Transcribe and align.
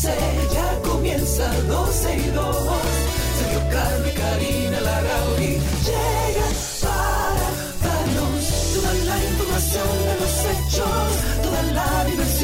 12, 0.00 0.14
ya 0.54 0.88
comienza 0.88 1.50
12 1.66 2.16
y 2.16 2.30
2. 2.30 2.56
Sergio 3.38 3.60
y 4.06 4.14
Karina 4.14 4.80
Larrauri 4.80 5.58
llegan 5.86 6.54
para 6.82 7.48
darnos 7.82 8.44
toda 8.74 8.92
la 8.94 9.24
información 9.24 9.88
de 10.06 10.14
los 10.20 10.34
hechos, 10.50 11.08
toda 11.42 11.62
la 11.74 12.04
diversión 12.04 12.37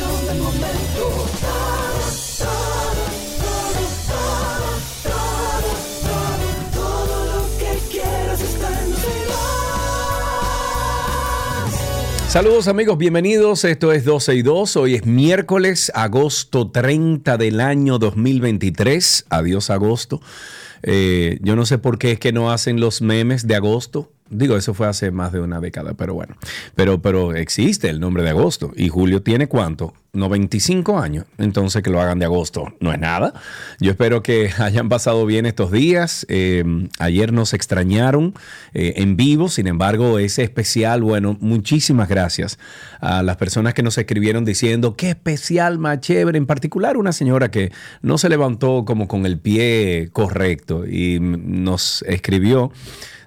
Saludos 12.35 12.67
amigos, 12.67 12.99
bienvenidos. 12.99 13.63
Esto 13.63 13.93
es 13.93 14.05
12 14.05 14.35
y 14.35 14.43
2. 14.43 14.77
Hoy 14.77 14.95
es 14.97 15.07
miércoles, 15.07 15.93
agosto 15.95 16.69
30 16.69 17.37
del 17.37 17.61
año 17.61 18.01
2023. 18.01 19.27
Adiós 19.31 19.71
agosto. 19.71 20.21
Eh, 20.83 21.39
yo 21.43 21.55
no 21.55 21.65
sé 21.65 21.79
por 21.79 21.97
qué 21.97 22.11
es 22.11 22.19
que 22.19 22.33
no 22.33 22.51
hacen 22.51 22.81
los 22.81 23.03
memes 23.03 23.47
de 23.47 23.55
agosto. 23.55 24.11
Digo, 24.31 24.57
eso 24.57 24.73
fue 24.73 24.87
hace 24.87 25.11
más 25.11 25.33
de 25.33 25.41
una 25.41 25.61
década, 25.61 25.95
pero 25.95 26.15
bueno. 26.15 26.35
Pero, 26.75 27.03
pero 27.03 27.35
existe 27.35 27.91
el 27.91 28.01
nombre 28.01 28.23
de 28.23 28.31
agosto. 28.31 28.73
¿Y 28.75 28.89
Julio 28.89 29.23
tiene 29.23 29.49
cuánto? 29.49 29.93
95 30.15 30.99
años. 30.99 31.27
Entonces 31.37 31.83
que 31.83 31.91
lo 31.91 32.01
hagan 32.01 32.19
de 32.19 32.25
agosto 32.25 32.73
no 32.81 32.93
es 32.93 32.99
nada. 32.99 33.35
Yo 33.81 33.91
espero 33.91 34.23
que 34.23 34.51
hayan 34.59 34.89
pasado 34.89 35.27
bien 35.27 35.45
estos 35.45 35.71
días. 35.71 36.25
Eh, 36.31 36.65
ayer 36.99 37.33
nos 37.33 37.53
extrañaron 37.53 38.35
eh, 38.73 38.95
en 38.97 39.17
vivo. 39.17 39.49
Sin 39.49 39.67
embargo, 39.67 40.19
ese 40.19 40.43
especial, 40.43 41.03
bueno, 41.03 41.37
muchísimas 41.41 42.09
gracias 42.09 42.59
a 43.01 43.23
las 43.23 43.37
personas 43.37 43.75
que 43.75 43.83
nos 43.83 43.99
escribieron 43.99 44.47
diciendo 44.47 44.97
qué 44.97 45.11
especial 45.11 45.79
más 45.79 46.01
chévere. 46.01 46.39
En 46.39 46.47
particular, 46.47 46.97
una 46.97 47.13
señora 47.13 47.51
que 47.51 47.73
no 48.01 48.17
se 48.17 48.31
levantó 48.31 48.85
como 48.87 49.07
con 49.07 49.27
el 49.27 49.39
pie 49.39 50.09
correcto 50.13 50.87
y 50.87 51.19
nos 51.21 52.03
escribió 52.09 52.73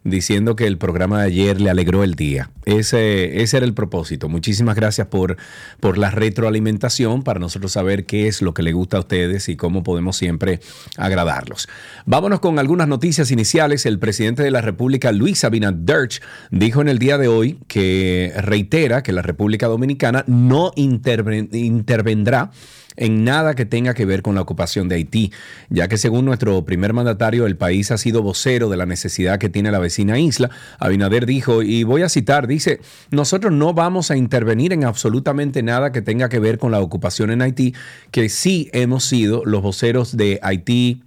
diciendo 0.10 0.56
que 0.56 0.68
el 0.68 0.78
programa 0.78 1.22
de 1.22 1.28
ayer 1.28 1.60
le 1.62 1.70
alegró 1.70 2.04
el 2.04 2.16
día. 2.16 2.50
Ese, 2.66 3.42
ese 3.42 3.58
era 3.58 3.66
el 3.66 3.74
propósito. 3.74 4.30
Muchísimas 4.30 4.76
gracias 4.76 5.08
por, 5.08 5.38
por 5.80 5.98
la 5.98 6.12
retroalimentación 6.12 7.24
para 7.24 7.40
nosotros 7.40 7.72
saber 7.72 8.06
qué 8.06 8.28
es 8.28 8.42
lo 8.42 8.54
que 8.54 8.64
le 8.64 8.74
gusta 8.74 8.98
a 8.98 9.00
ustedes 9.02 9.50
y 9.50 9.56
cómo 9.56 9.84
podemos 9.84 10.18
siempre 10.18 10.60
agradarlos. 10.98 11.68
Vámonos 12.06 12.40
con 12.40 12.60
algunas 12.60 12.88
noticias 12.88 13.32
iniciales. 13.32 13.86
El 13.86 14.00
presidente 14.00 14.44
de 14.44 14.52
la 14.52 14.62
República, 14.62 15.12
Luis 15.12 15.44
Abinader, 15.44 16.10
dijo 16.52 16.82
en 16.82 16.90
el 16.90 17.00
día 17.00 17.18
de 17.18 17.28
hoy 17.28 17.60
que 17.68 18.34
reitera 18.38 19.04
que 19.04 19.12
la 19.12 19.22
República 19.22 19.68
Dominicana 19.68 20.24
no 20.28 20.72
interven- 20.76 21.50
intervendrá 21.54 22.52
en 22.98 23.24
nada 23.24 23.56
que 23.56 23.66
tenga 23.66 23.94
que 23.94 24.06
ver 24.06 24.22
con 24.22 24.36
la 24.36 24.42
ocupación 24.42 24.90
de 24.90 24.96
Haití, 24.96 25.32
ya 25.70 25.88
que 25.88 25.98
según 25.98 26.26
nuestro 26.26 26.66
primer 26.66 26.94
mandatario, 26.94 27.46
el 27.46 27.56
país 27.56 27.92
ha 27.92 27.98
sido 27.98 28.22
vocero 28.22 28.70
de 28.70 28.78
la 28.78 28.86
necesidad 28.86 29.40
que 29.40 29.50
tiene 29.50 29.72
la 29.72 29.80
vecina 29.80 30.20
isla. 30.20 30.50
Abinader 30.80 31.26
dijo, 31.26 31.62
y 31.62 31.84
voy 31.84 32.02
a 32.02 32.10
citar, 32.10 32.48
dice, 32.48 32.82
nosotros 33.12 33.54
no 33.54 33.74
vamos 33.74 34.12
a 34.12 34.18
intervenir 34.18 34.74
en 34.74 34.84
absolutamente 34.84 35.64
nada 35.64 35.92
que 35.92 36.02
tenga 36.02 36.28
que 36.30 36.40
ver 36.40 36.58
con 36.58 36.72
la 36.72 36.82
ocupación 36.82 37.32
en 37.32 37.42
Haití, 37.42 37.74
que 38.12 38.30
sí 38.30 38.70
hemos 38.74 39.04
sido 39.04 39.44
los 39.46 39.62
voceros 39.62 40.18
de 40.18 40.40
Haití, 40.42 41.04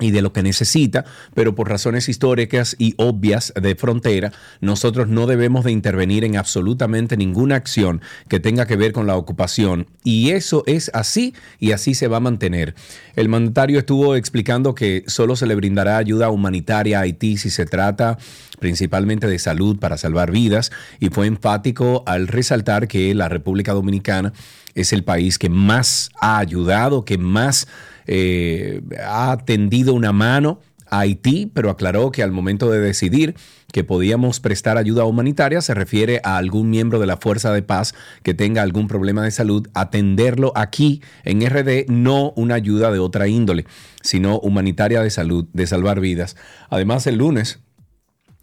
y 0.00 0.10
de 0.10 0.22
lo 0.22 0.32
que 0.32 0.42
necesita, 0.42 1.04
pero 1.34 1.54
por 1.54 1.68
razones 1.68 2.08
históricas 2.08 2.76
y 2.78 2.94
obvias 2.98 3.52
de 3.60 3.74
frontera, 3.74 4.32
nosotros 4.60 5.08
no 5.08 5.26
debemos 5.26 5.64
de 5.64 5.72
intervenir 5.72 6.24
en 6.24 6.36
absolutamente 6.36 7.16
ninguna 7.16 7.56
acción 7.56 8.00
que 8.28 8.40
tenga 8.40 8.66
que 8.66 8.76
ver 8.76 8.92
con 8.92 9.06
la 9.06 9.16
ocupación. 9.16 9.86
Y 10.04 10.30
eso 10.30 10.62
es 10.66 10.90
así 10.94 11.34
y 11.58 11.72
así 11.72 11.94
se 11.94 12.08
va 12.08 12.18
a 12.18 12.20
mantener. 12.20 12.74
El 13.16 13.28
mandatario 13.28 13.78
estuvo 13.78 14.14
explicando 14.14 14.74
que 14.74 15.04
solo 15.06 15.36
se 15.36 15.46
le 15.46 15.54
brindará 15.54 15.96
ayuda 15.96 16.30
humanitaria 16.30 16.98
a 16.98 17.02
Haití 17.02 17.36
si 17.36 17.50
se 17.50 17.66
trata 17.66 18.18
principalmente 18.58 19.26
de 19.26 19.38
salud 19.38 19.78
para 19.78 19.96
salvar 19.96 20.30
vidas 20.30 20.70
y 21.00 21.08
fue 21.10 21.26
enfático 21.26 22.02
al 22.06 22.28
resaltar 22.28 22.88
que 22.88 23.14
la 23.14 23.28
República 23.28 23.72
Dominicana 23.72 24.32
es 24.74 24.92
el 24.92 25.04
país 25.04 25.38
que 25.38 25.48
más 25.48 26.10
ha 26.20 26.38
ayudado, 26.38 27.04
que 27.04 27.18
más 27.18 27.66
eh, 28.08 28.82
ha 29.06 29.38
tendido 29.44 29.94
una 29.94 30.12
mano 30.12 30.60
a 30.90 31.00
Haití, 31.00 31.50
pero 31.52 31.70
aclaró 31.70 32.10
que 32.10 32.22
al 32.22 32.32
momento 32.32 32.70
de 32.70 32.80
decidir 32.80 33.34
que 33.72 33.84
podíamos 33.84 34.40
prestar 34.40 34.78
ayuda 34.78 35.04
humanitaria 35.04 35.60
se 35.60 35.74
refiere 35.74 36.20
a 36.24 36.38
algún 36.38 36.70
miembro 36.70 36.98
de 36.98 37.06
la 37.06 37.18
Fuerza 37.18 37.52
de 37.52 37.62
Paz 37.62 37.94
que 38.22 38.32
tenga 38.32 38.62
algún 38.62 38.88
problema 38.88 39.22
de 39.22 39.30
salud, 39.30 39.68
atenderlo 39.74 40.52
aquí 40.56 41.02
en 41.24 41.46
RD, 41.46 41.86
no 41.88 42.32
una 42.34 42.54
ayuda 42.54 42.90
de 42.90 42.98
otra 42.98 43.28
índole, 43.28 43.66
sino 44.02 44.38
humanitaria 44.38 45.02
de 45.02 45.10
salud, 45.10 45.46
de 45.52 45.66
salvar 45.66 46.00
vidas. 46.00 46.36
Además, 46.70 47.06
el 47.06 47.16
lunes 47.16 47.60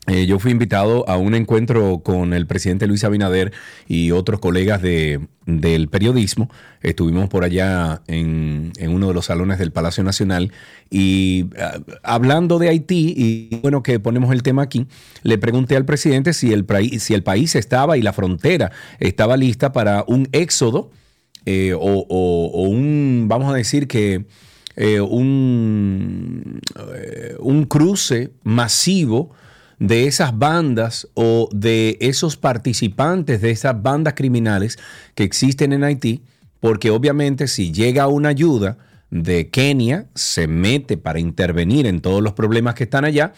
eh, 0.08 0.28
yo 0.28 0.38
fui 0.38 0.52
invitado 0.52 1.08
a 1.10 1.18
un 1.18 1.34
encuentro 1.34 2.00
con 2.04 2.34
el 2.34 2.46
presidente 2.46 2.86
Luis 2.86 3.04
Abinader 3.04 3.52
y 3.88 4.12
otros 4.12 4.40
colegas 4.40 4.82
de, 4.84 5.20
del 5.48 5.90
periodismo. 5.90 6.52
Estuvimos 6.82 7.28
por 7.28 7.44
allá 7.44 8.04
en, 8.06 8.72
en 8.78 8.92
uno 8.92 9.08
de 9.08 9.16
los 9.16 9.26
salones 9.26 9.58
del 9.58 9.72
Palacio 9.72 10.04
Nacional 10.04 10.52
y 10.92 11.50
ah, 11.60 11.80
hablando 12.04 12.60
de 12.60 12.70
Haití, 12.70 13.16
y 13.18 13.56
bueno 13.64 13.82
que 13.82 14.00
ponemos 14.00 14.32
el 14.32 14.44
tema 14.44 14.62
aquí, 14.62 14.86
le 15.24 15.40
pregunté 15.40 15.76
al 15.76 15.86
presidente 15.86 16.34
si 16.34 16.54
el, 16.54 16.68
si 17.00 17.16
el 17.16 17.24
país 17.24 17.56
estaba 17.56 17.98
y 17.98 18.04
la 18.04 18.14
frontera 18.14 18.72
estaba 19.00 19.38
lista 19.38 19.72
para 19.72 20.04
un 20.08 20.30
éxodo 20.34 20.92
eh, 21.48 21.74
o, 21.76 22.68
un, 22.70 23.26
vamos 23.28 23.52
a 23.52 23.58
decir 23.58 23.88
que 23.88 24.26
eh, 24.76 25.02
un, 25.02 26.60
un 27.40 27.66
cruce 27.66 28.34
masivo 28.44 29.32
de 29.80 30.08
esas 30.08 30.38
bandas 30.38 31.08
o 31.14 31.50
de 31.52 31.98
esos 32.00 32.38
participantes 32.38 33.42
de 33.42 33.52
esas 33.52 33.82
bandas 33.82 34.14
criminales 34.14 34.78
que 35.16 35.24
existen 35.24 35.74
en 35.74 35.84
Haití, 35.84 36.22
porque 36.60 36.92
obviamente 36.92 37.48
si 37.48 37.72
llega 37.72 38.08
una 38.08 38.30
ayuda 38.30 38.78
de 39.12 39.50
Kenia, 39.50 40.08
se 40.16 40.48
mete 40.48 40.98
para 40.98 41.20
intervenir 41.20 41.86
en 41.86 42.02
todos 42.02 42.22
los 42.22 42.34
problemas 42.34 42.76
que 42.76 42.86
están 42.86 43.06
allá, 43.06 43.34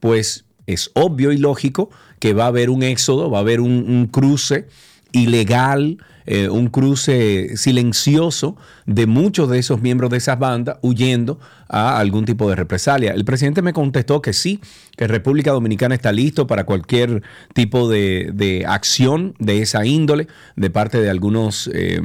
pues 0.00 0.44
es 0.66 0.90
obvio 0.94 1.32
y 1.32 1.38
lógico 1.38 1.90
que 2.18 2.34
va 2.34 2.44
a 2.44 2.48
haber 2.48 2.70
un 2.70 2.82
éxodo, 2.82 3.30
va 3.30 3.38
a 3.38 3.40
haber 3.40 3.60
un, 3.60 4.08
cruce 4.10 4.68
ilegal, 5.12 5.98
eh, 6.26 6.48
un 6.48 6.68
cruce 6.68 7.56
silencioso 7.56 8.56
de 8.86 9.06
muchos 9.06 9.48
de 9.50 9.58
esos 9.58 9.80
miembros 9.80 10.10
de 10.10 10.18
esas 10.18 10.38
bandas 10.38 10.78
huyendo 10.82 11.38
a 11.68 11.98
algún 11.98 12.24
tipo 12.24 12.48
de 12.48 12.56
represalia. 12.56 13.12
El 13.12 13.24
presidente 13.24 13.62
me 13.62 13.72
contestó 13.72 14.22
que 14.22 14.32
sí, 14.32 14.60
que 14.96 15.06
República 15.06 15.52
Dominicana 15.52 15.94
está 15.94 16.12
listo 16.12 16.46
para 16.46 16.64
cualquier 16.64 17.22
tipo 17.54 17.88
de, 17.88 18.30
de 18.34 18.64
acción 18.66 19.34
de 19.38 19.62
esa 19.62 19.84
índole 19.84 20.28
de 20.56 20.70
parte 20.70 21.00
de 21.00 21.10
algunos... 21.10 21.70
eh, 21.72 22.00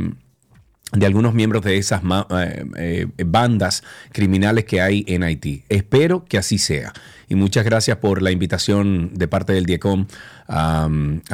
de 0.93 1.05
algunos 1.05 1.33
miembros 1.33 1.63
de 1.63 1.77
esas 1.77 2.01
eh, 2.31 2.65
eh, 2.77 3.07
bandas 3.25 3.83
criminales 4.11 4.65
que 4.65 4.81
hay 4.81 5.03
en 5.07 5.23
Haití. 5.23 5.63
Espero 5.69 6.25
que 6.25 6.37
así 6.37 6.57
sea. 6.57 6.93
Y 7.27 7.35
muchas 7.35 7.65
gracias 7.65 7.97
por 7.97 8.21
la 8.21 8.31
invitación 8.31 9.11
de 9.13 9.27
parte 9.27 9.51
del 9.51 9.65
DIECOM 9.65 10.07
a 10.47 10.87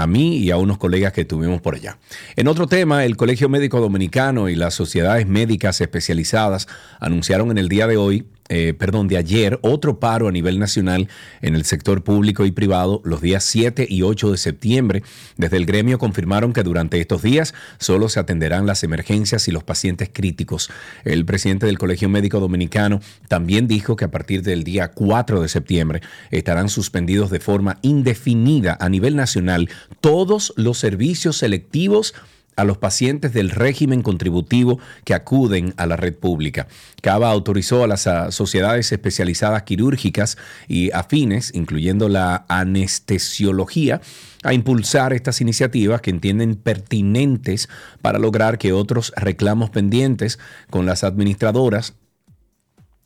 mí 0.07 0.37
y 0.37 0.49
a 0.49 0.57
unos 0.57 0.79
colegas 0.79 1.13
que 1.13 1.23
tuvimos 1.23 1.61
por 1.61 1.75
allá. 1.75 1.99
En 2.35 2.47
otro 2.47 2.65
tema, 2.65 3.05
el 3.05 3.15
Colegio 3.15 3.47
Médico 3.47 3.79
Dominicano 3.79 4.49
y 4.49 4.55
las 4.55 4.73
sociedades 4.73 5.27
médicas 5.27 5.79
especializadas 5.81 6.67
anunciaron 6.99 7.51
en 7.51 7.59
el 7.59 7.69
día 7.69 7.85
de 7.85 7.97
hoy 7.97 8.25
eh, 8.49 8.73
perdón, 8.77 9.07
de 9.07 9.17
ayer, 9.17 9.57
otro 9.61 9.99
paro 9.99 10.27
a 10.27 10.31
nivel 10.31 10.59
nacional 10.59 11.07
en 11.41 11.55
el 11.55 11.63
sector 11.63 12.03
público 12.03 12.45
y 12.45 12.51
privado 12.51 13.01
los 13.05 13.21
días 13.21 13.43
7 13.45 13.87
y 13.89 14.01
8 14.01 14.31
de 14.31 14.37
septiembre. 14.37 15.03
Desde 15.37 15.57
el 15.57 15.65
gremio 15.65 15.97
confirmaron 15.97 16.53
que 16.53 16.63
durante 16.63 16.99
estos 16.99 17.21
días 17.21 17.53
solo 17.79 18.09
se 18.09 18.19
atenderán 18.19 18.65
las 18.65 18.83
emergencias 18.83 19.47
y 19.47 19.51
los 19.51 19.63
pacientes 19.63 20.09
críticos. 20.11 20.69
El 21.05 21.25
presidente 21.25 21.65
del 21.65 21.77
Colegio 21.77 22.09
Médico 22.09 22.39
Dominicano 22.39 22.99
también 23.27 23.67
dijo 23.67 23.95
que 23.95 24.05
a 24.05 24.11
partir 24.11 24.43
del 24.43 24.63
día 24.63 24.89
4 24.89 25.41
de 25.41 25.47
septiembre 25.47 26.01
estarán 26.31 26.69
suspendidos 26.69 27.29
de 27.29 27.39
forma 27.39 27.77
indefinida 27.81 28.77
a 28.79 28.89
nivel 28.89 29.15
nacional 29.15 29.69
todos 30.01 30.53
los 30.57 30.77
servicios 30.77 31.37
selectivos 31.37 32.13
a 32.55 32.63
los 32.63 32.77
pacientes 32.77 33.33
del 33.33 33.49
régimen 33.49 34.01
contributivo 34.01 34.79
que 35.05 35.13
acuden 35.13 35.73
a 35.77 35.85
la 35.85 35.95
red 35.95 36.15
pública. 36.15 36.67
Cava 37.01 37.29
autorizó 37.29 37.83
a 37.83 37.87
las 37.87 38.07
sociedades 38.29 38.91
especializadas 38.91 39.63
quirúrgicas 39.63 40.37
y 40.67 40.91
afines, 40.91 41.53
incluyendo 41.53 42.09
la 42.09 42.45
anestesiología, 42.47 44.01
a 44.43 44.53
impulsar 44.53 45.13
estas 45.13 45.41
iniciativas 45.41 46.01
que 46.01 46.09
entienden 46.09 46.55
pertinentes 46.55 47.69
para 48.01 48.19
lograr 48.19 48.57
que 48.57 48.73
otros 48.73 49.13
reclamos 49.15 49.69
pendientes 49.69 50.37
con 50.69 50.85
las 50.85 51.03
administradoras 51.03 51.95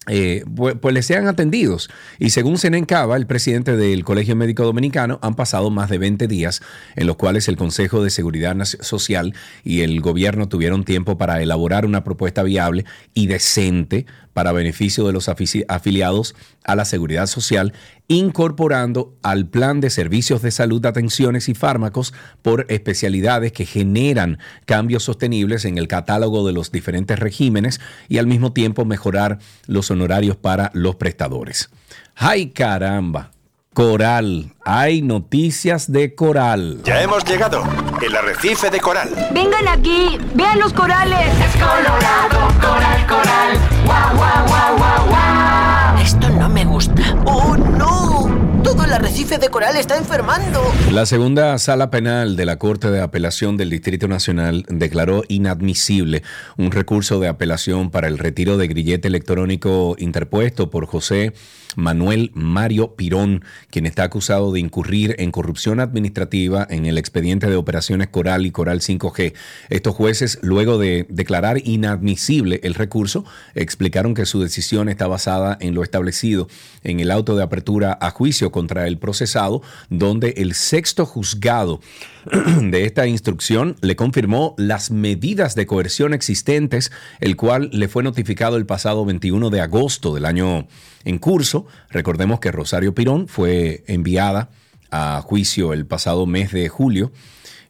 eh, 0.07 0.43
pues, 0.55 0.75
pues, 0.81 0.93
les 0.93 1.05
sean 1.05 1.27
atendidos. 1.27 1.89
Y 2.17 2.29
según 2.29 2.57
Senen 2.57 2.85
Cava, 2.85 3.17
el 3.17 3.27
presidente 3.27 3.75
del 3.75 4.03
Colegio 4.03 4.35
Médico 4.35 4.63
Dominicano, 4.63 5.19
han 5.21 5.35
pasado 5.35 5.69
más 5.69 5.89
de 5.89 5.97
20 5.97 6.27
días 6.27 6.61
en 6.95 7.07
los 7.07 7.17
cuales 7.17 7.47
el 7.47 7.57
Consejo 7.57 8.03
de 8.03 8.09
Seguridad 8.09 8.55
Social 8.63 9.33
y 9.63 9.81
el 9.81 9.99
gobierno 10.01 10.47
tuvieron 10.47 10.83
tiempo 10.83 11.17
para 11.17 11.41
elaborar 11.41 11.85
una 11.85 12.03
propuesta 12.03 12.43
viable 12.43 12.85
y 13.13 13.27
decente 13.27 14.05
para 14.37 14.51
beneficio 14.51 15.07
de 15.07 15.13
los 15.13 15.29
afiliados 15.29 16.35
a 16.63 16.75
la 16.75 16.85
seguridad 16.85 17.25
social, 17.25 17.73
incorporando 18.07 19.17
al 19.23 19.47
plan 19.47 19.81
de 19.81 19.89
servicios 19.89 20.43
de 20.43 20.51
salud, 20.51 20.85
atenciones 20.85 21.49
y 21.49 21.55
fármacos 21.55 22.13
por 22.43 22.67
especialidades 22.69 23.51
que 23.51 23.65
generan 23.65 24.37
cambios 24.67 25.01
sostenibles 25.01 25.65
en 25.65 25.79
el 25.79 25.87
catálogo 25.87 26.45
de 26.45 26.53
los 26.53 26.71
diferentes 26.71 27.17
regímenes 27.17 27.81
y 28.09 28.19
al 28.19 28.27
mismo 28.27 28.53
tiempo 28.53 28.85
mejorar 28.85 29.39
los 29.65 29.89
honorarios 29.89 30.35
para 30.35 30.69
los 30.75 30.97
prestadores. 30.97 31.71
¡Ay 32.13 32.51
caramba! 32.51 33.31
Coral. 33.77 34.55
Hay 34.65 35.03
noticias 35.03 35.91
de 35.91 36.15
coral. 36.15 36.79
Ya 36.83 36.99
hemos 37.03 37.23
llegado. 37.25 37.61
El 38.01 38.15
arrecife 38.15 38.71
de 38.71 38.79
coral. 38.79 39.11
Vengan 39.31 39.67
aquí. 39.67 40.17
Vean 40.33 40.57
los 40.57 40.73
corales. 40.73 41.27
Es 41.39 41.51
colorado. 41.61 42.47
Coral, 42.59 43.05
coral. 43.05 43.59
Guau, 43.85 44.15
guau, 44.17 44.47
guau, 44.47 44.77
guau, 44.77 45.07
guau. 45.09 45.97
Esto 46.01 46.27
no 46.27 46.49
me 46.49 46.65
gusta. 46.65 47.03
¡Oh, 47.25 47.55
no! 47.55 48.63
Todo 48.63 48.83
el 48.83 48.93
arrecife 48.93 49.37
de 49.37 49.49
coral 49.49 49.77
está 49.77 49.95
enfermando. 49.95 50.59
La 50.91 51.05
segunda 51.05 51.55
sala 51.59 51.91
penal 51.91 52.35
de 52.35 52.45
la 52.47 52.57
Corte 52.57 52.89
de 52.89 52.99
Apelación 52.99 53.57
del 53.57 53.69
Distrito 53.69 54.07
Nacional 54.07 54.65
declaró 54.69 55.23
inadmisible 55.27 56.23
un 56.57 56.71
recurso 56.71 57.19
de 57.19 57.27
apelación 57.27 57.91
para 57.91 58.07
el 58.07 58.17
retiro 58.17 58.57
de 58.57 58.67
grillete 58.67 59.07
electrónico 59.07 59.95
interpuesto 59.99 60.71
por 60.71 60.87
José 60.87 61.33
Manuel 61.77 62.31
Mario 62.33 62.95
Pirón, 62.95 63.45
quien 63.69 63.85
está 63.85 64.03
acusado 64.03 64.51
de 64.51 64.59
incurrir 64.59 65.15
en 65.19 65.31
corrupción 65.31 65.79
administrativa 65.79 66.65
en 66.69 66.87
el 66.87 66.97
expediente 66.97 67.47
de 67.47 67.55
operaciones 67.55 68.07
Coral 68.07 68.47
y 68.47 68.51
Coral 68.51 68.81
5G. 68.81 69.33
Estos 69.69 69.95
jueces, 69.95 70.39
luego 70.41 70.79
de 70.79 71.05
declarar 71.09 71.61
inadmisible 71.63 72.59
el 72.63 72.73
recurso, 72.73 73.25
explicaron 73.53 74.15
que 74.15 74.25
su 74.25 74.41
decisión 74.41 74.89
está 74.89 75.05
basada 75.05 75.55
en 75.61 75.75
lo 75.75 75.83
establecido 75.83 76.47
en 76.83 76.99
el 76.99 77.11
auto 77.11 77.35
de 77.35 77.43
apertura 77.43 77.95
a 78.01 78.09
juicio 78.09 78.51
contra 78.51 78.87
el 78.87 78.97
procesado, 78.97 79.61
donde 79.91 80.33
el 80.37 80.55
sexto 80.55 81.05
juzgado 81.05 81.79
de 82.61 82.85
esta 82.85 83.05
instrucción 83.05 83.75
le 83.81 83.95
confirmó 83.95 84.55
las 84.57 84.89
medidas 84.89 85.53
de 85.53 85.67
coerción 85.67 86.15
existentes, 86.15 86.91
el 87.19 87.35
cual 87.35 87.69
le 87.71 87.87
fue 87.87 88.01
notificado 88.01 88.57
el 88.57 88.65
pasado 88.65 89.05
21 89.05 89.51
de 89.51 89.61
agosto 89.61 90.15
del 90.15 90.25
año 90.25 90.67
en 91.07 91.19
curso. 91.19 91.65
Recordemos 91.89 92.39
que 92.39 92.51
Rosario 92.51 92.93
Pirón 92.93 93.27
fue 93.27 93.83
enviada 93.87 94.49
a 94.91 95.21
juicio 95.21 95.73
el 95.73 95.85
pasado 95.85 96.25
mes 96.25 96.51
de 96.51 96.67
julio. 96.69 97.11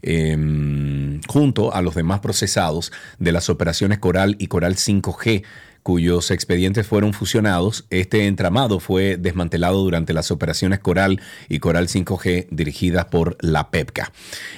Em, 0.02 1.22
junto 1.28 1.74
a 1.74 1.82
los 1.82 1.96
demás 1.96 2.20
procesados 2.20 2.92
de 3.18 3.32
las 3.32 3.50
operaciones 3.50 3.98
Coral 3.98 4.36
y 4.40 4.48
Coral 4.48 4.76
5G 4.76 5.44
cuyos 5.88 6.32
expedientes 6.32 6.86
fueron 6.86 7.14
fusionados, 7.14 7.86
este 7.90 8.28
entramado 8.28 8.82
fue 8.82 9.16
desmantelado 9.16 9.82
durante 9.82 10.12
las 10.12 10.32
operaciones 10.32 10.80
Coral 10.80 11.22
y 11.48 11.60
Coral 11.60 11.88
5G 11.88 12.48
dirigidas 12.52 13.06
por 13.06 13.38
la 13.40 13.72
PEPCA. 13.72 14.12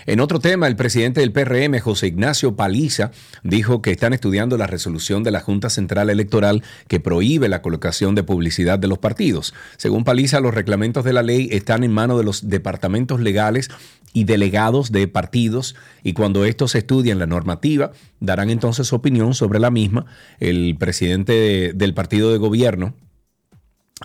En 0.08 0.22
otro 0.22 0.40
tema, 0.40 0.66
el 0.66 0.76
presidente 0.76 1.20
del 1.20 1.32
PRM, 1.32 1.78
José 1.82 2.08
Ignacio 2.08 2.56
Paliza, 2.56 3.12
dijo 3.44 3.84
que 3.84 3.92
están 3.92 4.14
estudiando 4.14 4.58
la 4.58 4.66
resolución 4.66 5.22
de 5.22 5.30
la 5.30 5.40
Junta 5.40 5.70
Central 5.70 6.10
Electoral 6.10 6.64
que 6.88 7.00
prohíbe 7.00 7.48
la 7.48 7.62
colocación 7.62 8.16
de 8.16 8.24
publicidad 8.24 8.80
de 8.80 8.88
los 8.88 8.98
partidos. 8.98 9.54
Según 9.78 10.06
Paliza, 10.06 10.40
los 10.40 10.56
reglamentos 10.56 11.06
de 11.06 11.14
la 11.14 11.22
ley 11.22 11.48
están 11.52 11.84
en 11.84 11.92
manos 11.92 12.18
de 12.18 12.24
los 12.24 12.50
departamentos 12.50 13.20
legales 13.20 13.70
y 14.14 14.24
delegados 14.24 14.92
de 14.92 15.08
partidos 15.08 15.76
y 16.04 16.14
cuando 16.14 16.46
estos 16.46 16.74
estudian 16.74 17.20
la 17.20 17.28
normativa 17.28 17.92
darán 18.20 18.50
entonces 18.50 18.88
su 18.88 18.96
opinión 18.96 19.34
sobre 19.34 19.60
la 19.60 19.72
misma. 19.72 20.06
El 20.40 20.76
presidente 20.78 21.74
del 21.74 21.94
partido 21.94 22.32
de 22.32 22.38
gobierno, 22.38 22.94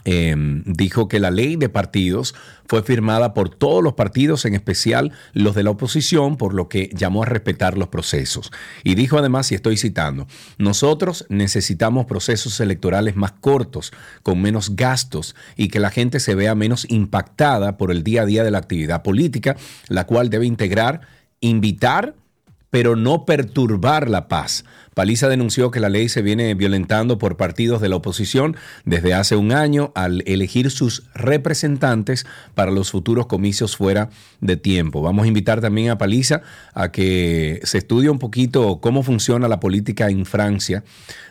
Em, 0.05 0.65
dijo 0.67 1.07
que 1.07 1.21
la 1.21 1.31
ley 1.31 1.55
de 1.55 1.69
partidos 1.69 2.35
fue 2.67 2.83
firmada 2.83 3.33
por 3.33 3.49
todos 3.49 3.83
los 3.83 3.95
partidos, 3.95 4.45
en 4.45 4.55
especial 4.55 5.13
los 5.35 5.55
de 5.55 5.63
la 5.63 5.71
oposición, 5.71 6.37
por 6.37 6.53
lo 6.53 6.69
que 6.69 6.91
llamó 6.93 7.23
a 7.23 7.27
respetar 7.27 7.79
los 7.79 7.89
procesos. 7.89 8.51
Y 8.83 8.97
dijo 8.97 9.19
además, 9.19 9.53
y 9.53 9.55
estoy 9.55 9.77
citando, 9.77 10.27
nosotros 10.59 11.27
necesitamos 11.29 12.07
procesos 12.07 12.59
electorales 12.59 13.15
más 13.15 13.33
cortos, 13.33 13.93
con 14.25 14.43
menos 14.43 14.75
gastos 14.75 15.37
y 15.57 15.69
que 15.69 15.79
la 15.79 15.91
gente 15.91 16.19
se 16.19 16.35
vea 16.35 16.57
menos 16.57 16.87
impactada 16.91 17.77
por 17.77 17.93
el 17.93 18.03
día 18.03 18.23
a 18.23 18.27
día 18.27 18.43
de 18.43 18.51
la 18.51 18.59
actividad 18.59 19.03
política, 19.03 19.57
la 19.89 20.07
cual 20.07 20.29
debe 20.29 20.47
integrar, 20.47 21.03
invitar, 21.41 22.17
pero 22.75 22.97
no 22.97 23.25
perturbar 23.25 24.11
la 24.11 24.27
paz. 24.27 24.65
Paliza 24.95 25.29
denunció 25.29 25.71
que 25.71 25.81
la 25.81 25.89
ley 25.89 26.09
se 26.09 26.23
viene 26.23 26.55
violentando 26.55 27.19
por 27.19 27.37
partidos 27.37 27.81
de 27.81 27.89
la 27.89 27.97
oposición 27.97 28.57
desde 28.85 29.15
hace 29.15 29.37
un 29.37 29.53
año 29.53 29.93
al 29.95 30.23
elegir 30.27 30.71
sus 30.71 31.05
representantes 31.15 32.27
para 32.55 32.71
los 32.71 32.91
futuros 32.91 33.27
comicios 33.27 33.77
fuera 33.77 34.11
de 34.41 34.57
tiempo. 34.57 35.03
Vamos 35.03 35.25
a 35.25 35.29
invitar 35.29 35.61
también 35.61 35.91
a 35.91 35.99
Paliza 35.99 36.43
a 36.73 36.93
que 36.93 37.61
se 37.65 37.79
estudie 37.79 38.09
un 38.09 38.19
poquito 38.19 38.81
cómo 38.81 39.03
funciona 39.03 39.49
la 39.49 39.61
política 39.61 40.09
en 40.09 40.25
Francia 40.25 40.85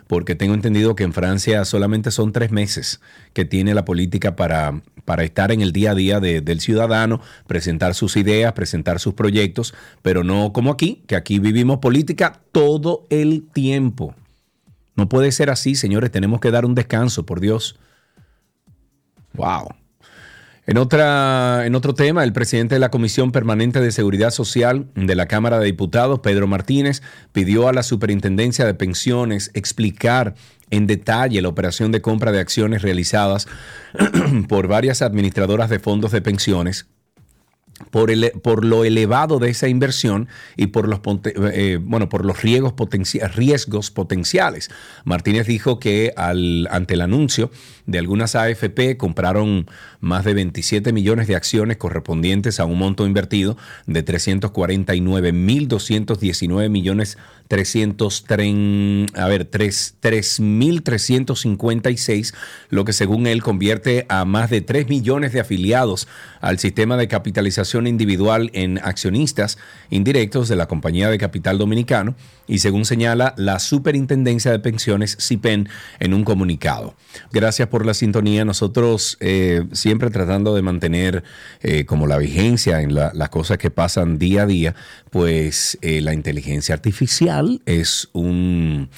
porque 0.08 0.36
tengo 0.36 0.54
entendido 0.54 0.96
que 0.96 1.04
en 1.04 1.14
Francia 1.14 1.66
solamente 1.66 2.12
son 2.12 2.32
tres 2.32 2.52
meses 2.52 3.02
que 3.34 3.46
tiene 3.46 3.74
la 3.74 3.86
política 3.86 4.36
para, 4.36 4.82
para 5.06 5.24
estar 5.24 5.52
en 5.52 5.62
el 5.62 5.72
día 5.72 5.92
a 5.92 5.96
día 5.96 6.20
del 6.20 6.60
ciudadano, 6.60 7.22
presentar 7.48 7.96
sus 7.96 8.16
ideas, 8.16 8.54
presentar 8.54 9.00
sus 9.00 9.14
proyectos, 9.14 9.74
pero 10.02 10.24
no 10.24 10.54
como 10.54 10.72
aquí, 10.72 11.04
que 11.08 11.16
aquí 11.16 11.40
vivimos 11.40 11.80
política 11.80 12.42
todo 12.52 13.08
el 13.10 13.46
tiempo. 13.54 14.16
No 14.96 15.10
puede 15.10 15.32
ser 15.32 15.50
así, 15.50 15.76
señores, 15.76 16.12
tenemos 16.12 16.40
que 16.40 16.52
dar 16.52 16.66
un 16.66 16.76
descanso, 16.76 17.26
por 17.26 17.40
Dios. 17.40 17.80
Wow. 19.34 19.70
En, 20.66 20.78
otra, 20.78 21.66
en 21.66 21.76
otro 21.76 21.94
tema, 21.94 22.24
el 22.24 22.32
presidente 22.32 22.76
de 22.76 22.80
la 22.80 22.92
Comisión 22.92 23.32
Permanente 23.32 23.82
de 23.82 23.92
Seguridad 23.92 24.32
Social 24.32 24.88
de 24.96 25.16
la 25.16 25.28
Cámara 25.28 25.60
de 25.60 25.66
Diputados, 25.66 26.20
Pedro 26.20 26.48
Martínez, 26.48 27.02
pidió 27.32 27.68
a 27.68 27.74
la 27.74 27.84
Superintendencia 27.84 28.66
de 28.66 28.74
Pensiones 28.74 29.52
explicar 29.54 30.36
en 30.70 30.88
detalle 30.88 31.42
la 31.42 31.50
operación 31.50 31.92
de 31.92 32.02
compra 32.02 32.32
de 32.32 32.40
acciones 32.40 32.82
realizadas 32.82 33.48
por 34.48 34.68
varias 34.68 35.02
administradoras 35.02 35.70
de 35.70 35.80
fondos 35.80 36.12
de 36.12 36.22
pensiones 36.22 36.88
por, 37.92 38.12
el, 38.12 38.32
por, 38.42 38.66
lo 38.66 38.86
elevado 38.86 39.40
de 39.40 39.50
esa 39.50 39.68
inversión 39.68 40.28
y 40.56 40.68
por 40.68 40.88
los, 40.88 41.02
eh, 41.26 41.80
bueno, 41.82 42.08
por 42.10 42.26
los 42.26 42.42
riesgos, 42.42 42.74
riesgos 43.36 43.92
potenciales. 43.92 44.70
Martínez 45.06 45.48
dijo 45.48 45.80
que 45.80 46.14
al, 46.16 46.68
ante 46.72 46.94
el 46.94 47.02
anuncio 47.02 47.52
de 47.86 48.00
algunas 48.00 48.36
AFP 48.36 48.96
compraron 48.98 49.68
más 50.00 50.24
de 50.24 50.34
27 50.34 50.94
millones 50.94 51.28
de 51.28 51.36
acciones 51.36 51.76
correspondientes 51.78 52.60
a 52.60 52.66
un 52.66 52.78
monto 52.78 53.06
invertido 53.06 53.58
de 53.86 54.06
349.219 54.06 56.70
millones 56.70 57.18
300, 57.54 58.26
a 59.14 59.28
ver, 59.28 59.52
3.356, 59.52 62.34
lo 62.70 62.84
que 62.84 62.94
según 62.94 63.28
él 63.28 63.44
convierte 63.44 64.08
a 64.10 64.26
más 64.26 64.50
de 64.50 64.62
3 64.62 64.90
millones 64.90 65.34
de 65.34 65.40
afiliados 65.40 66.08
al 66.42 66.58
sistema 66.58 66.98
de 66.98 67.08
capitalización 67.08 67.86
individual 67.86 68.50
en 68.54 68.80
accionistas 68.80 69.60
indirectos 69.92 70.50
de 70.50 70.56
la 70.56 70.68
Compañía 70.68 71.12
de 71.12 71.20
Capital 71.20 71.60
Dominicano 71.60 72.16
y 72.48 72.60
según 72.60 72.86
señala 72.86 73.34
la 73.38 73.60
Superintendencia 73.60 74.52
de 74.52 74.60
Pensiones, 74.60 75.18
CIPEN, 75.20 75.70
en 76.00 76.14
un 76.14 76.24
comunicado. 76.24 76.96
Gracias 77.32 77.68
por 77.70 77.86
la 77.86 77.94
sintonía. 77.94 78.46
Nosotros 78.46 79.18
eh, 79.20 79.66
siempre 79.72 80.10
tratando 80.10 80.56
de 80.56 80.62
mantener 80.62 81.24
eh, 81.62 81.86
como 81.86 82.08
la 82.08 82.18
vigencia 82.18 82.82
en 82.82 82.94
las 82.94 83.30
cosas 83.30 83.58
que 83.58 83.72
pasan 83.72 84.18
día 84.18 84.44
a 84.44 84.46
día, 84.46 84.76
pues 85.10 85.78
eh, 85.82 86.02
la 86.02 86.14
inteligencia 86.14 86.76
artificial 86.76 87.62
es 87.66 88.10
un 88.14 88.90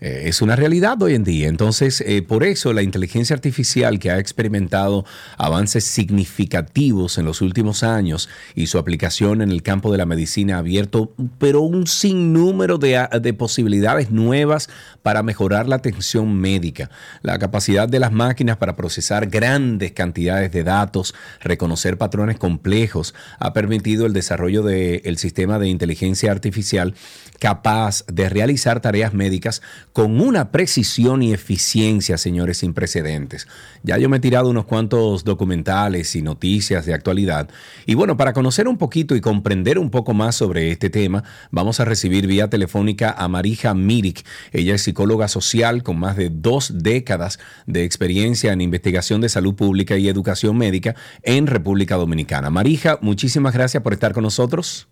eh, 0.00 0.22
es 0.26 0.40
una 0.40 0.56
realidad 0.56 1.00
hoy 1.02 1.14
en 1.14 1.24
día. 1.24 1.48
Entonces, 1.48 2.02
eh, 2.06 2.22
por 2.22 2.44
eso 2.44 2.72
la 2.72 2.82
inteligencia 2.82 3.34
artificial 3.34 3.98
que 3.98 4.10
ha 4.10 4.18
experimentado 4.18 5.04
avances 5.36 5.84
significativos 5.84 7.18
en 7.18 7.26
los 7.26 7.42
últimos 7.42 7.82
años 7.82 8.28
y 8.54 8.66
su 8.68 8.78
aplicación 8.78 9.42
en 9.42 9.50
el 9.50 9.62
campo 9.62 9.92
de 9.92 9.98
la 9.98 10.06
medicina 10.06 10.56
ha 10.56 10.58
abierto, 10.58 11.12
pero 11.38 11.60
un 11.60 11.86
sinnúmero 11.86 12.78
de, 12.78 13.06
de 13.20 13.34
posibilidades 13.34 14.10
nuevas 14.10 14.70
para 15.02 15.22
mejorar 15.22 15.68
la 15.68 15.76
atención 15.76 16.34
médica. 16.34 16.90
La 17.22 17.38
capacidad 17.38 17.88
de 17.88 18.00
las 18.00 18.12
máquinas 18.12 18.56
para 18.56 18.76
procesar 18.76 19.26
grandes 19.28 19.92
cantidades 19.92 20.50
de 20.52 20.64
datos, 20.64 21.14
reconocer 21.40 21.98
patrones 21.98 22.38
complejos, 22.38 23.14
ha 23.38 23.52
permitido 23.52 24.06
el 24.06 24.12
desarrollo 24.12 24.62
del 24.62 25.18
sistema 25.18 25.58
de 25.58 25.68
inteligencia 25.68 26.32
artificial 26.32 26.94
capaz 27.38 28.04
de 28.06 28.28
realizar 28.28 28.80
tareas 28.80 29.14
médicas 29.14 29.62
con 29.92 30.20
una 30.20 30.50
precisión 30.50 31.22
y 31.22 31.32
eficiencia, 31.32 32.16
señores, 32.16 32.58
sin 32.58 32.74
precedentes. 32.74 33.48
Ya 33.82 33.98
yo 33.98 34.08
me 34.08 34.18
he 34.18 34.20
tirado 34.20 34.50
unos 34.50 34.64
cuantos 34.64 35.24
documentales 35.24 36.14
y 36.16 36.22
noticias 36.22 36.86
de 36.86 36.94
actualidad. 36.94 37.48
Y 37.86 37.94
bueno, 37.94 38.16
para 38.16 38.32
conocer 38.32 38.68
un 38.68 38.78
poquito 38.78 39.16
y 39.16 39.20
comprender 39.20 39.78
un 39.78 39.90
poco 39.90 40.14
más 40.14 40.36
sobre 40.36 40.70
este 40.70 40.90
tema, 40.90 41.24
vamos 41.50 41.80
a 41.80 41.84
recibir 41.84 42.26
vía 42.26 42.48
telefónica 42.48 43.14
a 43.16 43.28
Marija 43.28 43.74
Mirik. 43.74 44.24
Ella 44.52 44.74
es 44.74 44.82
psicóloga 44.82 45.28
social 45.28 45.82
con 45.82 45.98
más 45.98 46.16
de 46.16 46.30
dos 46.30 46.72
décadas 46.82 47.38
de 47.66 47.84
experiencia 47.84 48.52
en 48.52 48.60
investigación 48.60 49.20
de 49.20 49.28
salud 49.28 49.54
pública 49.54 49.96
y 49.96 50.08
educación 50.08 50.56
médica 50.56 50.94
en 51.22 51.46
República 51.46 51.96
Dominicana. 51.96 52.50
Marija, 52.50 52.98
muchísimas 53.02 53.54
gracias 53.54 53.82
por 53.82 53.92
estar 53.92 54.12
con 54.12 54.22
nosotros. 54.22 54.88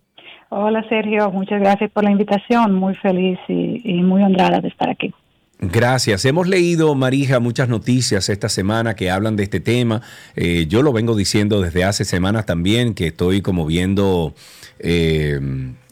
Hola 0.51 0.83
Sergio, 0.89 1.29
muchas 1.29 1.59
gracias 1.59 1.91
por 1.91 2.03
la 2.03 2.09
invitación, 2.09 2.73
muy 2.73 2.95
feliz 2.95 3.37
y, 3.47 4.01
muy 4.01 4.23
honrada 4.23 4.59
de 4.59 4.69
estar 4.69 4.89
aquí. 4.89 5.13
Gracias. 5.59 6.25
Hemos 6.25 6.47
leído, 6.47 6.95
Marija, 6.95 7.39
muchas 7.39 7.69
noticias 7.69 8.29
esta 8.29 8.49
semana 8.49 8.95
que 8.95 9.11
hablan 9.11 9.35
de 9.35 9.43
este 9.43 9.59
tema. 9.59 10.01
Eh, 10.35 10.65
yo 10.67 10.81
lo 10.81 10.91
vengo 10.91 11.15
diciendo 11.15 11.61
desde 11.61 11.83
hace 11.83 12.03
semanas 12.03 12.47
también, 12.47 12.95
que 12.95 13.07
estoy 13.07 13.41
como 13.41 13.67
viendo, 13.67 14.33
eh, 14.79 15.39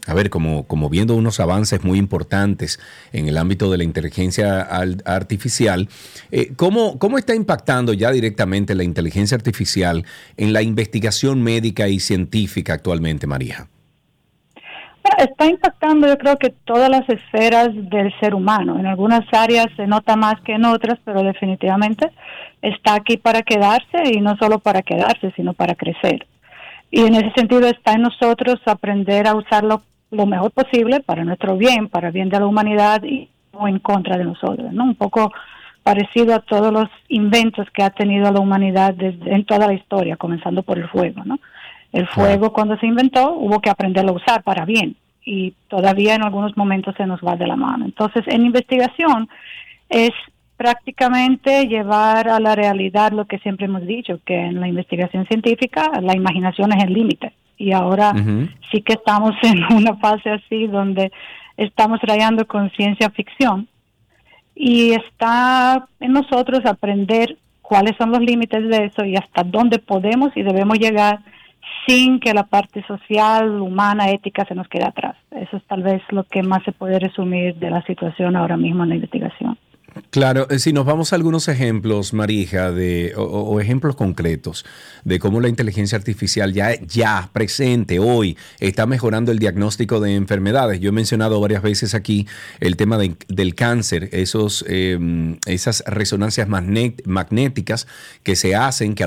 a 0.06 0.14
ver, 0.14 0.28
como, 0.28 0.66
como 0.66 0.88
viendo 0.88 1.14
unos 1.14 1.38
avances 1.38 1.84
muy 1.84 1.98
importantes 1.98 2.80
en 3.12 3.28
el 3.28 3.36
ámbito 3.36 3.70
de 3.70 3.78
la 3.78 3.84
inteligencia 3.84 4.62
artificial. 4.62 5.88
Eh, 6.32 6.52
¿cómo, 6.56 6.98
¿Cómo 6.98 7.16
está 7.16 7.34
impactando 7.34 7.92
ya 7.92 8.10
directamente 8.10 8.74
la 8.74 8.82
inteligencia 8.82 9.36
artificial 9.36 10.04
en 10.36 10.52
la 10.52 10.62
investigación 10.62 11.42
médica 11.42 11.86
y 11.88 12.00
científica 12.00 12.72
actualmente, 12.72 13.28
Marija? 13.28 13.68
Está 15.16 15.46
impactando 15.46 16.06
yo 16.06 16.18
creo 16.18 16.36
que 16.36 16.50
todas 16.50 16.90
las 16.90 17.08
esferas 17.08 17.68
del 17.72 18.12
ser 18.20 18.34
humano. 18.34 18.78
En 18.78 18.86
algunas 18.86 19.22
áreas 19.32 19.66
se 19.76 19.86
nota 19.86 20.16
más 20.16 20.40
que 20.42 20.52
en 20.52 20.64
otras, 20.64 20.98
pero 21.04 21.22
definitivamente 21.22 22.10
está 22.62 22.94
aquí 22.94 23.16
para 23.16 23.42
quedarse 23.42 24.02
y 24.12 24.20
no 24.20 24.36
solo 24.36 24.58
para 24.58 24.82
quedarse, 24.82 25.32
sino 25.36 25.54
para 25.54 25.74
crecer. 25.74 26.26
Y 26.90 27.02
en 27.02 27.14
ese 27.14 27.32
sentido 27.34 27.68
está 27.68 27.92
en 27.92 28.02
nosotros 28.02 28.56
aprender 28.66 29.26
a 29.26 29.34
usarlo 29.34 29.82
lo 30.10 30.26
mejor 30.26 30.50
posible 30.52 31.00
para 31.00 31.24
nuestro 31.24 31.56
bien, 31.56 31.88
para 31.88 32.08
el 32.08 32.14
bien 32.14 32.28
de 32.28 32.40
la 32.40 32.46
humanidad 32.46 33.02
y 33.02 33.28
no 33.52 33.68
en 33.68 33.78
contra 33.78 34.16
de 34.16 34.24
nosotros, 34.24 34.72
¿no? 34.72 34.84
Un 34.84 34.94
poco 34.94 35.32
parecido 35.82 36.34
a 36.34 36.40
todos 36.40 36.72
los 36.72 36.88
inventos 37.08 37.66
que 37.72 37.82
ha 37.82 37.90
tenido 37.90 38.30
la 38.30 38.40
humanidad 38.40 38.94
desde, 38.94 39.34
en 39.34 39.44
toda 39.44 39.66
la 39.66 39.74
historia, 39.74 40.16
comenzando 40.16 40.62
por 40.62 40.78
el 40.78 40.88
fuego, 40.88 41.22
¿no? 41.24 41.38
El 41.92 42.06
fuego 42.08 42.52
cuando 42.52 42.76
se 42.78 42.86
inventó 42.86 43.32
hubo 43.32 43.60
que 43.60 43.70
aprenderlo 43.70 44.12
a 44.12 44.16
usar 44.16 44.42
para 44.42 44.64
bien 44.64 44.96
y 45.24 45.52
todavía 45.68 46.14
en 46.14 46.22
algunos 46.22 46.56
momentos 46.56 46.94
se 46.96 47.06
nos 47.06 47.20
va 47.20 47.36
de 47.36 47.46
la 47.46 47.56
mano. 47.56 47.84
Entonces, 47.84 48.24
en 48.28 48.46
investigación 48.46 49.28
es 49.90 50.10
prácticamente 50.56 51.66
llevar 51.66 52.28
a 52.28 52.40
la 52.40 52.54
realidad 52.54 53.12
lo 53.12 53.26
que 53.26 53.38
siempre 53.38 53.66
hemos 53.66 53.86
dicho, 53.86 54.20
que 54.24 54.36
en 54.36 54.60
la 54.60 54.68
investigación 54.68 55.26
científica 55.26 55.90
la 56.02 56.16
imaginación 56.16 56.72
es 56.72 56.82
el 56.82 56.92
límite. 56.92 57.32
Y 57.56 57.72
ahora 57.72 58.12
sí 58.70 58.80
que 58.82 58.94
estamos 58.94 59.32
en 59.42 59.64
una 59.74 59.96
fase 59.96 60.30
así 60.30 60.66
donde 60.66 61.12
estamos 61.56 62.00
rayando 62.02 62.46
con 62.46 62.70
ciencia 62.70 63.10
ficción 63.10 63.68
y 64.54 64.92
está 64.92 65.88
en 66.00 66.12
nosotros 66.12 66.64
aprender 66.64 67.36
cuáles 67.60 67.96
son 67.96 68.10
los 68.10 68.20
límites 68.20 68.66
de 68.68 68.86
eso 68.86 69.04
y 69.04 69.14
hasta 69.14 69.42
dónde 69.44 69.78
podemos 69.78 70.34
y 70.36 70.42
debemos 70.42 70.78
llegar 70.78 71.20
sin 71.88 72.20
que 72.20 72.34
la 72.34 72.44
parte 72.44 72.84
social, 72.86 73.60
humana, 73.62 74.10
ética 74.10 74.44
se 74.44 74.54
nos 74.54 74.68
quede 74.68 74.84
atrás. 74.84 75.16
Eso 75.30 75.56
es 75.56 75.64
tal 75.64 75.82
vez 75.82 76.02
lo 76.10 76.24
que 76.24 76.42
más 76.42 76.62
se 76.64 76.72
puede 76.72 76.98
resumir 76.98 77.54
de 77.56 77.70
la 77.70 77.82
situación 77.82 78.36
ahora 78.36 78.58
mismo 78.58 78.82
en 78.82 78.90
la 78.90 78.94
investigación. 78.96 79.56
Claro, 80.10 80.48
eh, 80.50 80.58
si 80.58 80.72
nos 80.72 80.84
vamos 80.84 81.12
a 81.12 81.16
algunos 81.16 81.48
ejemplos, 81.48 82.12
Marija, 82.12 82.72
de, 82.72 83.14
o, 83.16 83.58
ejemplos 83.60 83.96
concretos 83.96 84.64
de 85.04 85.18
cómo 85.18 85.40
la 85.40 85.48
inteligencia 85.48 85.96
artificial 85.96 86.52
ya, 86.52 86.74
ya 86.80 87.30
presente 87.32 87.98
hoy 87.98 88.36
está 88.60 88.86
mejorando 88.86 89.32
el 89.32 89.38
diagnóstico 89.38 90.00
de 90.00 90.14
enfermedades. 90.14 90.80
Yo 90.80 90.90
he 90.90 90.92
mencionado 90.92 91.40
varias 91.40 91.62
veces 91.62 91.94
aquí 91.94 92.26
el 92.60 92.76
tema 92.76 92.98
del 92.98 93.54
cáncer, 93.54 94.10
esos, 94.12 94.64
em, 94.68 95.38
esas 95.46 95.82
resonancias 95.86 96.48
magnéticas 96.48 97.86
que 98.22 98.36
se 98.36 98.54
hacen, 98.54 98.94
que 98.94 99.04
a 99.04 99.06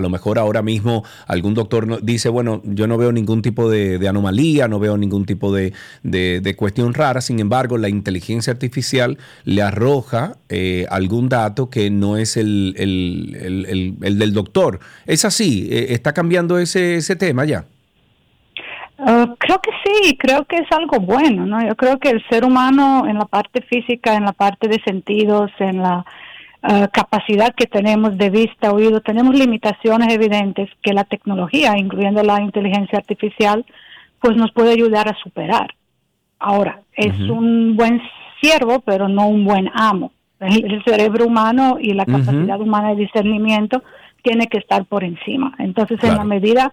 lo, 0.00 0.10
mejor 0.10 0.38
ahora 0.38 0.62
mismo 0.62 1.04
algún 1.26 1.54
doctor 1.54 2.02
dice, 2.02 2.28
bueno, 2.28 2.62
yo 2.64 2.86
no 2.86 2.96
veo 2.96 3.12
ningún 3.12 3.42
tipo 3.42 3.68
de, 3.68 4.06
anomalía, 4.08 4.68
no 4.68 4.78
veo 4.78 4.96
ningún 4.96 5.24
tipo 5.24 5.52
de, 5.52 5.72
de 6.02 6.56
cuestión 6.56 6.94
rara, 6.94 7.20
sin 7.20 7.40
embargo, 7.40 7.78
la 7.78 7.88
inteligencia 7.88 8.52
artificial 8.52 9.18
le 9.44 9.62
arroja 9.62 10.11
eh, 10.48 10.86
algún 10.90 11.28
dato 11.28 11.70
que 11.70 11.90
no 11.90 12.16
es 12.16 12.36
el, 12.36 12.74
del 14.00 14.32
doctor. 14.32 14.80
¿Es 15.06 15.24
así? 15.24 15.68
Eh, 15.70 15.86
¿Está 15.90 16.12
cambiando 16.12 16.58
ese, 16.58 16.96
ese 16.96 17.16
tema 17.16 17.44
ya? 17.44 17.64
Uh, 18.98 19.34
creo 19.36 19.60
que 19.60 19.70
sí, 19.84 20.16
creo 20.16 20.44
que 20.44 20.56
es 20.56 20.70
algo 20.70 21.00
bueno, 21.00 21.44
¿no? 21.44 21.66
Yo 21.66 21.74
creo 21.74 21.98
que 21.98 22.10
el 22.10 22.22
ser 22.28 22.44
humano 22.44 23.04
en 23.08 23.18
la 23.18 23.24
parte 23.24 23.60
física, 23.62 24.14
en 24.14 24.24
la 24.24 24.32
parte 24.32 24.68
de 24.68 24.80
sentidos, 24.84 25.50
en 25.58 25.78
la 25.78 26.04
uh, 26.62 26.86
capacidad 26.92 27.52
que 27.54 27.66
tenemos 27.66 28.16
de 28.16 28.30
vista, 28.30 28.72
oído, 28.72 29.00
tenemos 29.00 29.34
limitaciones 29.34 30.14
evidentes 30.14 30.68
que 30.82 30.92
la 30.92 31.02
tecnología, 31.02 31.76
incluyendo 31.76 32.22
la 32.22 32.40
inteligencia 32.40 32.98
artificial, 32.98 33.64
pues 34.20 34.36
nos 34.36 34.52
puede 34.52 34.70
ayudar 34.70 35.08
a 35.08 35.16
superar. 35.20 35.74
Ahora, 36.38 36.80
es 36.94 37.18
un 37.28 37.76
buen 37.76 38.00
siervo, 38.42 38.80
pero 38.80 39.08
no 39.08 39.28
un 39.28 39.44
buen 39.44 39.70
amo. 39.72 40.12
El, 40.40 40.82
cerebro 40.84 41.26
humano 41.26 41.78
y 41.80 41.94
la 41.94 42.04
capacidad 42.04 42.60
humana 42.60 42.90
de 42.90 42.96
discernimiento 42.96 43.82
tiene 44.22 44.48
que 44.48 44.58
estar 44.58 44.84
por 44.86 45.04
encima. 45.04 45.54
Entonces, 45.58 46.02
en 46.02 46.16
la 46.16 46.24
medida 46.24 46.72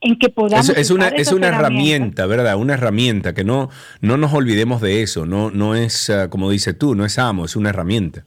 en 0.00 0.16
que 0.16 0.28
podamos... 0.28 0.68
Es, 0.70 0.90
una, 0.90 1.08
es 1.08 1.32
una 1.32 1.48
herramienta, 1.48 2.26
¿verdad? 2.26 2.56
Una 2.56 2.74
herramienta, 2.74 3.34
que 3.34 3.42
no, 3.42 3.68
no 4.00 4.16
nos 4.16 4.32
olvidemos 4.32 4.80
de 4.80 5.02
eso. 5.02 5.26
No, 5.26 5.50
no 5.50 5.74
es, 5.74 6.08
ah, 6.08 6.30
como 6.30 6.50
dices 6.50 6.78
tú, 6.78 6.94
no 6.94 7.04
es 7.04 7.18
amo, 7.18 7.44
es 7.44 7.56
una 7.56 7.70
herramienta. 7.70 8.24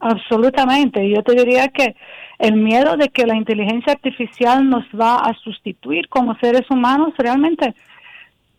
Absolutamente. 0.00 1.08
Yo 1.10 1.22
te 1.22 1.34
diría 1.34 1.68
que 1.68 1.94
el 2.38 2.56
miedo 2.56 2.96
de 2.96 3.08
que 3.10 3.26
la 3.26 3.36
inteligencia 3.36 3.92
artificial 3.92 4.68
nos 4.68 4.84
va 4.98 5.16
a 5.16 5.34
sustituir 5.44 6.08
como 6.08 6.34
seres 6.38 6.68
humanos 6.70 7.12
realmente 7.18 7.74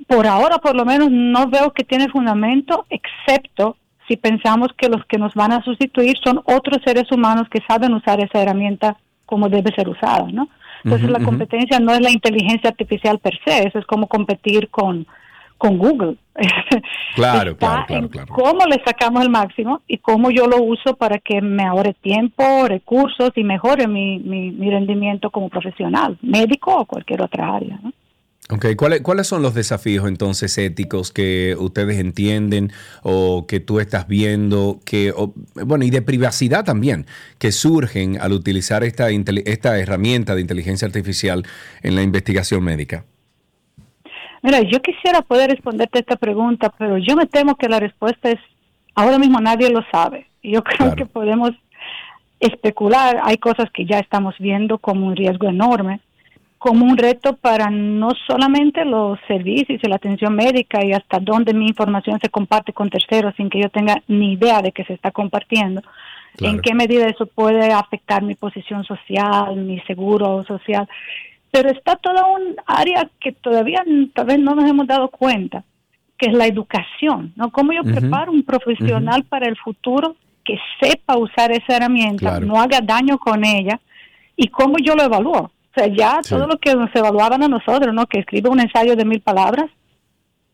por 0.07 0.27
ahora 0.27 0.57
por 0.57 0.75
lo 0.75 0.85
menos 0.85 1.09
no 1.11 1.47
veo 1.47 1.71
que 1.71 1.83
tiene 1.83 2.09
fundamento, 2.09 2.85
excepto 2.89 3.77
si 4.07 4.17
pensamos 4.17 4.69
que 4.77 4.89
los 4.89 5.05
que 5.05 5.17
nos 5.17 5.33
van 5.33 5.53
a 5.53 5.63
sustituir 5.63 6.15
son 6.23 6.41
otros 6.45 6.79
seres 6.83 7.11
humanos 7.11 7.47
que 7.49 7.61
saben 7.67 7.93
usar 7.93 8.19
esa 8.19 8.41
herramienta 8.41 8.97
como 9.25 9.49
debe 9.49 9.73
ser 9.73 9.87
usada, 9.87 10.27
¿no? 10.31 10.49
Entonces 10.83 11.09
la 11.09 11.23
competencia 11.23 11.79
no 11.79 11.93
es 11.93 12.01
la 12.01 12.11
inteligencia 12.11 12.69
artificial 12.69 13.17
per 13.19 13.39
se, 13.45 13.67
eso 13.67 13.79
es 13.79 13.85
como 13.85 14.07
competir 14.07 14.69
con, 14.69 15.07
con 15.57 15.77
Google. 15.77 16.17
Claro, 17.15 17.55
claro, 17.55 17.85
claro, 17.85 18.09
claro. 18.09 18.33
Cómo 18.33 18.65
le 18.65 18.81
sacamos 18.83 19.21
el 19.21 19.29
máximo 19.29 19.81
y 19.87 19.99
cómo 19.99 20.31
yo 20.31 20.47
lo 20.47 20.63
uso 20.63 20.95
para 20.95 21.19
que 21.19 21.41
me 21.41 21.63
ahorre 21.63 21.93
tiempo, 21.93 22.67
recursos 22.67 23.29
y 23.35 23.43
mejore 23.43 23.87
mi, 23.87 24.17
mi, 24.17 24.49
mi 24.49 24.71
rendimiento 24.71 25.29
como 25.29 25.47
profesional, 25.47 26.17
médico 26.23 26.75
o 26.75 26.85
cualquier 26.85 27.21
otra 27.21 27.55
área. 27.55 27.79
¿no? 27.83 27.93
Ok, 28.49 28.75
¿Cuáles, 28.75 29.01
¿cuáles 29.01 29.27
son 29.27 29.41
los 29.41 29.53
desafíos 29.53 30.05
entonces 30.05 30.57
éticos 30.57 31.13
que 31.13 31.55
ustedes 31.57 31.97
entienden 31.97 32.71
o 33.01 33.45
que 33.47 33.61
tú 33.61 33.79
estás 33.79 34.05
viendo, 34.07 34.81
que, 34.85 35.13
bueno, 35.65 35.85
y 35.85 35.89
de 35.89 36.01
privacidad 36.01 36.65
también, 36.65 37.05
que 37.39 37.53
surgen 37.53 38.19
al 38.19 38.33
utilizar 38.33 38.83
esta, 38.83 39.07
esta 39.09 39.79
herramienta 39.79 40.35
de 40.35 40.41
inteligencia 40.41 40.85
artificial 40.85 41.43
en 41.83 41.95
la 41.95 42.01
investigación 42.01 42.63
médica? 42.65 43.05
Mira, 44.41 44.59
yo 44.59 44.81
quisiera 44.81 45.21
poder 45.21 45.49
responderte 45.49 45.99
esta 45.99 46.17
pregunta, 46.17 46.69
pero 46.77 46.97
yo 46.97 47.15
me 47.15 47.27
temo 47.27 47.55
que 47.55 47.69
la 47.69 47.79
respuesta 47.79 48.29
es, 48.29 48.39
ahora 48.93 49.17
mismo 49.19 49.39
nadie 49.39 49.69
lo 49.69 49.85
sabe. 49.89 50.27
Yo 50.43 50.61
creo 50.65 50.95
que 50.95 51.05
podemos 51.05 51.51
especular, 52.41 53.21
hay 53.23 53.37
cosas 53.37 53.71
que 53.73 53.85
ya 53.85 53.99
estamos 53.99 54.35
viendo 54.37 54.79
como 54.79 55.07
un 55.07 55.15
riesgo 55.15 55.47
enorme 55.47 56.01
como 56.63 56.85
un 56.85 56.97
reto 56.97 57.35
para 57.35 57.69
no 57.69 58.11
solamente 58.25 58.85
los 58.85 59.19
servicios 59.27 59.81
y 59.83 59.87
la 59.89 59.97
atención 59.97 60.33
médica 60.33 60.79
y 60.81 60.93
hasta 60.93 61.19
dónde 61.19 61.53
mi 61.53 61.67
información 61.67 62.21
se 62.21 62.29
comparte 62.29 62.71
con 62.71 62.89
terceros 62.89 63.35
sin 63.35 63.49
que 63.49 63.59
yo 63.59 63.69
tenga 63.69 64.01
ni 64.07 64.31
idea 64.31 64.61
de 64.61 64.71
que 64.71 64.85
se 64.85 64.93
está 64.93 65.11
compartiendo, 65.11 65.81
en 66.39 66.61
qué 66.61 66.73
medida 66.73 67.07
eso 67.07 67.25
puede 67.25 67.73
afectar 67.73 68.23
mi 68.23 68.35
posición 68.35 68.85
social, 68.85 69.57
mi 69.57 69.81
seguro 69.81 70.45
social. 70.45 70.87
Pero 71.51 71.69
está 71.69 71.97
toda 71.97 72.27
un 72.27 72.55
área 72.65 73.09
que 73.19 73.33
todavía 73.33 73.83
tal 74.13 74.25
vez 74.25 74.39
no 74.39 74.55
nos 74.55 74.69
hemos 74.69 74.87
dado 74.87 75.09
cuenta, 75.09 75.65
que 76.17 76.27
es 76.27 76.33
la 76.33 76.47
educación, 76.47 77.33
¿no? 77.35 77.51
¿Cómo 77.51 77.73
yo 77.73 77.83
preparo 77.83 78.31
un 78.31 78.43
profesional 78.43 79.25
para 79.25 79.49
el 79.49 79.57
futuro 79.57 80.15
que 80.45 80.57
sepa 80.79 81.17
usar 81.17 81.51
esa 81.51 81.75
herramienta, 81.75 82.39
no 82.39 82.61
haga 82.61 82.79
daño 82.79 83.17
con 83.17 83.43
ella 83.43 83.81
y 84.37 84.47
cómo 84.47 84.77
yo 84.81 84.95
lo 84.95 85.03
evalúo? 85.03 85.51
O 85.75 85.79
sea, 85.79 85.87
ya 85.87 86.19
todo 86.27 86.45
lo 86.45 86.59
que 86.59 86.75
nos 86.75 86.93
evaluaban 86.95 87.41
a 87.41 87.47
nosotros, 87.47 87.93
¿no? 87.93 88.05
Que 88.05 88.19
escribe 88.19 88.49
un 88.49 88.59
ensayo 88.59 88.95
de 88.95 89.05
mil 89.05 89.21
palabras, 89.21 89.71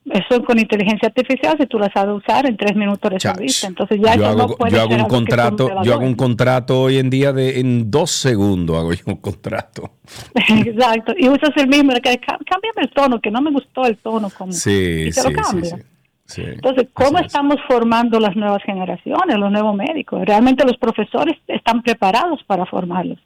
eso 0.05 0.43
con 0.43 0.57
inteligencia 0.57 1.09
artificial, 1.09 1.57
si 1.59 1.67
tú 1.67 1.77
la 1.77 1.91
sabes 1.93 2.15
usar, 2.15 2.45
en 2.45 2.55
tres 2.55 2.75
minutos 2.75 3.11
resolviste. 3.11 3.67
Entonces 3.67 3.99
ya 4.01 4.15
yo 4.15 4.21
eso 4.23 4.29
hago, 4.29 4.37
no 4.37 4.55
puede 4.55 4.71
yo 4.71 4.81
hago 4.81 4.95
un 4.95 5.07
contrato, 5.07 5.83
yo 5.83 5.93
hago 5.93 6.05
un 6.05 6.15
contrato 6.15 6.81
hoy 6.81 6.97
en 6.97 7.09
día 7.09 7.33
de 7.33 7.59
en 7.59 7.91
dos 7.91 8.11
segundos 8.11 8.77
hago 8.77 8.93
yo 8.93 9.03
un 9.07 9.17
contrato. 9.17 9.91
Exacto. 10.35 11.13
Y 11.17 11.27
usas 11.27 11.51
el 11.57 11.67
mismo, 11.67 11.91
cámbiame 12.01 12.81
el 12.81 12.89
tono, 12.91 13.19
que 13.19 13.29
no 13.29 13.41
me 13.41 13.51
gustó 13.51 13.85
el 13.85 13.97
tono. 13.97 14.29
Como, 14.29 14.53
Sí, 14.53 14.69
y 14.71 15.11
te 15.11 15.21
sí, 15.21 15.29
lo 15.33 15.41
cambia. 15.41 15.77
sí, 15.77 15.83
sí. 16.25 16.41
Entonces, 16.45 16.87
¿cómo 16.93 17.19
es. 17.19 17.25
estamos 17.27 17.57
formando 17.67 18.19
las 18.19 18.35
nuevas 18.35 18.63
generaciones, 18.63 19.37
los 19.37 19.51
nuevos 19.51 19.75
médicos? 19.75 20.25
¿Realmente 20.25 20.65
los 20.65 20.77
profesores 20.77 21.37
están 21.47 21.83
preparados 21.83 22.41
para 22.45 22.65
formarlos? 22.65 23.19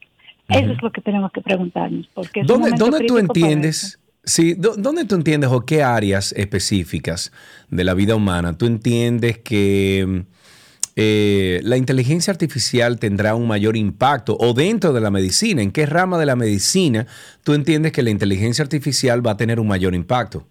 Eso 0.50 0.72
es 0.72 0.82
lo 0.84 0.92
que 0.92 1.02
tenemos 1.02 1.32
que 1.32 1.42
preguntarnos. 1.42 2.08
Porque 2.14 2.42
es 2.42 2.50
un 2.50 2.62
¿Dónde, 2.78 3.06
tú 3.06 3.18
entiendes? 3.18 4.00
Sí, 4.26 4.54
¿dó- 4.56 4.76
¿dónde 4.78 5.06
tú 5.06 5.16
entiendes 5.16 5.50
o 5.52 5.66
qué 5.66 5.84
áreas 5.84 6.34
específicas 6.38 7.32
de 7.70 7.84
la 7.84 7.94
vida 7.94 8.16
humana 8.16 8.58
tú 8.58 8.66
entiendes 8.66 9.38
que 9.40 10.24
eh, 10.96 11.60
la 11.64 11.76
inteligencia 11.78 12.32
artificial 12.32 13.00
tendrá 13.00 13.36
un 13.36 13.48
mayor 13.48 13.76
impacto 13.76 14.38
o 14.40 14.54
dentro 14.54 14.94
de 14.94 15.02
la 15.02 15.12
medicina? 15.12 15.62
¿En 15.62 15.72
qué 15.72 15.86
rama 15.86 16.18
de 16.20 16.26
la 16.26 16.36
medicina 16.36 17.06
tú 17.44 17.54
entiendes 17.54 17.92
que 17.92 18.02
la 18.04 18.12
inteligencia 18.12 18.64
artificial 18.64 19.26
va 19.26 19.32
a 19.32 19.38
tener 19.38 19.60
un 19.60 19.68
mayor 19.68 19.94
impacto? 19.96 20.48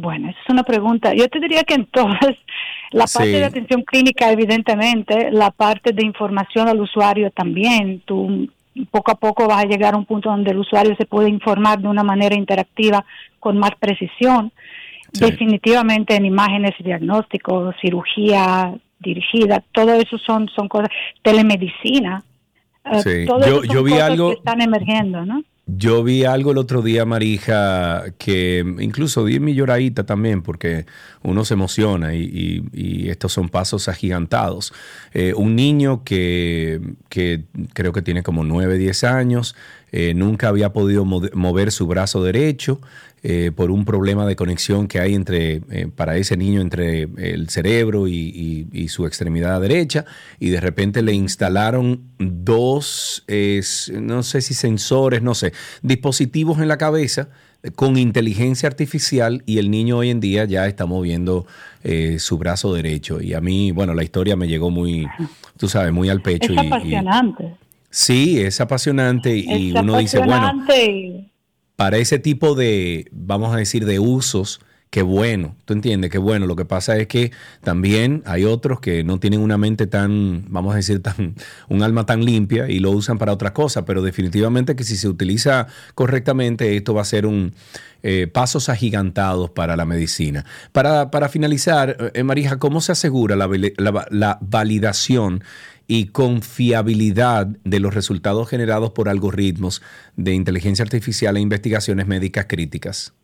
Bueno, 0.00 0.30
esa 0.30 0.38
es 0.46 0.50
una 0.50 0.62
pregunta. 0.62 1.12
Yo 1.12 1.28
te 1.28 1.40
diría 1.40 1.64
que 1.64 1.74
en 1.74 1.86
todas, 1.86 2.16
la 2.92 3.06
parte 3.06 3.32
Sí. 3.32 3.38
de 3.38 3.44
atención 3.44 3.82
clínica, 3.82 4.30
evidentemente, 4.30 5.30
la 5.32 5.50
parte 5.50 5.92
de 5.92 6.04
información 6.06 6.68
al 6.68 6.80
usuario 6.80 7.32
también. 7.32 8.00
Tú 8.04 8.48
poco 8.92 9.10
a 9.10 9.16
poco 9.16 9.48
vas 9.48 9.64
a 9.64 9.66
llegar 9.66 9.94
a 9.94 9.96
un 9.96 10.04
punto 10.04 10.30
donde 10.30 10.52
el 10.52 10.58
usuario 10.58 10.94
se 10.96 11.04
puede 11.04 11.28
informar 11.28 11.80
de 11.80 11.88
una 11.88 12.04
manera 12.04 12.36
interactiva 12.36 13.04
con 13.40 13.58
más 13.58 13.72
precisión. 13.80 14.52
Sí. 15.12 15.24
Definitivamente 15.24 16.14
en 16.14 16.26
imágenes 16.26 16.74
y 16.78 16.84
diagnósticos, 16.84 17.74
cirugía 17.80 18.72
dirigida, 19.00 19.64
todo 19.72 19.94
eso 19.94 20.16
son, 20.18 20.48
son 20.54 20.68
cosas, 20.68 20.90
telemedicina. 21.22 22.22
eh, 22.84 23.00
Sí. 23.02 23.26
todo 23.26 23.40
Yo- 23.40 23.46
eso 23.46 23.64
son 23.64 23.74
yo 23.74 23.82
vi 23.82 23.90
cosas 23.92 24.10
algo- 24.10 24.28
que 24.30 24.34
están 24.36 24.60
emergiendo, 24.62 25.24
¿no? 25.26 25.42
Yo 25.70 26.02
vi 26.02 26.24
algo 26.24 26.52
el 26.52 26.56
otro 26.58 26.80
día, 26.80 27.04
Marija, 27.04 28.04
que 28.16 28.64
incluso 28.80 29.26
di 29.26 29.38
mi 29.38 29.52
lloradita 29.54 30.06
también, 30.06 30.40
porque 30.40 30.86
uno 31.22 31.44
se 31.44 31.52
emociona 31.54 32.14
y, 32.14 32.22
y- 32.22 32.62
y 32.72 33.10
estos 33.10 33.34
son 33.34 33.50
pasos 33.50 33.86
agigantados. 33.86 34.72
Eh, 35.12 35.34
un 35.36 35.56
niño 35.56 36.04
que, 36.04 36.80
que 37.10 37.44
creo 37.74 37.92
que 37.92 38.00
tiene 38.00 38.22
como 38.22 38.44
9, 38.44 38.78
10 38.78 39.04
años, 39.04 39.54
eh, 39.92 40.14
nunca 40.14 40.48
había 40.48 40.72
podido 40.72 41.04
mo- 41.04 41.20
mover 41.34 41.70
su 41.70 41.86
brazo 41.86 42.22
derecho 42.24 42.80
eh, 43.22 43.50
por 43.54 43.70
un 43.70 43.84
problema 43.84 44.26
de 44.26 44.36
conexión 44.36 44.86
que 44.86 45.00
hay 45.00 45.14
entre, 45.14 45.60
eh, 45.70 45.88
para 45.94 46.16
ese 46.16 46.36
niño 46.36 46.60
entre 46.60 47.02
el 47.16 47.48
cerebro 47.48 48.06
y, 48.08 48.14
y- 48.14 48.68
y 48.72 48.88
su 48.88 49.06
extremidad 49.06 49.60
derecha, 49.60 50.04
y 50.38 50.50
de 50.50 50.60
repente 50.60 51.02
le 51.02 51.12
instalaron 51.14 52.02
dos, 52.18 53.24
es- 53.26 53.92
no 53.94 54.22
sé 54.22 54.40
si 54.40 54.54
sensores, 54.54 55.22
no 55.22 55.34
sé, 55.34 55.52
dispositivos 55.82 56.58
en 56.60 56.68
la 56.68 56.78
cabeza 56.78 57.28
eh, 57.62 57.70
con 57.72 57.96
inteligencia 57.96 58.68
artificial 58.68 59.42
y 59.46 59.58
el 59.58 59.70
niño 59.70 59.98
hoy 59.98 60.10
en 60.10 60.20
día 60.20 60.44
ya 60.44 60.66
está 60.68 60.86
moviendo 60.86 61.44
eh, 61.84 62.18
su 62.20 62.38
brazo 62.38 62.72
derecho. 62.74 63.20
Y 63.20 63.34
a 63.34 63.40
mí, 63.40 63.72
bueno, 63.72 63.94
la 63.94 64.04
historia 64.04 64.36
me 64.36 64.46
llegó 64.48 64.70
muy, 64.70 65.08
tú 65.56 65.68
sabes, 65.68 65.92
muy 65.92 66.08
al 66.08 66.22
pecho. 66.22 66.52
Es 66.52 66.58
y- 66.58 66.62
y- 66.62 66.66
apasionante. 66.66 67.54
sí, 67.90 68.40
es 68.40 68.60
apasionante 68.60 69.36
y 69.36 69.72
uno 69.72 69.98
dice, 69.98 70.18
bueno, 70.18 70.64
para 71.78 71.98
ese 71.98 72.18
tipo 72.18 72.56
de, 72.56 73.08
vamos 73.12 73.54
a 73.54 73.58
decir, 73.58 73.86
de 73.86 74.00
usos, 74.00 74.58
qué 74.90 75.02
bueno, 75.02 75.54
tú 75.64 75.74
entiendes, 75.74 76.10
qué 76.10 76.18
bueno. 76.18 76.46
Lo 76.46 76.56
que 76.56 76.64
pasa 76.64 76.96
es 76.96 77.06
que 77.08 77.30
también 77.62 78.22
hay 78.26 78.44
otros 78.44 78.80
que 78.80 79.04
no 79.04 79.20
tienen 79.20 79.40
una 79.40 79.58
mente 79.58 79.86
tan, 79.86 80.44
vamos 80.48 80.72
a 80.72 80.76
decir, 80.76 81.02
tan, 81.02 81.34
un 81.68 81.82
alma 81.82 82.06
tan 82.06 82.24
limpia 82.24 82.68
y 82.70 82.78
lo 82.80 82.90
usan 82.90 83.18
para 83.18 83.32
otras 83.32 83.52
cosas, 83.52 83.84
pero 83.86 84.02
definitivamente 84.02 84.76
que 84.76 84.84
si 84.84 84.96
se 84.96 85.08
utiliza 85.08 85.66
correctamente, 85.94 86.76
esto 86.76 86.94
va 86.94 87.02
a 87.02 87.04
ser 87.04 87.26
un 87.26 87.54
eh, 88.02 88.28
pasos 88.28 88.68
agigantados 88.68 89.50
para 89.50 89.76
la 89.76 89.84
medicina. 89.84 90.44
Para, 90.72 91.10
para 91.10 91.28
finalizar, 91.28 92.12
eh, 92.14 92.22
Marija, 92.22 92.58
¿cómo 92.58 92.80
se 92.80 92.92
asegura 92.92 93.34
la, 93.36 93.48
la- 93.76 94.06
la 94.10 94.38
validación 94.40 95.42
y 95.88 96.06
confiabilidad 96.06 97.46
de 97.64 97.80
los 97.80 97.94
resultados 97.94 98.48
generados 98.48 98.90
por 98.92 99.08
algoritmos 99.08 99.82
de 100.16 100.34
inteligencia 100.34 100.82
artificial 100.84 101.36
e 101.36 101.40
investigaciones 101.40 102.06
médicas 102.06 102.46
críticas? 102.48 103.14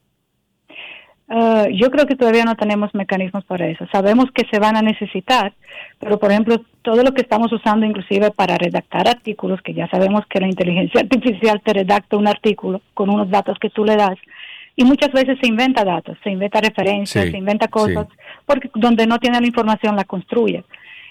Uh, 1.26 1.70
yo 1.72 1.90
creo 1.90 2.06
que 2.06 2.16
todavía 2.16 2.44
no 2.44 2.54
tenemos 2.54 2.94
mecanismos 2.94 3.44
para 3.44 3.66
eso. 3.66 3.86
Sabemos 3.90 4.26
que 4.34 4.46
se 4.50 4.58
van 4.58 4.76
a 4.76 4.82
necesitar, 4.82 5.54
pero 5.98 6.18
por 6.18 6.30
ejemplo, 6.30 6.60
todo 6.82 7.02
lo 7.02 7.14
que 7.14 7.22
estamos 7.22 7.50
usando 7.50 7.86
inclusive 7.86 8.30
para 8.30 8.58
redactar 8.58 9.08
artículos, 9.08 9.62
que 9.62 9.72
ya 9.72 9.88
sabemos 9.88 10.26
que 10.28 10.40
la 10.40 10.48
inteligencia 10.48 11.00
artificial 11.02 11.62
te 11.64 11.72
redacta 11.72 12.18
un 12.18 12.28
artículo 12.28 12.82
con 12.92 13.08
unos 13.08 13.30
datos 13.30 13.58
que 13.58 13.70
tú 13.70 13.84
le 13.84 13.96
das, 13.96 14.18
y 14.76 14.84
muchas 14.84 15.12
veces 15.12 15.38
se 15.40 15.48
inventa 15.48 15.84
datos, 15.84 16.18
se 16.22 16.30
inventa 16.30 16.60
referencias, 16.60 17.24
Sí, 17.24 17.30
se 17.30 17.38
inventa 17.38 17.68
cosas, 17.68 18.06
sí. 18.10 18.16
porque 18.44 18.70
donde 18.74 19.06
no 19.06 19.18
tiene 19.18 19.40
la 19.40 19.46
información 19.46 19.96
la 19.96 20.04
construye. 20.04 20.64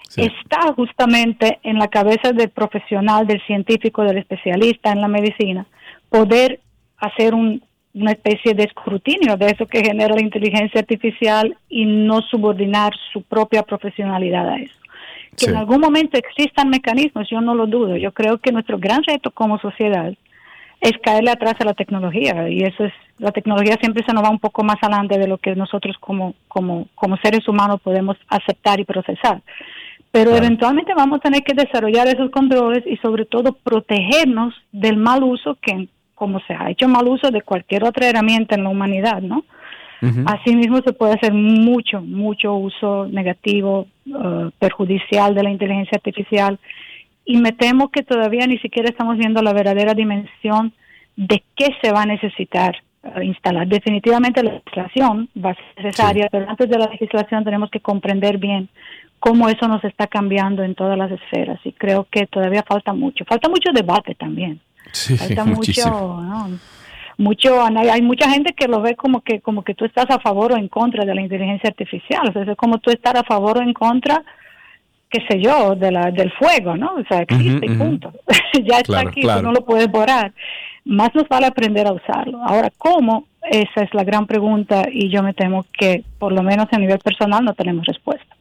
Sí. 0.08 0.20
Está 0.20 0.72
justamente 0.74 1.58
en 1.62 1.78
la 1.78 1.88
cabeza 1.88 2.30
del 2.32 2.50
profesional, 2.50 3.26
del 3.26 3.40
científico, 3.46 4.02
del 4.02 4.18
especialista 4.18 4.92
en 4.92 5.00
la 5.00 5.08
medicina, 5.08 5.66
poder 6.10 6.60
hacer 6.98 7.34
un, 7.34 7.62
una 7.94 8.10
especie 8.12 8.54
de 8.54 8.64
escrutinio 8.64 9.36
de 9.36 9.46
eso 9.46 9.66
que 9.66 9.82
genera 9.84 10.14
la 10.14 10.20
inteligencia 10.22 10.80
artificial 10.80 11.56
y 11.68 11.86
no 11.86 12.20
subordinar 12.22 12.92
su 13.12 13.22
propia 13.22 13.62
profesionalidad 13.62 14.48
a 14.48 14.56
eso. 14.58 14.74
Que 15.36 15.46
Sí. 15.46 15.50
en 15.50 15.56
algún 15.56 15.80
momento 15.80 16.18
existan 16.18 16.68
mecanismos, 16.70 17.28
yo 17.30 17.40
no 17.40 17.54
lo 17.54 17.66
dudo. 17.66 17.96
Yo 17.96 18.12
creo 18.12 18.38
que 18.38 18.52
nuestro 18.52 18.78
gran 18.78 19.02
reto 19.04 19.30
como 19.30 19.58
sociedad 19.58 20.12
es 20.80 20.92
caerle 21.02 21.30
atrás 21.30 21.54
a 21.60 21.64
la 21.64 21.74
tecnología 21.74 22.48
y 22.48 22.62
eso 22.62 22.84
es 22.84 22.92
la 23.18 23.30
tecnología 23.30 23.76
siempre 23.80 24.04
se 24.04 24.12
nos 24.12 24.24
va 24.24 24.28
un 24.30 24.40
poco 24.40 24.64
más 24.64 24.76
adelante 24.82 25.18
de 25.18 25.28
lo 25.28 25.38
que 25.38 25.54
nosotros 25.54 25.96
como 25.98 26.34
como 26.48 26.88
como 26.96 27.16
seres 27.18 27.46
humanos 27.48 27.80
podemos 27.80 28.16
aceptar 28.28 28.80
y 28.80 28.84
procesar 28.84 29.40
pero 30.10 30.30
Claro. 30.32 30.44
eventualmente 30.44 30.92
vamos 30.94 31.18
a 31.18 31.20
tener 31.22 31.42
que 31.42 31.54
desarrollar 31.54 32.08
esos 32.08 32.30
controles 32.30 32.84
y 32.86 32.96
sobre 32.98 33.24
todo 33.24 33.52
protegernos 33.52 34.52
del 34.72 34.96
mal 34.96 35.22
uso 35.22 35.56
que 35.62 35.88
como 36.14 36.40
se 36.40 36.54
ha 36.54 36.70
hecho 36.70 36.88
mal 36.88 37.06
uso 37.08 37.30
de 37.30 37.42
cualquier 37.42 37.84
otra 37.84 38.08
herramienta 38.08 38.54
en 38.54 38.64
la 38.64 38.70
humanidad 38.70 39.20
no. 39.20 39.44
Asimismo, 40.26 40.82
se 40.84 40.92
puede 40.92 41.14
hacer 41.14 41.32
mucho, 41.32 42.02
mucho 42.02 42.54
uso 42.54 43.06
negativo, 43.06 43.86
eh, 44.06 44.50
perjudicial 44.58 45.34
de 45.34 45.42
la 45.42 45.50
inteligencia 45.50 45.96
artificial. 45.96 46.58
Y 47.24 47.38
me 47.38 47.52
temo 47.52 47.88
que 47.88 48.02
todavía 48.02 48.46
ni 48.46 48.58
siquiera 48.58 48.90
estamos 48.90 49.16
viendo 49.16 49.40
la 49.40 49.54
verdadera 49.54 49.94
dimensión 49.94 50.74
de 51.16 51.42
qué 51.56 51.68
se 51.80 51.90
va 51.90 52.02
a 52.02 52.06
necesitar 52.06 52.76
eh, 53.02 53.24
instalar. 53.24 53.66
Definitivamente 53.66 54.42
la 54.42 54.52
legislación 54.52 55.30
va 55.42 55.50
a 55.50 55.54
ser 55.54 55.64
necesaria, 55.84 56.28
pero 56.30 56.50
antes 56.50 56.68
de 56.68 56.78
la 56.78 56.88
legislación 56.88 57.42
tenemos 57.42 57.70
que 57.70 57.80
comprender 57.80 58.36
bien 58.36 58.68
cómo 59.20 59.48
eso 59.48 59.68
nos 59.68 59.82
está 59.84 60.06
cambiando 60.06 60.62
en 60.62 60.74
todas 60.74 60.98
las 60.98 61.10
esferas. 61.12 61.58
Y 61.64 61.72
creo 61.72 62.06
que 62.10 62.26
todavía 62.26 62.62
falta 62.62 62.92
mucho. 62.92 63.24
Falta 63.24 63.48
mucho 63.48 63.70
debate 63.72 64.14
también 64.14 64.60
Sí, 64.94 65.16
falta 65.16 65.44
mucho. 65.56 65.82
¿no? 65.88 66.48
mucho 67.16 67.62
hay 67.64 68.02
mucha 68.02 68.28
gente 68.30 68.54
que 68.54 68.66
lo 68.66 68.80
ve 68.80 68.96
como 68.96 69.20
que 69.20 69.40
como 69.40 69.62
que 69.62 69.74
tú 69.74 69.84
estás 69.84 70.06
a 70.10 70.18
favor 70.18 70.52
o 70.52 70.56
en 70.56 70.68
contra 70.68 71.04
de 71.04 71.14
la 71.14 71.20
inteligencia 71.22 71.68
artificial. 71.70 72.28
O 72.28 72.32
sea 72.32 72.42
es 72.42 72.56
como 72.56 72.78
tú 72.78 72.90
estar 72.90 73.16
a 73.16 73.22
favor 73.24 73.58
o 73.58 73.62
en 73.62 73.72
contra 73.72 74.22
qué 75.10 75.20
sé 75.28 75.40
yo 75.40 75.76
de 75.76 75.92
la 75.92 76.10
del 76.10 76.32
fuego 76.32 76.76
no 76.76 76.94
o 76.94 77.04
sea 77.08 77.20
existe 77.20 77.66
y 77.66 77.76
punto. 77.76 78.12
Ya 78.64 78.78
está 78.78 78.84
Claro, 78.84 79.08
aquí 79.08 79.20
claro. 79.22 79.40
tú 79.40 79.46
no 79.46 79.52
lo 79.52 79.64
puedes 79.64 79.90
borrar. 79.90 80.32
Más 80.84 81.14
nos 81.14 81.26
vale 81.28 81.46
aprender 81.46 81.86
a 81.86 81.92
usarlo. 81.92 82.42
Ahora 82.44 82.70
cómo 82.76 83.26
esa 83.50 83.82
es 83.82 83.92
la 83.94 84.04
gran 84.04 84.26
pregunta 84.26 84.84
y 84.90 85.08
yo 85.10 85.22
me 85.22 85.34
temo 85.34 85.66
que 85.76 86.04
por 86.18 86.32
lo 86.32 86.42
menos 86.42 86.66
a 86.72 86.78
nivel 86.78 86.98
personal 86.98 87.44
no 87.44 87.54
tenemos 87.54 87.84
respuesta 87.86 88.33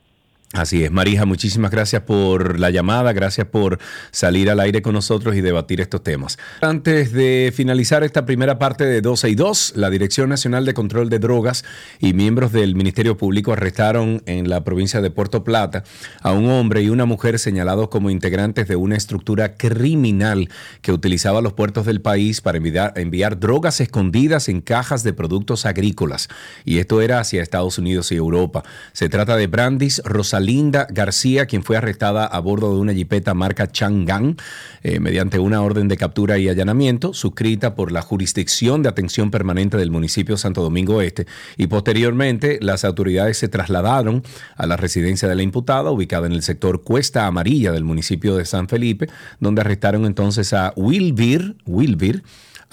Así 0.53 0.83
es, 0.83 0.91
Marija, 0.91 1.25
muchísimas 1.25 1.71
gracias 1.71 2.03
por 2.03 2.59
la 2.59 2.69
llamada, 2.69 3.11
gracias 3.11 3.47
por 3.47 3.79
salir 4.11 4.51
al 4.51 4.59
aire 4.59 4.83
con 4.83 4.93
nosotros 4.93 5.35
y 5.35 5.41
debatir 5.41 5.81
estos 5.81 6.03
temas. 6.03 6.37
Antes 6.61 7.11
de 7.11 7.51
finalizar 7.55 8.03
esta 8.03 8.27
primera 8.27 8.59
parte 8.59 8.85
de 8.85 9.01
12 9.01 9.31
y 9.31 9.35
2, 9.35 9.73
la 9.77 9.89
Dirección 9.89 10.29
Nacional 10.29 10.63
de 10.65 10.75
Control 10.75 11.09
de 11.09 11.17
Drogas 11.17 11.65
y 11.97 12.13
miembros 12.13 12.51
del 12.51 12.75
Ministerio 12.75 13.17
Público 13.17 13.51
arrestaron 13.51 14.21
en 14.27 14.47
la 14.47 14.63
provincia 14.63 15.01
de 15.01 15.09
Puerto 15.09 15.43
Plata 15.43 15.85
a 16.21 16.33
un 16.33 16.47
hombre 16.51 16.83
y 16.83 16.89
una 16.89 17.05
mujer 17.05 17.39
señalados 17.39 17.89
como 17.89 18.11
integrantes 18.11 18.67
de 18.67 18.75
una 18.75 18.95
estructura 18.95 19.55
criminal 19.55 20.49
que 20.83 20.91
utilizaba 20.91 21.41
los 21.41 21.53
puertos 21.53 21.87
del 21.87 21.99
país 21.99 22.41
para 22.41 22.59
enviar, 22.59 23.39
drogas 23.39 23.81
escondidas 23.81 24.49
en 24.49 24.61
cajas 24.61 25.01
de 25.01 25.13
productos 25.13 25.65
agrícolas. 25.65 26.29
Y 26.63 26.77
esto 26.77 27.01
era 27.01 27.19
hacia 27.19 27.41
Estados 27.41 27.79
Unidos 27.79 28.11
y 28.11 28.17
Europa. 28.17 28.61
Se 28.91 29.09
trata 29.09 29.35
de 29.35 29.47
Brandis 29.47 29.99
Rosalía 30.05 30.42
Linda 30.43 30.87
García, 30.89 31.45
quien 31.45 31.63
fue 31.63 31.77
arrestada 31.77 32.25
a 32.25 32.39
bordo 32.39 32.73
de 32.73 32.79
una 32.79 32.93
jipeta 32.93 33.33
marca 33.33 33.71
Chang'an 33.71 34.37
eh, 34.83 34.99
mediante 34.99 35.39
una 35.39 35.61
orden 35.61 35.87
de 35.87 35.97
captura 35.97 36.37
y 36.37 36.49
allanamiento 36.49 37.13
suscrita 37.13 37.75
por 37.75 37.91
la 37.91 38.01
Jurisdicción 38.01 38.83
de 38.83 38.89
Atención 38.89 39.31
Permanente 39.31 39.77
del 39.77 39.91
municipio 39.91 40.37
Santo 40.37 40.61
Domingo 40.61 41.01
Este 41.01 41.25
y 41.57 41.67
posteriormente 41.67 42.59
las 42.61 42.85
autoridades 42.85 43.37
se 43.37 43.47
trasladaron 43.47 44.23
a 44.55 44.67
la 44.67 44.77
residencia 44.77 45.27
de 45.27 45.35
la 45.35 45.43
imputada 45.43 45.91
ubicada 45.91 46.27
en 46.27 46.33
el 46.33 46.43
sector 46.43 46.83
Cuesta 46.83 47.25
Amarilla 47.25 47.71
del 47.71 47.83
municipio 47.83 48.35
de 48.35 48.45
San 48.45 48.67
Felipe, 48.67 49.07
donde 49.39 49.61
arrestaron 49.61 50.05
entonces 50.05 50.53
a 50.53 50.73
Wilbir, 50.75 51.55
Wilbir 51.65 52.23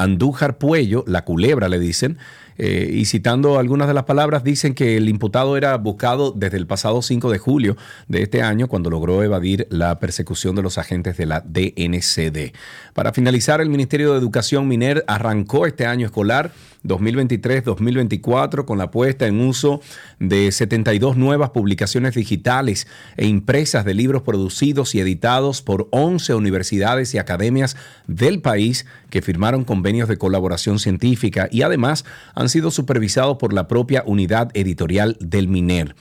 Andújar 0.00 0.56
Puello, 0.56 1.04
la 1.06 1.26
culebra 1.26 1.68
le 1.68 1.78
dicen, 1.78 2.16
eh, 2.62 2.90
y 2.92 3.06
citando 3.06 3.58
algunas 3.58 3.88
de 3.88 3.94
las 3.94 4.04
palabras, 4.04 4.44
dicen 4.44 4.74
que 4.74 4.98
el 4.98 5.08
imputado 5.08 5.56
era 5.56 5.74
buscado 5.78 6.30
desde 6.30 6.58
el 6.58 6.66
pasado 6.66 7.00
5 7.00 7.30
de 7.30 7.38
julio 7.38 7.78
de 8.06 8.20
este 8.20 8.42
año, 8.42 8.68
cuando 8.68 8.90
logró 8.90 9.22
evadir 9.22 9.66
la 9.70 9.98
persecución 9.98 10.54
de 10.56 10.60
los 10.60 10.76
agentes 10.76 11.16
de 11.16 11.24
la 11.24 11.40
DNCD. 11.40 12.52
Para 12.92 13.14
finalizar, 13.14 13.62
el 13.62 13.70
Ministerio 13.70 14.12
de 14.12 14.18
Educación 14.18 14.68
Miner 14.68 15.04
arrancó 15.06 15.64
este 15.64 15.86
año 15.86 16.04
escolar 16.04 16.52
2023-2024 16.84 18.64
con 18.64 18.78
la 18.78 18.90
puesta 18.90 19.26
en 19.26 19.40
uso 19.40 19.80
de 20.18 20.50
72 20.52 21.16
nuevas 21.16 21.50
publicaciones 21.50 22.14
digitales 22.14 22.86
e 23.16 23.26
impresas 23.26 23.84
de 23.84 23.94
libros 23.94 24.22
producidos 24.22 24.94
y 24.94 25.00
editados 25.00 25.62
por 25.62 25.88
11 25.90 26.34
universidades 26.34 27.14
y 27.14 27.18
academias 27.18 27.76
del 28.06 28.40
país 28.40 28.86
que 29.10 29.22
firmaron 29.22 29.64
convenios 29.64 30.08
de 30.08 30.18
colaboración 30.18 30.78
científica 30.78 31.48
y 31.50 31.62
además 31.62 32.04
han 32.34 32.48
sido 32.50 32.70
supervisados 32.70 33.38
por 33.38 33.52
la 33.52 33.66
propia 33.68 34.02
unidad 34.06 34.50
editorial 34.54 35.16
del 35.20 35.48
MINER. 35.48 35.94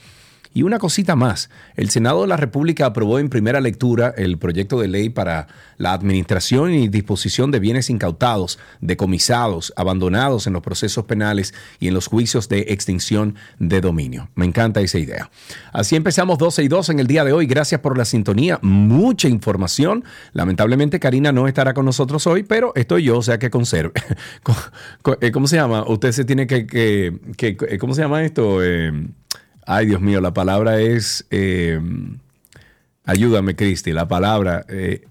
Y 0.52 0.62
una 0.62 0.80
cosita 0.80 1.14
más, 1.14 1.48
el 1.76 1.90
Senado 1.90 2.22
de 2.22 2.26
la 2.26 2.36
República 2.36 2.86
aprobó 2.86 3.20
en 3.20 3.28
primera 3.28 3.60
lectura 3.60 4.12
el 4.16 4.36
proyecto 4.36 4.80
de 4.80 4.88
ley 4.88 5.08
para 5.08 5.46
la 5.76 5.92
administración 5.92 6.74
y 6.74 6.88
disposición 6.88 7.52
de 7.52 7.60
bienes 7.60 7.88
incautados, 7.88 8.58
decomisados, 8.80 9.72
abandonados 9.76 10.48
en 10.48 10.52
los 10.52 10.62
procesos 10.62 11.04
penales 11.04 11.54
y 11.78 11.86
en 11.86 11.94
los 11.94 12.08
juicios 12.08 12.48
de 12.48 12.66
extinción 12.68 13.36
de 13.60 13.80
dominio. 13.80 14.28
Me 14.34 14.44
encanta 14.44 14.80
esa 14.80 14.98
idea. 14.98 15.30
Así 15.72 15.94
empezamos 15.94 16.36
12 16.38 16.64
y 16.64 16.68
2 16.68 16.88
en 16.90 16.98
el 16.98 17.06
día 17.06 17.24
de 17.24 17.32
hoy. 17.32 17.46
Gracias 17.46 17.80
por 17.80 17.96
la 17.96 18.04
sintonía. 18.04 18.58
Mucha 18.60 19.28
información. 19.28 20.04
Lamentablemente 20.32 20.98
Karina 20.98 21.30
no 21.30 21.46
estará 21.46 21.74
con 21.74 21.84
nosotros 21.84 22.26
hoy, 22.26 22.42
pero 22.42 22.72
estoy 22.74 23.04
yo, 23.04 23.18
o 23.18 23.22
sea 23.22 23.38
que 23.38 23.50
conserve. 23.50 23.92
Eh, 25.20 25.32
¿Cómo 25.32 25.46
se 25.46 25.56
llama? 25.56 25.84
Usted 25.86 26.12
se 26.12 26.24
tiene 26.24 26.46
que, 26.46 26.66
que, 26.66 27.78
¿cómo 27.78 27.94
se 27.94 28.02
llama 28.02 28.22
esto? 28.22 28.62
Eh, 28.62 28.92
Ay, 29.72 29.86
Dios 29.86 30.00
mío, 30.00 30.20
la 30.20 30.34
palabra 30.34 30.80
es. 30.80 31.24
Eh, 31.30 31.80
ayúdame, 33.04 33.54
Cristi. 33.54 33.92
La 33.92 34.08
palabra. 34.08 34.64
Eh, 34.68 35.06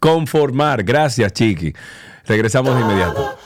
conformar. 0.00 0.82
Gracias, 0.82 1.32
Chiqui. 1.32 1.72
Regresamos 2.26 2.74
de 2.74 2.80
inmediato. 2.80 3.38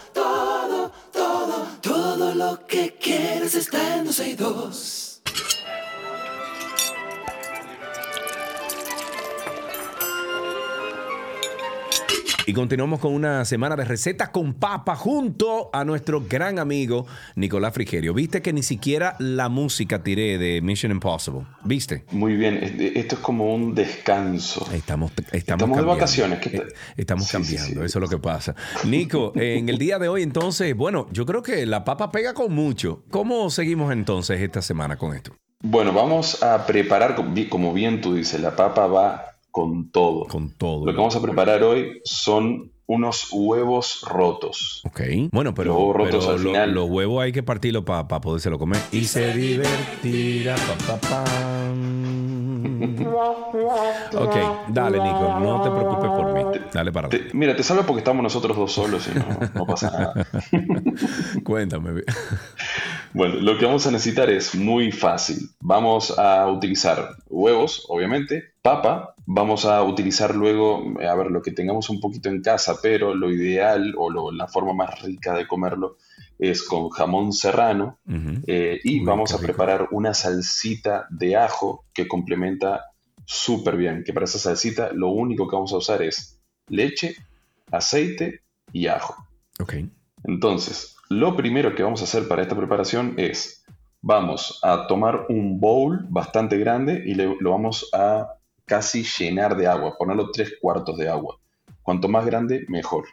Y 12.49 12.55
continuamos 12.55 13.01
con 13.01 13.13
una 13.13 13.45
semana 13.45 13.77
de 13.77 13.85
recetas 13.85 14.31
con 14.31 14.55
papa 14.55 14.97
junto 14.97 15.69
a 15.71 15.85
nuestro 15.85 16.23
gran 16.27 16.59
amigo 16.59 17.07
Nicolás 17.37 17.75
Frigerio. 17.75 18.15
¿Viste 18.15 18.41
que 18.41 18.55
ni 18.55 18.63
siquiera 18.63 19.17
la 19.19 19.51
música 19.51 20.03
tiré 20.03 20.39
de 20.39 20.63
Mission 20.63 20.91
Impossible? 20.91 21.43
¿Viste? 21.65 22.07
Muy 22.11 22.37
bien, 22.37 22.57
esto 22.95 23.17
es 23.17 23.21
como 23.21 23.55
un 23.55 23.75
descanso. 23.75 24.67
Estamos, 24.73 25.13
estamos, 25.31 25.35
estamos 25.35 25.77
de 25.77 25.85
vacaciones. 25.85 26.47
Eh, 26.47 26.63
estamos 26.97 27.31
cambiando, 27.31 27.85
eso 27.85 27.99
es 27.99 28.03
lo 28.03 28.09
que 28.09 28.17
pasa. 28.17 28.55
Nico, 28.85 29.33
en 29.37 29.69
el 29.69 29.77
día 29.77 29.99
de 29.99 30.09
hoy 30.09 30.23
entonces, 30.23 30.75
bueno, 30.75 31.07
yo 31.13 31.27
creo 31.27 31.43
que 31.43 31.67
la 31.67 31.85
papa 31.85 32.11
pega 32.11 32.33
con 32.33 32.55
mucho. 32.55 33.05
¿Cómo 33.11 33.51
seguimos 33.51 33.93
entonces 33.93 34.41
esta 34.41 34.63
semana 34.63 34.97
con 34.97 35.15
esto? 35.15 35.37
Bueno, 35.61 35.93
vamos 35.93 36.43
a 36.43 36.65
preparar, 36.65 37.15
como 37.51 37.75
bien 37.75 38.01
tú 38.01 38.15
dices, 38.15 38.41
la 38.41 38.57
papa 38.57 38.87
va 38.87 39.38
con 39.59 39.91
todo. 39.91 40.27
Con 40.27 40.51
todo. 40.53 40.87
Lo 40.87 40.93
que 40.93 40.99
vamos 40.99 41.17
a 41.17 41.21
preparar 41.21 41.65
hoy 41.65 42.01
son 42.05 42.71
unos 42.87 43.29
huevos 43.33 44.05
rotos. 44.09 44.83
Ok. 44.87 45.01
Bueno, 45.33 45.53
pero, 45.53 45.73
los 45.73 45.79
huevos, 45.79 45.97
rotos 45.97 46.29
al 46.29 46.39
final... 46.39 46.73
los 46.73 46.89
huevos 46.89 47.25
hay 47.25 47.33
que 47.33 47.43
partirlo 47.43 47.85
para 47.85 48.07
pa 48.07 48.21
podérselo 48.21 48.57
comer. 48.57 48.81
Y 48.93 49.05
se 49.05 49.35
divertirá. 49.35 50.55
Pa, 50.87 50.97
pa, 50.97 51.25
ok, 54.15 54.37
dale, 54.69 54.99
Nico. 55.03 55.41
No 55.41 55.61
te 55.61 55.71
preocupes 55.71 56.11
por 56.11 56.33
mí. 56.33 56.43
Dale 56.73 56.93
para 56.93 57.09
te, 57.09 57.31
Mira, 57.33 57.57
te 57.57 57.65
salvo 57.65 57.83
porque 57.83 57.99
estamos 57.99 58.23
nosotros 58.23 58.57
dos 58.57 58.71
solos 58.73 59.09
y 59.13 59.19
no, 59.19 59.27
no 59.55 59.67
pasa 59.67 59.91
nada. 59.91 60.27
Cuéntame. 61.43 62.03
Bueno, 63.13 63.37
lo 63.37 63.59
que 63.59 63.65
vamos 63.65 63.87
a 63.87 63.91
necesitar 63.91 64.31
es 64.31 64.55
muy 64.55 64.93
fácil. 64.93 65.51
Vamos 65.61 66.17
a 66.17 66.47
utilizar 66.47 67.17
huevos, 67.29 67.85
obviamente, 67.89 68.53
papa, 68.63 69.15
vamos 69.31 69.67
a 69.67 69.83
utilizar 69.83 70.35
luego, 70.35 70.95
a 71.07 71.15
ver, 71.15 71.31
lo 71.31 71.43
que 71.43 71.53
tengamos 71.53 71.91
un 71.91 72.01
poquito 72.01 72.31
en 72.31 72.41
casa, 72.41 72.77
pero 72.83 73.15
lo 73.15 73.31
ideal 73.31 73.95
o 73.99 74.33
la 74.33 74.49
forma 74.49 74.73
más 74.73 75.03
rica 75.03 75.35
de 75.35 75.47
comerlo 75.47 75.99
es 76.39 76.63
con 76.63 76.89
jamón 76.89 77.35
serrano 77.35 77.99
eh, 78.47 78.81
y 78.83 79.01
vamos 79.01 79.35
a 79.35 79.39
preparar 79.39 79.89
una 79.91 80.15
salsita 80.15 81.07
de 81.11 81.37
ajo 81.37 81.85
que 81.93 82.09
complementa 82.09 82.87
súper 83.27 83.77
bien, 83.77 84.03
que 84.03 84.15
para 84.15 84.25
esa 84.25 84.39
salsita 84.39 84.93
lo 84.95 85.09
único 85.09 85.47
que 85.47 85.57
vamos 85.57 85.75
a 85.75 85.79
usar 85.79 86.01
es 86.01 86.41
leche, 86.69 87.15
aceite 87.71 88.41
y 88.73 88.87
ajo. 88.87 89.15
Ok. 89.61 89.75
Entonces, 90.25 90.97
lo 91.11 91.37
primero 91.37 91.75
que 91.75 91.83
vamos 91.83 92.01
a 92.01 92.05
hacer 92.05 92.29
para 92.29 92.41
esta 92.41 92.57
preparación 92.57 93.13
es, 93.19 93.63
vamos 94.01 94.59
a 94.63 94.87
tomar 94.87 95.27
un 95.29 95.61
bowl 95.61 96.07
bastante 96.09 96.57
grande 96.57 97.03
y 97.05 97.13
lo 97.15 97.51
vamos 97.51 97.91
a 97.93 98.38
casi 98.69 99.03
llenar 99.03 99.57
de 99.57 99.67
agua, 99.67 99.97
ponerlo 99.99 100.31
tres 100.31 100.55
cuartos 100.61 100.97
de 100.97 101.09
agua. 101.09 101.41
Cuanto 101.83 102.07
más 102.07 102.25
grande, 102.25 102.65
mejor. 102.69 103.07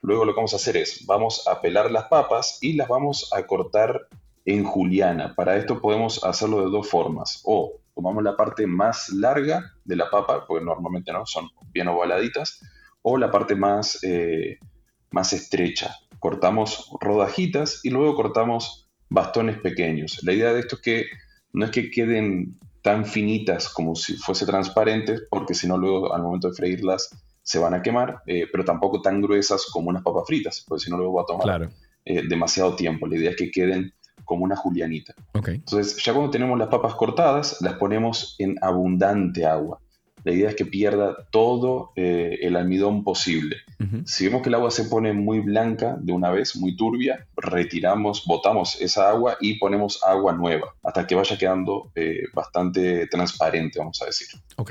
Luego 0.00 0.24
lo 0.24 0.32
que 0.32 0.38
vamos 0.38 0.54
a 0.54 0.56
hacer 0.56 0.76
es, 0.76 1.06
vamos 1.06 1.46
a 1.46 1.60
pelar 1.60 1.92
las 1.92 2.06
papas 2.06 2.58
y 2.60 2.72
las 2.72 2.88
vamos 2.88 3.30
a 3.32 3.46
cortar 3.46 4.08
en 4.44 4.64
juliana. 4.64 5.34
Para 5.36 5.56
esto 5.56 5.80
podemos 5.80 6.24
hacerlo 6.24 6.64
de 6.64 6.70
dos 6.70 6.88
formas. 6.88 7.40
O 7.44 7.74
tomamos 7.94 8.24
la 8.24 8.36
parte 8.36 8.66
más 8.66 9.10
larga 9.10 9.72
de 9.84 9.94
la 9.94 10.10
papa, 10.10 10.44
porque 10.48 10.64
normalmente 10.64 11.12
no, 11.12 11.24
son 11.24 11.48
bien 11.72 11.86
ovaladitas, 11.86 12.60
o 13.02 13.16
la 13.16 13.30
parte 13.30 13.54
más, 13.54 14.02
eh, 14.02 14.58
más 15.12 15.32
estrecha 15.32 15.94
cortamos 16.22 16.88
rodajitas 17.00 17.80
y 17.82 17.90
luego 17.90 18.14
cortamos 18.14 18.88
bastones 19.10 19.58
pequeños. 19.58 20.20
La 20.22 20.32
idea 20.32 20.52
de 20.52 20.60
esto 20.60 20.76
es 20.76 20.82
que 20.82 21.04
no 21.52 21.64
es 21.64 21.72
que 21.72 21.90
queden 21.90 22.60
tan 22.82 23.06
finitas 23.06 23.68
como 23.68 23.94
si 23.94 24.16
fuese 24.16 24.44
transparentes, 24.44 25.22
porque 25.30 25.54
si 25.54 25.68
no 25.68 25.78
luego 25.78 26.12
al 26.12 26.22
momento 26.22 26.48
de 26.48 26.54
freírlas 26.54 27.10
se 27.42 27.58
van 27.58 27.74
a 27.74 27.82
quemar, 27.82 28.22
eh, 28.26 28.46
pero 28.50 28.64
tampoco 28.64 29.00
tan 29.00 29.20
gruesas 29.20 29.66
como 29.72 29.88
unas 29.88 30.02
papas 30.02 30.24
fritas, 30.26 30.64
porque 30.66 30.84
si 30.84 30.90
no 30.90 30.96
luego 30.96 31.14
va 31.14 31.22
a 31.22 31.26
tomar 31.26 31.70
eh, 32.04 32.22
demasiado 32.28 32.76
tiempo. 32.76 33.06
La 33.06 33.16
idea 33.16 33.30
es 33.30 33.36
que 33.36 33.50
queden 33.50 33.92
como 34.24 34.44
una 34.44 34.56
julianita. 34.56 35.14
Entonces, 35.34 36.02
ya 36.02 36.12
cuando 36.12 36.30
tenemos 36.30 36.58
las 36.58 36.68
papas 36.68 36.94
cortadas, 36.94 37.60
las 37.60 37.74
ponemos 37.74 38.36
en 38.38 38.56
abundante 38.60 39.44
agua. 39.46 39.80
La 40.24 40.32
idea 40.32 40.50
es 40.50 40.56
que 40.56 40.64
pierda 40.64 41.28
todo 41.30 41.92
eh, 41.96 42.38
el 42.42 42.56
almidón 42.56 43.04
posible. 43.04 43.56
Si 44.04 44.26
vemos 44.26 44.42
que 44.42 44.48
el 44.48 44.54
agua 44.54 44.70
se 44.70 44.84
pone 44.84 45.12
muy 45.12 45.40
blanca 45.40 45.96
de 46.00 46.12
una 46.12 46.30
vez, 46.30 46.54
muy 46.56 46.76
turbia, 46.76 47.26
retiramos, 47.36 48.24
botamos 48.26 48.80
esa 48.80 49.10
agua 49.10 49.36
y 49.40 49.58
ponemos 49.58 50.02
agua 50.04 50.32
nueva 50.32 50.74
hasta 50.84 51.06
que 51.06 51.16
vaya 51.16 51.36
quedando 51.36 51.90
eh, 51.96 52.22
bastante 52.32 53.08
transparente, 53.08 53.80
vamos 53.80 54.00
a 54.00 54.06
decir. 54.06 54.28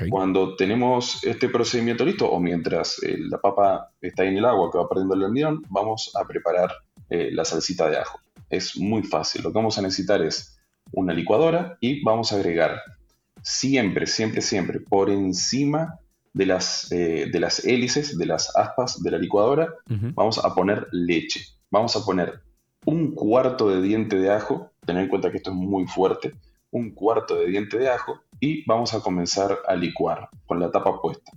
Cuando 0.08 0.56
tenemos 0.56 1.22
este 1.24 1.50
procedimiento 1.50 2.04
listo 2.06 2.30
o 2.30 2.40
mientras 2.40 3.02
eh, 3.02 3.18
la 3.18 3.38
papa 3.38 3.90
está 4.00 4.24
en 4.24 4.38
el 4.38 4.46
agua 4.46 4.70
que 4.70 4.78
va 4.78 4.88
perdiendo 4.88 5.14
el 5.14 5.24
almidón, 5.24 5.62
vamos 5.68 6.10
a 6.14 6.26
preparar 6.26 6.70
la 7.10 7.44
salsita 7.44 7.90
de 7.90 7.98
ajo. 7.98 8.20
Es 8.48 8.78
muy 8.78 9.02
fácil. 9.02 9.42
Lo 9.42 9.50
que 9.50 9.58
vamos 9.58 9.76
a 9.76 9.82
necesitar 9.82 10.22
es 10.22 10.58
una 10.92 11.12
licuadora 11.12 11.76
y 11.78 12.02
vamos 12.02 12.32
a 12.32 12.36
agregar 12.36 12.80
siempre, 13.42 14.06
siempre, 14.06 14.40
siempre 14.40 14.80
por 14.80 15.10
encima 15.10 15.98
de 16.32 16.46
las, 16.46 16.90
eh, 16.92 17.28
de 17.30 17.40
las 17.40 17.64
hélices, 17.64 18.16
de 18.16 18.26
las 18.26 18.56
aspas 18.56 19.02
de 19.02 19.10
la 19.10 19.18
licuadora, 19.18 19.74
vamos 20.14 20.38
a 20.38 20.54
poner 20.54 20.86
leche. 20.92 21.40
Vamos 21.70 21.96
a 21.96 22.04
poner 22.04 22.42
un 22.84 23.14
cuarto 23.14 23.68
de 23.68 23.82
diente 23.82 24.16
de 24.16 24.30
ajo, 24.30 24.70
tener 24.84 25.04
en 25.04 25.08
cuenta 25.08 25.30
que 25.30 25.38
esto 25.38 25.50
es 25.50 25.56
muy 25.56 25.86
fuerte, 25.86 26.34
un 26.70 26.90
cuarto 26.94 27.36
de 27.36 27.46
diente 27.46 27.78
de 27.78 27.88
ajo 27.88 28.20
y 28.40 28.64
vamos 28.66 28.94
a 28.94 29.00
comenzar 29.00 29.58
a 29.66 29.74
licuar 29.76 30.28
con 30.46 30.58
la 30.58 30.70
tapa 30.70 31.00
puesta. 31.00 31.32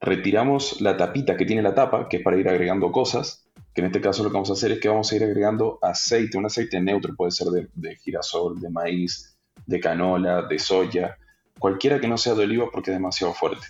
Retiramos 0.00 0.80
la 0.80 0.96
tapita 0.96 1.36
que 1.36 1.44
tiene 1.44 1.62
la 1.62 1.74
tapa, 1.74 2.08
que 2.08 2.18
es 2.18 2.22
para 2.22 2.36
ir 2.36 2.48
agregando 2.48 2.92
cosas, 2.92 3.46
que 3.74 3.82
en 3.82 3.88
este 3.88 4.00
caso 4.00 4.22
lo 4.22 4.30
que 4.30 4.34
vamos 4.34 4.50
a 4.50 4.54
hacer 4.54 4.72
es 4.72 4.80
que 4.80 4.88
vamos 4.88 5.12
a 5.12 5.16
ir 5.16 5.24
agregando 5.24 5.78
aceite, 5.82 6.38
un 6.38 6.46
aceite 6.46 6.80
neutro, 6.80 7.14
puede 7.14 7.32
ser 7.32 7.48
de, 7.48 7.96
girasol, 7.96 8.60
de 8.60 8.70
maíz, 8.70 9.35
de 9.66 9.80
canola, 9.80 10.42
de 10.42 10.58
soya, 10.58 11.16
cualquiera 11.58 12.00
que 12.00 12.08
no 12.08 12.16
sea 12.16 12.34
de 12.34 12.44
oliva 12.44 12.68
porque 12.72 12.90
es 12.90 12.96
demasiado 12.96 13.34
fuerte. 13.34 13.66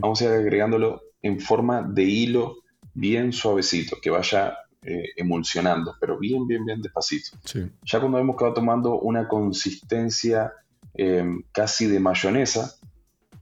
Vamos 0.00 0.20
a 0.20 0.24
ir 0.24 0.30
agregándolo 0.30 1.02
en 1.22 1.40
forma 1.40 1.82
de 1.82 2.04
hilo 2.04 2.58
bien 2.94 3.32
suavecito, 3.32 3.96
que 4.00 4.10
vaya 4.10 4.56
eh, 4.82 5.10
emulsionando, 5.16 5.94
pero 6.00 6.18
bien, 6.18 6.46
bien, 6.46 6.64
bien 6.64 6.82
despacito. 6.82 7.38
Ya 7.84 8.00
cuando 8.00 8.18
vemos 8.18 8.36
que 8.36 8.44
va 8.44 8.54
tomando 8.54 8.98
una 8.98 9.28
consistencia 9.28 10.52
em, 10.94 11.42
casi 11.52 11.86
de 11.86 12.00
mayonesa, 12.00 12.74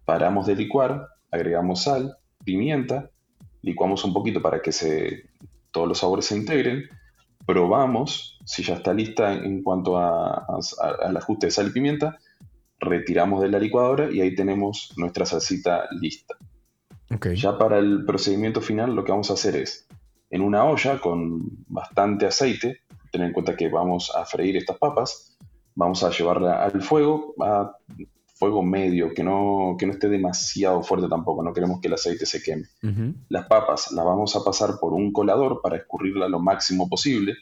paramos 0.04 0.46
de 0.46 0.56
licuar, 0.56 1.08
agregamos 1.30 1.84
sal, 1.84 2.16
pimienta, 2.44 3.10
licuamos 3.62 4.04
un 4.04 4.12
poquito 4.12 4.40
para 4.40 4.62
que 4.62 4.72
se, 4.72 5.30
todos 5.70 5.88
los 5.88 5.98
sabores 5.98 6.26
se 6.26 6.36
integren, 6.36 6.88
probamos 7.46 8.38
si 8.50 8.64
ya 8.64 8.74
está 8.74 8.92
lista 8.92 9.32
en 9.32 9.62
cuanto 9.62 9.96
a, 9.96 10.44
al 11.02 11.16
ajuste 11.16 11.46
de 11.46 11.52
sal 11.52 11.68
y 11.68 11.70
pimienta, 11.70 12.18
retiramos 12.80 13.42
de 13.42 13.48
la 13.48 13.60
licuadora 13.60 14.10
y 14.10 14.20
ahí 14.20 14.34
tenemos 14.34 14.92
nuestra 14.96 15.24
salsita 15.24 15.84
lista. 15.92 16.34
Ya 17.36 17.56
para 17.56 17.78
el 17.78 18.04
procedimiento 18.04 18.60
final 18.60 18.96
lo 18.96 19.04
que 19.04 19.12
vamos 19.12 19.30
a 19.30 19.34
hacer 19.34 19.54
es, 19.54 19.86
en 20.30 20.42
una 20.42 20.64
olla 20.64 21.00
con 21.00 21.64
bastante 21.68 22.26
aceite, 22.26 22.80
tener 23.12 23.28
en 23.28 23.32
cuenta 23.32 23.56
que 23.56 23.68
vamos 23.68 24.12
a 24.16 24.24
freír 24.24 24.56
estas 24.56 24.78
papas, 24.78 25.38
vamos 25.76 26.02
a 26.02 26.10
llevarla 26.10 26.64
al 26.64 26.82
fuego, 26.82 27.34
a 27.40 27.76
fuego 28.34 28.64
medio, 28.64 29.14
que 29.14 29.22
no, 29.22 29.76
que 29.78 29.86
no 29.86 29.92
esté 29.92 30.08
demasiado 30.08 30.82
fuerte 30.82 31.08
tampoco, 31.08 31.44
no 31.44 31.52
queremos 31.52 31.80
que 31.80 31.86
el 31.86 31.94
aceite 31.94 32.26
se 32.26 32.42
queme. 32.42 32.64
Las 33.28 33.46
papas 33.46 33.92
las 33.92 34.04
vamos 34.04 34.34
a 34.34 34.42
pasar 34.42 34.80
por 34.80 34.92
un 34.92 35.12
colador 35.12 35.60
para 35.62 35.76
escurrirla 35.76 36.28
lo 36.28 36.40
máximo 36.40 36.88
posible. 36.88 37.36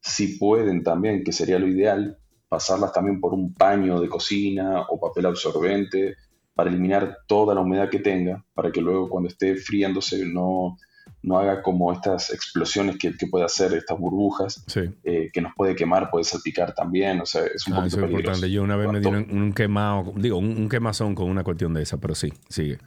Si 0.00 0.38
pueden 0.38 0.82
también, 0.82 1.22
que 1.24 1.32
sería 1.32 1.58
lo 1.58 1.68
ideal, 1.68 2.18
pasarlas 2.48 2.92
también 2.92 3.20
por 3.20 3.32
un 3.32 3.54
paño 3.54 4.00
de 4.00 4.08
cocina 4.08 4.82
o 4.88 4.98
papel 4.98 5.26
absorbente 5.26 6.16
para 6.54 6.68
eliminar 6.68 7.18
toda 7.26 7.54
la 7.54 7.60
humedad 7.60 7.88
que 7.88 8.00
tenga, 8.00 8.44
para 8.54 8.72
que 8.72 8.80
luego 8.80 9.08
cuando 9.08 9.28
esté 9.28 9.56
friándose 9.56 10.26
no, 10.26 10.76
no 11.22 11.38
haga 11.38 11.62
como 11.62 11.92
estas 11.92 12.30
explosiones 12.30 12.96
que, 12.98 13.16
que 13.16 13.26
puede 13.26 13.44
hacer, 13.44 13.72
estas 13.74 13.98
burbujas, 13.98 14.64
eh, 15.04 15.30
que 15.32 15.40
nos 15.40 15.54
puede 15.54 15.74
quemar, 15.76 16.10
puede 16.10 16.24
salpicar 16.24 16.74
también, 16.74 17.20
o 17.20 17.26
sea, 17.26 17.42
es 17.46 17.66
un 17.66 17.74
ah, 17.74 17.76
poquito 17.76 18.04
es 18.04 18.10
importante. 18.10 18.50
Yo 18.50 18.62
una 18.62 18.76
vez 18.76 18.90
me 18.90 19.00
dieron 19.00 19.26
un, 19.30 19.52
quemado, 19.52 20.12
digo, 20.16 20.38
un, 20.38 20.68
quemazón 20.68 21.14
con 21.14 21.28
una 21.28 21.44
cuestión 21.44 21.72
de 21.74 21.82
esa, 21.82 21.98
pero 21.98 22.14
sí, 22.14 22.32
sigue. 22.48 22.78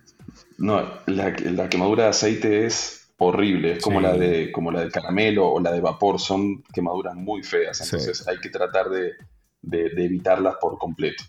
No, 0.58 0.84
la, 1.08 1.36
la 1.43 1.69
quemadura 1.69 2.04
de 2.04 2.10
aceite 2.10 2.65
es 2.65 3.03
horrible, 3.17 3.73
es 3.73 3.84
como 3.84 4.02
la 4.02 4.13
de 4.13 4.52
como 4.52 4.71
la 4.71 4.82
de 4.82 4.91
caramelo 4.91 5.52
o 5.52 5.60
la 5.60 5.71
de 5.71 5.82
vapor, 5.82 6.19
son 6.19 6.63
quemaduras 6.73 7.15
muy 7.15 7.43
feas, 7.43 7.80
entonces 7.82 8.28
hay 8.28 8.38
que 8.39 8.49
tratar 8.49 8.89
de, 8.89 9.13
de, 9.62 10.06
evitarlas 10.06 10.56
por 10.60 10.78
completo. 10.78 11.23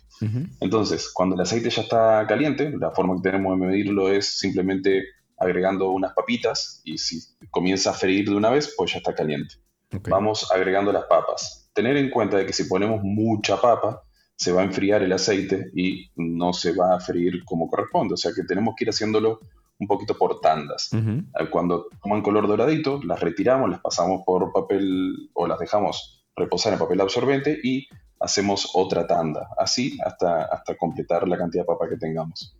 Entonces, 0.61 1.11
cuando 1.13 1.35
el 1.35 1.41
aceite 1.41 1.69
ya 1.69 1.81
está 1.81 2.25
caliente, 2.27 2.73
la 2.79 2.91
forma 2.91 3.15
que 3.15 3.29
tenemos 3.29 3.59
de 3.59 3.65
medirlo 3.65 4.09
es 4.09 4.37
simplemente 4.37 5.03
agregando 5.37 5.91
unas 5.91 6.13
papitas 6.13 6.81
y 6.85 6.97
si 6.97 7.19
comienza 7.51 7.89
a 7.89 7.93
freír 7.93 8.29
de 8.29 8.35
una 8.35 8.49
vez, 8.49 8.73
pues 8.77 8.93
ya 8.93 8.99
está 8.99 9.13
caliente. 9.13 9.55
Vamos 10.09 10.51
agregando 10.51 10.91
las 10.91 11.05
papas. 11.05 11.69
Tener 11.73 11.97
en 11.97 12.09
cuenta 12.09 12.37
de 12.37 12.45
que 12.45 12.53
si 12.53 12.65
ponemos 12.65 13.01
mucha 13.03 13.59
papa, 13.59 14.03
se 14.35 14.51
va 14.51 14.61
a 14.61 14.65
enfriar 14.65 15.03
el 15.03 15.13
aceite 15.13 15.71
y 15.73 16.09
no 16.15 16.53
se 16.53 16.73
va 16.73 16.95
a 16.95 16.99
freír 16.99 17.43
como 17.45 17.69
corresponde. 17.69 18.13
O 18.13 18.17
sea 18.17 18.31
que 18.33 18.43
tenemos 18.43 18.75
que 18.77 18.85
ir 18.85 18.89
haciéndolo 18.89 19.39
un 19.79 19.87
poquito 19.87 20.17
por 20.17 20.39
tandas. 20.39 20.89
Cuando 21.49 21.87
toman 22.01 22.21
color 22.21 22.47
doradito, 22.47 23.01
las 23.03 23.19
retiramos, 23.19 23.69
las 23.69 23.81
pasamos 23.81 24.21
por 24.25 24.51
papel 24.51 25.29
o 25.33 25.47
las 25.47 25.59
dejamos 25.59 26.25
reposar 26.35 26.73
en 26.73 26.79
papel 26.79 27.01
absorbente 27.01 27.59
y 27.61 27.87
hacemos 28.19 28.71
otra 28.73 29.07
tanda, 29.07 29.49
así 29.57 29.97
hasta, 30.03 30.45
hasta 30.45 30.75
completar 30.75 31.27
la 31.27 31.37
cantidad 31.37 31.63
de 31.63 31.67
papa 31.67 31.89
que 31.89 31.97
tengamos. 31.97 32.57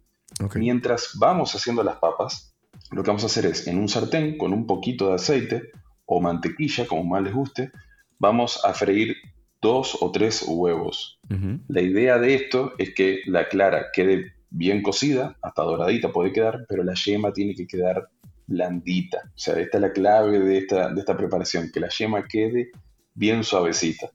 Mientras 0.55 1.11
vamos 1.17 1.55
haciendo 1.55 1.83
las 1.83 1.97
papas, 1.97 2.55
lo 2.91 3.03
que 3.03 3.09
vamos 3.09 3.23
a 3.23 3.27
hacer 3.27 3.45
es 3.45 3.67
en 3.67 3.79
un 3.79 3.87
sartén 3.87 4.37
con 4.37 4.53
un 4.53 4.67
poquito 4.67 5.09
de 5.09 5.15
aceite 5.15 5.71
o 6.05 6.21
mantequilla, 6.21 6.85
como 6.87 7.03
más 7.03 7.23
les 7.23 7.33
guste, 7.33 7.71
vamos 8.19 8.63
a 8.63 8.73
freír 8.73 9.15
dos 9.61 9.97
o 10.01 10.11
tres 10.11 10.43
huevos. 10.47 11.19
La 11.67 11.81
idea 11.81 12.19
de 12.19 12.35
esto 12.35 12.73
es 12.77 12.93
que 12.93 13.21
la 13.25 13.47
clara 13.47 13.87
quede 13.93 14.34
bien 14.49 14.81
cocida, 14.81 15.37
hasta 15.41 15.63
doradita 15.63 16.11
puede 16.11 16.31
quedar, 16.31 16.65
pero 16.67 16.83
la 16.83 16.93
yema 16.93 17.33
tiene 17.33 17.55
que 17.55 17.67
quedar 17.67 18.09
blandita. 18.47 19.21
O 19.27 19.37
sea, 19.37 19.59
esta 19.59 19.77
es 19.77 19.81
la 19.81 19.91
clave 19.91 20.39
de 20.39 20.57
esta, 20.59 20.93
de 20.93 20.99
esta 20.99 21.17
preparación, 21.17 21.71
que 21.71 21.79
la 21.79 21.89
yema 21.89 22.27
quede 22.27 22.71
bien 23.13 23.43
suavecita. 23.43 24.09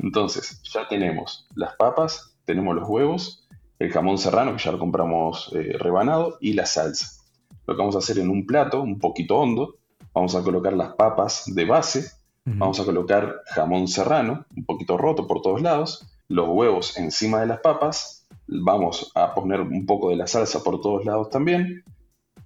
Entonces, 0.00 0.60
ya 0.64 0.86
tenemos 0.88 1.46
las 1.54 1.74
papas, 1.76 2.36
tenemos 2.44 2.74
los 2.74 2.88
huevos, 2.88 3.48
el 3.78 3.90
jamón 3.90 4.18
serrano, 4.18 4.56
que 4.56 4.62
ya 4.62 4.72
lo 4.72 4.78
compramos 4.78 5.50
eh, 5.54 5.76
rebanado, 5.78 6.36
y 6.40 6.52
la 6.52 6.66
salsa. 6.66 7.22
Lo 7.66 7.74
que 7.74 7.78
vamos 7.78 7.94
a 7.94 7.98
hacer 7.98 8.18
en 8.18 8.28
un 8.28 8.46
plato 8.46 8.82
un 8.82 8.98
poquito 8.98 9.38
hondo, 9.38 9.76
vamos 10.12 10.34
a 10.34 10.42
colocar 10.42 10.72
las 10.72 10.94
papas 10.94 11.44
de 11.46 11.64
base, 11.64 12.10
vamos 12.44 12.80
a 12.80 12.84
colocar 12.84 13.40
jamón 13.46 13.86
serrano, 13.88 14.46
un 14.56 14.64
poquito 14.64 14.98
roto 14.98 15.26
por 15.26 15.42
todos 15.42 15.62
lados, 15.62 16.06
los 16.28 16.48
huevos 16.48 16.96
encima 16.98 17.40
de 17.40 17.46
las 17.46 17.60
papas, 17.60 18.21
vamos 18.46 19.10
a 19.14 19.34
poner 19.34 19.60
un 19.60 19.86
poco 19.86 20.10
de 20.10 20.16
la 20.16 20.26
salsa 20.26 20.62
por 20.62 20.80
todos 20.80 21.04
lados 21.04 21.30
también, 21.30 21.84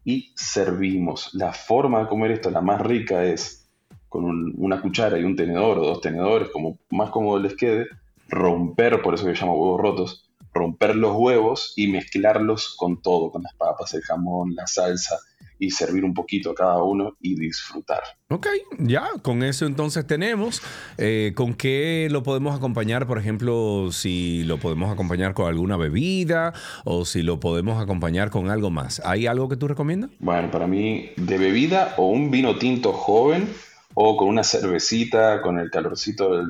y 0.04 0.32
servimos. 0.36 1.34
La 1.34 1.52
forma 1.52 2.00
de 2.00 2.08
comer 2.08 2.30
esto, 2.30 2.50
la 2.50 2.60
más 2.60 2.80
rica, 2.80 3.24
es 3.24 3.68
con 4.08 4.54
una 4.56 4.80
cuchara 4.80 5.18
y 5.18 5.24
un 5.24 5.36
tenedor 5.36 5.78
o 5.78 5.86
dos 5.86 6.00
tenedores, 6.00 6.48
como 6.50 6.78
más 6.90 7.10
cómodo 7.10 7.38
les 7.40 7.56
quede, 7.56 7.86
romper, 8.28 9.02
por 9.02 9.14
eso 9.14 9.26
que 9.26 9.32
llamo 9.32 9.54
huevos 9.54 9.80
rotos, 9.80 10.30
romper 10.54 10.96
los 10.96 11.14
huevos 11.16 11.74
y 11.76 11.88
mezclarlos 11.88 12.74
con 12.76 13.02
todo, 13.02 13.30
con 13.30 13.42
las 13.42 13.54
papas, 13.54 13.92
el 13.94 14.02
jamón, 14.02 14.54
la 14.54 14.66
salsa, 14.66 15.18
y 15.58 15.70
servir 15.70 16.04
un 16.04 16.14
poquito 16.14 16.50
a 16.50 16.54
cada 16.54 16.82
uno 16.82 17.16
y 17.20 17.34
disfrutar. 17.36 18.02
Ok, 18.28 18.48
ya, 18.78 19.08
con 19.22 19.42
eso 19.42 19.66
entonces 19.66 20.06
tenemos. 20.06 20.62
Eh, 20.98 21.32
¿Con 21.34 21.54
qué 21.54 22.08
lo 22.10 22.22
podemos 22.22 22.56
acompañar? 22.56 23.06
Por 23.06 23.18
ejemplo, 23.18 23.90
si 23.92 24.44
lo 24.44 24.58
podemos 24.58 24.92
acompañar 24.92 25.34
con 25.34 25.46
alguna 25.46 25.76
bebida 25.76 26.52
o 26.84 27.04
si 27.04 27.22
lo 27.22 27.40
podemos 27.40 27.80
acompañar 27.80 28.30
con 28.30 28.50
algo 28.50 28.70
más. 28.70 29.00
¿Hay 29.04 29.26
algo 29.26 29.48
que 29.48 29.56
tú 29.56 29.68
recomiendas? 29.68 30.10
Bueno, 30.18 30.50
para 30.50 30.66
mí, 30.66 31.10
de 31.16 31.38
bebida 31.38 31.94
o 31.96 32.08
un 32.08 32.30
vino 32.30 32.58
tinto 32.58 32.92
joven 32.92 33.48
o 33.94 34.16
con 34.16 34.28
una 34.28 34.44
cervecita, 34.44 35.40
con 35.40 35.58
el 35.58 35.70
calorcito 35.70 36.44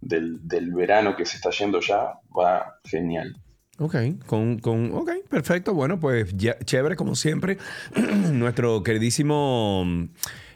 del, 0.00 0.70
verano 0.72 1.14
que 1.14 1.24
se 1.24 1.36
está 1.36 1.50
yendo 1.50 1.80
ya, 1.80 2.14
va 2.36 2.80
genial. 2.84 3.36
Ok, 3.80 3.96
con, 4.26 4.58
con, 4.58 4.92
ok, 4.92 5.10
perfecto. 5.30 5.72
Bueno, 5.72 5.98
pues 5.98 6.36
ya, 6.36 6.58
chévere 6.58 6.96
como 6.96 7.14
siempre. 7.14 7.56
Nuestro 8.32 8.82
queridísimo 8.82 9.86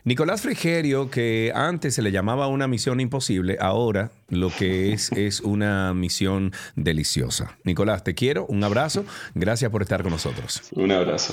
Nicolás 0.04 0.42
Frigerio, 0.42 1.08
que 1.08 1.50
antes 1.54 1.94
se 1.94 2.02
le 2.02 2.12
llamaba 2.12 2.48
una 2.48 2.68
misión 2.68 3.00
imposible, 3.00 3.56
ahora 3.58 4.10
lo 4.28 4.50
que 4.50 4.92
es 4.92 5.10
es 5.16 5.40
una 5.40 5.94
misión 5.94 6.52
deliciosa. 6.76 7.56
Nicolás, 7.64 8.04
te 8.04 8.14
quiero, 8.14 8.44
un 8.44 8.62
abrazo, 8.62 9.06
gracias 9.34 9.70
por 9.70 9.80
estar 9.80 10.02
con 10.02 10.12
nosotros. 10.12 10.60
Un 10.72 10.92
abrazo. 10.92 11.32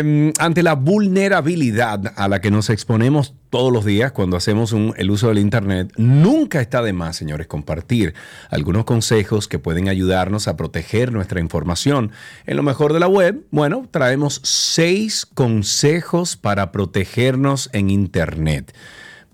Em, 0.00 0.32
ante 0.38 0.62
la 0.62 0.76
vulnerabilidad 0.76 2.14
a 2.16 2.26
la 2.26 2.40
que 2.40 2.50
nos 2.50 2.70
exponemos 2.70 3.34
todos 3.50 3.70
los 3.70 3.84
días 3.84 4.12
cuando 4.12 4.38
hacemos 4.38 4.74
el 4.96 5.10
uso 5.10 5.28
del 5.28 5.38
Internet, 5.38 5.92
nunca 5.98 6.62
está 6.62 6.80
de 6.80 6.94
más, 6.94 7.16
señores, 7.16 7.46
compartir 7.46 8.14
algunos 8.48 8.86
consejos 8.86 9.46
que 9.46 9.58
pueden 9.58 9.90
ayudarnos 9.90 10.48
a 10.48 10.56
proteger 10.56 11.12
nuestra 11.12 11.40
información. 11.40 12.12
En 12.46 12.56
lo 12.56 12.62
mejor 12.62 12.94
de 12.94 13.00
la 13.00 13.08
web, 13.08 13.44
bueno, 13.50 13.86
traemos 13.90 14.40
seis 14.42 15.26
consejos 15.26 16.36
para 16.36 16.72
protegernos 16.72 17.68
en 17.74 17.90
Internet. 17.90 18.74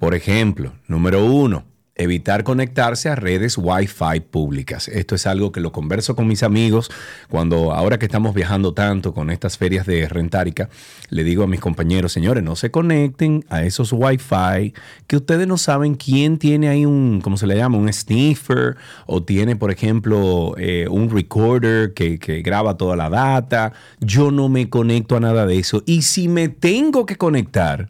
Por 0.01 0.17
ejemplo, 0.17 0.73
número 0.89 1.25
uno, 1.25 1.65
evitar 1.97 2.45
conectarse 2.45 3.09
a 3.09 3.17
redes 3.17 3.57
Wi-Fi 3.59 4.21
públicas. 4.31 4.89
Esto 4.89 5.15
es 5.15 5.27
algo 5.27 5.51
que 5.51 5.61
lo 5.61 5.73
converso 5.73 6.15
con 6.15 6.27
mis 6.27 6.43
amigos 6.43 6.91
cuando 7.29 7.73
ahora 7.73 7.99
que 7.99 8.07
estamos 8.07 8.35
viajando 8.35 8.75
tanto 8.75 9.15
con 9.15 9.31
estas 9.31 9.57
ferias 9.57 9.87
de 9.87 10.07
rentárica, 10.09 10.69
le 11.09 11.25
digo 11.25 11.43
a 11.43 11.47
mis 11.47 11.61
compañeros, 11.61 12.13
señores, 12.13 12.45
no 12.45 12.55
se 12.55 12.71
conecten 12.71 13.45
a 13.49 13.65
esos 13.65 13.93
Wi-Fi 13.93 14.75
que 15.07 15.17
ustedes 15.17 15.47
no 15.47 15.57
saben 15.57 15.95
quién 15.95 16.39
tiene 16.39 16.69
ahí 16.69 16.85
un, 16.85 17.21
¿cómo 17.23 17.37
se 17.37 17.47
le 17.47 17.57
llama? 17.57 17.79
Un 17.79 17.93
sniffer 17.93 18.77
o 19.07 19.23
tiene, 19.23 19.57
por 19.57 19.71
ejemplo, 19.71 20.55
eh, 20.59 20.87
un 20.91 21.11
recorder 21.11 21.95
que, 21.95 22.19
que 22.19 22.43
graba 22.43 22.77
toda 22.77 22.97
la 22.97 23.09
data. 23.09 23.73
Yo 24.01 24.31
no 24.31 24.49
me 24.49 24.69
conecto 24.69 25.17
a 25.17 25.21
nada 25.21 25.47
de 25.47 25.59
eso. 25.59 25.83
Y 25.87 26.03
si 26.03 26.29
me 26.29 26.49
tengo 26.49 27.07
que 27.07 27.17
conectar, 27.17 27.89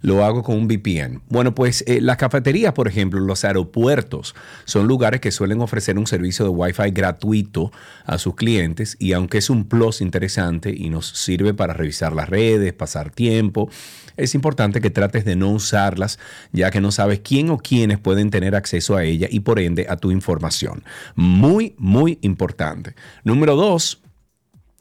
lo 0.00 0.24
hago 0.24 0.42
con 0.42 0.56
un 0.56 0.66
VPN. 0.66 1.22
Bueno, 1.28 1.54
pues 1.54 1.84
eh, 1.86 2.00
las 2.00 2.16
cafeterías, 2.16 2.72
por 2.72 2.88
ejemplo, 2.88 3.20
los 3.20 3.44
aeropuertos, 3.44 4.34
son 4.64 4.86
lugares 4.86 5.20
que 5.20 5.30
suelen 5.30 5.60
ofrecer 5.60 5.98
un 5.98 6.06
servicio 6.06 6.44
de 6.44 6.50
Wi-Fi 6.50 6.90
gratuito 6.90 7.72
a 8.04 8.18
sus 8.18 8.34
clientes 8.34 8.96
y 8.98 9.12
aunque 9.12 9.38
es 9.38 9.50
un 9.50 9.64
plus 9.64 10.00
interesante 10.00 10.74
y 10.76 10.90
nos 10.90 11.08
sirve 11.08 11.54
para 11.54 11.72
revisar 11.72 12.12
las 12.12 12.28
redes, 12.28 12.72
pasar 12.72 13.10
tiempo, 13.10 13.70
es 14.16 14.34
importante 14.34 14.80
que 14.80 14.90
trates 14.90 15.24
de 15.24 15.36
no 15.36 15.50
usarlas 15.50 16.18
ya 16.52 16.70
que 16.70 16.80
no 16.80 16.92
sabes 16.92 17.20
quién 17.20 17.50
o 17.50 17.58
quiénes 17.58 17.98
pueden 17.98 18.30
tener 18.30 18.54
acceso 18.54 18.96
a 18.96 19.04
ella 19.04 19.28
y 19.30 19.40
por 19.40 19.58
ende 19.58 19.86
a 19.88 19.96
tu 19.96 20.10
información. 20.10 20.84
Muy, 21.14 21.74
muy 21.78 22.18
importante. 22.22 22.94
Número 23.24 23.56
dos, 23.56 24.01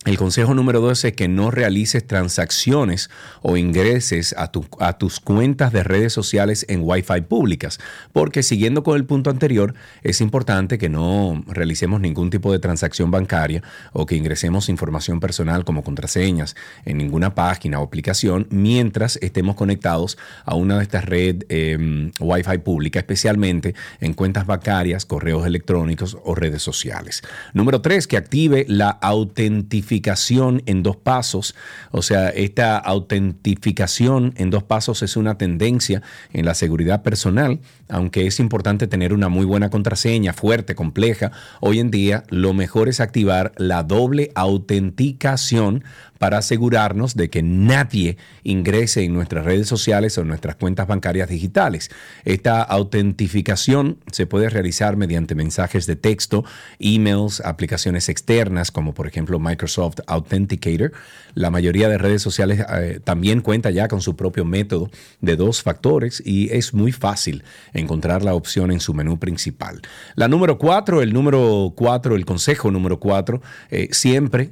el 0.05 0.17
consejo 0.17 0.55
número 0.55 0.81
dos 0.81 1.05
es 1.05 1.13
que 1.13 1.27
no 1.27 1.51
realices 1.51 2.07
transacciones 2.07 3.11
o 3.43 3.55
ingreses 3.55 4.33
a, 4.35 4.51
tus 4.97 5.19
cuentas 5.19 5.71
de 5.71 5.83
redes 5.83 6.11
sociales 6.11 6.65
en 6.69 6.81
Wi-Fi 6.81 7.21
públicas, 7.21 7.79
porque 8.11 8.41
siguiendo 8.41 8.81
con 8.81 8.95
el 8.95 9.05
punto 9.05 9.29
anterior, 9.29 9.75
es 10.01 10.19
importante 10.19 10.79
que 10.79 10.89
no 10.89 11.43
realicemos 11.45 12.01
ningún 12.01 12.31
tipo 12.31 12.51
de 12.51 12.57
transacción 12.57 13.11
bancaria 13.11 13.61
o 13.93 14.07
que 14.07 14.15
ingresemos 14.15 14.69
información 14.69 15.19
personal 15.19 15.65
como 15.65 15.83
contraseñas 15.83 16.55
en 16.83 16.97
ninguna 16.97 17.35
página 17.35 17.79
o 17.79 17.83
aplicación 17.83 18.47
mientras 18.49 19.17
estemos 19.17 19.55
conectados 19.55 20.17
a 20.45 20.55
una 20.55 20.77
de 20.77 20.83
estas 20.83 21.05
redes 21.05 21.45
eh, 21.49 22.09
Wi-Fi 22.19 22.57
pública, 22.57 22.97
especialmente 22.97 23.75
en 23.99 24.13
cuentas 24.13 24.47
bancarias, 24.47 25.05
correos 25.05 25.45
electrónicos 25.45 26.17
o 26.23 26.33
redes 26.33 26.63
sociales. 26.63 27.21
Número 27.53 27.81
tres, 27.81 28.07
que 28.07 28.17
active 28.17 28.65
la 28.67 28.89
autentificación 28.89 29.90
en 30.65 30.83
dos 30.83 30.95
pasos. 30.95 31.55
O 31.91 32.01
sea, 32.01 32.29
esta 32.29 32.77
autentificación 32.77 34.33
en 34.37 34.49
dos 34.49 34.63
pasos 34.63 35.03
es 35.03 35.17
una 35.17 35.37
tendencia 35.37 36.01
en 36.31 36.45
la 36.45 36.53
seguridad 36.53 37.03
personal, 37.03 37.59
aunque 37.89 38.27
es 38.27 38.39
importante 38.39 38.87
tener 38.87 39.13
una 39.13 39.27
muy 39.27 39.45
buena 39.45 39.69
contraseña, 39.69 40.33
fuerte, 40.33 40.75
compleja. 40.75 41.31
Hoy 41.59 41.79
en 41.79 41.91
día 41.91 42.23
lo 42.29 42.53
mejor 42.53 42.87
es 42.87 42.99
activar 42.99 43.51
la 43.57 43.83
doble 43.83 44.31
autenticación 44.35 45.83
para 46.21 46.37
asegurarnos 46.37 47.15
de 47.15 47.31
que 47.31 47.41
nadie 47.41 48.15
ingrese 48.43 49.03
en 49.03 49.11
nuestras 49.11 49.43
redes 49.43 49.67
sociales 49.67 50.19
o 50.19 50.23
nuestras 50.23 50.55
cuentas 50.55 50.85
bancarias 50.85 51.27
digitales. 51.27 51.89
Esta 52.25 52.61
autentificación 52.61 53.97
se 54.11 54.27
puede 54.27 54.51
realizar 54.51 54.97
mediante 54.97 55.33
mensajes 55.33 55.87
de 55.87 55.95
texto, 55.95 56.45
emails, 56.77 57.41
aplicaciones 57.43 58.07
externas 58.07 58.69
como 58.69 58.93
por 58.93 59.07
ejemplo 59.07 59.39
Microsoft 59.39 60.01
Authenticator. 60.05 60.91
La 61.33 61.49
mayoría 61.49 61.89
de 61.89 61.97
redes 61.97 62.21
sociales 62.21 62.63
eh, 62.71 62.99
también 63.03 63.41
cuenta 63.41 63.71
ya 63.71 63.87
con 63.87 64.01
su 64.01 64.15
propio 64.15 64.45
método 64.45 64.91
de 65.21 65.35
dos 65.35 65.63
factores 65.63 66.21
y 66.23 66.53
es 66.53 66.75
muy 66.75 66.91
fácil 66.91 67.43
encontrar 67.73 68.21
la 68.21 68.35
opción 68.35 68.71
en 68.71 68.79
su 68.79 68.93
menú 68.93 69.17
principal. 69.17 69.81
La 70.13 70.27
número 70.27 70.59
cuatro, 70.59 71.01
el 71.01 71.13
número 71.13 71.73
cuatro, 71.75 72.15
el 72.15 72.25
consejo 72.27 72.69
número 72.69 72.99
cuatro, 72.99 73.41
eh, 73.71 73.87
siempre 73.89 74.51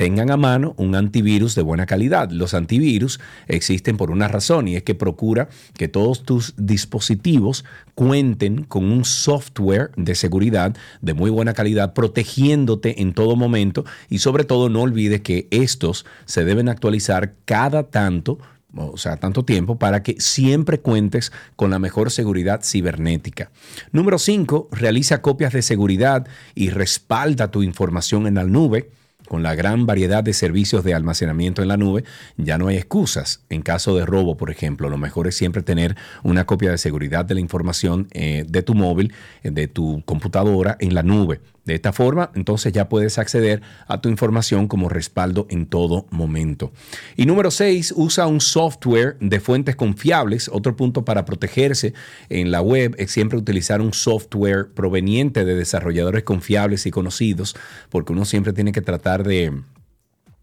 tengan 0.00 0.30
a 0.30 0.38
mano 0.38 0.72
un 0.78 0.94
antivirus 0.94 1.54
de 1.54 1.60
buena 1.60 1.84
calidad. 1.84 2.30
Los 2.30 2.54
antivirus 2.54 3.20
existen 3.48 3.98
por 3.98 4.10
una 4.10 4.28
razón 4.28 4.66
y 4.66 4.76
es 4.76 4.82
que 4.82 4.94
procura 4.94 5.50
que 5.76 5.88
todos 5.88 6.22
tus 6.22 6.54
dispositivos 6.56 7.66
cuenten 7.94 8.64
con 8.64 8.90
un 8.90 9.04
software 9.04 9.90
de 9.98 10.14
seguridad 10.14 10.74
de 11.02 11.12
muy 11.12 11.28
buena 11.28 11.52
calidad 11.52 11.92
protegiéndote 11.92 13.02
en 13.02 13.12
todo 13.12 13.36
momento 13.36 13.84
y 14.08 14.20
sobre 14.20 14.44
todo 14.44 14.70
no 14.70 14.80
olvides 14.80 15.20
que 15.20 15.48
estos 15.50 16.06
se 16.24 16.46
deben 16.46 16.70
actualizar 16.70 17.34
cada 17.44 17.82
tanto 17.82 18.38
o 18.74 18.96
sea, 18.96 19.16
tanto 19.16 19.44
tiempo, 19.44 19.80
para 19.80 20.04
que 20.04 20.14
siempre 20.20 20.78
cuentes 20.78 21.32
con 21.56 21.70
la 21.70 21.80
mejor 21.80 22.12
seguridad 22.12 22.60
cibernética. 22.62 23.50
Número 23.90 24.16
5, 24.16 24.68
realiza 24.70 25.22
copias 25.22 25.52
de 25.52 25.60
seguridad 25.60 26.28
y 26.54 26.70
respalda 26.70 27.50
tu 27.50 27.64
información 27.64 28.28
en 28.28 28.36
la 28.36 28.44
nube 28.44 28.92
con 29.30 29.44
la 29.44 29.54
gran 29.54 29.86
variedad 29.86 30.24
de 30.24 30.32
servicios 30.32 30.82
de 30.82 30.92
almacenamiento 30.92 31.62
en 31.62 31.68
la 31.68 31.76
nube, 31.76 32.02
ya 32.36 32.58
no 32.58 32.66
hay 32.66 32.76
excusas. 32.76 33.44
En 33.48 33.62
caso 33.62 33.94
de 33.94 34.04
robo, 34.04 34.36
por 34.36 34.50
ejemplo, 34.50 34.88
lo 34.90 34.98
mejor 34.98 35.28
es 35.28 35.36
siempre 35.36 35.62
tener 35.62 35.96
una 36.24 36.46
copia 36.46 36.72
de 36.72 36.78
seguridad 36.78 37.24
de 37.24 37.34
la 37.34 37.40
información 37.40 38.08
eh, 38.10 38.44
de 38.48 38.62
tu 38.62 38.74
móvil, 38.74 39.12
eh, 39.44 39.52
de 39.52 39.68
tu 39.68 40.02
computadora 40.04 40.76
en 40.80 40.96
la 40.96 41.04
nube. 41.04 41.40
De 41.64 41.74
esta 41.74 41.92
forma, 41.92 42.30
entonces 42.34 42.72
ya 42.72 42.88
puedes 42.88 43.18
acceder 43.18 43.60
a 43.86 44.00
tu 44.00 44.08
información 44.08 44.66
como 44.66 44.88
respaldo 44.88 45.46
en 45.50 45.66
todo 45.66 46.06
momento. 46.10 46.72
Y 47.16 47.26
número 47.26 47.50
6, 47.50 47.94
usa 47.96 48.26
un 48.26 48.40
software 48.40 49.16
de 49.20 49.40
fuentes 49.40 49.76
confiables. 49.76 50.48
Otro 50.52 50.74
punto 50.74 51.04
para 51.04 51.24
protegerse 51.24 51.92
en 52.28 52.50
la 52.50 52.62
web 52.62 52.94
es 52.98 53.10
siempre 53.10 53.38
utilizar 53.38 53.80
un 53.80 53.92
software 53.92 54.70
proveniente 54.72 55.44
de 55.44 55.54
desarrolladores 55.54 56.24
confiables 56.24 56.86
y 56.86 56.90
conocidos, 56.90 57.54
porque 57.90 58.12
uno 58.12 58.24
siempre 58.24 58.52
tiene 58.52 58.72
que 58.72 58.80
tratar 58.80 59.22
de 59.22 59.52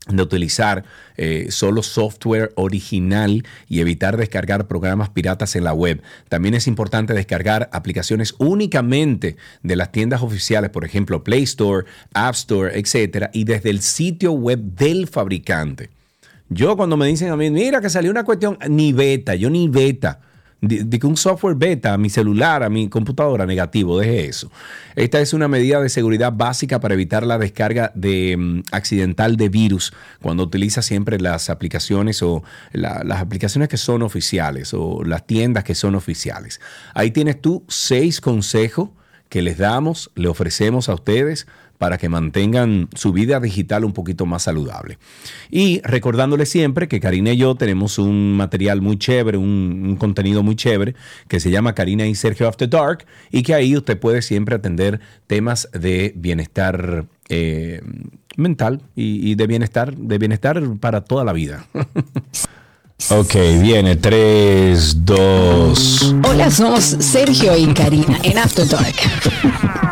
de 0.09 0.23
utilizar 0.23 0.83
eh, 1.17 1.47
solo 1.49 1.83
software 1.83 2.51
original 2.55 3.43
y 3.67 3.79
evitar 3.79 4.17
descargar 4.17 4.67
programas 4.67 5.09
piratas 5.09 5.55
en 5.55 5.63
la 5.63 5.73
web. 5.73 6.01
También 6.29 6.53
es 6.53 6.67
importante 6.67 7.13
descargar 7.13 7.69
aplicaciones 7.71 8.35
únicamente 8.37 9.37
de 9.63 9.75
las 9.75 9.91
tiendas 9.91 10.21
oficiales, 10.21 10.69
por 10.69 10.85
ejemplo 10.85 11.23
Play 11.23 11.43
Store, 11.43 11.85
App 12.13 12.35
Store, 12.35 12.79
etcétera, 12.79 13.29
y 13.33 13.43
desde 13.43 13.69
el 13.69 13.81
sitio 13.81 14.31
web 14.31 14.59
del 14.59 15.07
fabricante. 15.07 15.89
Yo 16.49 16.77
cuando 16.77 16.95
me 16.95 17.07
dicen 17.07 17.29
a 17.29 17.35
mí, 17.35 17.49
mira 17.49 17.81
que 17.81 17.89
salió 17.89 18.09
una 18.09 18.23
cuestión, 18.23 18.57
ni 18.69 18.93
beta, 18.93 19.35
yo 19.35 19.49
ni 19.49 19.67
beta 19.67 20.21
de, 20.61 20.99
que 20.99 21.07
un 21.07 21.17
software 21.17 21.55
beta 21.55 21.93
a 21.93 21.97
mi 21.97 22.09
celular, 22.09 22.63
a 22.63 22.69
mi 22.69 22.89
computadora, 22.89 23.45
negativo, 23.45 23.99
deje 23.99 24.27
eso. 24.27 24.51
Esta 24.95 25.19
es 25.19 25.33
una 25.33 25.47
medida 25.47 25.79
de 25.81 25.89
seguridad 25.89 26.33
básica 26.33 26.79
para 26.79 26.95
evitar 26.95 27.25
la 27.25 27.37
descarga 27.37 27.91
de, 27.95 28.35
mm, 28.37 28.63
accidental 28.71 29.37
de 29.37 29.49
virus 29.49 29.93
cuando 30.21 30.43
utiliza 30.43 30.81
siempre 30.81 31.19
las 31.19 31.49
aplicaciones 31.49 32.23
o 32.23 32.43
las 32.71 33.21
aplicaciones 33.21 33.69
que 33.69 33.77
son 33.77 34.01
oficiales 34.01 34.73
o 34.73 35.03
las 35.03 35.25
tiendas 35.25 35.63
que 35.63 35.75
son 35.75 35.95
oficiales. 35.95 36.59
Ahí 36.93 37.11
tienes 37.11 37.41
tú 37.41 37.63
seis 37.67 38.21
consejos 38.21 38.89
que 39.29 39.41
les 39.41 39.57
damos, 39.57 40.11
le 40.15 40.27
ofrecemos 40.27 40.89
a 40.89 40.93
ustedes 40.93 41.47
para 41.77 41.97
que 41.97 42.09
mantengan 42.09 42.89
su 42.93 43.13
vida 43.13 43.39
digital 43.39 43.85
un 43.85 43.93
poquito 43.93 44.25
más 44.25 44.43
saludable. 44.43 44.97
Y 45.49 45.81
recordándoles 45.81 46.49
siempre 46.49 46.87
que 46.87 46.99
Karina 46.99 47.31
y 47.31 47.37
yo 47.37 47.55
tenemos 47.55 47.99
un 47.99 48.35
material 48.35 48.81
muy 48.81 48.97
chévere, 48.97 49.37
un, 49.37 49.95
contenido 49.99 50.43
muy 50.43 50.55
chévere 50.55 50.95
que 51.27 51.39
se 51.39 51.51
llama 51.51 51.73
Karina 51.73 52.05
y 52.05 52.15
Sergio 52.15 52.47
After 52.47 52.69
Dark 52.69 53.05
y 53.31 53.43
que 53.43 53.53
ahí 53.53 53.75
usted 53.75 53.99
puede 53.99 54.21
siempre 54.21 54.55
atender 54.55 54.99
temas 55.27 55.69
de 55.71 56.13
bienestar 56.15 57.05
eh, 57.29 57.81
mental 58.35 58.81
y, 58.95 59.35
de 59.35 59.47
bienestar, 59.47 59.95
de 59.95 60.17
bienestar 60.17 60.61
para 60.79 61.01
toda 61.01 61.23
la 61.23 61.33
vida. 61.33 61.65
Ok, 63.11 63.35
viene 63.61 63.95
3, 63.95 65.05
2. 65.05 66.15
Hola, 66.27 66.49
somos 66.49 66.83
Sergio 66.83 67.55
y 67.55 67.71
Karina 67.73 68.17
en 68.23 68.39
After 68.39 68.67
Dark. 68.67 68.95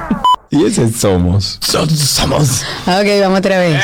Y 0.56 0.66
ese 0.66 0.90
somos. 0.90 1.60
somos. 1.62 2.64
Ok, 2.88 3.08
vamos 3.22 3.40
otra 3.40 3.60
vez. 3.60 3.84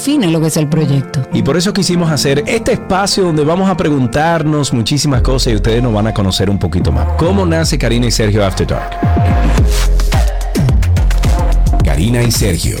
define 0.00 0.28
lo 0.28 0.40
que 0.40 0.46
es 0.46 0.56
el 0.56 0.66
proyecto. 0.66 1.28
Y 1.30 1.42
por 1.42 1.58
eso 1.58 1.74
quisimos 1.74 2.10
hacer 2.10 2.42
este 2.46 2.72
espacio 2.72 3.22
donde 3.22 3.44
vamos 3.44 3.68
a 3.68 3.76
preguntarnos 3.76 4.72
muchísimas 4.72 5.20
cosas 5.20 5.52
y 5.52 5.56
ustedes 5.56 5.82
nos 5.82 5.92
van 5.92 6.06
a 6.06 6.14
conocer 6.14 6.48
un 6.48 6.58
poquito 6.58 6.90
más. 6.90 7.06
¿Cómo 7.18 7.44
nace 7.44 7.76
Karina 7.76 8.06
y 8.06 8.10
Sergio 8.10 8.42
After 8.42 8.66
Dark? 8.66 8.96
Karina 11.84 12.22
y 12.22 12.30
Sergio. 12.30 12.78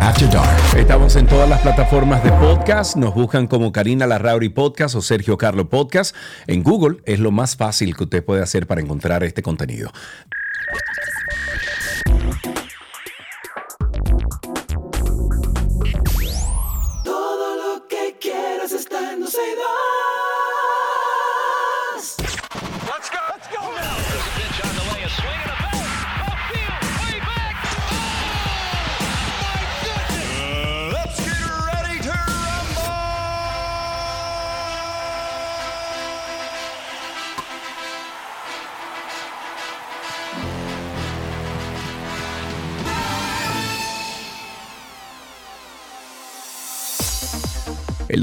After 0.00 0.30
Dark. 0.30 0.78
Estamos 0.78 1.16
en 1.16 1.26
todas 1.26 1.48
las 1.48 1.60
plataformas 1.60 2.22
de 2.22 2.30
podcast. 2.30 2.94
Nos 2.94 3.14
buscan 3.14 3.48
como 3.48 3.72
Karina 3.72 4.06
Larrauri 4.06 4.48
Podcast 4.48 4.94
o 4.94 5.02
Sergio 5.02 5.36
Carlo 5.36 5.68
Podcast. 5.68 6.14
En 6.46 6.62
Google 6.62 6.98
es 7.04 7.18
lo 7.18 7.32
más 7.32 7.56
fácil 7.56 7.96
que 7.96 8.04
usted 8.04 8.24
puede 8.24 8.44
hacer 8.44 8.68
para 8.68 8.80
encontrar 8.80 9.24
este 9.24 9.42
contenido. 9.42 9.90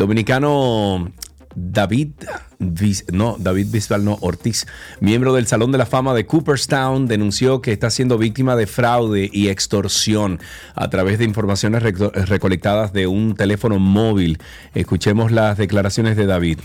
Dominicano 0.08 1.12
David, 1.54 2.12
no, 3.12 3.36
David 3.38 3.68
Bisbal, 3.72 4.06
no, 4.06 4.18
Ortiz, 4.22 4.66
miembro 5.02 5.34
del 5.34 5.48
Salón 5.48 5.74
de 5.74 5.78
la 5.78 5.86
Fama 5.86 6.14
de 6.14 6.26
Cooperstown, 6.26 7.08
denunció 7.08 7.62
que 7.62 7.74
está 7.74 7.90
siendo 7.90 8.18
víctima 8.18 8.56
de 8.56 8.68
fraude 8.68 9.30
y 9.34 9.50
extorsión 9.50 10.40
a 10.76 10.90
través 10.90 11.20
de 11.20 11.26
informaciones 11.26 11.84
reco- 11.84 12.14
recolectadas 12.14 12.94
de 12.94 13.08
un 13.08 13.36
teléfono 13.36 13.80
móvil. 13.80 14.40
Escuchemos 14.76 15.32
las 15.34 15.58
declaraciones 15.58 16.16
de 16.16 16.26
David. 16.26 16.60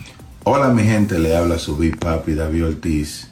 Hola 0.45 0.69
mi 0.69 0.85
gente, 0.85 1.19
le 1.19 1.37
habla 1.37 1.59
su 1.59 1.77
Big 1.77 1.99
David 1.99 2.65
Ortiz. 2.65 3.29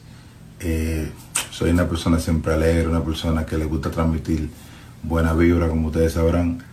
Eh, 0.59 1.09
soy 1.53 1.71
una 1.71 1.89
persona 1.89 2.19
siempre 2.19 2.53
alegre, 2.55 2.89
una 2.89 3.05
persona 3.05 3.47
que 3.47 3.57
le 3.57 3.67
gusta 3.67 3.93
transmitir 3.93 4.51
buena 5.05 5.35
vibra, 5.35 5.69
como 5.69 5.87
ustedes 5.89 6.15
sabrán. 6.15 6.65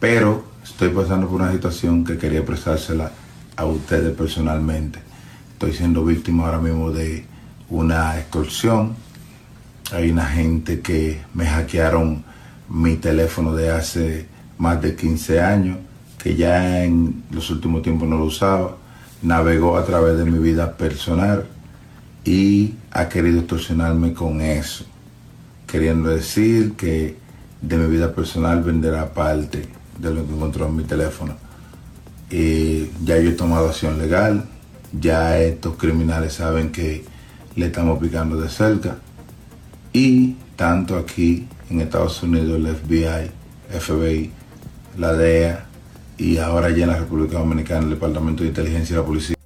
Pero 0.00 0.55
estoy 0.70 0.90
pasando 0.90 1.28
por 1.28 1.40
una 1.40 1.52
situación 1.52 2.04
que 2.04 2.18
quería 2.18 2.40
expresársela 2.40 3.10
a 3.56 3.64
ustedes 3.64 4.14
personalmente. 4.14 4.98
Estoy 5.52 5.72
siendo 5.72 6.04
víctima 6.04 6.44
ahora 6.46 6.58
mismo 6.58 6.90
de 6.90 7.24
una 7.70 8.18
extorsión. 8.18 8.94
Hay 9.92 10.10
una 10.10 10.26
gente 10.26 10.80
que 10.80 11.22
me 11.34 11.46
hackearon 11.46 12.24
mi 12.68 12.96
teléfono 12.96 13.54
de 13.54 13.70
hace 13.70 14.26
más 14.58 14.82
de 14.82 14.96
15 14.96 15.40
años, 15.40 15.78
que 16.18 16.34
ya 16.34 16.84
en 16.84 17.22
los 17.30 17.48
últimos 17.50 17.82
tiempos 17.82 18.08
no 18.08 18.18
lo 18.18 18.24
usaba. 18.24 18.76
Navegó 19.22 19.78
a 19.78 19.84
través 19.84 20.18
de 20.18 20.24
mi 20.24 20.38
vida 20.38 20.76
personal 20.76 21.46
y 22.24 22.74
ha 22.90 23.08
querido 23.08 23.38
extorsionarme 23.38 24.12
con 24.12 24.40
eso, 24.40 24.84
queriendo 25.66 26.10
decir 26.10 26.72
que 26.72 27.16
de 27.62 27.76
mi 27.78 27.86
vida 27.86 28.14
personal 28.14 28.62
venderá 28.62 29.14
parte 29.14 29.76
de 29.98 30.14
lo 30.14 30.26
que 30.26 30.32
encontró 30.32 30.66
en 30.66 30.76
mi 30.76 30.84
teléfono. 30.84 31.36
Y 32.30 32.90
ya 33.04 33.18
yo 33.18 33.30
he 33.30 33.32
tomado 33.32 33.68
acción 33.68 33.98
legal, 33.98 34.44
ya 34.92 35.38
estos 35.38 35.76
criminales 35.76 36.34
saben 36.34 36.72
que 36.72 37.04
le 37.54 37.66
estamos 37.66 37.98
picando 37.98 38.40
de 38.40 38.48
cerca 38.48 38.98
y 39.92 40.36
tanto 40.56 40.96
aquí 40.96 41.48
en 41.70 41.80
Estados 41.80 42.22
Unidos 42.22 42.56
el 42.56 42.74
FBI, 42.74 43.30
FBI, 43.78 44.30
la 44.98 45.12
DEA 45.12 45.66
y 46.18 46.38
ahora 46.38 46.70
ya 46.70 46.84
en 46.84 46.90
la 46.90 46.98
República 46.98 47.38
Dominicana 47.38 47.84
el 47.84 47.90
Departamento 47.90 48.42
de 48.42 48.50
Inteligencia 48.50 48.94
y 48.94 48.96
la 48.96 49.04
Policía. 49.04 49.36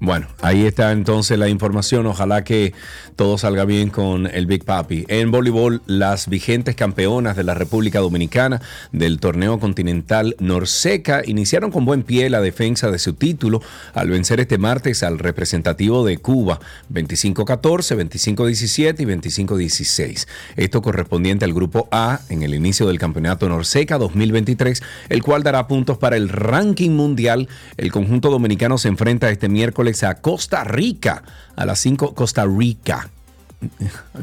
Bueno, 0.00 0.28
ahí 0.40 0.64
está 0.64 0.92
entonces 0.92 1.38
la 1.38 1.48
información. 1.48 2.06
Ojalá 2.06 2.44
que 2.44 2.72
todo 3.18 3.36
salga 3.36 3.64
bien 3.64 3.90
con 3.90 4.28
el 4.28 4.46
Big 4.46 4.64
Papi. 4.64 5.04
En 5.08 5.32
voleibol, 5.32 5.82
las 5.86 6.28
vigentes 6.28 6.76
campeonas 6.76 7.34
de 7.34 7.42
la 7.42 7.54
República 7.54 7.98
Dominicana 7.98 8.62
del 8.92 9.18
torneo 9.18 9.58
continental 9.58 10.36
Norseca 10.38 11.22
iniciaron 11.26 11.72
con 11.72 11.84
buen 11.84 12.04
pie 12.04 12.30
la 12.30 12.40
defensa 12.40 12.92
de 12.92 13.00
su 13.00 13.14
título 13.14 13.60
al 13.92 14.08
vencer 14.08 14.38
este 14.38 14.56
martes 14.56 15.02
al 15.02 15.18
representativo 15.18 16.06
de 16.06 16.18
Cuba 16.18 16.60
25-14, 16.92 18.08
25-17 18.36 19.00
y 19.00 19.04
25-16. 19.04 20.28
Esto 20.54 20.80
correspondiente 20.80 21.44
al 21.44 21.54
grupo 21.54 21.88
A 21.90 22.20
en 22.28 22.44
el 22.44 22.54
inicio 22.54 22.86
del 22.86 23.00
campeonato 23.00 23.48
Norseca 23.48 23.98
2023, 23.98 24.80
el 25.08 25.24
cual 25.24 25.42
dará 25.42 25.66
puntos 25.66 25.98
para 25.98 26.16
el 26.16 26.28
ranking 26.28 26.90
mundial. 26.90 27.48
El 27.78 27.90
conjunto 27.90 28.30
dominicano 28.30 28.78
se 28.78 28.86
enfrenta 28.86 29.28
este 29.28 29.48
miércoles 29.48 30.04
a 30.04 30.20
Costa 30.20 30.62
Rica 30.62 31.24
a 31.56 31.66
las 31.66 31.80
5 31.80 32.14
Costa 32.14 32.46
Rica. 32.46 33.07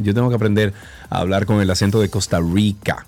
Yo 0.02 0.14
tengo 0.14 0.30
que 0.30 0.36
aprender 0.36 0.74
a 1.10 1.20
hablar 1.20 1.46
con 1.46 1.62
el 1.62 1.70
acento 1.70 2.00
de 2.00 2.10
Costa 2.10 2.40
Rica. 2.40 3.06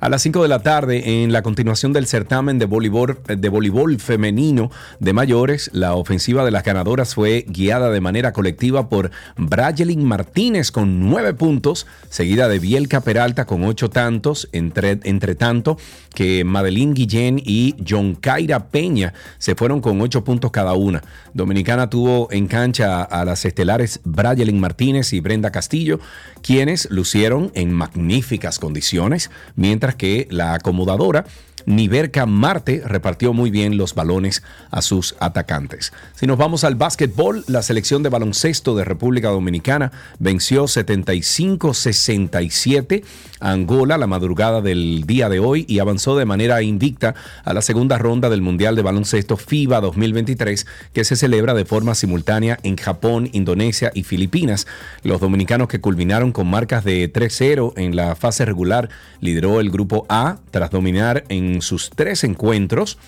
A 0.00 0.08
las 0.08 0.22
5 0.22 0.42
de 0.42 0.48
la 0.48 0.60
tarde, 0.60 1.24
en 1.24 1.32
la 1.32 1.42
continuación 1.42 1.92
del 1.92 2.06
certamen 2.06 2.60
de 2.60 2.66
voleibol, 2.66 3.18
de 3.26 3.48
voleibol 3.48 3.98
femenino 3.98 4.70
de 5.00 5.12
mayores, 5.12 5.70
la 5.72 5.94
ofensiva 5.94 6.44
de 6.44 6.52
las 6.52 6.62
ganadoras 6.62 7.16
fue 7.16 7.44
guiada 7.48 7.90
de 7.90 8.00
manera 8.00 8.32
colectiva 8.32 8.88
por 8.88 9.10
Brayelin 9.36 10.04
Martínez 10.04 10.70
con 10.70 11.10
9 11.10 11.34
puntos, 11.34 11.88
seguida 12.10 12.48
de 12.48 12.60
Bielka 12.60 13.00
Peralta 13.00 13.44
con 13.44 13.64
8 13.64 13.90
tantos, 13.90 14.48
entre, 14.52 15.00
entre 15.02 15.34
tanto 15.34 15.78
que 16.14 16.44
Madeline 16.44 16.94
Guillén 16.94 17.42
y 17.44 17.74
John 17.86 18.14
Kaira 18.14 18.68
Peña 18.68 19.14
se 19.38 19.56
fueron 19.56 19.80
con 19.80 20.00
8 20.00 20.22
puntos 20.22 20.52
cada 20.52 20.74
una. 20.74 21.02
Dominicana 21.34 21.90
tuvo 21.90 22.28
en 22.30 22.46
cancha 22.46 23.02
a 23.02 23.24
las 23.24 23.44
estelares 23.44 24.00
Brayelin 24.04 24.60
Martínez 24.60 25.12
y 25.12 25.20
Brenda 25.20 25.50
Castillo, 25.50 25.98
quienes 26.42 26.88
lucieron 26.90 27.37
en 27.54 27.72
magníficas 27.72 28.58
condiciones, 28.58 29.30
mientras 29.56 29.94
que 29.94 30.26
la 30.30 30.54
acomodadora 30.54 31.24
Niverca 31.68 32.24
Marte 32.24 32.80
repartió 32.82 33.34
muy 33.34 33.50
bien 33.50 33.76
los 33.76 33.94
balones 33.94 34.42
a 34.70 34.80
sus 34.80 35.14
atacantes. 35.20 35.92
Si 36.14 36.26
nos 36.26 36.38
vamos 36.38 36.64
al 36.64 36.76
básquetbol, 36.76 37.44
la 37.46 37.60
selección 37.60 38.02
de 38.02 38.08
baloncesto 38.08 38.74
de 38.74 38.84
República 38.84 39.28
Dominicana 39.28 39.92
venció 40.18 40.64
75-67 40.64 43.04
a 43.40 43.52
Angola 43.52 43.98
la 43.98 44.06
madrugada 44.06 44.62
del 44.62 45.04
día 45.06 45.28
de 45.28 45.40
hoy 45.40 45.66
y 45.68 45.80
avanzó 45.80 46.16
de 46.16 46.24
manera 46.24 46.62
invicta 46.62 47.14
a 47.44 47.52
la 47.52 47.60
segunda 47.60 47.98
ronda 47.98 48.30
del 48.30 48.40
Mundial 48.40 48.74
de 48.74 48.80
Baloncesto 48.80 49.36
FIBA 49.36 49.82
2023 49.82 50.66
que 50.94 51.04
se 51.04 51.16
celebra 51.16 51.52
de 51.52 51.66
forma 51.66 51.94
simultánea 51.94 52.58
en 52.62 52.78
Japón, 52.78 53.28
Indonesia 53.32 53.92
y 53.94 54.04
Filipinas. 54.04 54.66
Los 55.02 55.20
dominicanos 55.20 55.68
que 55.68 55.82
culminaron 55.82 56.32
con 56.32 56.48
marcas 56.48 56.82
de 56.82 57.12
3-0 57.12 57.74
en 57.76 57.94
la 57.94 58.16
fase 58.16 58.46
regular 58.46 58.88
lideró 59.20 59.60
el 59.60 59.70
grupo 59.70 60.06
A 60.08 60.38
tras 60.50 60.70
dominar 60.70 61.24
en 61.28 61.57
sus 61.62 61.90
tres 61.90 62.24
encuentros 62.24 62.98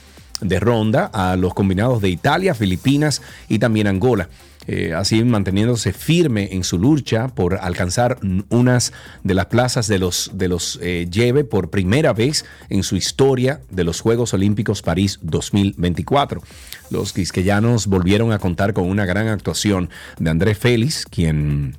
de 0.40 0.60
ronda 0.60 1.10
a 1.12 1.36
los 1.36 1.54
combinados 1.54 2.00
de 2.00 2.08
Italia, 2.08 2.54
Filipinas 2.54 3.22
y 3.48 3.58
también 3.58 3.86
Angola. 3.86 4.28
Eh, 4.66 4.92
así 4.94 5.24
manteniéndose 5.24 5.92
firme 5.92 6.50
en 6.52 6.64
su 6.64 6.78
lucha 6.78 7.28
por 7.28 7.56
alcanzar 7.56 8.18
unas 8.50 8.92
de 9.24 9.34
las 9.34 9.46
plazas 9.46 9.88
de 9.88 9.98
los, 9.98 10.30
de 10.34 10.48
los 10.48 10.78
eh, 10.82 11.08
lleve 11.10 11.44
por 11.44 11.70
primera 11.70 12.12
vez 12.12 12.44
en 12.68 12.82
su 12.82 12.94
historia 12.96 13.60
de 13.70 13.84
los 13.84 14.00
Juegos 14.00 14.34
Olímpicos 14.34 14.82
París 14.82 15.18
2024. 15.22 16.42
Los 16.90 17.12
quisqueyanos 17.12 17.86
volvieron 17.86 18.32
a 18.32 18.38
contar 18.38 18.74
con 18.74 18.84
una 18.84 19.06
gran 19.06 19.28
actuación 19.28 19.88
de 20.18 20.30
Andrés 20.30 20.58
Félix, 20.58 21.06
quien 21.06 21.76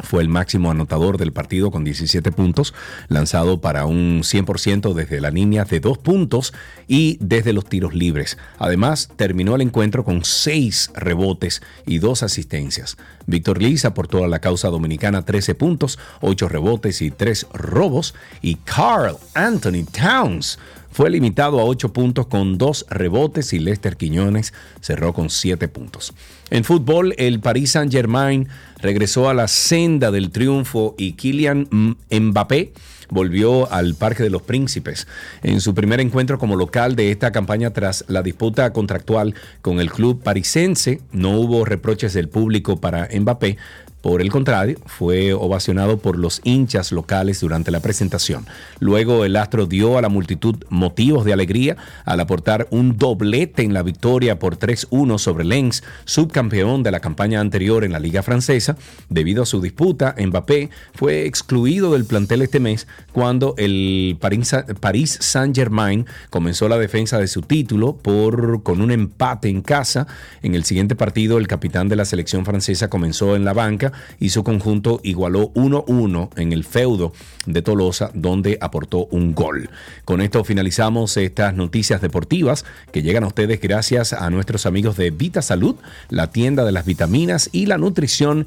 fue 0.00 0.22
el 0.22 0.28
máximo 0.28 0.70
anotador 0.70 1.18
del 1.18 1.32
partido 1.32 1.70
con 1.70 1.84
17 1.84 2.32
puntos, 2.32 2.74
lanzado 3.08 3.60
para 3.60 3.86
un 3.86 4.22
100% 4.22 4.94
desde 4.94 5.20
la 5.20 5.30
línea 5.30 5.64
de 5.64 5.80
dos 5.80 5.98
puntos 5.98 6.52
y 6.86 7.18
desde 7.20 7.52
los 7.52 7.66
tiros 7.66 7.94
libres. 7.94 8.38
Además, 8.58 9.10
terminó 9.16 9.54
el 9.54 9.62
encuentro 9.62 10.04
con 10.04 10.24
seis 10.24 10.90
rebotes 10.94 11.62
y 11.86 11.98
dos 11.98 12.22
asistencias. 12.22 12.96
Víctor 13.26 13.60
Liz 13.60 13.84
aportó 13.84 14.24
a 14.24 14.28
la 14.28 14.38
causa 14.38 14.68
dominicana 14.68 15.24
13 15.24 15.54
puntos, 15.54 15.98
8 16.22 16.48
rebotes 16.48 17.02
y 17.02 17.10
3 17.10 17.46
robos. 17.52 18.14
Y 18.40 18.54
Carl 18.56 19.16
Anthony 19.34 19.84
Towns 19.84 20.58
fue 20.90 21.10
limitado 21.10 21.60
a 21.60 21.64
8 21.64 21.92
puntos 21.92 22.26
con 22.26 22.58
2 22.58 22.86
rebotes 22.90 23.52
y 23.52 23.58
Lester 23.58 23.96
Quiñones 23.96 24.52
cerró 24.80 25.12
con 25.12 25.30
7 25.30 25.68
puntos. 25.68 26.14
En 26.50 26.64
fútbol, 26.64 27.14
el 27.18 27.40
Paris 27.40 27.72
Saint-Germain 27.72 28.48
regresó 28.80 29.28
a 29.28 29.34
la 29.34 29.48
senda 29.48 30.10
del 30.10 30.30
triunfo 30.30 30.94
y 30.98 31.12
Kylian 31.12 31.68
Mbappé 32.10 32.72
volvió 33.10 33.70
al 33.72 33.94
Parque 33.94 34.22
de 34.22 34.30
los 34.30 34.42
Príncipes 34.42 35.06
en 35.42 35.60
su 35.60 35.74
primer 35.74 36.00
encuentro 36.00 36.38
como 36.38 36.56
local 36.56 36.96
de 36.96 37.10
esta 37.10 37.32
campaña 37.32 37.72
tras 37.72 38.04
la 38.08 38.22
disputa 38.22 38.72
contractual 38.72 39.34
con 39.62 39.80
el 39.80 39.90
club 39.90 40.22
parisense. 40.22 41.00
No 41.12 41.38
hubo 41.38 41.64
reproches 41.64 42.12
del 42.12 42.28
público 42.28 42.80
para 42.80 43.08
Mbappé, 43.12 43.56
por 44.00 44.22
el 44.22 44.30
contrario, 44.30 44.78
fue 44.86 45.32
ovacionado 45.32 45.98
por 45.98 46.16
los 46.18 46.40
hinchas 46.44 46.92
locales 46.92 47.40
durante 47.40 47.72
la 47.72 47.80
presentación. 47.80 48.46
Luego 48.78 49.24
el 49.24 49.34
astro 49.34 49.66
dio 49.66 49.98
a 49.98 50.02
la 50.02 50.08
multitud 50.08 50.54
motivos 50.68 51.24
de 51.24 51.32
alegría 51.32 51.76
al 52.04 52.20
aportar 52.20 52.68
un 52.70 52.96
doblete 52.96 53.62
en 53.62 53.74
la 53.74 53.82
victoria 53.82 54.38
por 54.38 54.56
3-1 54.56 55.18
sobre 55.18 55.44
Lens, 55.44 55.82
subcampeón 56.04 56.84
de 56.84 56.92
la 56.92 57.00
campaña 57.00 57.40
anterior 57.40 57.82
en 57.82 57.92
la 57.92 57.98
liga 57.98 58.22
francesa. 58.22 58.76
Debido 59.08 59.42
a 59.42 59.46
su 59.46 59.60
disputa, 59.60 60.14
Mbappé 60.16 60.70
fue 60.94 61.26
excluido 61.26 61.92
del 61.92 62.04
plantel 62.04 62.42
este 62.42 62.60
mes 62.60 62.86
cuando 63.12 63.54
el 63.58 64.16
Paris 64.20 65.18
Saint-Germain 65.20 66.06
comenzó 66.30 66.68
la 66.68 66.78
defensa 66.78 67.18
de 67.18 67.26
su 67.26 67.42
título 67.42 67.96
por, 67.96 68.62
con 68.62 68.80
un 68.80 68.92
empate 68.92 69.48
en 69.48 69.60
casa. 69.60 70.06
En 70.42 70.54
el 70.54 70.62
siguiente 70.62 70.94
partido, 70.94 71.38
el 71.38 71.48
capitán 71.48 71.88
de 71.88 71.96
la 71.96 72.04
selección 72.04 72.44
francesa 72.44 72.88
comenzó 72.88 73.34
en 73.34 73.44
la 73.44 73.52
banca 73.52 73.87
y 74.18 74.30
su 74.30 74.44
conjunto 74.44 75.00
igualó 75.02 75.52
1-1 75.54 76.30
en 76.36 76.52
el 76.52 76.64
feudo 76.64 77.12
de 77.46 77.62
Tolosa, 77.62 78.10
donde 78.14 78.58
aportó 78.60 79.06
un 79.10 79.34
gol. 79.34 79.70
Con 80.04 80.20
esto 80.20 80.44
finalizamos 80.44 81.16
estas 81.16 81.54
noticias 81.54 82.00
deportivas 82.00 82.64
que 82.92 83.02
llegan 83.02 83.24
a 83.24 83.28
ustedes 83.28 83.60
gracias 83.60 84.12
a 84.12 84.28
nuestros 84.30 84.66
amigos 84.66 84.96
de 84.96 85.10
Vita 85.10 85.42
Salud, 85.42 85.76
la 86.08 86.30
tienda 86.30 86.64
de 86.64 86.72
las 86.72 86.84
vitaminas 86.84 87.50
y 87.52 87.66
la 87.66 87.78
nutrición 87.78 88.46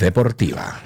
deportiva. 0.00 0.80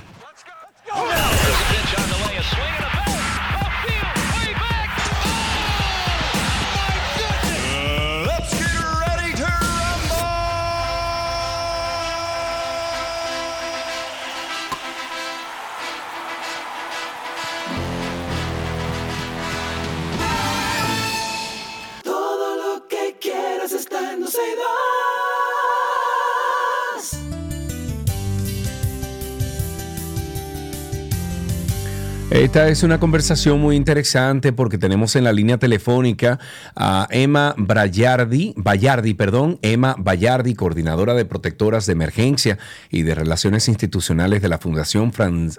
Esta 32.33 32.69
es 32.69 32.83
una 32.83 32.99
conversación 32.99 33.61
muy 33.61 33.77
interesante 33.77 34.55
porque 34.55 34.79
tenemos 34.79 35.17
en 35.17 35.25
la 35.25 35.35
línea 35.35 35.59
telefónica 35.59 36.39
a 36.75 37.07
Emma 37.11 37.55
Bayardi, 37.59 38.55
Bayardi, 38.57 39.13
perdón, 39.13 39.59
Emma 39.61 39.97
Bayardi, 39.99 40.55
coordinadora 40.55 41.13
de 41.13 41.27
protectoras 41.27 41.85
de 41.85 41.93
emergencia 41.93 42.57
y 42.91 43.03
de 43.03 43.15
relaciones 43.15 43.69
institucionales 43.69 44.41
de 44.41 44.49
la 44.49 44.57
Fundación 44.57 45.13
Francesca 45.13 45.53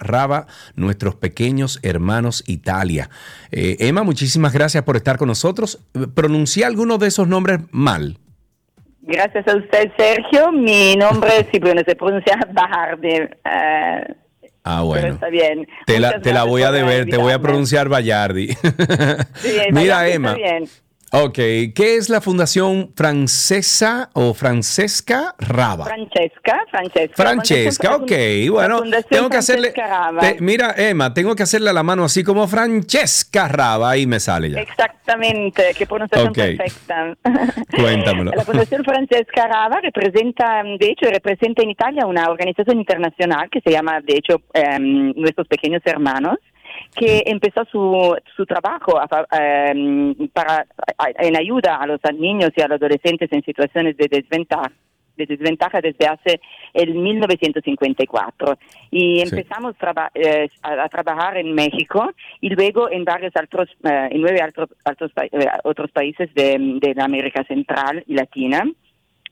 Raba, 0.00 0.48
nuestros 0.74 1.14
pequeños 1.14 1.78
hermanos 1.84 2.42
Italia. 2.48 3.08
Eh, 3.52 3.76
Emma, 3.78 4.02
muchísimas 4.02 4.52
gracias 4.52 4.82
por 4.82 4.96
estar 4.96 5.16
con 5.16 5.28
nosotros. 5.28 5.78
¿Pronuncié 6.16 6.64
alguno 6.64 6.98
de 6.98 7.06
esos 7.06 7.28
nombres 7.28 7.60
mal? 7.70 8.18
Gracias 9.02 9.46
a 9.46 9.58
usted, 9.58 9.92
Sergio. 9.96 10.50
Mi 10.50 10.96
nombre, 10.96 11.46
si 11.52 11.60
se 11.60 11.94
pronuncia 11.94 12.36
Bajardi. 12.52 13.10
Eh, 13.10 14.16
Ah, 14.64 14.82
bueno. 14.82 15.14
está 15.14 15.28
bien. 15.28 15.66
Te 15.86 15.98
la, 15.98 16.20
te 16.20 16.32
la, 16.32 16.44
voy 16.44 16.62
a 16.62 16.70
deber, 16.70 17.06
te 17.06 17.16
voy 17.16 17.32
a 17.32 17.38
pronunciar 17.38 17.88
Bayardi. 17.88 18.48
Mira, 19.72 20.08
Emma. 20.08 20.36
Ok, 21.10 21.36
¿qué 21.74 21.96
es 21.96 22.10
la 22.10 22.20
Fundación 22.20 22.92
Francesa 22.94 24.10
o 24.12 24.34
Francesca 24.34 25.34
Raba? 25.38 25.86
Francesca, 25.86 26.60
Francesca. 26.70 27.14
Francesca, 27.16 27.96
ok, 27.96 28.12
bueno, 28.50 28.82
tengo 29.08 29.30
que 29.30 29.38
hacerle, 29.38 29.72
mira 30.40 30.74
Emma, 30.76 31.14
tengo 31.14 31.34
que 31.34 31.44
hacerle 31.44 31.72
la 31.72 31.82
mano 31.82 32.04
así 32.04 32.22
como 32.22 32.46
Francesca 32.46 33.48
Raba 33.48 33.96
y 33.96 34.06
me 34.06 34.20
sale 34.20 34.50
ya. 34.50 34.60
Exactamente, 34.60 35.62
qué 35.78 35.86
pronunciación 35.86 36.34
perfecta. 36.34 37.16
Cuéntamelo. 37.74 38.32
La 38.36 38.44
Fundación 38.44 38.84
Francesca 38.84 39.46
Raba 39.46 39.80
representa, 39.80 40.62
de 40.62 40.90
hecho, 40.90 41.08
representa 41.10 41.62
en 41.62 41.70
Italia 41.70 42.04
una 42.04 42.28
organización 42.28 42.78
internacional 42.78 43.48
que 43.50 43.62
se 43.62 43.70
llama, 43.70 44.02
de 44.02 44.14
hecho, 44.14 44.42
em, 44.52 45.14
Nuestros 45.16 45.48
Pequeños 45.48 45.80
Hermanos 45.86 46.36
que 46.94 47.22
empezó 47.26 47.64
su, 47.66 48.16
su 48.36 48.46
trabajo 48.46 49.00
em, 49.32 50.14
para, 50.28 50.66
en 51.18 51.36
ayuda 51.36 51.76
a 51.76 51.86
los 51.86 52.00
niños 52.18 52.50
y 52.56 52.60
a 52.60 52.68
los 52.68 52.80
adolescentes 52.80 53.30
en 53.32 53.42
situaciones 53.42 53.96
de 53.96 54.08
desventaja 54.08 54.72
de 55.18 55.26
desventaja 55.26 55.80
desde 55.80 56.06
hace 56.06 56.40
el 56.72 56.94
1954 56.94 58.56
y 58.92 59.20
empezamos 59.20 59.74
eh, 60.14 60.48
a, 60.62 60.88
trabajar 60.88 61.36
en 61.36 61.54
México 61.54 62.12
y 62.40 62.50
luego 62.50 62.88
en 62.88 63.04
varios 63.04 63.32
otros 63.36 63.68
eh, 63.82 64.08
en 64.12 64.20
nueve 64.20 64.40
otros, 64.84 65.10
eh, 65.20 65.46
otros 65.64 65.90
países 65.90 66.32
de, 66.34 66.78
de, 66.80 66.94
la 66.94 67.04
América 67.04 67.42
Central 67.44 68.04
y 68.06 68.14
Latina 68.14 68.64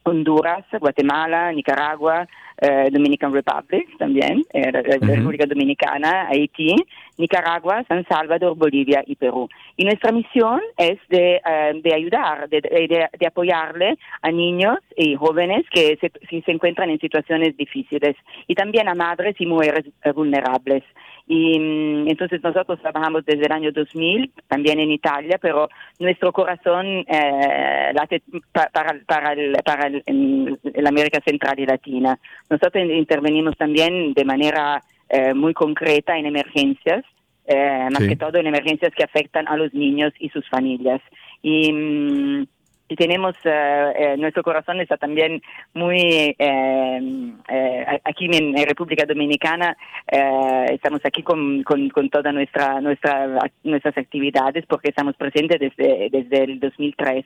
Honduras, 0.07 0.65
Guatemala, 0.79 1.53
Nicaragua, 1.53 2.27
eh, 2.59 2.89
Dominican 2.93 3.33
Republic 3.33 3.87
también, 3.99 4.45
eh, 4.53 4.71
República 4.71 5.47
Dominicana, 5.47 6.29
Haití, 6.29 6.77
Nicaragua, 7.19 7.85
San 7.89 8.05
Salvador, 8.07 8.57
Bolivia 8.57 9.03
y 9.07 9.17
Perú. 9.17 9.49
Y 9.77 9.85
nuestra 9.85 10.13
misión 10.13 10.61
es 10.77 10.99
de, 11.09 11.37
eh, 11.37 11.95
ayudar, 11.95 12.49
de, 12.49 13.27
apoyarle 13.27 13.97
a 14.23 14.31
niños 14.31 14.79
y 14.97 15.15
jóvenes 15.15 15.65
que 15.71 15.99
se, 16.01 16.11
se 16.41 16.53
encuentran 16.53 16.91
en 16.91 17.01
situaciones 17.01 17.57
difíciles 17.57 18.17
y 18.47 18.55
también 18.55 18.89
a 18.89 18.95
madres 18.95 19.37
y 19.39 19.47
mujeres 19.47 19.85
vulnerables. 20.15 20.83
Y 21.29 21.59
mm, 21.59 22.09
entonces 22.09 22.43
nosotros 22.43 22.81
trabajamos 22.81 23.25
desde 23.25 23.47
el 23.47 23.53
año 23.53 23.73
2000, 23.73 24.33
también 24.47 24.79
en 24.79 24.93
Italia, 24.93 25.39
pero 25.41 25.69
nuestro 25.99 26.33
corazón 26.33 26.87
eh, 26.87 27.93
late 27.93 28.23
para, 28.53 29.01
para 29.07 29.33
el, 29.33 29.57
América 30.87 31.21
Central 31.25 31.59
y 31.59 31.67
Latina. 31.67 32.19
Nosotros 32.49 32.85
intervenimos 32.85 33.57
también 33.57 34.15
de 34.15 34.25
manera 34.25 34.81
eh, 35.09 35.35
muy 35.35 35.55
concreta 35.55 36.17
en 36.17 36.27
emergencias, 36.27 37.05
eh, 37.47 37.89
más 37.93 38.03
que 38.03 38.17
todo 38.17 38.39
en 38.39 38.47
emergencias 38.47 38.93
que 38.95 39.05
afectan 39.05 39.47
a 39.49 39.57
los 39.57 39.73
niños 39.75 40.13
y 40.19 40.29
sus 40.31 40.49
familias. 40.49 41.01
Y 41.43 41.73
mm, 41.73 42.47
y 42.89 42.95
tenemos 42.95 43.35
eh, 43.45 43.93
eh, 43.97 44.17
nuestro 44.17 44.43
corazón 44.43 44.81
está 44.81 44.97
también 44.97 45.43
muy 45.75 46.35
eh, 46.39 47.99
aquí 48.05 48.27
en, 48.31 48.55
República 48.67 49.05
Dominicana 49.07 49.77
estamos 50.07 51.01
aquí 51.05 51.23
con, 51.23 51.63
con, 51.63 51.91
todas 52.11 52.33
nuestra, 52.33 52.81
nuestra, 52.81 53.51
nuestras 53.65 53.99
actividades 53.99 54.67
porque 54.67 54.91
estamos 54.91 55.17
presentes 55.17 55.59
desde, 55.59 56.09
desde 56.11 56.45
el 56.45 56.61
2003 56.61 57.25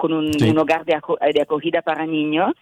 con 0.00 0.14
un, 0.14 0.58
hogar 0.58 0.86
de, 0.86 0.94
acogida 1.42 1.82
para 1.82 2.06
niños 2.06 2.54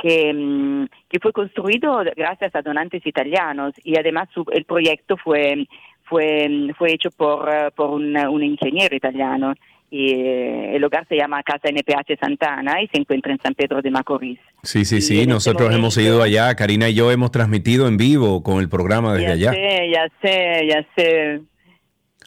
que, 0.00 0.32
mm, 0.32 0.86
que 1.10 1.20
fue 1.20 1.30
construido 1.30 2.02
gracias 2.16 2.54
a 2.54 2.62
donantes 2.62 3.06
italianos 3.06 3.74
y 3.84 3.98
además 3.98 4.30
el 4.52 4.64
proyecto 4.64 5.18
fue 5.18 5.66
fue 6.04 6.48
fue 6.78 6.94
hecho 6.94 7.10
por, 7.10 7.50
por 7.74 7.90
un 7.90 8.42
ingeniero 8.42 8.96
italiano 8.96 9.52
y 9.90 10.12
eh, 10.12 10.76
el 10.76 10.84
hogar 10.84 11.06
se 11.06 11.16
llama 11.16 11.42
Casa 11.42 11.68
NPH 11.68 12.18
Santana 12.18 12.82
y 12.82 12.88
se 12.88 12.98
encuentra 12.98 13.32
en 13.32 13.40
San 13.42 13.54
Pedro 13.54 13.82
de 13.82 13.90
Macorís. 13.90 14.38
Sí, 14.62 14.86
sí, 14.86 15.02
sí, 15.02 15.20
este 15.20 15.30
nosotros 15.30 15.72
hemos 15.74 15.96
ido 15.98 16.22
allá, 16.22 16.54
Karina 16.56 16.88
y 16.88 16.94
yo 16.94 17.12
hemos 17.12 17.30
transmitido 17.30 17.86
en 17.88 17.98
vivo 17.98 18.42
con 18.42 18.60
el 18.60 18.70
programa 18.70 19.14
desde 19.14 19.32
allá. 19.32 19.52
Ya 19.52 19.52
sé, 19.52 19.90
ya 19.90 20.08
sé, 20.22 20.66
ya 20.66 20.86
sé. 20.96 21.40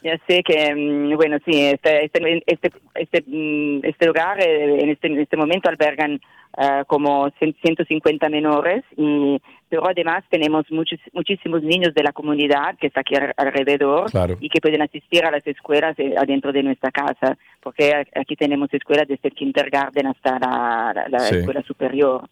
Ya 0.02 0.18
sé 0.26 0.42
que, 0.42 0.74
mm, 0.74 1.14
bueno, 1.16 1.38
sí, 1.44 1.66
este, 1.66 2.06
este, 2.06 2.42
este, 2.46 2.72
este, 2.94 3.24
mm, 3.26 3.80
este 3.84 4.06
lugar 4.06 4.40
eh, 4.40 4.82
en 4.82 4.90
este, 4.90 5.08
en 5.08 5.20
este 5.20 5.36
momento 5.36 5.68
albergan 5.68 6.20
uh, 6.56 6.84
como 6.86 7.30
150 7.38 8.28
menores, 8.30 8.82
y, 8.96 9.40
pero 9.68 9.86
además 9.86 10.24
tenemos 10.30 10.64
muchos, 10.70 10.98
muchísimos 11.12 11.62
niños 11.62 11.92
de 11.94 12.02
la 12.02 12.12
comunidad 12.12 12.78
que 12.78 12.86
está 12.86 13.00
aquí 13.00 13.14
alrededor 13.36 14.06
y 14.40 14.48
que 14.48 14.60
pueden 14.60 14.82
asistir 14.82 15.24
a 15.24 15.30
las 15.30 15.46
escuelas 15.46 15.98
eh, 15.98 16.14
adentro 16.16 16.50
de 16.52 16.62
nuestra 16.62 16.90
casa, 16.90 17.36
porque 17.60 17.92
aquí 18.14 18.36
tenemos 18.36 18.72
escuelas 18.72 19.06
desde 19.06 19.28
el 19.28 19.34
kindergarten 19.34 20.06
hasta 20.06 20.38
la, 20.38 21.06
la, 21.08 21.28
escuela 21.28 21.62
superior. 21.62 22.22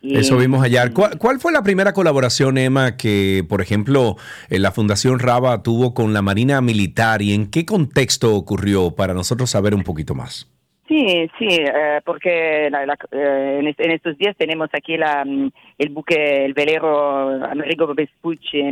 Y- 0.00 0.16
Eso 0.16 0.36
vimos 0.36 0.62
ayer. 0.62 0.92
¿Cuál, 0.92 1.18
cuál 1.18 1.40
fue 1.40 1.52
la 1.52 1.62
primera 1.62 1.92
colaboración, 1.92 2.56
Emma, 2.58 2.96
que, 2.96 3.44
por 3.48 3.60
ejemplo, 3.60 4.16
eh, 4.48 4.58
la 4.58 4.70
Fundación 4.72 5.18
Raba 5.18 5.62
tuvo 5.62 5.94
con 5.94 6.12
la 6.12 6.22
Marina 6.22 6.60
Militar 6.60 7.22
y 7.22 7.32
en 7.32 7.46
qué 7.46 7.64
contexto 7.66 8.34
ocurrió 8.34 8.92
para 8.92 9.14
nosotros 9.14 9.50
saber 9.50 9.74
un 9.74 9.82
poquito 9.82 10.14
más? 10.14 10.46
Sí, 10.88 11.28
sí, 11.38 11.46
eh, 11.50 12.00
porque 12.02 12.68
la- 12.70 12.86
la- 12.86 12.96
eh, 13.12 13.58
en, 13.60 13.66
est- 13.68 13.78
en 13.80 13.90
estos 13.90 14.16
días 14.16 14.34
tenemos 14.38 14.70
aquí 14.72 14.96
la, 14.96 15.22
mm, 15.22 15.50
el 15.76 15.88
buque, 15.90 16.46
el 16.46 16.54
velero 16.54 17.44
Amerigo 17.44 17.94
Vespucci, 17.94 18.62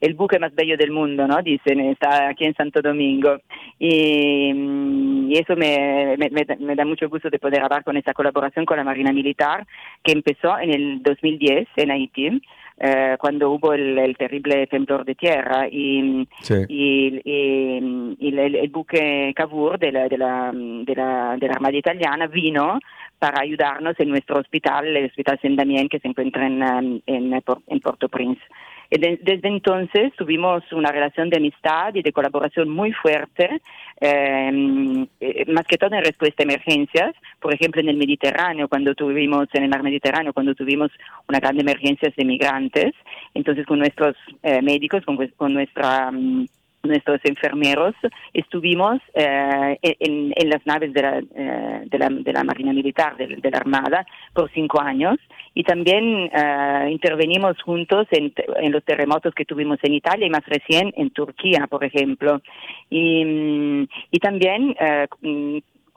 el 0.00 0.14
buque 0.14 0.38
más 0.38 0.54
bello 0.54 0.76
del 0.76 0.90
mundo, 0.90 1.26
¿no? 1.26 1.40
Dicen, 1.42 1.80
está 1.80 2.28
aquí 2.28 2.44
en 2.44 2.54
Santo 2.54 2.82
Domingo. 2.82 3.38
Y, 3.78 4.52
mm, 4.52 5.32
eso 5.32 5.56
me, 5.56 6.16
me- 6.18 6.28
me 6.58 6.74
da- 6.76 6.84
mucho 6.84 7.08
gusto 7.08 7.30
de 7.30 7.38
poder 7.38 7.62
hablar 7.62 7.82
con 7.82 7.96
esa 7.96 8.12
colaboración 8.12 8.66
con 8.66 8.76
la 8.76 8.84
Marina 8.84 9.10
Militar, 9.12 9.66
que 10.04 10.12
empezó 10.12 10.58
en 10.58 10.70
el 10.74 11.02
2010 11.02 11.66
en 11.76 11.90
Haití. 11.90 12.42
Eh, 12.80 13.16
cuando 13.18 13.50
hubo 13.50 13.72
el, 13.72 13.98
el 13.98 14.16
terrible 14.16 14.66
temblor 14.68 15.04
de 15.04 15.14
tierra 15.14 15.66
y, 15.70 16.26
Sí. 16.40 16.54
y, 16.68 17.20
y- 17.24 18.16
y 18.20 18.28
el, 18.38 18.54
el 18.56 18.68
buque 18.68 19.32
Cavour 19.34 19.78
de 19.78 19.92
la, 19.92 20.08
de, 20.08 20.18
la, 20.18 20.52
de, 20.54 20.94
la, 20.94 21.36
de 21.38 21.46
la 21.48 21.52
Armada 21.54 21.76
Italiana 21.76 22.26
vino 22.28 22.78
para 23.18 23.40
ayudarnos 23.42 23.98
en 23.98 24.10
nuestro 24.10 24.38
hospital, 24.38 24.96
el 24.96 25.06
Hospital 25.06 25.38
Saint 25.42 25.58
Damien, 25.58 25.88
que 25.88 25.98
se 25.98 26.06
encuentra 26.08 26.46
en, 26.46 26.62
um, 26.62 27.00
en, 27.06 27.32
en 27.34 27.80
Port-au-Prince. 27.80 28.40
Y 28.42 28.46
de- 28.46 28.46
desde 28.90 29.48
entonces 29.48 30.12
tuvimos 30.16 30.62
una 30.72 30.90
relación 30.90 31.28
de 31.28 31.36
amistad 31.36 31.94
y 31.94 32.02
de 32.02 32.12
colaboración 32.12 32.70
muy 32.70 32.92
fuerte, 32.92 33.60
eh, 34.00 35.06
eh, 35.20 35.44
más 35.52 35.66
que 35.66 35.76
todo 35.76 35.94
en 35.94 36.04
respuesta 36.04 36.42
a 36.42 36.44
emergencias, 36.44 37.14
por 37.40 37.52
ejemplo 37.52 37.80
en 37.80 37.90
el 37.90 37.96
Mediterráneo, 37.96 38.68
cuando 38.68 38.94
tuvimos, 38.94 39.48
en 39.52 39.64
el 39.64 39.68
mar 39.68 39.82
Mediterráneo, 39.82 40.32
cuando 40.32 40.54
tuvimos 40.54 40.90
una 41.28 41.38
gran 41.38 41.60
emergencia 41.60 42.12
de 42.16 42.24
migrantes, 42.24 42.94
entonces 43.34 43.66
con 43.66 43.78
nuestros 43.78 44.16
eh, 44.42 44.62
médicos, 44.62 45.04
con, 45.04 45.16
pues- 45.16 45.32
nuestra... 45.38 46.10
mm, 46.10 46.46
nuestros 46.88 47.20
enfermeros 47.24 47.94
estuvimos 48.32 49.00
eh, 49.14 49.78
en, 49.82 50.48
las 50.48 50.64
naves 50.66 50.92
de 50.92 51.02
la, 51.02 51.18
eh, 51.18 51.82
de 51.84 51.98
la, 51.98 52.08
de 52.08 52.32
la 52.32 52.44
Marina 52.44 52.72
Militar, 52.72 53.16
de, 53.16 53.36
de 53.36 53.50
la 53.50 53.58
Armada, 53.58 54.06
por 54.32 54.50
cinco 54.52 54.80
años 54.80 55.18
y 55.58 55.64
también 55.64 56.30
eh, 56.32 56.88
intervenimos 56.90 57.60
juntos 57.62 58.06
en, 58.12 58.32
en 58.62 58.70
los 58.70 58.84
terremotos 58.84 59.34
que 59.34 59.44
tuvimos 59.44 59.78
en 59.82 59.94
Italia 59.94 60.26
y 60.26 60.30
más 60.30 60.46
recién 60.46 60.92
en 60.96 61.10
Turquía, 61.10 61.66
por 61.68 61.82
ejemplo. 61.82 62.40
Y, 62.88 63.24
mm, 63.24 63.88
y 64.12 64.18
también 64.20 64.76
eh, 64.78 65.08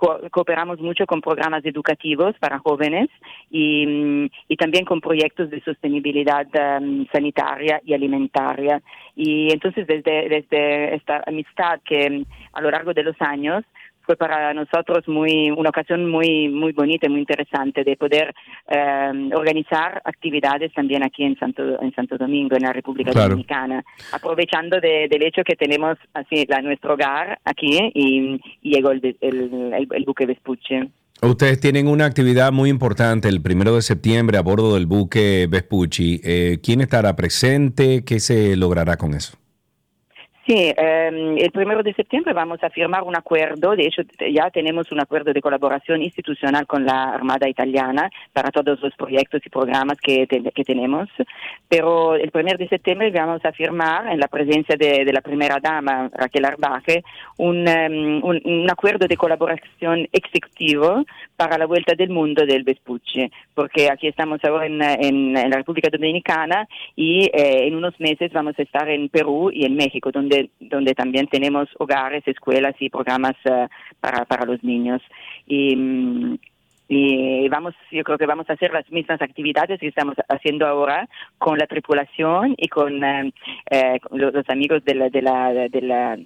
co- 0.02 0.20
cooperamos 0.32 0.80
mucho 0.80 1.06
con 1.06 1.22
programas 1.22 1.64
educativos 1.64 2.36
para 2.40 2.58
jóvenes 2.58 3.08
y, 3.52 3.86
mm, 3.86 4.30
y 4.48 4.56
también 4.58 4.84
con 4.84 5.00
proyectos 5.00 5.52
de 5.52 5.62
sostenibilidad 5.62 6.48
em, 6.54 7.06
sanitaria 7.14 7.80
y 7.86 7.94
alimentaria. 7.94 8.82
Y 9.16 9.52
entonces 9.54 9.86
desde, 9.86 10.28
desde 10.28 10.96
esta 10.96 11.24
amistad 11.28 11.80
que 11.86 12.10
mm, 12.10 12.24
a 12.54 12.62
lo 12.62 12.72
largo 12.72 12.94
de 12.96 13.04
los 13.04 13.16
años 13.22 13.64
fue 14.06 14.16
para 14.16 14.54
nosotros 14.54 15.08
muy 15.08 15.52
una 15.52 15.70
ocasión 15.70 16.10
muy 16.10 16.50
muy 16.50 16.72
bonita 16.72 17.08
y 17.08 17.10
muy 17.10 17.20
interesante 17.22 17.84
de 17.84 17.96
poder 17.96 18.34
em, 18.68 19.32
organizar 19.34 20.02
actividades 20.06 20.74
también 20.74 21.04
aquí 21.04 21.24
en 21.24 21.38
Santo 21.38 21.82
en 21.82 21.94
Santo 21.94 22.18
Domingo 22.18 22.56
en 22.56 22.64
la 22.64 22.74
República 22.74 23.12
Claro. 23.12 23.30
Dominicana 23.30 23.84
aprovechando 24.12 24.80
de- 24.80 25.08
del 25.10 25.24
hecho 25.24 25.44
que 25.44 25.56
tenemos 25.56 25.98
así 26.14 26.46
la, 26.48 26.62
nuestro 26.62 26.94
hogar 26.94 27.40
aquí 27.46 27.78
y, 27.94 28.40
y 28.62 28.70
llegó 28.76 28.92
el, 28.92 29.18
el, 29.22 29.74
el- 29.74 29.88
el 29.92 30.04
buque 30.06 30.26
Vespucci. 30.26 30.76
Ustedes 31.24 31.60
tienen 31.60 31.88
una 31.88 32.06
actividad 32.06 32.52
muy 32.52 32.70
importante 32.72 33.28
el 33.30 33.42
primero 33.44 33.76
de 33.76 33.84
septiembre 33.84 34.38
a 34.40 34.42
bordo 34.42 34.74
del 34.74 34.88
buque 34.88 35.46
Vespucci. 35.48 36.20
Eh, 36.24 36.58
¿Quién 36.64 36.82
estará 36.82 37.16
presente? 37.16 38.04
¿Qué 38.04 38.20
se 38.20 38.56
logrará 38.56 38.98
con 38.98 39.14
eso? 39.14 39.38
Sí, 40.48 40.56
eh, 40.76 41.36
el 41.38 41.52
primero 41.52 41.84
de 41.84 41.94
septiembre 41.94 42.34
vamos 42.34 42.64
a 42.64 42.72
firmar 42.72 43.04
un 43.04 43.16
acuerdo, 43.16 43.76
de 43.76 43.86
hecho 43.86 44.02
ya 44.34 44.50
tenemos 44.50 44.92
un 44.92 45.00
acuerdo 45.00 45.32
de 45.34 45.42
colaboración 45.42 46.02
institucional 46.02 46.66
con 46.66 46.84
la 46.84 47.14
Armada 47.14 47.48
Italiana 47.48 48.10
para 48.34 48.50
todos 48.50 48.82
los 48.82 48.94
proyectos 48.96 49.40
y 49.46 49.50
programas 49.50 50.00
que, 50.02 50.26
te- 50.26 50.42
que 50.52 50.64
tenemos, 50.64 51.08
pero 51.70 52.16
el 52.16 52.32
primero 52.32 52.58
de 52.58 52.68
septiembre 52.68 53.12
vamos 53.12 53.46
a 53.46 53.52
firmar 53.52 54.08
en 54.12 54.20
la 54.20 54.28
presencia 54.28 54.76
de, 54.76 55.06
la 55.14 55.22
primera 55.22 55.60
dama, 55.62 56.10
Raquel 56.12 56.46
Arbaje, 56.46 57.04
un, 57.38 57.68
em, 57.68 58.24
un, 58.24 58.68
acuerdo 58.70 59.08
de 59.08 59.18
colaboración 59.18 60.08
ejecutivo 60.12 61.06
para 61.38 61.60
la 61.60 61.68
vuelta 61.68 61.94
del 61.94 62.10
mundo 62.10 62.48
del 62.48 62.64
Vespucci, 62.64 63.30
porque 63.54 63.92
aquí 63.92 64.08
estamos 64.08 64.44
ahora 64.44 64.66
en, 64.66 64.82
en- 64.82 65.38
en 65.38 65.50
la 65.52 65.58
República 65.58 65.90
Dominicana 65.92 66.68
y 66.96 67.26
eh, 67.26 67.68
en 67.68 67.76
unos 67.76 68.00
meses 68.00 68.34
vamos 68.34 68.58
a 68.58 68.64
estar 68.64 68.90
en 68.90 69.08
Perú 69.10 69.52
y 69.54 69.66
en 69.66 69.76
México, 69.76 70.10
donde, 70.12 70.31
donde 70.60 70.94
también 70.94 71.28
tenemos 71.28 71.70
hogares, 71.78 72.24
escuelas 72.28 72.76
y 72.80 72.90
programas 72.90 73.36
eh, 73.46 73.68
para, 74.00 74.26
para 74.26 74.46
los 74.46 74.64
niños. 74.64 75.02
Y, 75.46 75.76
mm, 75.76 76.38
y 76.94 77.48
vamos, 77.48 77.74
yo 77.90 78.04
creo 78.04 78.18
que 78.18 78.26
vamos 78.26 78.50
a 78.50 78.54
hacer 78.54 78.74
las 78.74 78.90
mismas 78.92 79.22
actividades 79.22 79.80
que 79.80 79.88
estamos 79.88 80.16
haciendo 80.28 80.68
ahora 80.68 81.08
con 81.38 81.58
la 81.58 81.66
tripulación 81.66 82.54
y 82.58 82.68
con 82.68 83.02
eh, 83.02 83.34
eh, 83.70 84.00
con 84.02 84.20
los, 84.20 84.34
los 84.34 84.50
amigos 84.50 84.84
de 84.84 84.96
la, 84.96 85.10
de 85.10 85.22
la, 85.22 85.54
de 85.54 85.82
la, 85.82 86.18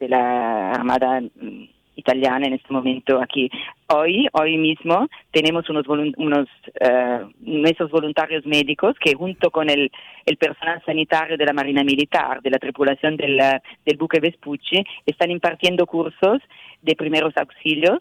de 0.00 0.08
la 0.08 0.72
Armada 0.72 1.22
mm, 1.22 1.73
italiana 1.96 2.46
en 2.46 2.54
este 2.54 2.72
momento 2.72 3.20
aquí. 3.22 3.50
Hoy, 3.88 4.26
hoy 4.32 4.56
mismo, 4.56 5.08
tenemos 5.30 5.68
unos, 5.70 5.86
unos 5.88 6.48
eh, 6.80 7.20
nuestros 7.40 7.90
voluntarios 7.90 8.44
médicos 8.46 8.96
que 8.98 9.14
junto 9.14 9.50
con 9.50 9.68
el, 9.70 9.90
el 10.26 10.36
personal 10.36 10.82
sanitario 10.84 11.36
de 11.36 11.44
la 11.46 11.52
Marina 11.52 11.84
Militar, 11.84 12.40
de 12.42 12.50
la 12.50 12.58
tripulación 12.58 13.16
del, 13.16 13.38
del 13.84 13.96
buque 13.96 14.20
Vespucci, 14.20 14.84
están 15.06 15.30
impartiendo 15.30 15.86
cursos 15.86 16.40
de 16.82 16.94
primeros 16.96 17.34
auxilios 17.36 17.98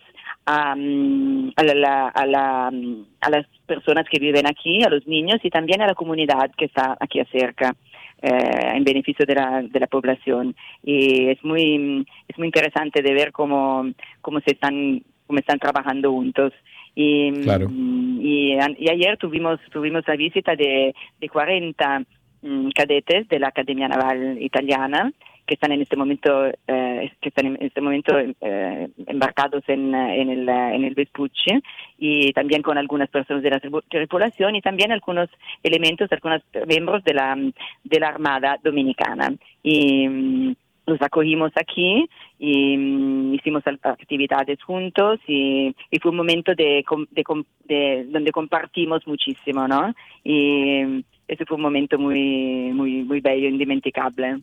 mm, 0.48 1.50
a, 1.56 1.64
la- 1.64 2.08
a, 2.10 2.26
la, 2.26 2.68
a 3.22 3.30
las 3.30 3.46
personas 3.66 4.06
que 4.10 4.20
viven 4.20 4.48
aquí, 4.48 4.84
a 4.84 4.90
los 4.90 5.06
niños 5.08 5.38
y 5.44 5.50
también 5.50 5.82
a 5.82 5.88
la 5.88 5.96
comunidad 5.96 6.52
que 6.58 6.66
está 6.66 6.98
aquí 7.00 7.22
cerca. 7.32 7.76
Eh, 8.24 8.72
en 8.78 8.84
beneficio 8.84 9.26
de 9.26 9.36
la, 9.36 9.62
de 9.62 9.80
la 9.80 9.88
población 9.88 10.56
y 10.84 11.28
es 11.30 11.44
muy 11.44 12.06
es 12.28 12.38
muy 12.38 12.48
interesante 12.48 13.02
de 13.02 13.14
ver 13.14 13.32
cómo 13.32 13.86
cómo 14.22 14.40
se 14.40 14.52
están 14.54 15.04
cómo 15.28 15.40
están 15.40 15.60
trabajando 15.60 16.10
juntos 16.12 16.54
y, 16.96 17.32
Claro. 17.42 17.68
y, 17.72 18.54
an- 18.60 18.76
y 18.80 18.90
ayer 18.90 19.18
tuvimos 19.18 19.60
tuvimos 19.72 20.04
la 20.08 20.16
visita 20.16 20.56
de, 20.56 20.94
de 21.20 21.30
40 21.30 22.04
mm, 22.44 22.70
cadetes 22.70 23.28
de 23.28 23.40
la 23.40 23.48
Academia 23.50 23.88
Naval 23.90 24.42
Italiana 24.42 25.12
que 25.46 25.56
están 25.56 25.72
en 25.72 25.82
este 25.82 25.96
momento 25.98 26.48
eh, 26.68 27.12
que 27.22 27.30
están 27.30 27.48
en 27.48 27.58
este 27.62 27.82
momento 27.82 28.18
eh, 28.18 28.90
embarcados 29.08 29.64
en, 29.68 29.94
en 29.94 30.30
el 30.30 30.48
en 30.50 30.84
el 30.86 30.94
Vespucci 30.96 31.52
y 31.98 32.32
también 32.34 32.62
con 32.62 32.78
algunas 32.78 33.10
personas 33.10 33.44
de 33.44 33.50
la 33.50 33.60
tripulación 33.90 34.56
y 34.56 34.62
también 34.62 34.92
algunos 34.92 35.30
elementos 35.64 36.12
algunos 36.12 36.42
miembros 36.68 37.04
de 37.04 37.14
la 37.14 37.36
de 37.84 38.00
la 38.00 38.08
Armada 38.08 38.58
Dominicana 38.64 39.34
y 39.62 40.08
mm, 40.08 40.54
los 40.86 41.02
acogimos 41.02 41.52
aquí 41.56 42.10
y 42.40 42.78
mm, 42.78 43.34
hicimos 43.36 43.64
actividades 43.66 44.62
juntos 44.64 45.20
y, 45.28 45.74
y 45.92 46.00
fue 46.00 46.12
un 46.12 46.18
momento 46.18 46.54
de, 46.56 46.84
de 47.12 47.24
de- 47.66 48.06
donde 48.10 48.32
compartimos 48.32 49.06
muchísimo, 49.08 49.68
¿no? 49.68 49.94
Y 50.24 50.84
mm, 50.84 51.04
ese 51.28 51.46
fue 51.46 51.56
un 51.56 51.64
momento 51.64 51.98
muy 51.98 52.72
muy 52.74 53.04
muy 53.04 53.22
bello, 53.22 53.48
indimenticable, 53.48 54.40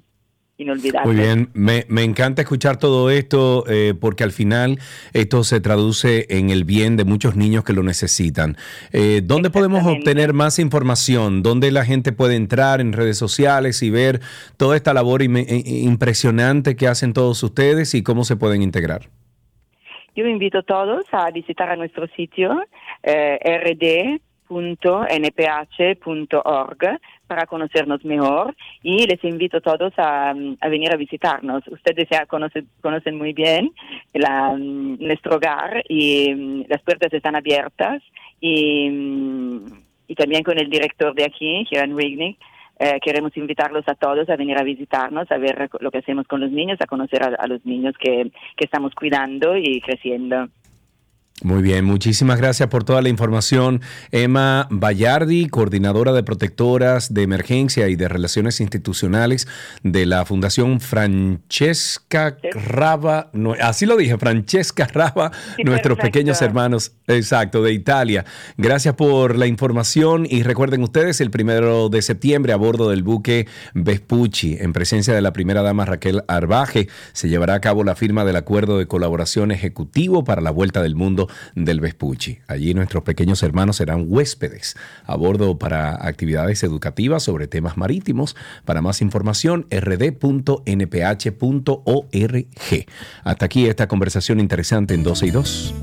inolvidable. 0.61 1.13
Muy 1.13 1.17
bien, 1.23 1.49
me, 1.55 1.85
me 1.89 2.03
encanta 2.05 2.43
escuchar 2.43 2.77
todo 2.77 3.11
esto 3.11 3.65
eh, 3.69 3.95
porque 3.99 4.25
al 4.25 4.33
final 4.33 4.79
esto 5.13 5.43
se 5.45 5.61
traduce 5.61 6.27
en 6.29 6.51
el 6.51 6.65
bien 6.65 6.97
de 6.97 7.05
muchos 7.05 7.37
niños 7.37 7.65
que 7.65 7.73
lo 7.73 7.83
necesitan. 7.83 8.57
Eh, 8.93 9.23
¿Dónde 9.25 9.51
podemos 9.51 9.87
obtener 9.87 10.33
más 10.33 10.59
información? 10.59 11.43
¿Dónde 11.43 11.71
la 11.71 11.85
gente 11.85 12.13
puede 12.13 12.37
entrar 12.37 12.81
en 12.81 12.93
redes 12.93 13.17
sociales 13.19 13.83
y 13.83 13.91
ver 13.91 14.21
toda 14.57 14.77
esta 14.77 14.93
labor 14.95 15.23
i- 15.23 15.85
impresionante 15.85 16.77
que 16.77 16.87
hacen 16.89 17.13
todos 17.13 17.43
ustedes 17.43 17.95
y 17.95 18.03
cómo 18.03 18.25
se 18.25 18.37
pueden 18.37 18.63
integrar? 18.63 19.09
Yo 20.17 20.27
invito 20.27 20.59
a 20.59 20.63
todos 20.63 21.05
a 21.13 21.31
visitar 21.31 21.71
a 21.71 21.77
nuestro 21.77 22.07
sitio 22.09 22.61
eh, 23.03 23.39
rd.nph.org 25.81 27.01
para 27.31 27.47
conocernos 27.47 28.05
mejor 28.05 28.57
y 28.83 29.07
les 29.07 29.23
invito 29.23 29.59
a 29.59 29.61
todos 29.61 29.93
a, 29.99 30.35
venir 30.69 30.93
a 30.93 30.97
visitarnos. 30.97 31.63
Ustedes 31.69 32.09
ya 32.11 32.27
conocen, 32.27 33.17
muy 33.17 33.33
bien 33.33 33.71
nuestro 34.99 35.37
hogar 35.37 35.85
y 35.89 36.65
las 36.67 36.83
puertas 36.83 37.13
están 37.13 37.37
abiertas 37.37 38.03
y, 38.41 38.91
y 40.09 40.15
también 40.17 40.43
con 40.43 40.59
el 40.59 40.69
director 40.69 41.15
de 41.15 41.23
aquí, 41.23 41.65
Kieran 41.71 41.95
Wignick, 41.95 42.37
eh, 42.81 42.99
queremos 43.01 43.37
invitarlos 43.37 43.87
a 43.87 43.95
todos 43.95 44.29
a 44.29 44.35
venir 44.35 44.59
a 44.59 44.65
visitarnos, 44.65 45.31
a 45.31 45.39
ver 45.39 45.71
lo 45.79 45.93
que 45.93 45.99
hacemos 45.99 46.27
con 46.27 46.41
los 46.41 46.51
niños, 46.51 46.81
a 46.81 46.87
conocer 46.87 47.23
a, 47.23 47.37
a 47.39 47.47
los 47.47 47.65
niños 47.65 47.95
que, 47.97 48.33
que 48.57 48.65
estamos 48.65 48.93
cuidando 48.97 49.57
y 49.57 49.81
creciendo. 49.83 50.49
Muy 51.43 51.63
bien, 51.63 51.87
muchísimas 51.87 52.37
gracias 52.37 52.69
por 52.69 52.85
toda 52.85 53.01
la 53.01 53.09
información. 53.09 53.81
Emma 54.13 54.69
Bayardi, 54.71 55.49
coordinadora 55.49 56.13
de 56.13 56.23
protectoras 56.23 57.15
de 57.15 57.23
emergencia 57.23 57.89
y 57.89 57.97
de 57.97 58.09
relaciones 58.09 58.61
institucionales 58.61 59.49
de 59.83 60.05
la 60.05 60.27
Fundación 60.27 60.81
Francesca 60.81 62.37
Raba, 62.53 63.31
no, 63.33 63.55
así 63.59 63.87
lo 63.87 63.97
dije, 63.97 64.19
Francesca 64.19 64.87
Raba, 64.93 65.33
nuestros 65.65 65.99
pequeños 65.99 66.43
hermanos, 66.43 66.93
exacto, 67.07 67.63
de 67.63 67.73
Italia. 67.73 68.27
Gracias 68.59 68.95
por 68.95 69.39
la 69.39 69.47
información 69.47 70.27
y 70.29 70.43
recuerden 70.43 70.83
ustedes, 70.83 71.23
el 71.23 71.31
primero 71.31 71.89
de 71.89 72.03
septiembre 72.03 72.53
a 72.53 72.57
bordo 72.57 72.91
del 72.91 73.03
buque 73.03 73.49
Vespucci, 73.73 74.59
en 74.61 74.75
presencia 74.75 75.15
de 75.15 75.23
la 75.23 75.33
primera 75.33 75.63
dama 75.63 75.87
Raquel 75.87 76.23
Arbaje, 76.29 76.89
se 77.15 77.31
llevará 77.31 77.55
a 77.55 77.61
cabo 77.63 77.83
la 77.83 77.97
firma 77.97 78.27
del 78.27 78.37
acuerdo 78.37 78.79
de 78.79 78.87
colaboración 78.87 79.53
ejecutivo 79.53 80.23
para 80.23 80.43
la 80.43 80.51
vuelta 80.51 80.83
del 80.83 80.97
mundo 80.97 81.30
del 81.55 81.81
Vespucci. 81.81 82.41
Allí 82.47 82.75
nuestros 82.75 83.03
pequeños 83.03 83.43
hermanos 83.43 83.77
serán 83.77 84.07
huéspedes 84.09 84.77
a 85.05 85.17
bordo 85.17 85.59
para 85.59 86.07
actividades 86.07 86.63
educativas 86.63 87.23
sobre 87.23 87.47
temas 87.47 87.77
marítimos. 87.77 88.37
Para 88.65 88.83
más 88.83 89.03
información, 89.03 89.67
rd.nph.org. 89.71 90.67
Hasta 93.25 93.45
aquí 93.45 93.67
esta 93.67 93.89
conversación 93.89 94.41
interesante 94.41 94.95
en 94.95 95.03
12 95.03 95.27
y 95.27 95.31
2. 95.31 95.75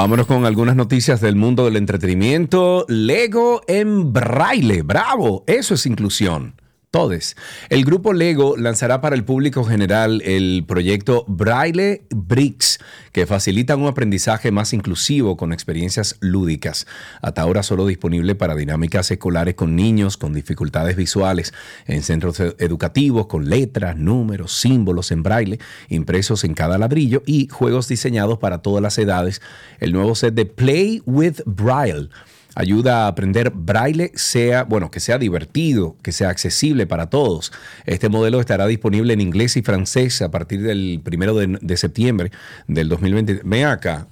Vámonos 0.00 0.26
con 0.26 0.46
algunas 0.46 0.76
noticias 0.76 1.20
del 1.20 1.36
mundo 1.36 1.66
del 1.66 1.76
entretenimiento. 1.76 2.86
Lego 2.88 3.60
en 3.68 4.14
braille. 4.14 4.80
Bravo, 4.80 5.44
eso 5.46 5.74
es 5.74 5.84
inclusión. 5.84 6.54
Todes. 6.90 7.36
El 7.68 7.84
grupo 7.84 8.12
Lego 8.12 8.56
lanzará 8.56 9.00
para 9.00 9.14
el 9.14 9.22
público 9.22 9.62
general 9.62 10.22
el 10.24 10.64
proyecto 10.66 11.24
Braille 11.28 12.02
Bricks, 12.10 12.80
que 13.12 13.26
facilita 13.26 13.76
un 13.76 13.86
aprendizaje 13.86 14.50
más 14.50 14.72
inclusivo 14.72 15.36
con 15.36 15.52
experiencias 15.52 16.16
lúdicas. 16.18 16.88
Hasta 17.22 17.42
ahora 17.42 17.62
solo 17.62 17.86
disponible 17.86 18.34
para 18.34 18.56
dinámicas 18.56 19.08
escolares 19.12 19.54
con 19.54 19.76
niños 19.76 20.16
con 20.16 20.32
dificultades 20.34 20.96
visuales 20.96 21.54
en 21.86 22.02
centros 22.02 22.40
e- 22.40 22.56
educativos 22.58 23.26
con 23.26 23.48
letras, 23.48 23.96
números, 23.96 24.52
símbolos 24.52 25.12
en 25.12 25.22
braille 25.22 25.60
impresos 25.90 26.42
en 26.42 26.54
cada 26.54 26.76
ladrillo 26.76 27.22
y 27.24 27.46
juegos 27.46 27.86
diseñados 27.86 28.38
para 28.38 28.62
todas 28.62 28.82
las 28.82 28.98
edades. 28.98 29.42
El 29.78 29.92
nuevo 29.92 30.16
set 30.16 30.34
de 30.34 30.44
Play 30.44 31.02
with 31.06 31.42
Braille 31.46 32.08
ayuda 32.54 33.04
a 33.04 33.08
aprender 33.08 33.50
braille 33.50 34.12
sea, 34.14 34.64
bueno, 34.64 34.90
que 34.90 35.00
sea 35.00 35.18
divertido, 35.18 35.96
que 36.02 36.12
sea 36.12 36.30
accesible 36.30 36.86
para 36.86 37.08
todos. 37.08 37.52
Este 37.86 38.08
modelo 38.08 38.40
estará 38.40 38.66
disponible 38.66 39.12
en 39.12 39.20
inglés 39.20 39.56
y 39.56 39.62
francés 39.62 40.22
a 40.22 40.30
partir 40.30 40.62
del 40.62 41.00
primero 41.02 41.34
de, 41.34 41.76
septiembre 41.76 42.30
del 42.66 42.88
2020. 42.88 43.42
Ven 43.44 43.66
acá. 43.66 44.08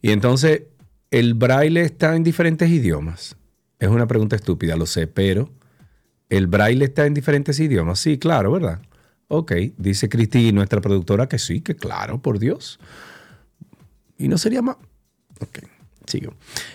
Y 0.00 0.10
entonces, 0.10 0.62
¿el 1.10 1.34
braille 1.34 1.82
está 1.82 2.14
en 2.16 2.22
diferentes 2.22 2.68
idiomas? 2.70 3.36
Es 3.78 3.88
una 3.88 4.06
pregunta 4.06 4.36
estúpida, 4.36 4.76
lo 4.76 4.86
sé, 4.86 5.06
pero 5.06 5.50
¿el 6.28 6.46
braille 6.46 6.84
está 6.84 7.06
en 7.06 7.14
diferentes 7.14 7.58
idiomas? 7.60 7.98
Sí, 7.98 8.18
claro, 8.18 8.52
¿verdad? 8.52 8.80
Ok, 9.28 9.52
dice 9.78 10.08
Cristi, 10.08 10.52
nuestra 10.52 10.80
productora, 10.80 11.28
que 11.28 11.38
sí, 11.38 11.60
que 11.60 11.74
claro, 11.74 12.20
por 12.20 12.38
Dios. 12.38 12.78
Y 14.18 14.28
no 14.28 14.38
sería 14.38 14.62
más... 14.62 14.76
Ok. 15.40 15.73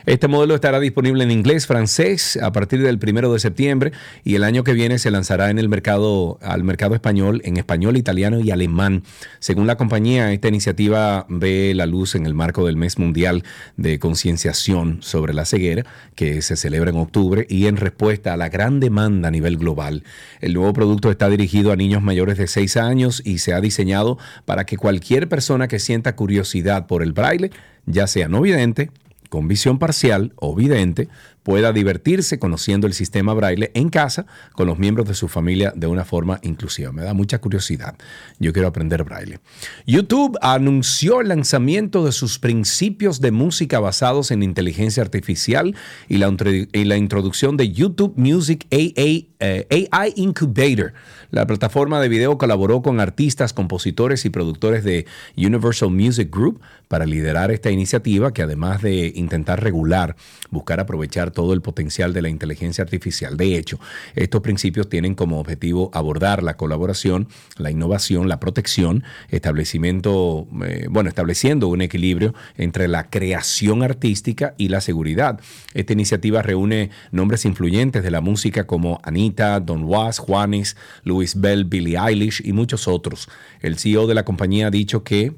Este 0.06 0.28
modelo 0.28 0.56
estará 0.56 0.80
disponible 0.80 1.24
en 1.24 1.32
inglés, 1.32 1.68
francés 1.68 2.38
a 2.42 2.52
partir 2.52 2.82
del 2.82 3.00
primero 3.00 3.32
de 3.32 3.40
septiembre 3.40 3.92
y 4.24 4.36
el 4.36 4.44
año 4.44 4.64
que 4.64 4.74
viene 4.74 5.00
se 5.00 5.12
lanzará 5.12 5.50
en 5.50 5.60
el 5.60 5.70
mercado, 5.70 6.40
al 6.42 6.64
mercado 6.64 6.96
español, 6.96 7.42
en 7.46 7.58
español, 7.58 7.98
italiano 7.98 8.40
y 8.40 8.52
alemán. 8.52 9.04
Según 9.40 9.68
la 9.68 9.78
compañía, 9.78 10.32
esta 10.34 10.48
iniciativa 10.48 11.26
ve 11.30 11.74
la 11.76 11.86
luz 11.86 12.16
en 12.16 12.26
el 12.26 12.34
marco 12.34 12.66
del 12.66 12.76
mes 12.76 12.98
mundial 12.98 13.44
de 13.78 14.00
concienciación 14.00 15.02
sobre 15.02 15.34
la 15.34 15.46
ceguera, 15.46 15.86
que 16.16 16.42
se 16.42 16.56
celebra 16.56 16.90
en 16.90 16.98
octubre, 16.98 17.46
y 17.50 17.68
en 17.68 17.78
respuesta 17.78 18.34
a 18.34 18.38
la 18.38 18.50
gran 18.50 18.80
demanda 18.80 19.28
a 19.28 19.32
nivel 19.32 19.58
global. 19.58 20.04
El 20.42 20.54
nuevo 20.54 20.74
producto 20.74 21.12
está 21.12 21.30
dirigido 21.30 21.72
a 21.72 21.76
niños 21.76 22.02
mayores 22.02 22.38
de 22.38 22.48
6 22.48 22.78
años 22.78 23.22
y 23.24 23.40
se 23.40 23.54
ha 23.54 23.62
diseñado 23.62 24.18
para 24.46 24.66
que 24.66 24.78
cualquier 24.78 25.30
persona 25.30 25.68
que 25.68 25.80
sienta 25.80 26.16
curiosidad 26.16 26.88
por 26.88 27.04
el 27.04 27.14
braille, 27.14 27.52
ya 27.86 28.08
sea 28.08 28.28
no 28.28 28.42
vidente, 28.42 28.92
con 29.30 29.48
visión 29.48 29.80
parcial 29.80 30.34
o 30.36 30.56
vidente 30.56 31.08
pueda 31.50 31.74
divertirse 31.74 32.38
conociendo 32.38 32.86
el 32.86 32.94
sistema 32.94 33.34
braille 33.34 33.72
en 33.74 33.90
casa 33.90 34.28
con 34.54 34.68
los 34.68 34.78
miembros 34.78 35.08
de 35.08 35.16
su 35.16 35.28
familia 35.28 35.74
de 35.76 35.88
una 35.88 36.06
forma 36.06 36.40
inclusiva. 36.44 36.92
Me 36.92 37.02
da 37.02 37.16
mucha 37.16 37.42
curiosidad. 37.42 37.96
Yo 38.38 38.54
quiero 38.54 38.68
aprender 38.68 39.04
braille. 39.04 39.40
YouTube 39.88 40.38
anunció 40.44 41.22
el 41.22 41.30
lanzamiento 41.30 42.06
de 42.06 42.12
sus 42.12 42.38
principios 42.38 43.20
de 43.20 43.32
música 43.32 43.80
basados 43.80 44.30
en 44.30 44.44
inteligencia 44.44 45.02
artificial 45.02 45.76
y 46.08 46.18
la, 46.18 46.98
introducción 46.98 47.58
de 47.58 47.72
YouTube 47.72 48.14
Music 48.16 48.68
AA, 48.72 49.26
eh, 49.40 49.88
AI 49.92 50.14
Incubator. 50.18 50.94
La 51.32 51.48
plataforma 51.48 52.00
de 52.00 52.10
video 52.10 52.38
colaboró 52.38 52.84
con 52.84 53.00
artistas, 53.00 53.54
compositores 53.54 54.24
y 54.26 54.30
productores 54.30 54.84
de 54.84 55.08
Universal 55.36 55.90
Music 55.90 56.30
Group 56.32 56.62
para 56.88 57.06
liderar 57.06 57.50
esta 57.52 57.72
iniciativa 57.72 58.34
que 58.34 58.42
además 58.44 58.82
de 58.82 59.14
intentar 59.16 59.64
regular, 59.64 60.16
buscar 60.52 60.80
aprovechar 60.80 61.32
todo 61.40 61.54
el 61.54 61.62
potencial 61.62 62.12
de 62.12 62.22
la 62.22 62.28
inteligencia 62.28 62.84
artificial. 62.84 63.38
De 63.38 63.58
hecho, 63.58 63.80
estos 64.14 64.42
principios 64.42 64.90
tienen 64.90 65.16
como 65.16 65.40
objetivo 65.40 65.90
abordar 65.94 66.44
la 66.44 66.58
colaboración, 66.58 67.30
la 67.56 67.72
innovación, 67.72 68.28
la 68.28 68.42
protección, 68.42 69.06
establecimiento, 69.30 70.50
eh, 70.66 70.88
bueno, 70.90 71.08
estableciendo 71.08 71.70
un 71.70 71.82
equilibrio 71.82 72.34
entre 72.58 72.90
la 72.90 73.10
creación 73.10 73.84
artística 73.84 74.54
y 74.58 74.68
la 74.68 74.82
seguridad. 74.82 75.40
Esta 75.74 75.94
iniciativa 75.94 76.42
reúne 76.42 76.90
nombres 77.14 77.46
influyentes 77.46 78.04
de 78.04 78.12
la 78.12 78.20
música 78.20 78.68
como 78.68 79.00
Anita, 79.04 79.62
Don 79.62 79.86
Was, 79.86 80.20
Juanes, 80.20 80.76
Louis 81.06 81.40
Bell, 81.40 81.64
Billie 81.64 81.98
Eilish 81.98 82.42
y 82.44 82.52
muchos 82.52 82.86
otros. 82.90 83.30
El 83.62 83.80
CEO 83.80 84.08
de 84.08 84.14
la 84.14 84.26
compañía 84.26 84.68
ha 84.68 84.72
dicho 84.72 85.06
que 85.06 85.32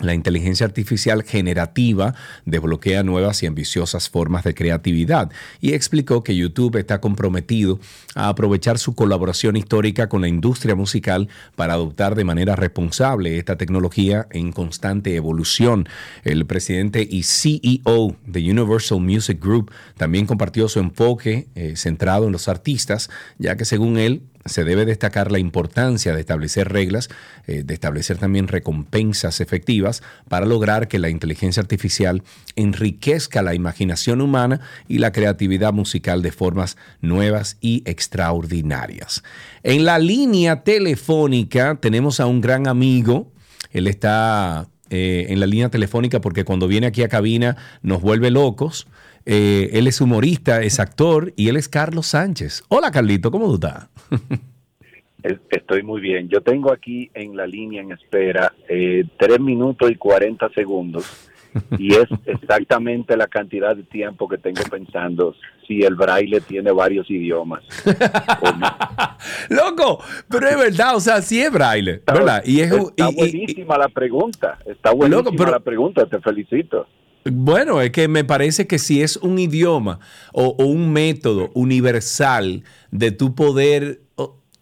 la 0.00 0.14
inteligencia 0.14 0.66
artificial 0.66 1.22
generativa 1.22 2.14
desbloquea 2.44 3.02
nuevas 3.02 3.42
y 3.42 3.46
ambiciosas 3.46 4.08
formas 4.08 4.44
de 4.44 4.54
creatividad 4.54 5.30
y 5.60 5.74
explicó 5.74 6.22
que 6.22 6.34
YouTube 6.34 6.76
está 6.76 7.00
comprometido 7.00 7.78
a 8.14 8.28
aprovechar 8.28 8.78
su 8.78 8.94
colaboración 8.94 9.56
histórica 9.56 10.08
con 10.08 10.22
la 10.22 10.28
industria 10.28 10.74
musical 10.74 11.28
para 11.56 11.74
adoptar 11.74 12.14
de 12.14 12.24
manera 12.24 12.56
responsable 12.56 13.38
esta 13.38 13.56
tecnología 13.56 14.26
en 14.30 14.52
constante 14.52 15.14
evolución. 15.14 15.88
El 16.24 16.46
presidente 16.46 17.06
y 17.08 17.22
CEO 17.22 18.16
de 18.26 18.50
Universal 18.50 19.00
Music 19.00 19.38
Group 19.40 19.70
también 19.96 20.26
compartió 20.26 20.68
su 20.68 20.80
enfoque 20.80 21.48
eh, 21.54 21.74
centrado 21.76 22.26
en 22.26 22.32
los 22.32 22.48
artistas, 22.48 23.10
ya 23.38 23.56
que 23.56 23.64
según 23.64 23.98
él, 23.98 24.22
se 24.44 24.64
debe 24.64 24.84
destacar 24.84 25.30
la 25.30 25.38
importancia 25.38 26.14
de 26.14 26.20
establecer 26.20 26.72
reglas, 26.72 27.08
eh, 27.46 27.62
de 27.64 27.74
establecer 27.74 28.18
también 28.18 28.48
recompensas 28.48 29.40
efectivas 29.40 30.02
para 30.28 30.46
lograr 30.46 30.88
que 30.88 30.98
la 30.98 31.08
inteligencia 31.08 31.60
artificial 31.60 32.22
enriquezca 32.56 33.42
la 33.42 33.54
imaginación 33.54 34.20
humana 34.20 34.60
y 34.88 34.98
la 34.98 35.12
creatividad 35.12 35.72
musical 35.72 36.22
de 36.22 36.32
formas 36.32 36.76
nuevas 37.00 37.56
y 37.60 37.82
extraordinarias. 37.86 39.22
En 39.62 39.84
la 39.84 39.98
línea 39.98 40.64
telefónica 40.64 41.78
tenemos 41.80 42.20
a 42.20 42.26
un 42.26 42.40
gran 42.40 42.66
amigo, 42.66 43.32
él 43.70 43.86
está 43.86 44.68
eh, 44.90 45.26
en 45.30 45.40
la 45.40 45.46
línea 45.46 45.70
telefónica 45.70 46.20
porque 46.20 46.44
cuando 46.44 46.68
viene 46.68 46.86
aquí 46.86 47.02
a 47.02 47.08
cabina 47.08 47.56
nos 47.80 48.02
vuelve 48.02 48.30
locos. 48.30 48.86
Eh, 49.24 49.70
él 49.72 49.86
es 49.86 50.00
humorista, 50.00 50.62
es 50.62 50.80
actor 50.80 51.32
y 51.36 51.48
él 51.48 51.56
es 51.56 51.68
Carlos 51.68 52.06
Sánchez. 52.08 52.64
Hola 52.68 52.90
Carlito, 52.90 53.30
¿cómo 53.30 53.46
tú 53.46 53.54
estás? 53.54 53.88
Estoy 55.50 55.82
muy 55.84 56.00
bien. 56.00 56.28
Yo 56.28 56.40
tengo 56.40 56.72
aquí 56.72 57.10
en 57.14 57.36
la 57.36 57.46
línea 57.46 57.80
en 57.80 57.92
espera 57.92 58.52
eh, 58.68 59.04
3 59.18 59.40
minutos 59.40 59.90
y 59.90 59.94
40 59.94 60.48
segundos 60.50 61.30
y 61.78 61.94
es 61.94 62.06
exactamente 62.26 63.16
la 63.16 63.26
cantidad 63.26 63.76
de 63.76 63.82
tiempo 63.84 64.28
que 64.28 64.38
tengo 64.38 64.62
pensando 64.70 65.34
si 65.66 65.82
el 65.82 65.94
braille 65.94 66.40
tiene 66.40 66.72
varios 66.72 67.08
idiomas. 67.10 67.62
Loco, 69.48 70.02
pero 70.28 70.48
es 70.48 70.58
verdad, 70.58 70.96
o 70.96 71.00
sea, 71.00 71.22
sí 71.22 71.40
es 71.40 71.52
braille, 71.52 71.92
está, 71.92 72.14
¿verdad? 72.14 72.42
Y 72.44 72.60
es, 72.60 72.72
está 72.72 73.10
y, 73.10 73.14
buenísima 73.14 73.76
y, 73.76 73.78
la 73.78 73.88
pregunta, 73.88 74.58
está 74.66 74.90
buenísima 74.90 75.22
loco, 75.22 75.36
pero, 75.36 75.50
la 75.50 75.60
pregunta, 75.60 76.06
te 76.06 76.20
felicito. 76.20 76.86
Bueno, 77.24 77.80
es 77.80 77.90
que 77.90 78.08
me 78.08 78.24
parece 78.24 78.66
que 78.66 78.78
si 78.78 79.02
es 79.02 79.16
un 79.16 79.38
idioma 79.38 80.00
o, 80.32 80.56
o 80.58 80.64
un 80.64 80.92
método 80.92 81.50
universal 81.54 82.64
de 82.90 83.12
tu 83.12 83.34
poder 83.34 84.00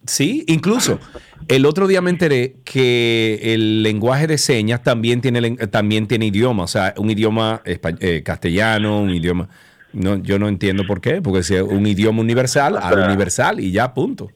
Sí, 0.07 0.45
incluso 0.49 0.99
el 1.47 1.67
otro 1.67 1.87
día 1.87 2.01
me 2.01 2.11
enteré 2.11 2.57
que 2.65 3.39
el 3.43 3.83
lenguaje 3.83 4.27
de 4.27 4.39
señas 4.39 4.83
también 4.83 5.21
tiene, 5.21 5.57
también 5.69 6.07
tiene 6.07 6.27
idioma, 6.27 6.65
o 6.65 6.67
sea, 6.67 6.95
un 6.97 7.11
idioma 7.11 7.63
eh, 7.65 8.23
castellano, 8.25 9.01
un 9.01 9.11
idioma... 9.11 9.49
No, 9.93 10.17
yo 10.23 10.39
no 10.39 10.49
entiendo 10.49 10.85
por 10.87 11.01
qué, 11.01 11.21
porque 11.21 11.43
si 11.43 11.57
es 11.57 11.63
un 11.63 11.85
idioma 11.85 12.21
universal, 12.21 12.79
al 12.81 13.01
universal 13.01 13.59
y 13.59 13.73
ya, 13.73 13.93
punto. 13.93 14.31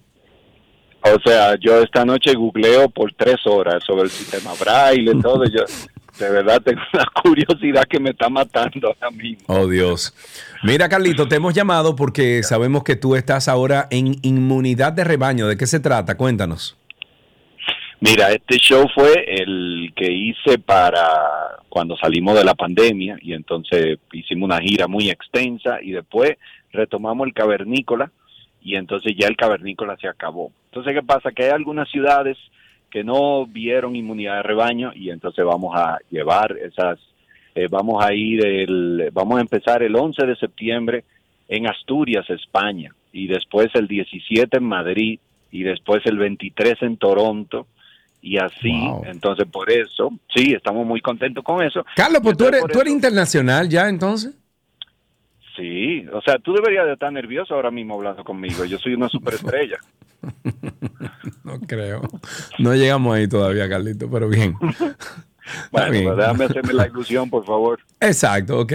O 1.01 1.21
sea, 1.25 1.57
yo 1.61 1.81
esta 1.81 2.05
noche 2.05 2.35
googleo 2.35 2.89
por 2.89 3.13
tres 3.15 3.37
horas 3.47 3.83
sobre 3.85 4.03
el 4.03 4.11
sistema 4.11 4.51
braille 4.59 5.13
y 5.13 5.21
todo. 5.21 5.45
Yo 5.45 5.65
de 6.19 6.31
verdad 6.31 6.63
tengo 6.63 6.81
una 6.93 7.07
curiosidad 7.23 7.85
que 7.89 8.01
me 8.01 8.11
está 8.11 8.29
matando 8.29 8.89
ahora 8.89 9.11
mismo. 9.11 9.45
Oh, 9.49 9.67
Dios. 9.67 10.15
Mira, 10.63 10.89
Carlito, 10.89 11.29
te 11.29 11.37
hemos 11.37 11.55
llamado 11.55 11.97
porque 11.97 12.43
sabemos 12.43 12.85
que 12.85 12.97
tú 12.97 13.17
estás 13.17 13.49
ahora 13.49 13.89
en 13.91 14.17
inmunidad 14.23 14.93
de 14.93 15.05
rebaño. 15.05 15.47
¿De 15.47 15.57
qué 15.57 15.67
se 15.67 15.81
trata? 15.81 16.17
Cuéntanos. 16.17 16.77
Mira, 18.01 18.33
este 18.33 18.59
show 18.59 18.87
fue 18.95 19.25
el 19.27 19.93
que 19.97 20.13
hice 20.13 20.59
para 20.59 21.09
cuando 21.69 21.97
salimos 21.97 22.37
de 22.37 22.45
la 22.45 22.55
pandemia 22.55 23.17
y 23.21 23.33
entonces 23.33 23.99
hicimos 24.13 24.47
una 24.49 24.61
gira 24.61 24.87
muy 24.87 25.09
extensa 25.11 25.79
y 25.83 25.93
después 25.93 26.33
retomamos 26.73 27.27
el 27.27 27.33
cavernícola 27.33 28.11
y 28.63 28.77
entonces 28.77 29.15
ya 29.19 29.27
el 29.27 29.37
cavernícola 29.37 29.97
se 30.01 30.09
acabó. 30.09 30.53
Entonces, 30.67 30.95
¿qué 30.95 31.03
pasa? 31.03 31.33
Que 31.33 31.45
hay 31.45 31.51
algunas 31.51 31.89
ciudades 31.91 32.37
que 32.95 33.03
no 33.03 33.45
vieron 33.45 33.97
inmunidad 33.97 34.37
de 34.37 34.43
rebaño 34.45 34.93
y 34.95 35.11
entonces 35.11 35.45
vamos 35.45 35.75
a 35.75 35.99
llevar 36.13 36.57
esas, 36.57 37.01
eh, 37.53 37.67
vamos 37.69 38.05
a 38.05 38.15
ir, 38.15 38.47
el, 38.47 39.11
vamos 39.13 39.39
a 39.39 39.41
empezar 39.41 39.83
el 39.83 39.97
11 39.97 40.25
de 40.25 40.37
septiembre 40.37 41.03
en 41.49 41.69
Asturias, 41.69 42.25
España, 42.31 42.95
y 43.13 43.27
después 43.27 43.67
el 43.75 43.89
17 43.89 44.59
en 44.59 44.63
Madrid, 44.63 45.19
y 45.51 45.65
después 45.65 46.07
el 46.07 46.19
23 46.19 46.83
en 46.83 46.97
Toronto, 46.97 47.67
y 48.23 48.39
así, 48.39 48.73
entonces 49.07 49.49
por 49.51 49.73
eso, 49.73 50.13
sí, 50.33 50.53
estamos 50.53 50.87
muy 50.87 51.01
contentos 51.01 51.43
con 51.43 51.65
eso. 51.65 51.85
Carlos, 51.97 52.21
pues 52.23 52.37
tú 52.37 52.47
eres, 52.47 52.63
tú 52.73 52.81
eres 52.81 52.93
internacional 52.93 53.69
ya 53.69 53.89
entonces. 53.89 54.37
Sí, 55.57 56.05
o 56.13 56.21
sea, 56.23 56.39
tú 56.39 56.53
deberías 56.53 56.85
de 56.87 56.95
estar 56.95 57.13
nervioso 57.13 57.55
ahora 57.55 57.71
mismo 57.71 57.95
hablando 57.95 58.25
conmigo. 58.25 58.65
Yo 58.65 58.79
soy 58.79 58.95
una 58.95 59.09
superestrella. 59.09 59.77
No 61.45 61.61
creo. 61.61 62.01
No 62.59 62.75
llegamos 62.75 63.15
ahí 63.15 63.29
todavía, 63.29 63.69
Carlito, 63.69 64.11
pero 64.11 64.29
bien. 64.29 64.57
Bueno, 65.71 65.91
bien. 65.91 66.05
pues 66.05 66.17
déjame 66.17 66.45
hacerme 66.47 66.73
la 66.73 66.87
ilusión, 66.87 67.29
por 67.29 67.45
favor. 67.45 67.79
Exacto, 68.01 68.61
ok. 68.61 68.73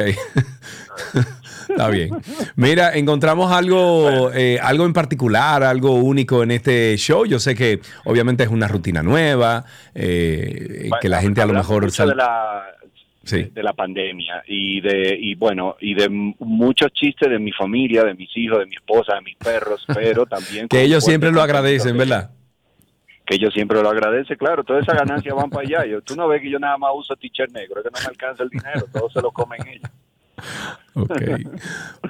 Está 1.67 1.88
bien. 1.89 2.11
Mira, 2.55 2.93
encontramos 2.95 3.51
algo, 3.51 4.30
eh, 4.34 4.59
algo 4.61 4.86
en 4.86 4.93
particular, 4.93 5.63
algo 5.63 5.95
único 5.95 6.43
en 6.43 6.51
este 6.51 6.95
show. 6.97 7.25
Yo 7.25 7.39
sé 7.39 7.55
que 7.55 7.80
obviamente 8.05 8.43
es 8.43 8.49
una 8.51 8.67
rutina 8.67 9.01
nueva, 9.01 9.65
eh, 9.95 10.91
que 11.01 11.09
la 11.09 11.21
gente 11.21 11.41
a 11.41 11.47
lo 11.47 11.53
mejor... 11.53 11.89
sal- 11.91 12.09
de 12.09 12.15
la 12.15 12.65
Sí. 13.30 13.43
de 13.53 13.63
la 13.63 13.73
pandemia 13.73 14.43
y 14.47 14.82
de 14.82 15.17
y 15.19 15.36
bueno 15.36 15.75
y 15.80 15.93
de 15.93 16.09
muchos 16.39 16.91
chistes 16.93 17.30
de 17.30 17.39
mi 17.39 17.51
familia 17.51 18.03
de 18.03 18.13
mis 18.15 18.36
hijos 18.38 18.59
de 18.59 18.65
mi 18.65 18.75
esposa 18.75 19.15
de 19.15 19.21
mis 19.21 19.36
perros 19.38 19.86
pero 19.93 20.25
también 20.25 20.67
Que 20.67 20.82
ellos 20.84 21.03
siempre 21.03 21.32
lo 21.32 21.41
agradecen, 21.41 21.93
de- 21.93 21.99
¿verdad? 21.99 22.32
que 23.25 23.36
ellos 23.36 23.53
siempre 23.53 23.82
lo 23.82 23.89
agradecen 23.89 24.38
claro 24.38 24.63
todas 24.63 24.84
esas 24.84 24.97
ganancias 24.97 25.36
van 25.36 25.49
para 25.49 25.61
allá 25.67 25.86
Yo- 25.86 26.01
tú 26.01 26.15
no 26.15 26.27
ves 26.27 26.41
que 26.41 26.49
yo 26.49 26.59
nada 26.59 26.77
más 26.77 26.91
uso 26.95 27.15
t-shirt 27.15 27.51
negro 27.51 27.82
es 27.82 27.84
que 27.88 27.91
no 27.93 28.01
me 28.01 28.07
alcanza 28.09 28.43
el 28.43 28.49
dinero 28.49 28.86
todo 28.91 29.09
se 29.09 29.21
lo 29.21 29.32
comen 29.32 29.59
ellos 29.67 29.89
Ok. 30.95 31.21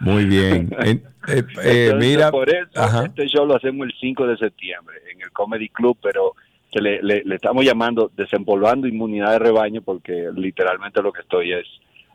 Muy 0.02 0.26
bien. 0.26 0.70
En- 0.80 0.98
eh, 1.28 1.44
eh, 1.64 1.88
Entonces, 1.92 1.96
mira. 1.96 2.32
por 2.32 2.50
eso 2.50 2.70
Ajá. 2.76 3.06
este 3.06 3.28
show 3.28 3.46
lo 3.46 3.56
hacemos 3.56 3.88
el 3.88 3.94
5 4.00 4.26
de 4.28 4.38
septiembre 4.38 4.98
en 5.12 5.22
el 5.22 5.32
Comedy 5.32 5.70
Club, 5.70 5.98
pero 6.02 6.34
que 6.72 6.82
le, 6.82 7.02
le- 7.02 7.24
le 7.24 7.36
estamos 7.36 7.66
llamando 7.66 8.12
desempolvando 8.16 8.88
inmunidad 8.88 9.32
de 9.32 9.40
rebaño 9.40 9.82
porque 9.82 10.30
literalmente 10.36 11.02
lo 11.02 11.12
que 11.12 11.22
estoy 11.22 11.54
es 11.54 11.66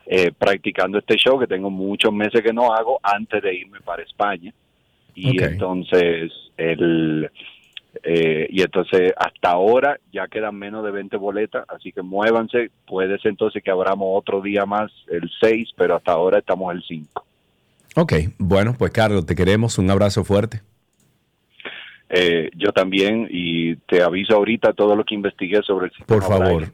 eh, 0.07 0.31
practicando 0.37 0.97
este 0.99 1.15
show 1.17 1.39
que 1.39 1.47
tengo 1.47 1.69
muchos 1.69 2.13
meses 2.13 2.41
que 2.41 2.53
no 2.53 2.73
hago 2.73 2.99
antes 3.03 3.41
de 3.41 3.53
irme 3.55 3.79
para 3.81 4.03
España 4.03 4.53
y 5.15 5.37
entonces 5.45 6.31
el 6.57 7.29
eh, 8.03 8.47
y 8.49 8.61
entonces 8.61 9.13
hasta 9.17 9.51
ahora 9.51 9.97
ya 10.11 10.27
quedan 10.27 10.55
menos 10.55 10.83
de 10.83 10.91
20 10.91 11.15
boletas, 11.15 11.65
así 11.69 11.93
que 11.93 12.01
muévanse, 12.01 12.69
puede 12.85 13.17
ser 13.19 13.31
entonces 13.31 13.63
que 13.63 13.71
abramos 13.71 14.07
otro 14.11 14.41
día 14.41 14.65
más 14.65 14.91
el 15.07 15.31
6, 15.39 15.69
pero 15.77 15.95
hasta 15.95 16.11
ahora 16.11 16.39
estamos 16.39 16.73
el 16.75 16.83
5. 16.83 17.25
Ok, 17.95 18.13
bueno, 18.37 18.75
pues 18.77 18.91
Carlos, 18.91 19.25
te 19.25 19.33
queremos. 19.35 19.77
Un 19.77 19.89
abrazo 19.89 20.25
fuerte. 20.25 20.61
Eh, 22.17 22.49
yo 22.55 22.71
también, 22.71 23.27
y 23.29 23.75
te 23.75 24.01
aviso 24.01 24.35
ahorita 24.35 24.71
todo 24.71 24.95
lo 24.95 25.03
que 25.03 25.15
investigué 25.15 25.61
sobre 25.63 25.87
el 25.87 25.91
sistema 25.91 26.07
Por 26.07 26.23
favor. 26.23 26.55
Braille. 26.55 26.71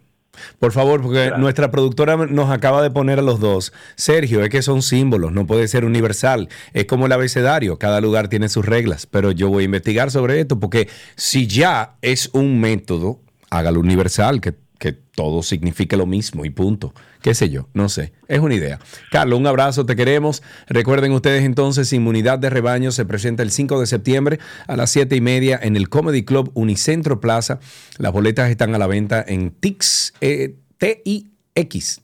Por 0.60 0.72
favor, 0.72 1.02
porque 1.02 1.32
nuestra 1.38 1.72
productora 1.72 2.16
nos 2.16 2.52
acaba 2.52 2.84
de 2.84 2.92
poner 2.92 3.18
a 3.18 3.24
los 3.24 3.40
dos. 3.40 3.74
Sergio, 3.96 4.44
es 4.44 4.50
que 4.50 4.62
son 4.62 4.84
símbolos, 4.84 5.32
no 5.32 5.48
puede 5.48 5.68
ser 5.68 5.84
universal. 5.84 6.48
Es 6.74 6.86
como 6.86 7.08
el 7.08 7.12
abecedario, 7.12 7.80
cada 7.80 8.02
lugar 8.02 8.28
tiene 8.28 8.50
sus 8.50 8.66
reglas. 8.66 9.08
Pero 9.08 9.32
yo 9.32 9.50
voy 9.50 9.64
a 9.64 9.66
investigar 9.66 10.12
sobre 10.12 10.40
esto, 10.40 10.60
porque 10.60 10.88
si 11.16 11.48
ya 11.48 11.96
es 12.02 12.30
un 12.34 12.62
método, 12.62 13.20
hágalo 13.50 13.80
universal, 13.80 14.42
que, 14.42 14.54
que 14.78 14.94
todo 14.94 15.42
signifique 15.42 15.98
lo 15.98 16.06
mismo 16.06 16.46
y 16.46 16.52
punto. 16.52 16.94
¿Qué 17.22 17.34
sé 17.36 17.50
yo? 17.50 17.68
No 17.74 17.88
sé. 17.88 18.14
Es 18.28 18.40
una 18.40 18.56
idea. 18.56 18.80
Carlos, 19.12 19.40
un 19.40 19.46
abrazo, 19.48 19.86
te 19.86 19.96
queremos. 19.96 20.42
Recuerden 20.68 21.12
ustedes 21.12 21.44
entonces, 21.44 21.94
Inmunidad 21.94 22.40
de 22.40 22.50
Rebaño 22.50 22.92
se 22.92 23.06
presenta 23.06 23.44
el 23.44 23.52
5 23.52 23.80
de 23.80 23.86
septiembre 23.86 24.40
a 24.68 24.76
las 24.76 24.90
7 24.90 25.16
y 25.16 25.22
media 25.22 25.60
en 25.62 25.76
el 25.76 25.88
Comedy 25.90 26.24
Club 26.26 26.52
Unicentro 26.56 27.20
Plaza. 27.20 27.60
Las 27.98 28.12
boletas 28.12 28.50
están 28.50 28.74
a 28.74 28.80
la 28.80 28.88
venta 28.88 29.24
en 29.28 29.52
Tix, 29.52 30.14
eh, 30.22 30.56
T-I-X. 30.80 32.02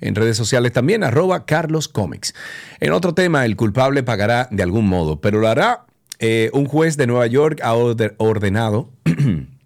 En 0.00 0.14
redes 0.16 0.36
sociales 0.36 0.72
también, 0.72 1.04
arroba 1.04 1.44
Carlos. 1.46 1.92
En 2.80 2.92
otro 2.92 3.14
tema, 3.14 3.44
el 3.44 3.56
culpable 3.56 4.02
pagará 4.02 4.48
de 4.50 4.62
algún 4.62 4.86
modo, 4.88 5.20
pero 5.20 5.38
lo 5.40 5.48
hará 5.48 5.86
eh, 6.18 6.50
un 6.52 6.66
juez 6.66 6.96
de 6.96 7.06
Nueva 7.06 7.26
York 7.26 7.60
ha 7.62 7.74
orde- 7.74 8.14
ordenado 8.18 8.90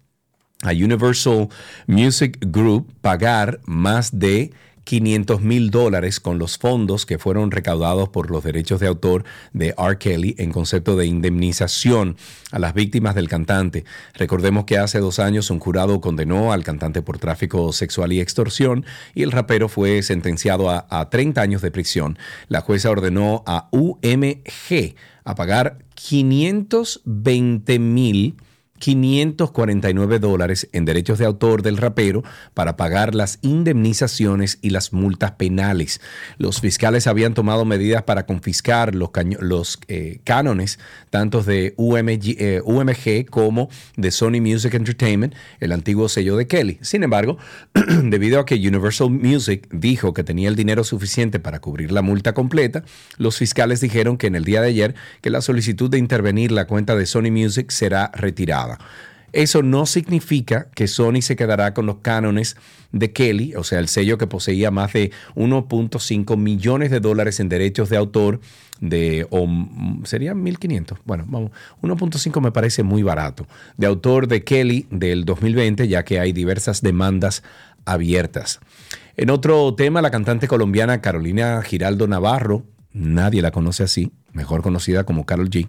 a 0.63 0.71
Universal 0.71 1.49
Music 1.85 2.37
Group 2.41 2.93
pagar 3.01 3.59
más 3.65 4.17
de 4.19 4.51
500 4.87 5.41
mil 5.41 5.69
dólares 5.69 6.21
con 6.21 6.39
los 6.39 6.57
fondos 6.57 7.05
que 7.05 7.17
fueron 7.17 7.51
recaudados 7.51 8.07
por 8.07 8.31
los 8.31 8.45
derechos 8.45 8.79
de 8.79 8.87
autor 8.87 9.25
de 9.51 9.75
R. 9.77 9.97
Kelly 9.97 10.33
en 10.37 10.53
concepto 10.53 10.95
de 10.95 11.05
indemnización 11.05 12.15
a 12.51 12.59
las 12.59 12.73
víctimas 12.73 13.13
del 13.13 13.27
cantante. 13.27 13.83
Recordemos 14.13 14.63
que 14.63 14.77
hace 14.77 14.99
dos 14.99 15.19
años 15.19 15.49
un 15.51 15.59
jurado 15.59 15.99
condenó 15.99 16.53
al 16.53 16.63
cantante 16.63 17.01
por 17.01 17.19
tráfico 17.19 17.73
sexual 17.73 18.13
y 18.13 18.21
extorsión 18.21 18.85
y 19.13 19.23
el 19.23 19.33
rapero 19.33 19.67
fue 19.67 20.01
sentenciado 20.03 20.69
a, 20.69 20.87
a 20.89 21.09
30 21.09 21.41
años 21.41 21.61
de 21.61 21.71
prisión. 21.71 22.17
La 22.47 22.61
jueza 22.61 22.89
ordenó 22.89 23.43
a 23.45 23.67
UMG 23.71 24.95
a 25.25 25.35
pagar 25.35 25.79
520 25.95 27.79
mil 27.79 28.37
549 28.79 30.19
dólares 30.19 30.69
en 30.71 30.85
derechos 30.85 31.19
de 31.19 31.25
autor 31.25 31.61
del 31.61 31.77
rapero 31.77 32.23
para 32.53 32.77
pagar 32.77 33.15
las 33.15 33.39
indemnizaciones 33.41 34.59
y 34.61 34.69
las 34.69 34.93
multas 34.93 35.31
penales. 35.31 36.01
Los 36.37 36.61
fiscales 36.61 37.07
habían 37.07 37.33
tomado 37.33 37.65
medidas 37.65 38.03
para 38.03 38.25
confiscar 38.25 38.95
los, 38.95 39.09
los 39.39 39.79
eh, 39.87 40.19
cánones 40.23 40.79
tanto 41.09 41.43
de 41.43 41.73
UMG, 41.77 42.35
eh, 42.39 42.61
UMG 42.63 43.29
como 43.29 43.69
de 43.95 44.11
Sony 44.11 44.41
Music 44.41 44.73
Entertainment, 44.73 45.33
el 45.59 45.71
antiguo 45.71 46.09
sello 46.09 46.35
de 46.37 46.47
Kelly. 46.47 46.77
Sin 46.81 47.03
embargo, 47.03 47.37
debido 48.03 48.39
a 48.39 48.45
que 48.45 48.55
Universal 48.55 49.09
Music 49.09 49.67
dijo 49.71 50.13
que 50.13 50.23
tenía 50.23 50.49
el 50.49 50.55
dinero 50.55 50.83
suficiente 50.83 51.39
para 51.39 51.59
cubrir 51.59 51.91
la 51.91 52.01
multa 52.01 52.33
completa, 52.33 52.83
los 53.17 53.37
fiscales 53.37 53.81
dijeron 53.81 54.17
que 54.17 54.27
en 54.27 54.35
el 54.35 54.43
día 54.43 54.61
de 54.61 54.69
ayer 54.69 54.95
que 55.21 55.29
la 55.29 55.41
solicitud 55.41 55.89
de 55.89 55.97
intervenir 55.97 56.51
la 56.51 56.65
cuenta 56.65 56.95
de 56.95 57.05
Sony 57.05 57.31
Music 57.31 57.71
será 57.71 58.11
retirada. 58.13 58.66
Eso 59.33 59.61
no 59.61 59.85
significa 59.85 60.69
que 60.73 60.87
Sony 60.87 61.21
se 61.21 61.35
quedará 61.35 61.73
con 61.73 61.85
los 61.85 61.97
cánones 61.97 62.55
de 62.91 63.11
Kelly, 63.11 63.55
o 63.55 63.63
sea, 63.63 63.79
el 63.79 63.87
sello 63.89 64.17
que 64.17 64.25
poseía 64.25 64.71
más 64.71 64.93
de 64.93 65.11
1.5 65.35 66.37
millones 66.37 66.91
de 66.91 66.99
dólares 66.99 67.39
en 67.39 67.49
derechos 67.49 67.89
de 67.89 67.97
autor 67.97 68.39
de, 68.79 69.27
o 69.29 69.45
mm, 69.45 70.05
serían 70.05 70.43
1.500, 70.43 70.97
bueno, 71.05 71.25
vamos, 71.27 71.51
1.5 71.81 72.41
me 72.41 72.51
parece 72.51 72.83
muy 72.83 73.03
barato, 73.03 73.47
de 73.75 73.87
autor 73.87 74.27
de 74.27 74.43
Kelly 74.43 74.87
del 74.91 75.25
2020, 75.25 75.87
ya 75.87 76.05
que 76.05 76.19
hay 76.19 76.31
diversas 76.31 76.81
demandas 76.81 77.43
abiertas. 77.85 78.59
En 79.17 79.29
otro 79.29 79.73
tema, 79.75 80.01
la 80.01 80.11
cantante 80.11 80.47
colombiana 80.47 81.01
Carolina 81.01 81.61
Giraldo 81.63 82.07
Navarro, 82.07 82.65
nadie 82.93 83.41
la 83.41 83.51
conoce 83.51 83.83
así, 83.83 84.11
mejor 84.31 84.61
conocida 84.61 85.03
como 85.03 85.25
Carol 85.25 85.49
G, 85.49 85.67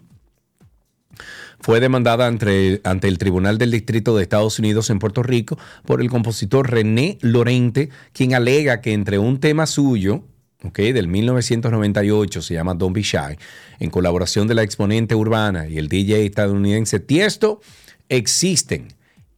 fue 1.59 1.79
demandada 1.79 2.27
ante, 2.27 2.81
ante 2.83 3.07
el 3.07 3.17
Tribunal 3.17 3.57
del 3.57 3.71
Distrito 3.71 4.15
de 4.15 4.23
Estados 4.23 4.59
Unidos 4.59 4.89
en 4.89 4.99
Puerto 4.99 5.23
Rico 5.23 5.57
por 5.85 6.01
el 6.01 6.09
compositor 6.09 6.69
René 6.71 7.17
Lorente, 7.21 7.89
quien 8.13 8.33
alega 8.33 8.81
que 8.81 8.93
entre 8.93 9.19
un 9.19 9.39
tema 9.39 9.65
suyo 9.65 10.23
¿ok? 10.63 10.79
del 10.79 11.07
1998, 11.07 12.41
se 12.41 12.53
llama 12.53 12.73
Don't 12.73 12.95
Be 12.95 13.01
Shy, 13.01 13.37
en 13.79 13.89
colaboración 13.89 14.47
de 14.47 14.55
la 14.55 14.63
exponente 14.63 15.15
urbana 15.15 15.67
y 15.67 15.77
el 15.77 15.89
DJ 15.89 16.25
estadounidense 16.25 16.99
Tiesto, 16.99 17.61
existen 18.07 18.87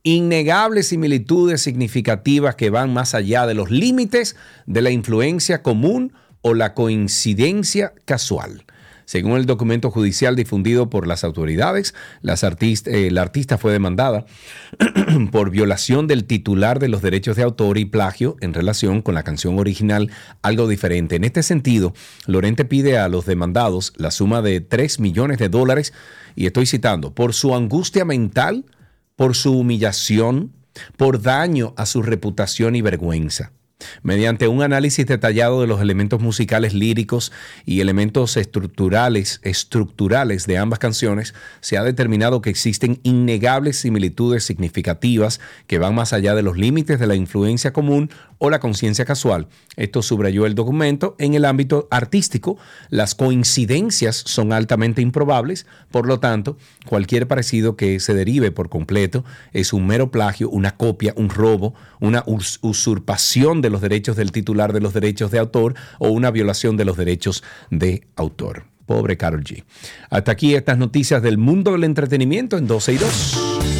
innegables 0.03 0.88
similitudes 0.88 1.61
significativas 1.61 2.55
que 2.55 2.69
van 2.69 2.93
más 2.93 3.13
allá 3.13 3.45
de 3.45 3.53
los 3.53 3.69
límites 3.69 4.36
de 4.65 4.82
la 4.82 4.89
influencia 4.89 5.61
común 5.61 6.13
o 6.41 6.53
la 6.53 6.74
coincidencia 6.74 7.93
casual. 8.05 8.65
Según 9.12 9.36
el 9.36 9.45
documento 9.45 9.91
judicial 9.91 10.38
difundido 10.38 10.89
por 10.89 11.05
las 11.05 11.26
autoridades, 11.26 11.93
eh, 12.24 13.09
la 13.12 13.22
artista 13.22 13.57
fue 13.57 13.74
demandada 13.74 14.24
por 15.34 15.49
violación 15.49 16.07
del 16.07 16.24
titular 16.24 16.80
de 16.80 16.88
los 16.88 17.01
derechos 17.01 17.36
de 17.36 17.43
autor 17.43 17.78
y 17.78 17.84
plagio 17.84 18.38
en 18.39 18.53
relación 18.53 19.01
con 19.01 19.14
la 19.14 19.24
canción 19.24 19.59
original 19.59 20.09
Algo 20.41 20.66
Diferente. 20.66 21.18
En 21.18 21.26
este 21.26 21.43
sentido, 21.43 21.93
Lorente 22.26 22.64
pide 22.64 22.99
a 22.99 23.09
los 23.09 23.26
demandados 23.26 23.91
la 23.97 24.12
suma 24.12 24.41
de 24.41 24.62
3 24.62 25.01
millones 25.01 25.39
de 25.39 25.49
dólares, 25.49 25.91
y 26.38 26.45
estoy 26.45 26.66
citando, 26.66 27.14
por 27.14 27.34
su 27.34 27.53
angustia 27.53 28.05
mental, 28.05 28.64
por 29.18 29.36
su 29.36 29.51
humillación, 29.51 30.53
por 30.95 31.22
daño 31.22 31.74
a 31.76 31.86
su 31.86 32.01
reputación 32.01 32.78
y 32.78 32.82
vergüenza. 32.82 33.51
Mediante 34.03 34.47
un 34.47 34.61
análisis 34.61 35.05
detallado 35.05 35.61
de 35.61 35.67
los 35.67 35.82
elementos 35.82 36.21
musicales 36.21 36.73
líricos 36.73 37.32
y 37.65 37.82
elementos 37.82 38.38
estructurales, 38.38 39.39
estructurales 39.43 40.45
de 40.47 40.57
ambas 40.57 40.79
canciones, 40.79 41.34
se 41.59 41.77
ha 41.77 41.84
determinado 41.84 42.41
que 42.41 42.49
existen 42.49 42.99
innegables 43.03 43.77
similitudes 43.77 44.43
significativas 44.43 45.39
que 45.67 45.79
van 45.79 45.95
más 45.95 46.13
allá 46.13 46.36
de 46.36 46.43
los 46.43 46.57
límites 46.57 46.99
de 46.99 47.07
la 47.07 47.15
influencia 47.15 47.73
común 47.73 48.09
o 48.38 48.49
la 48.49 48.59
conciencia 48.59 49.05
casual. 49.05 49.47
Esto 49.75 50.01
subrayó 50.01 50.45
el 50.45 50.55
documento. 50.55 51.15
En 51.19 51.36
el 51.36 51.45
ámbito 51.45 51.88
artístico, 51.91 52.57
las 52.89 53.13
coincidencias 53.15 54.15
son 54.15 54.51
altamente 54.51 55.01
improbables, 55.01 55.67
por 55.91 56.07
lo 56.07 56.19
tanto, 56.19 56.57
cualquier 56.88 57.27
parecido 57.27 57.75
que 57.75 57.99
se 57.99 58.13
derive 58.13 58.51
por 58.51 58.69
completo 58.69 59.23
es 59.53 59.73
un 59.73 59.86
mero 59.86 60.09
plagio, 60.11 60.49
una 60.49 60.75
copia, 60.75 61.13
un 61.15 61.29
robo, 61.29 61.75
una 61.99 62.23
us- 62.25 62.59
usurpación 62.61 63.61
de 63.61 63.69
los 63.72 63.82
derechos 63.82 64.15
del 64.15 64.32
titular 64.32 64.74
de 64.74 64.82
los 64.82 64.93
derechos 64.93 65.32
de 65.32 65.39
autor 65.39 65.76
o 65.99 66.09
una 66.09 66.32
violación 66.32 66.78
de 66.78 66.86
los 66.86 66.97
derechos 66.97 67.43
de 67.69 68.07
autor. 68.15 68.65
Pobre 68.86 69.17
Carol 69.17 69.43
G. 69.43 69.63
Hasta 70.09 70.32
aquí 70.32 70.55
estas 70.55 70.78
noticias 70.78 71.22
del 71.22 71.38
mundo 71.38 71.72
del 71.72 71.86
entretenimiento 71.86 72.57
en 72.57 72.67
12 72.67 72.93
y 72.93 72.97
2. 72.97 73.70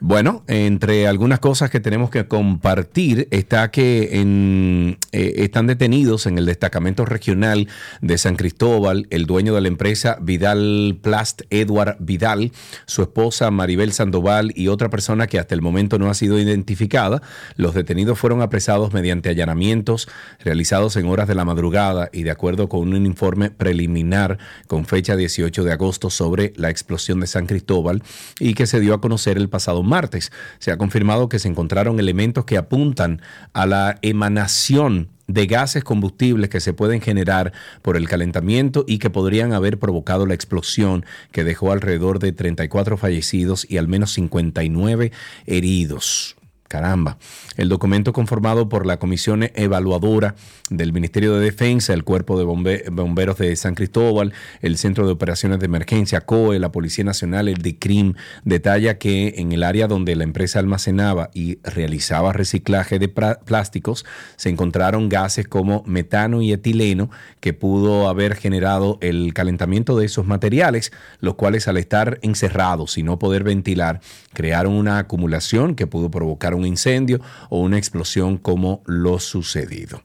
Bueno, 0.00 0.44
entre 0.46 1.08
algunas 1.08 1.40
cosas 1.40 1.70
que 1.70 1.80
tenemos 1.80 2.10
que 2.10 2.28
compartir 2.28 3.26
está 3.32 3.72
que 3.72 4.20
en, 4.20 4.96
eh, 5.10 5.34
están 5.38 5.66
detenidos 5.66 6.26
en 6.26 6.38
el 6.38 6.46
destacamento 6.46 7.04
regional 7.04 7.66
de 8.00 8.16
San 8.16 8.36
Cristóbal 8.36 9.08
el 9.10 9.26
dueño 9.26 9.56
de 9.56 9.60
la 9.60 9.66
empresa 9.66 10.16
Vidal 10.20 10.96
Plast, 11.02 11.42
Edward 11.50 11.96
Vidal, 11.98 12.52
su 12.86 13.02
esposa 13.02 13.50
Maribel 13.50 13.92
Sandoval 13.92 14.52
y 14.54 14.68
otra 14.68 14.88
persona 14.88 15.26
que 15.26 15.40
hasta 15.40 15.56
el 15.56 15.62
momento 15.62 15.98
no 15.98 16.08
ha 16.08 16.14
sido 16.14 16.38
identificada. 16.38 17.20
Los 17.56 17.74
detenidos 17.74 18.20
fueron 18.20 18.40
apresados 18.40 18.92
mediante 18.92 19.30
allanamientos 19.30 20.08
realizados 20.38 20.94
en 20.94 21.06
horas 21.06 21.26
de 21.26 21.34
la 21.34 21.44
madrugada 21.44 22.08
y 22.12 22.22
de 22.22 22.30
acuerdo 22.30 22.68
con 22.68 22.94
un 22.94 23.04
informe 23.04 23.50
preliminar 23.50 24.38
con 24.68 24.84
fecha 24.84 25.16
18 25.16 25.64
de 25.64 25.72
agosto 25.72 26.08
sobre 26.08 26.52
la 26.54 26.70
explosión 26.70 27.18
de 27.18 27.26
San 27.26 27.46
Cristóbal 27.46 28.04
y 28.38 28.54
que 28.54 28.68
se 28.68 28.78
dio 28.78 28.94
a 28.94 29.00
conocer 29.00 29.38
el 29.38 29.48
pasado 29.48 29.82
martes. 29.88 30.30
Se 30.58 30.70
ha 30.70 30.78
confirmado 30.78 31.28
que 31.28 31.38
se 31.38 31.48
encontraron 31.48 31.98
elementos 31.98 32.44
que 32.44 32.56
apuntan 32.56 33.20
a 33.52 33.66
la 33.66 33.98
emanación 34.02 35.08
de 35.26 35.46
gases 35.46 35.84
combustibles 35.84 36.48
que 36.48 36.60
se 36.60 36.72
pueden 36.72 37.00
generar 37.00 37.52
por 37.82 37.96
el 37.96 38.08
calentamiento 38.08 38.84
y 38.88 38.98
que 38.98 39.10
podrían 39.10 39.52
haber 39.52 39.78
provocado 39.78 40.26
la 40.26 40.34
explosión 40.34 41.04
que 41.32 41.44
dejó 41.44 41.70
alrededor 41.70 42.18
de 42.18 42.32
34 42.32 42.96
fallecidos 42.96 43.66
y 43.68 43.76
al 43.76 43.88
menos 43.88 44.12
59 44.12 45.12
heridos. 45.46 46.37
Caramba. 46.68 47.16
El 47.56 47.70
documento 47.70 48.12
conformado 48.12 48.68
por 48.68 48.84
la 48.86 48.98
Comisión 48.98 49.50
Evaluadora 49.54 50.34
del 50.68 50.92
Ministerio 50.92 51.34
de 51.34 51.40
Defensa, 51.40 51.94
el 51.94 52.04
Cuerpo 52.04 52.38
de 52.38 52.44
Bombe- 52.44 52.84
Bomberos 52.92 53.38
de 53.38 53.56
San 53.56 53.74
Cristóbal, 53.74 54.34
el 54.60 54.76
Centro 54.76 55.06
de 55.06 55.12
Operaciones 55.12 55.58
de 55.60 55.66
Emergencia, 55.66 56.20
COE, 56.20 56.58
la 56.58 56.70
Policía 56.70 57.04
Nacional, 57.04 57.48
el 57.48 57.62
DICRIM, 57.62 58.14
detalla 58.44 58.98
que 58.98 59.34
en 59.38 59.52
el 59.52 59.62
área 59.62 59.88
donde 59.88 60.14
la 60.14 60.24
empresa 60.24 60.58
almacenaba 60.58 61.30
y 61.32 61.58
realizaba 61.64 62.34
reciclaje 62.34 62.98
de 62.98 63.08
plásticos, 63.08 64.04
se 64.36 64.50
encontraron 64.50 65.08
gases 65.08 65.48
como 65.48 65.82
metano 65.86 66.42
y 66.42 66.52
etileno 66.52 67.10
que 67.40 67.54
pudo 67.54 68.08
haber 68.08 68.34
generado 68.34 68.98
el 69.00 69.32
calentamiento 69.32 69.96
de 69.96 70.04
esos 70.04 70.26
materiales, 70.26 70.92
los 71.20 71.34
cuales 71.36 71.66
al 71.66 71.78
estar 71.78 72.18
encerrados 72.20 72.98
y 72.98 73.02
no 73.02 73.18
poder 73.18 73.42
ventilar, 73.42 74.00
crearon 74.38 74.74
una 74.74 75.00
acumulación 75.00 75.74
que 75.74 75.88
pudo 75.88 76.12
provocar 76.12 76.54
un 76.54 76.64
incendio 76.64 77.18
o 77.50 77.58
una 77.58 77.76
explosión 77.76 78.38
como 78.38 78.82
lo 78.86 79.18
sucedido. 79.18 79.98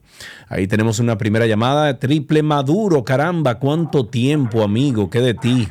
Ahí 0.48 0.66
tenemos 0.66 0.98
una 0.98 1.16
primera 1.16 1.46
llamada, 1.46 2.00
triple 2.00 2.42
maduro, 2.42 3.04
caramba, 3.04 3.60
cuánto 3.60 4.06
tiempo, 4.06 4.64
amigo, 4.64 5.08
¿qué 5.08 5.20
de 5.20 5.34
ti? 5.34 5.68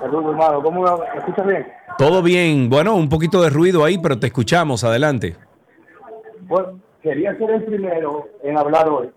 Saludos, 0.00 0.32
hermano. 0.32 0.62
¿Cómo 0.62 0.80
me 0.80 1.18
escuchas 1.18 1.46
bien? 1.46 1.66
Todo 1.98 2.22
bien, 2.22 2.70
bueno, 2.70 2.94
un 2.94 3.10
poquito 3.10 3.42
de 3.42 3.50
ruido 3.50 3.84
ahí, 3.84 3.98
pero 3.98 4.18
te 4.18 4.28
escuchamos, 4.28 4.82
adelante. 4.82 5.36
Bueno, 6.46 6.80
quería 7.02 7.36
ser 7.36 7.50
el 7.50 7.64
primero 7.64 8.26
en 8.42 8.56
hablar 8.56 8.88
hoy, 8.88 9.10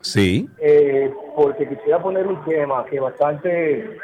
Sí, 0.00 0.48
eh, 0.58 1.12
porque 1.36 1.68
quisiera 1.68 2.02
poner 2.02 2.26
un 2.26 2.42
tema 2.46 2.86
que 2.86 2.98
bastante 2.98 3.98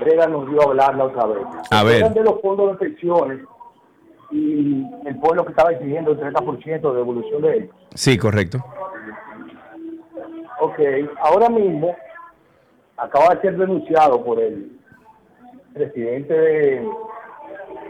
Breda 0.00 0.26
nos 0.26 0.48
dio 0.50 0.60
a 0.60 0.64
hablar 0.64 0.94
la 0.96 1.04
otra 1.04 1.26
vez. 1.26 1.46
A 1.70 1.82
ver. 1.84 2.12
De 2.12 2.22
los 2.24 2.40
fondos 2.40 2.72
de 2.72 2.86
pensiones 2.86 3.40
y 4.30 4.84
el 5.06 5.18
pueblo 5.20 5.44
que 5.44 5.50
estaba 5.50 5.72
exigiendo 5.72 6.12
el 6.12 6.18
30% 6.20 6.90
de 6.92 6.96
devolución 6.96 7.42
de 7.42 7.56
ellos. 7.56 7.74
sí, 7.94 8.18
correcto. 8.18 8.58
Ok, 10.60 10.80
ahora 11.22 11.48
mismo 11.48 11.94
acaba 12.96 13.34
de 13.34 13.40
ser 13.42 13.56
denunciado 13.56 14.24
por 14.24 14.40
el 14.40 14.72
presidente 15.72 16.34
de, 16.34 16.88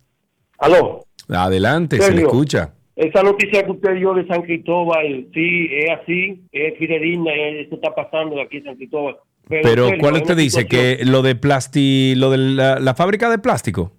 Aló. 0.59 1.05
Adelante, 1.29 2.01
se 2.01 2.13
le 2.13 2.23
escucha. 2.23 2.75
Esa 2.97 3.23
noticia 3.23 3.65
que 3.65 3.71
usted 3.71 3.95
dio 3.95 4.13
de 4.15 4.27
San 4.27 4.43
Cristóbal, 4.43 5.29
sí, 5.33 5.69
es 5.71 5.91
así, 5.91 6.43
es 6.51 6.77
fidedigna, 6.79 7.33
esto 7.33 7.77
está 7.77 7.95
pasando 7.95 8.41
aquí 8.41 8.57
en 8.57 8.65
San 8.65 8.77
Cristóbal. 8.77 9.17
Pero, 9.49 9.87
Sergio, 9.87 10.01
¿cuál 10.01 10.15
usted 10.15 10.37
dice? 10.37 10.67
¿Que 10.67 10.99
lo 11.05 11.23
de 11.23 11.37
plasti, 11.37 12.15
lo 12.17 12.31
de 12.31 12.39
la, 12.39 12.81
la 12.81 12.95
fábrica 12.95 13.31
de 13.31 13.39
plástico? 13.39 13.93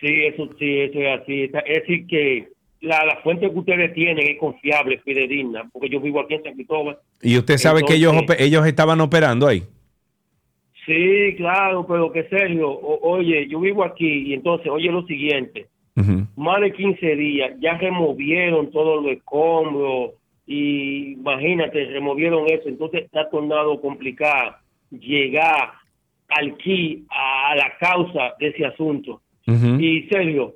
Sí, 0.00 0.24
eso 0.24 0.48
sí, 0.58 0.80
eso 0.80 0.98
es 0.98 1.20
así. 1.20 1.42
Es 1.44 1.82
decir, 1.82 2.06
que 2.08 2.48
la, 2.82 3.04
la 3.06 3.16
fuente 3.22 3.50
que 3.50 3.58
ustedes 3.58 3.94
tienen 3.94 4.26
es 4.28 4.38
confiable, 4.38 4.96
es 4.96 5.02
fidedigna, 5.02 5.68
porque 5.72 5.88
yo 5.88 6.00
vivo 6.00 6.20
aquí 6.20 6.34
en 6.34 6.42
San 6.42 6.54
Cristóbal. 6.54 6.98
Y 7.22 7.38
usted 7.38 7.56
sabe 7.56 7.82
que 7.84 7.94
ellos, 7.94 8.14
ellos 8.38 8.66
estaban 8.66 9.00
operando 9.00 9.46
ahí. 9.48 9.62
Sí, 10.84 11.34
claro, 11.36 11.86
pero 11.86 12.10
que 12.12 12.24
Sergio, 12.24 12.68
o- 12.70 13.08
oye, 13.12 13.46
yo 13.48 13.60
vivo 13.60 13.84
aquí 13.84 14.24
y 14.26 14.34
entonces, 14.34 14.66
oye 14.68 14.90
lo 14.90 15.06
siguiente, 15.06 15.66
más 16.36 16.60
de 16.60 16.72
15 16.72 17.16
días, 17.16 17.52
ya 17.60 17.74
removieron 17.78 18.70
todos 18.72 19.02
los 19.04 19.12
escombros 19.12 20.12
y 20.46 21.12
imagínate, 21.12 21.84
removieron 21.84 22.46
eso, 22.50 22.68
entonces 22.68 23.04
está 23.04 23.28
tornado 23.30 23.80
complicado 23.80 24.56
llegar 24.90 25.72
al 26.28 26.56
key, 26.56 27.04
a 27.10 27.54
la 27.54 27.72
causa 27.78 28.34
de 28.40 28.48
ese 28.48 28.64
asunto. 28.66 29.20
Y 29.78 30.02
Sergio, 30.10 30.54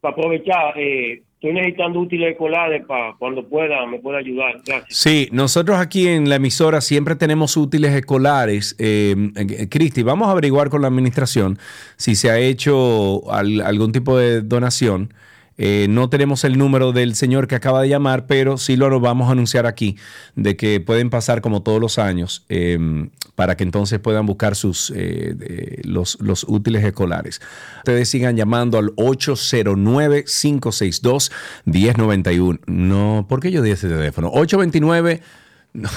para 0.00 0.12
aprovechar, 0.14 0.74
eh, 0.76 1.22
estoy 1.40 1.54
necesitando 1.54 2.00
útiles 2.00 2.32
escolares 2.32 2.84
para 2.86 3.14
cuando 3.18 3.48
pueda, 3.48 3.86
me 3.86 3.98
pueda 3.98 4.18
ayudar. 4.18 4.60
Gracias. 4.66 4.84
Sí, 4.90 5.28
nosotros 5.32 5.78
aquí 5.78 6.06
en 6.06 6.28
la 6.28 6.36
emisora 6.36 6.82
siempre 6.82 7.16
tenemos 7.16 7.56
útiles 7.56 7.92
escolares. 7.94 8.76
Eh, 8.78 9.16
eh, 9.36 9.68
Cristi, 9.70 10.02
vamos 10.02 10.28
a 10.28 10.32
averiguar 10.32 10.68
con 10.68 10.82
la 10.82 10.88
administración 10.88 11.58
si 11.96 12.14
se 12.14 12.30
ha 12.30 12.38
hecho 12.38 13.32
al- 13.32 13.62
algún 13.62 13.90
tipo 13.90 14.18
de 14.18 14.42
donación. 14.42 15.14
Eh, 15.56 15.86
no 15.88 16.08
tenemos 16.10 16.44
el 16.44 16.58
número 16.58 16.92
del 16.92 17.14
señor 17.14 17.46
que 17.46 17.54
acaba 17.54 17.80
de 17.82 17.88
llamar, 17.88 18.26
pero 18.26 18.58
sí 18.58 18.76
lo 18.76 18.98
vamos 19.00 19.28
a 19.28 19.32
anunciar 19.32 19.64
aquí, 19.66 19.96
de 20.34 20.56
que 20.56 20.80
pueden 20.80 21.08
pasar 21.10 21.40
como 21.40 21.62
todos 21.62 21.80
los 21.80 21.98
años, 21.98 22.44
para 23.40 23.56
que 23.56 23.64
entonces 23.64 23.98
puedan 24.00 24.26
buscar 24.26 24.54
sus 24.54 24.92
eh, 24.94 25.32
de- 25.34 25.80
los, 25.84 26.18
los 26.20 26.44
útiles 26.46 26.84
escolares. 26.84 27.40
Ustedes 27.78 28.06
sigan 28.10 28.36
llamando 28.36 28.76
al 28.76 28.94
809-562-1091. 31.66 32.60
No, 32.66 33.24
¿por 33.26 33.40
qué 33.40 33.50
yo 33.50 33.62
di 33.62 33.70
ese 33.70 33.88
teléfono? 33.88 34.28
829... 34.28 35.22
No, 35.72 35.88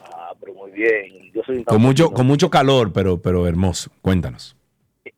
Ah, 0.00 0.32
pero 0.40 0.54
muy 0.54 0.70
bien. 0.70 1.30
Yo 1.34 1.42
soy 1.44 1.62
Con 1.64 1.82
mucho, 1.82 2.12
con 2.12 2.26
mucho 2.26 2.48
calor, 2.48 2.94
pero, 2.94 3.20
pero 3.20 3.46
hermoso. 3.46 3.90
Cuéntanos. 4.00 4.56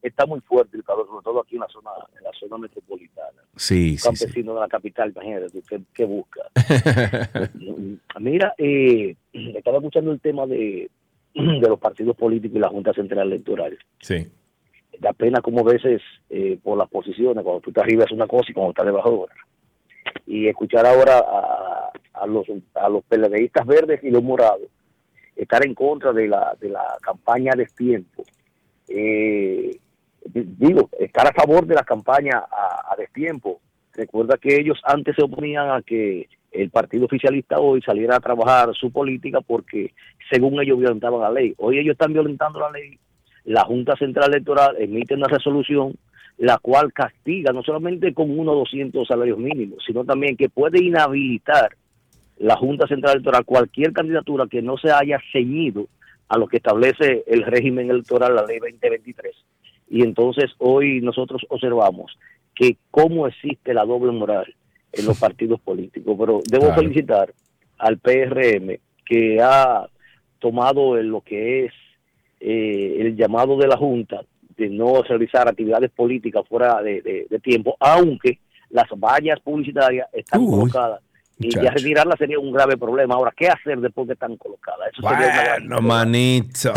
Está 0.02 0.26
muy 0.26 0.40
fuerte 0.40 0.76
el 0.76 0.82
calor, 0.82 1.06
sobre 1.06 1.22
todo 1.22 1.40
aquí 1.40 1.54
en 1.54 1.60
la 1.60 1.68
zona, 1.68 1.90
en 2.18 2.24
la 2.24 2.30
zona 2.40 2.58
metropolitana. 2.58 3.42
Sí, 3.54 3.92
un 3.92 3.98
sí, 3.98 3.98
sí. 3.98 4.02
campesino 4.02 4.54
de 4.54 4.60
la 4.60 4.68
capital, 4.68 5.12
imagínate, 5.14 5.62
¿qué, 5.68 5.80
qué 5.94 6.04
busca? 6.06 6.40
Mira, 8.18 8.52
eh, 8.58 9.14
estaba 9.32 9.76
escuchando 9.76 10.10
el 10.10 10.20
tema 10.20 10.44
de, 10.48 10.90
de 11.34 11.68
los 11.68 11.78
partidos 11.78 12.16
políticos 12.16 12.56
y 12.56 12.60
la 12.60 12.68
Junta 12.68 12.92
Central 12.92 13.28
Electoral. 13.28 13.78
Sí. 14.00 14.26
Da 15.00 15.12
pena 15.12 15.40
como 15.40 15.64
veces 15.64 16.00
eh, 16.30 16.58
por 16.62 16.78
las 16.78 16.88
posiciones, 16.88 17.42
cuando 17.44 17.60
tú 17.60 17.70
estás 17.70 17.84
arriba 17.84 18.04
es 18.04 18.12
una 18.12 18.26
cosa 18.26 18.46
y 18.50 18.54
cuando 18.54 18.70
estás 18.70 18.86
debajo 18.86 19.20
otra. 19.20 19.36
Y 20.26 20.48
escuchar 20.48 20.86
ahora 20.86 21.18
a, 21.18 21.90
a 22.14 22.26
los 22.26 22.46
a 22.74 22.88
los 22.88 23.04
PLDistas 23.04 23.66
verdes 23.66 24.02
y 24.02 24.10
los 24.10 24.22
morados 24.22 24.68
estar 25.36 25.64
en 25.64 25.74
contra 25.74 26.12
de 26.12 26.26
la, 26.26 26.56
de 26.58 26.70
la 26.70 26.96
campaña 27.02 27.52
de 27.54 27.66
tiempo. 27.66 28.24
Eh, 28.88 29.78
digo, 30.24 30.88
estar 30.98 31.26
a 31.26 31.32
favor 31.32 31.66
de 31.66 31.74
la 31.74 31.84
campaña 31.84 32.38
a, 32.38 32.92
a 32.92 32.96
destiempo. 32.96 33.60
Recuerda 33.92 34.38
que 34.38 34.56
ellos 34.56 34.80
antes 34.84 35.14
se 35.14 35.22
oponían 35.22 35.70
a 35.70 35.82
que 35.82 36.28
el 36.50 36.70
partido 36.70 37.04
oficialista 37.04 37.58
hoy 37.58 37.82
saliera 37.82 38.16
a 38.16 38.20
trabajar 38.20 38.74
su 38.74 38.90
política 38.90 39.40
porque 39.40 39.92
según 40.30 40.60
ellos 40.60 40.78
violentaban 40.78 41.20
la 41.20 41.30
ley. 41.30 41.54
Hoy 41.58 41.78
ellos 41.78 41.92
están 41.92 42.12
violentando 42.12 42.58
la 42.58 42.70
ley. 42.70 42.98
La 43.46 43.64
Junta 43.64 43.96
Central 43.96 44.30
Electoral 44.30 44.76
emite 44.78 45.14
una 45.14 45.28
resolución 45.28 45.94
la 46.38 46.58
cual 46.58 46.92
castiga 46.92 47.52
no 47.52 47.62
solamente 47.62 48.12
con 48.12 48.38
uno 48.38 48.52
o 48.52 48.56
200 48.56 49.08
salarios 49.08 49.38
mínimos, 49.38 49.82
sino 49.86 50.04
también 50.04 50.36
que 50.36 50.50
puede 50.50 50.84
inhabilitar 50.84 51.76
la 52.38 52.56
Junta 52.56 52.86
Central 52.86 53.14
Electoral 53.14 53.44
cualquier 53.44 53.92
candidatura 53.92 54.46
que 54.46 54.60
no 54.60 54.76
se 54.76 54.90
haya 54.90 55.18
ceñido 55.32 55.86
a 56.28 56.36
lo 56.36 56.46
que 56.48 56.58
establece 56.58 57.24
el 57.26 57.42
régimen 57.44 57.90
electoral, 57.90 58.34
la 58.34 58.44
ley 58.44 58.58
2023. 58.58 59.34
Y 59.88 60.02
entonces 60.02 60.50
hoy 60.58 61.00
nosotros 61.00 61.46
observamos 61.48 62.18
que 62.54 62.76
cómo 62.90 63.26
existe 63.26 63.72
la 63.72 63.84
doble 63.84 64.12
moral 64.12 64.52
en 64.92 65.06
los 65.06 65.18
partidos 65.20 65.60
políticos. 65.60 66.16
Pero 66.18 66.40
debo 66.50 66.74
felicitar 66.74 67.32
al 67.78 67.98
PRM 67.98 68.78
que 69.04 69.40
ha 69.40 69.88
tomado 70.38 71.00
lo 71.02 71.20
que 71.20 71.66
es 71.66 71.72
eh, 72.40 72.96
el 73.00 73.16
llamado 73.16 73.56
de 73.56 73.66
la 73.66 73.76
Junta 73.76 74.22
de 74.56 74.70
no 74.70 75.02
realizar 75.02 75.48
actividades 75.48 75.90
políticas 75.90 76.42
fuera 76.48 76.80
de, 76.82 77.26
tiempo, 77.42 77.76
aunque 77.78 78.38
las 78.70 78.86
vallas 78.98 79.38
publicitarias 79.40 80.08
están 80.12 80.46
colocadas 80.46 81.00
y 81.38 81.50
ya 81.50 81.70
retirarlas 81.70 82.18
sería 82.18 82.38
un 82.38 82.52
grave 82.52 82.78
problema. 82.78 83.14
Ahora, 83.14 83.32
¿qué 83.36 83.48
hacer 83.48 83.78
después 83.80 84.06
que 84.06 84.14
están 84.14 84.36
colocadas? 84.36 84.88
Eso 84.92 85.06
sería 85.08 85.58
bueno, 85.58 85.80
manito. 85.82 86.72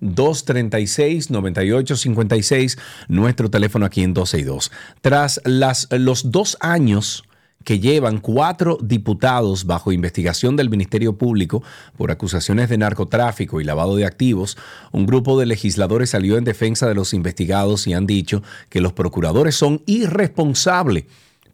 829-236-9856. 0.00 2.78
Nuestro 3.08 3.50
teléfono 3.50 3.86
aquí 3.86 4.04
en 4.04 4.14
12 4.14 4.38
y 4.38 4.44
2. 4.44 4.70
Tras 5.00 5.40
las, 5.44 5.88
los 5.90 6.30
dos 6.30 6.56
años 6.60 7.24
que 7.68 7.80
llevan 7.80 8.16
cuatro 8.16 8.78
diputados 8.80 9.66
bajo 9.66 9.92
investigación 9.92 10.56
del 10.56 10.70
Ministerio 10.70 11.18
Público 11.18 11.62
por 11.98 12.10
acusaciones 12.10 12.70
de 12.70 12.78
narcotráfico 12.78 13.60
y 13.60 13.64
lavado 13.64 13.94
de 13.94 14.06
activos, 14.06 14.56
un 14.90 15.04
grupo 15.04 15.38
de 15.38 15.44
legisladores 15.44 16.08
salió 16.08 16.38
en 16.38 16.44
defensa 16.44 16.88
de 16.88 16.94
los 16.94 17.12
investigados 17.12 17.86
y 17.86 17.92
han 17.92 18.06
dicho 18.06 18.42
que 18.70 18.80
los 18.80 18.94
procuradores 18.94 19.54
son 19.54 19.82
irresponsables 19.84 21.04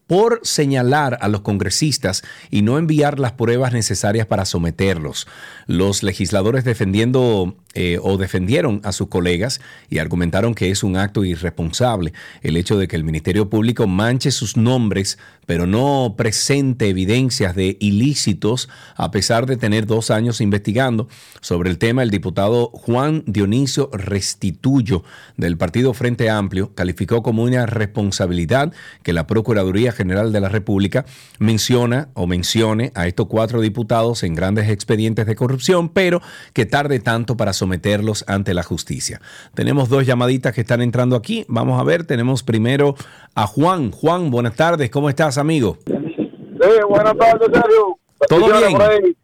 por 0.07 0.39
señalar 0.45 1.19
a 1.21 1.27
los 1.27 1.41
congresistas 1.41 2.23
y 2.49 2.63
no 2.63 2.79
enviar 2.79 3.19
las 3.19 3.33
pruebas 3.33 3.73
necesarias 3.73 4.29
para 4.29 4.45
someterlos. 4.45 5.27
Los 5.67 6.05
legisladores 6.05 6.63
defendiendo 6.63 7.57
eh, 7.75 7.99
o 8.03 8.17
defendieron 8.17 8.81
a 8.85 8.93
sus 8.93 9.09
colegas 9.09 9.61
y 9.91 9.99
argumentaron 9.99 10.55
que 10.55 10.71
es 10.71 10.83
un 10.83 10.97
acto 10.97 11.25
irresponsable 11.25 12.13
el 12.43 12.57
hecho 12.57 12.79
de 12.79 12.89
que 12.89 12.97
el 12.97 13.05
Ministerio 13.05 13.51
Público 13.51 13.87
manche 13.87 14.31
sus 14.31 14.57
nombres 14.57 15.19
pero 15.47 15.67
no 15.67 16.15
presente 16.17 16.89
evidencias 16.89 17.55
de 17.55 17.77
ilícitos 17.81 18.69
a 18.97 19.11
pesar 19.11 19.47
de 19.47 19.57
tener 19.57 19.87
dos 19.87 20.11
años 20.11 20.41
investigando. 20.41 21.09
Sobre 21.41 21.71
el 21.71 21.79
tema, 21.79 22.03
el 22.03 22.11
diputado 22.11 22.71
Juan 22.73 23.23
Dionisio 23.27 23.91
Restituyo 23.93 25.05
del 25.37 25.57
Partido 25.57 25.95
Frente 25.95 26.31
Amplio 26.31 26.75
calificó 26.75 27.23
como 27.23 27.43
una 27.43 27.67
responsabilidad 27.67 28.73
que 29.03 29.13
la 29.13 29.27
Procuraduría 29.27 29.93
General 29.93 30.33
de 30.33 30.41
la 30.41 30.49
República 30.49 31.05
menciona 31.39 32.09
o 32.15 32.27
mencione 32.27 32.93
a 32.95 33.07
estos 33.07 33.27
cuatro 33.27 33.61
diputados 33.61 34.23
en 34.23 34.35
grandes 34.35 34.69
expedientes 34.71 35.27
de 35.27 35.37
corrupción, 35.37 35.89
pero 35.89 36.23
que 36.53 36.67
tarde 36.67 37.01
tanto 37.01 37.37
para 37.37 37.53
someterlos 37.65 38.27
ante 38.29 38.53
la 38.53 38.63
justicia. 38.63 39.23
Tenemos 39.55 39.89
dos 39.89 40.05
llamaditas 40.05 40.53
que 40.53 40.61
están 40.61 40.83
entrando 40.83 41.17
aquí. 41.17 41.47
Vamos 41.49 41.81
a 41.81 41.85
ver, 41.85 42.05
tenemos 42.05 42.43
primero 42.43 42.95
a 43.35 43.47
Juan. 43.47 43.91
Juan, 43.91 44.31
buenas 44.31 44.55
tardes, 44.55 44.91
¿cómo 44.91 45.09
estás, 45.09 45.39
amigo? 45.39 45.79
Sí, 45.87 46.71
buenas 46.87 47.17
tardes, 47.17 47.49
Sergio. 47.51 47.99
¿Todo 48.29 48.47
bien? 48.47 49.17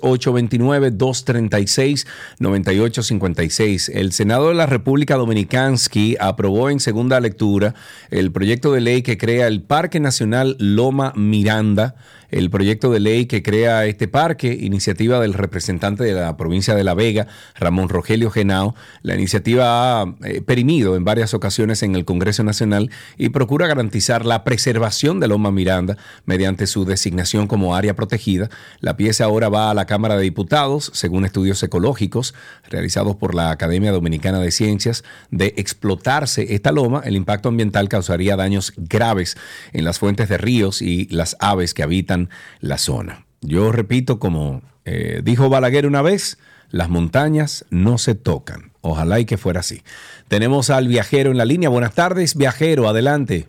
829-236-9856. 2.39 3.91
El 3.93 4.13
Senado 4.13 4.49
de 4.49 4.55
la 4.55 4.67
República 4.67 5.17
Dominicansky 5.17 6.17
aprobó 6.21 6.71
en 6.71 6.79
segunda 6.79 7.19
lectura 7.19 7.75
el 8.11 8.31
proyecto 8.31 8.73
de 8.73 8.83
ley 8.83 9.03
que 9.03 9.19
crea 9.19 9.49
el 9.49 9.63
Parque 9.63 9.99
Nacional 9.99 10.55
Loma 10.61 11.13
Miranda 11.17 11.97
el 12.35 12.51
proyecto 12.51 12.91
de 12.91 12.99
ley 12.99 13.27
que 13.27 13.45
crea 13.45 13.87
este 13.87 14.09
parque, 14.09 14.59
iniciativa 14.61 15.21
del 15.21 15.35
representante 15.35 16.03
de 16.03 16.15
la 16.15 16.37
provincia 16.37 16.75
de 16.75 16.83
La 16.83 16.95
Vega, 16.95 17.29
Ramón 17.55 17.89
Rogelio 17.89 18.29
Genao. 18.29 18.75
La 19.03 19.15
iniciativa 19.15 20.03
ha 20.03 20.15
eh, 20.25 20.43
perimido 20.43 20.97
en 20.97 21.05
varias 21.05 21.33
ocasiones 21.33 21.85
en 21.85 21.95
el 21.95 22.05
Congreso 22.05 22.43
Nacional 22.43 22.91
y 23.17 23.29
procura 23.29 23.69
garantizar 23.69 24.27
la 24.27 24.43
preservación 24.43 25.21
de 25.21 25.29
Loma 25.29 25.53
Miranda 25.53 25.97
mediante 26.25 26.67
su 26.67 26.85
designación 26.85 27.47
como 27.47 27.77
área 27.77 27.95
protegida. 27.95 28.51
La 28.81 28.97
pieza 28.97 29.27
ahora 29.27 29.49
va 29.49 29.71
a 29.71 29.75
la 29.75 29.87
Cámara 29.87 30.17
de 30.17 30.23
Diputados, 30.23 30.91
según 30.93 31.25
estudios 31.25 31.63
ecológicos 31.63 32.35
realizados 32.69 33.15
por 33.15 33.37
la 33.37 33.53
Academia 33.53 33.93
Dominicana 33.93 34.41
de 34.41 34.51
Ciencias. 34.51 35.05
De 35.31 35.55
explotarse 35.57 36.53
esta 36.53 36.73
loma, 36.73 37.01
el 37.05 37.15
impacto 37.15 37.49
ambiental 37.49 37.89
causaría 37.89 38.35
daños 38.35 38.73
graves 38.77 39.37
en 39.73 39.85
las 39.85 40.01
fuentes 40.01 40.29
de 40.29 40.37
ríos 40.37 40.83
y 40.83 41.07
las 41.11 41.37
aves 41.39 41.75
que 41.75 41.85
habitan 41.85 42.24
la 42.61 42.79
zona. 42.79 43.27
Yo 43.41 43.73
repito, 43.73 44.19
como 44.19 44.63
eh, 44.85 45.21
dijo 45.23 45.49
Balaguer 45.49 45.87
una 45.87 46.03
vez, 46.03 46.39
las 46.71 46.89
montañas 46.89 47.67
no 47.71 47.99
se 47.99 48.15
tocan. 48.15 48.73
Ojalá 48.81 49.21
y 49.21 49.25
que 49.25 49.37
fuera 49.37 49.61
así. 49.61 49.83
Tenemos 50.29 50.71
al 50.71 50.89
viajero 50.89 51.31
en 51.31 51.39
la 51.39 51.45
línea. 51.45 51.69
Buenas 51.69 51.95
tardes, 51.95 52.37
viajero, 52.37 52.89
adelante. 52.89 53.47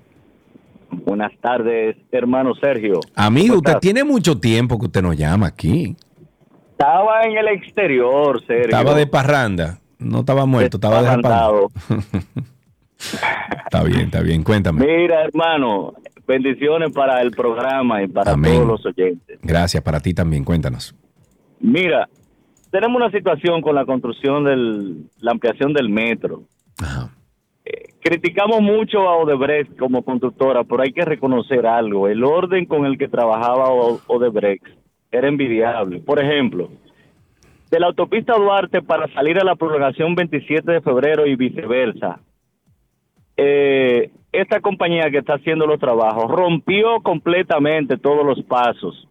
Buenas 0.91 1.31
tardes, 1.41 1.97
hermano 2.11 2.53
Sergio. 2.56 2.99
Amigo, 3.15 3.57
usted 3.57 3.77
tiene 3.80 4.03
mucho 4.03 4.39
tiempo 4.39 4.80
que 4.80 4.85
usted 4.85 5.02
nos 5.02 5.18
llama 5.18 5.47
aquí. 5.47 5.95
Estaba 6.72 7.23
en 7.23 7.38
el 7.38 7.47
exterior, 7.47 8.39
Sergio. 8.45 8.65
Estaba 8.65 8.95
de 8.95 9.07
parranda. 9.07 9.80
No 9.97 10.19
estaba 10.19 10.45
muerto, 10.45 10.77
estaba 10.77 11.02
de 11.02 11.10
está 13.65 13.84
bien, 13.84 14.02
está 14.02 14.22
bien. 14.22 14.43
Cuéntame. 14.43 14.85
Mira, 14.85 15.23
hermano, 15.23 15.93
Bendiciones 16.27 16.91
para 16.91 17.22
el 17.22 17.31
programa 17.31 18.02
y 18.03 18.07
para 18.07 18.34
todos 18.35 18.68
los 18.68 18.85
oyentes. 18.85 19.39
Gracias, 19.41 19.84
para 19.84 19.99
ti 19.99 20.14
también, 20.14 20.43
cuéntanos. 20.43 20.95
Mira, 21.60 22.10
tenemos 22.72 23.02
una 23.02 23.11
situación 23.11 23.61
con 23.61 23.76
la 23.76 23.85
construcción 23.85 24.43
de 24.43 25.06
la 25.19 25.31
ampliación 25.31 25.73
del 25.73 25.89
metro. 25.89 26.43
Eh, 27.64 27.93
criticamos 28.02 28.61
mucho 28.61 29.07
a 29.07 29.18
Odebrecht 29.18 29.77
como 29.77 30.03
constructora, 30.03 30.64
pero 30.64 30.84
hay 30.84 30.91
que 30.91 31.06
reconocer 31.06 31.65
algo. 31.65 32.07
El 32.07 32.23
orden 32.23 32.65
con 32.65 32.85
el 32.85 32.97
que 32.97 33.07
trabajaba 33.07 33.69
Odebrecht 33.69 34.65
era 35.11 35.27
envidiable. 35.27 35.99
Por 35.99 36.19
ejemplo, 36.19 36.69
de 37.72 37.80
la 37.80 37.88
autopista 37.88 38.35
Duarte 38.35 38.81
para 38.81 39.11
salir 39.14 39.39
a 39.39 39.43
la 39.43 39.56
prolongación 39.56 40.15
27 40.15 40.72
de 40.72 40.81
febrero 40.81 41.26
y 41.26 41.35
viceversa. 41.35 42.19
Eh, 43.38 44.11
esta 44.41 44.60
compañía 44.60 45.10
que 45.10 45.20
está 45.20 45.36
haciendo 45.36 45.66
los 45.66 45.80
trabajos 45.80 46.30
rompió 46.30 47.02
completamente 47.02 47.98
todos 47.98 48.26
los 48.26 48.44
pasos. 48.44 49.07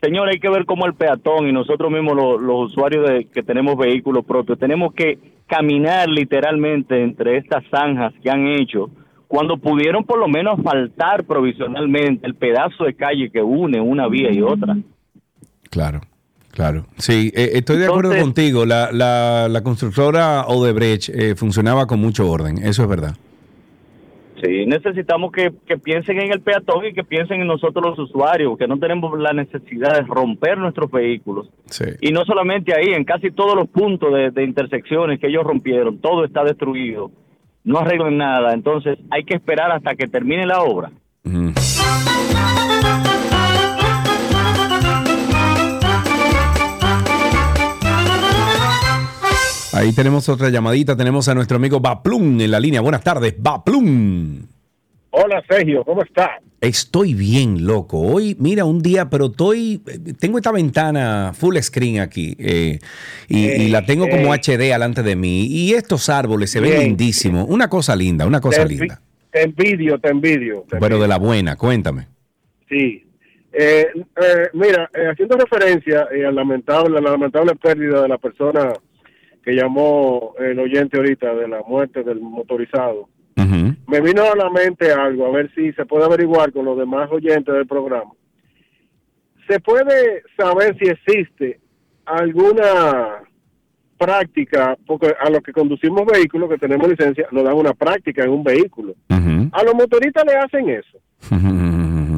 Señor, 0.00 0.28
hay 0.28 0.38
que 0.38 0.50
ver 0.50 0.66
cómo 0.66 0.86
el 0.86 0.94
peatón 0.94 1.48
y 1.48 1.52
nosotros 1.52 1.90
mismos 1.90 2.14
los, 2.14 2.70
usuarios 2.70 3.08
de, 3.08 3.26
que 3.26 3.42
tenemos 3.42 3.76
vehículos 3.76 4.24
propios, 4.24 4.58
tenemos 4.58 4.92
que 4.92 5.18
caminar 5.46 6.08
literalmente 6.08 7.02
entre 7.02 7.38
estas 7.38 7.64
zanjas 7.70 8.12
que 8.22 8.30
han 8.30 8.46
hecho 8.46 8.90
cuando 9.28 9.56
pudieron 9.56 10.04
por 10.04 10.18
lo 10.18 10.28
menos 10.28 10.62
faltar 10.62 11.24
provisionalmente 11.24 12.26
el 12.26 12.34
pedazo 12.34 12.84
de 12.84 12.94
calle 12.94 13.30
que 13.30 13.42
une 13.42 13.80
una 13.80 14.06
vía 14.08 14.30
y 14.32 14.42
otra. 14.42 14.76
Claro. 15.70 16.00
Claro, 16.54 16.86
sí, 16.98 17.32
eh, 17.34 17.50
estoy 17.54 17.78
de 17.78 17.86
acuerdo 17.86 18.16
contigo. 18.16 18.64
La, 18.64 18.92
la, 18.92 19.60
constructora 19.64 20.46
Odebrecht 20.46 21.08
eh, 21.08 21.34
funcionaba 21.34 21.88
con 21.88 21.98
mucho 21.98 22.30
orden, 22.30 22.58
eso 22.58 22.84
es 22.84 22.88
verdad. 22.88 23.16
Sí, 24.44 24.66
necesitamos 24.66 25.32
que, 25.32 25.50
piensen 25.78 26.20
en 26.20 26.32
el 26.32 26.40
peatón 26.42 26.84
y 26.84 26.92
que 26.92 27.02
piensen 27.02 27.40
en 27.40 27.46
nosotros 27.46 27.82
los 27.82 27.98
usuarios, 27.98 28.58
que 28.58 28.68
no 28.68 28.78
tenemos 28.78 29.18
la 29.18 29.32
necesidad 29.32 29.94
de 29.94 30.02
romper 30.02 30.58
nuestros 30.58 30.90
vehículos. 30.90 31.48
Y 32.02 32.10
no 32.12 32.24
solamente 32.26 32.74
ahí, 32.74 32.92
en 32.92 33.04
casi 33.04 33.30
todos 33.30 33.56
los 33.56 33.68
puntos 33.68 34.10
de, 34.34 34.44
intersecciones 34.44 35.18
que 35.18 35.28
ellos 35.28 35.44
rompieron, 35.44 35.98
todo 35.98 36.26
está 36.26 36.44
destruido, 36.44 37.10
no 37.64 37.78
arreglan 37.78 38.18
nada, 38.18 38.52
entonces 38.52 38.98
hay 39.10 39.24
que 39.24 39.34
esperar 39.34 39.72
hasta 39.72 39.94
que 39.94 40.08
termine 40.08 40.44
la 40.44 40.60
obra. 40.62 40.90
Ahí 49.84 49.92
tenemos 49.92 50.30
otra 50.30 50.48
llamadita, 50.48 50.96
tenemos 50.96 51.28
a 51.28 51.34
nuestro 51.34 51.58
amigo 51.58 51.78
Baplum 51.78 52.40
en 52.40 52.50
la 52.50 52.58
línea. 52.58 52.80
Buenas 52.80 53.04
tardes, 53.04 53.34
Baplum. 53.36 54.46
Hola 55.10 55.44
Sergio, 55.46 55.84
¿cómo 55.84 56.02
estás? 56.02 56.30
Estoy 56.62 57.12
bien, 57.12 57.66
loco. 57.66 58.00
Hoy, 58.00 58.34
mira, 58.40 58.64
un 58.64 58.80
día, 58.80 59.10
pero 59.10 59.26
estoy, 59.26 59.82
tengo 60.18 60.38
esta 60.38 60.52
ventana 60.52 61.32
full 61.34 61.58
screen 61.58 62.00
aquí 62.00 62.34
eh, 62.38 62.78
y, 63.28 63.68
la 63.68 63.84
tengo 63.84 64.08
como 64.08 64.32
HD 64.32 64.52
eh. 64.52 64.56
delante 64.56 65.02
de 65.02 65.16
mí 65.16 65.48
y 65.48 65.74
estos 65.74 66.08
árboles 66.08 66.50
se 66.50 66.60
ven 66.60 66.80
lindísimos. 66.80 67.44
Una 67.46 67.68
cosa 67.68 67.94
linda, 67.94 68.26
una 68.26 68.40
cosa 68.40 68.64
linda. 68.64 69.02
Te 69.30 69.42
envidio, 69.42 69.98
te 69.98 70.08
envidio. 70.08 70.64
pero 70.80 70.98
de 70.98 71.08
la 71.08 71.18
buena, 71.18 71.56
cuéntame. 71.56 72.06
Sí. 72.70 73.04
Eh, 73.52 73.88
mira, 74.54 74.90
haciendo 75.12 75.36
referencia 75.36 76.08
a 76.10 76.32
lamentable, 76.32 76.96
a 76.96 77.02
la 77.02 77.10
lamentable 77.10 77.54
pérdida 77.56 78.00
de 78.00 78.08
la 78.08 78.16
persona 78.16 78.72
que 79.44 79.52
llamó 79.52 80.34
el 80.38 80.58
oyente 80.58 80.96
ahorita 80.96 81.34
de 81.34 81.48
la 81.48 81.62
muerte 81.62 82.02
del 82.02 82.20
motorizado, 82.20 83.08
me 83.86 84.00
vino 84.00 84.22
a 84.22 84.36
la 84.36 84.50
mente 84.50 84.90
algo, 84.92 85.26
a 85.26 85.30
ver 85.30 85.50
si 85.54 85.72
se 85.72 85.84
puede 85.84 86.04
averiguar 86.04 86.52
con 86.52 86.64
los 86.64 86.78
demás 86.78 87.10
oyentes 87.12 87.54
del 87.54 87.66
programa. 87.66 88.10
¿Se 89.48 89.60
puede 89.60 90.22
saber 90.36 90.76
si 90.78 90.86
existe 90.88 91.60
alguna 92.06 93.22
práctica, 93.98 94.76
porque 94.86 95.14
a 95.18 95.30
los 95.30 95.40
que 95.40 95.52
conducimos 95.52 96.04
vehículos, 96.06 96.50
que 96.50 96.58
tenemos 96.58 96.88
licencia, 96.88 97.26
nos 97.30 97.44
dan 97.44 97.54
una 97.54 97.72
práctica 97.72 98.24
en 98.24 98.30
un 98.30 98.44
vehículo. 98.44 98.94
¿A 99.08 99.62
los 99.62 99.74
motoristas 99.74 100.24
le 100.26 100.36
hacen 100.36 100.68
eso? 100.68 100.98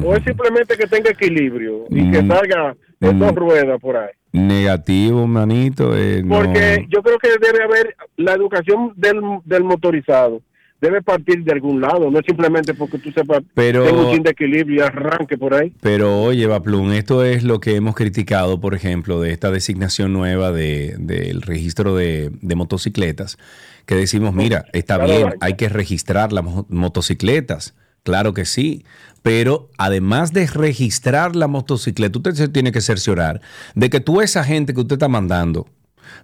¿O 0.03 0.15
es 0.15 0.23
simplemente 0.23 0.75
que 0.77 0.87
tenga 0.87 1.11
equilibrio 1.11 1.85
y 1.89 2.11
que 2.11 2.25
salga 2.25 2.75
dos 2.99 3.35
ruedas 3.35 3.79
por 3.79 3.97
ahí? 3.97 4.11
Negativo, 4.31 5.25
manito. 5.27 5.97
Eh, 5.97 6.23
Porque 6.27 6.85
yo 6.89 7.01
creo 7.01 7.17
que 7.17 7.29
debe 7.29 7.63
haber 7.63 7.95
la 8.17 8.33
educación 8.33 8.93
del, 8.95 9.21
del 9.45 9.63
motorizado. 9.63 10.41
Debe 10.79 11.01
partir 11.01 11.43
de 11.43 11.51
algún 11.53 11.81
lado, 11.81 12.11
no 12.11 12.19
simplemente 12.21 12.75
porque 12.75 12.99
tú 12.99 13.09
sepas 13.11 13.41
pero, 13.55 13.83
tengo 13.83 14.11
un 14.11 14.21
de 14.21 14.29
equilibrio 14.29 14.75
y 14.75 14.85
arranque 14.85 15.35
por 15.35 15.55
ahí. 15.55 15.73
Pero 15.81 16.21
oye, 16.21 16.45
Baplum, 16.45 16.91
esto 16.91 17.23
es 17.23 17.43
lo 17.43 17.59
que 17.59 17.75
hemos 17.75 17.95
criticado, 17.95 18.61
por 18.61 18.75
ejemplo, 18.75 19.19
de 19.19 19.31
esta 19.31 19.49
designación 19.49 20.13
nueva 20.13 20.51
del 20.51 21.07
de, 21.07 21.35
registro 21.41 21.95
de, 21.95 22.29
de, 22.43 22.55
motocicletas, 22.55 23.39
que 23.87 23.95
decimos, 23.95 24.35
mira, 24.35 24.65
está 24.71 25.03
bien, 25.03 25.33
hay 25.41 25.55
que 25.55 25.67
registrar 25.67 26.31
las 26.31 26.45
motocicletas, 26.69 27.75
claro 28.03 28.35
que 28.35 28.45
sí, 28.45 28.85
pero 29.21 29.69
además 29.77 30.33
de 30.33 30.47
registrar 30.47 31.35
la 31.35 31.47
motocicleta, 31.47 32.19
usted 32.19 32.33
se 32.33 32.47
tiene 32.47 32.71
que 32.71 32.81
cerciorar 32.81 33.41
de 33.75 33.89
que 33.89 33.99
tú 33.99 34.21
esa 34.21 34.43
gente 34.43 34.73
que 34.73 34.81
usted 34.81 34.95
está 34.95 35.07
mandando 35.07 35.67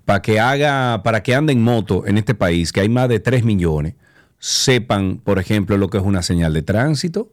para 0.05 0.21
que 0.21 0.39
haga, 0.39 1.01
para 1.03 1.23
que 1.23 1.35
ande 1.35 1.53
en 1.53 1.61
moto 1.61 2.05
en 2.07 2.17
este 2.17 2.35
país, 2.35 2.71
que 2.71 2.81
hay 2.81 2.89
más 2.89 3.09
de 3.09 3.19
3 3.19 3.43
millones, 3.43 3.95
sepan, 4.39 5.17
por 5.23 5.39
ejemplo, 5.39 5.77
lo 5.77 5.89
que 5.89 5.97
es 5.97 6.03
una 6.03 6.21
señal 6.21 6.53
de 6.53 6.61
tránsito, 6.61 7.29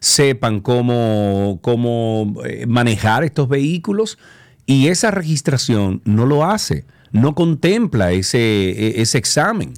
sepan 0.00 0.60
cómo, 0.60 1.58
cómo 1.62 2.34
eh, 2.44 2.66
manejar 2.66 3.24
estos 3.24 3.48
vehículos 3.48 4.18
y 4.66 4.88
esa 4.88 5.10
registración 5.10 6.00
no 6.04 6.26
lo 6.26 6.44
hace, 6.44 6.84
no 7.12 7.34
contempla 7.34 8.12
ese, 8.12 8.38
e, 8.38 9.02
ese 9.02 9.18
examen. 9.18 9.74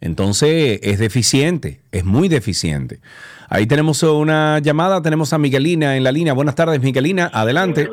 Entonces 0.00 0.78
es 0.82 0.98
deficiente, 0.98 1.80
es 1.92 2.04
muy 2.04 2.28
deficiente. 2.28 3.00
Ahí 3.48 3.66
tenemos 3.66 4.02
una 4.02 4.58
llamada, 4.60 5.02
tenemos 5.02 5.32
a 5.32 5.38
Miguelina 5.38 5.96
en 5.96 6.04
la 6.04 6.12
línea. 6.12 6.32
Buenas 6.34 6.54
tardes, 6.54 6.80
Miguelina, 6.82 7.30
adelante. 7.32 7.88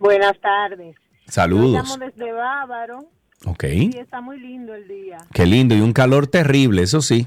Buenas 0.00 0.38
tardes. 0.40 0.96
Saludos. 1.26 1.98
desde 1.98 2.32
Bávaro. 2.32 3.06
Ok. 3.46 3.64
Y 3.64 3.98
está 3.98 4.20
muy 4.20 4.38
lindo 4.40 4.74
el 4.74 4.86
día. 4.88 5.18
Qué 5.32 5.44
lindo, 5.44 5.74
y 5.74 5.80
un 5.80 5.92
calor 5.92 6.26
terrible, 6.26 6.82
eso 6.82 7.00
sí. 7.02 7.26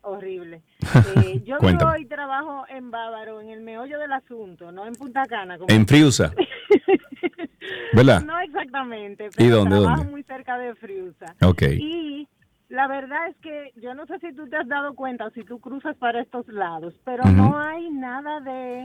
Horrible. 0.00 0.62
Eh, 1.24 1.40
yo 1.46 1.58
vivo 1.60 1.96
y 1.96 2.06
trabajo 2.06 2.64
en 2.68 2.90
Bávaro, 2.90 3.40
en 3.40 3.50
el 3.50 3.60
meollo 3.60 3.98
del 4.00 4.12
asunto, 4.12 4.72
no 4.72 4.84
en 4.86 4.94
Punta 4.94 5.24
Cana. 5.26 5.56
como- 5.58 5.72
En 5.72 5.86
Friusa. 5.86 6.32
¿Verdad? 7.94 8.22
No 8.24 8.38
exactamente, 8.40 9.26
¿Y 9.26 9.28
pero 9.36 9.56
dónde, 9.58 9.76
trabajo 9.76 9.96
dónde? 9.98 10.10
muy 10.10 10.22
cerca 10.24 10.58
de 10.58 10.74
Friusa. 10.74 11.34
Ok. 11.42 11.62
Y 11.78 12.28
la 12.72 12.86
verdad 12.88 13.28
es 13.28 13.36
que 13.36 13.72
yo 13.82 13.92
no 13.94 14.06
sé 14.06 14.18
si 14.20 14.32
tú 14.34 14.48
te 14.48 14.56
has 14.56 14.66
dado 14.66 14.94
cuenta 14.94 15.26
o 15.26 15.30
si 15.30 15.44
tú 15.44 15.60
cruzas 15.60 15.94
para 15.96 16.22
estos 16.22 16.48
lados, 16.48 16.94
pero 17.04 17.22
no 17.24 17.58
hay 17.58 17.90
nada 17.90 18.40
de 18.40 18.84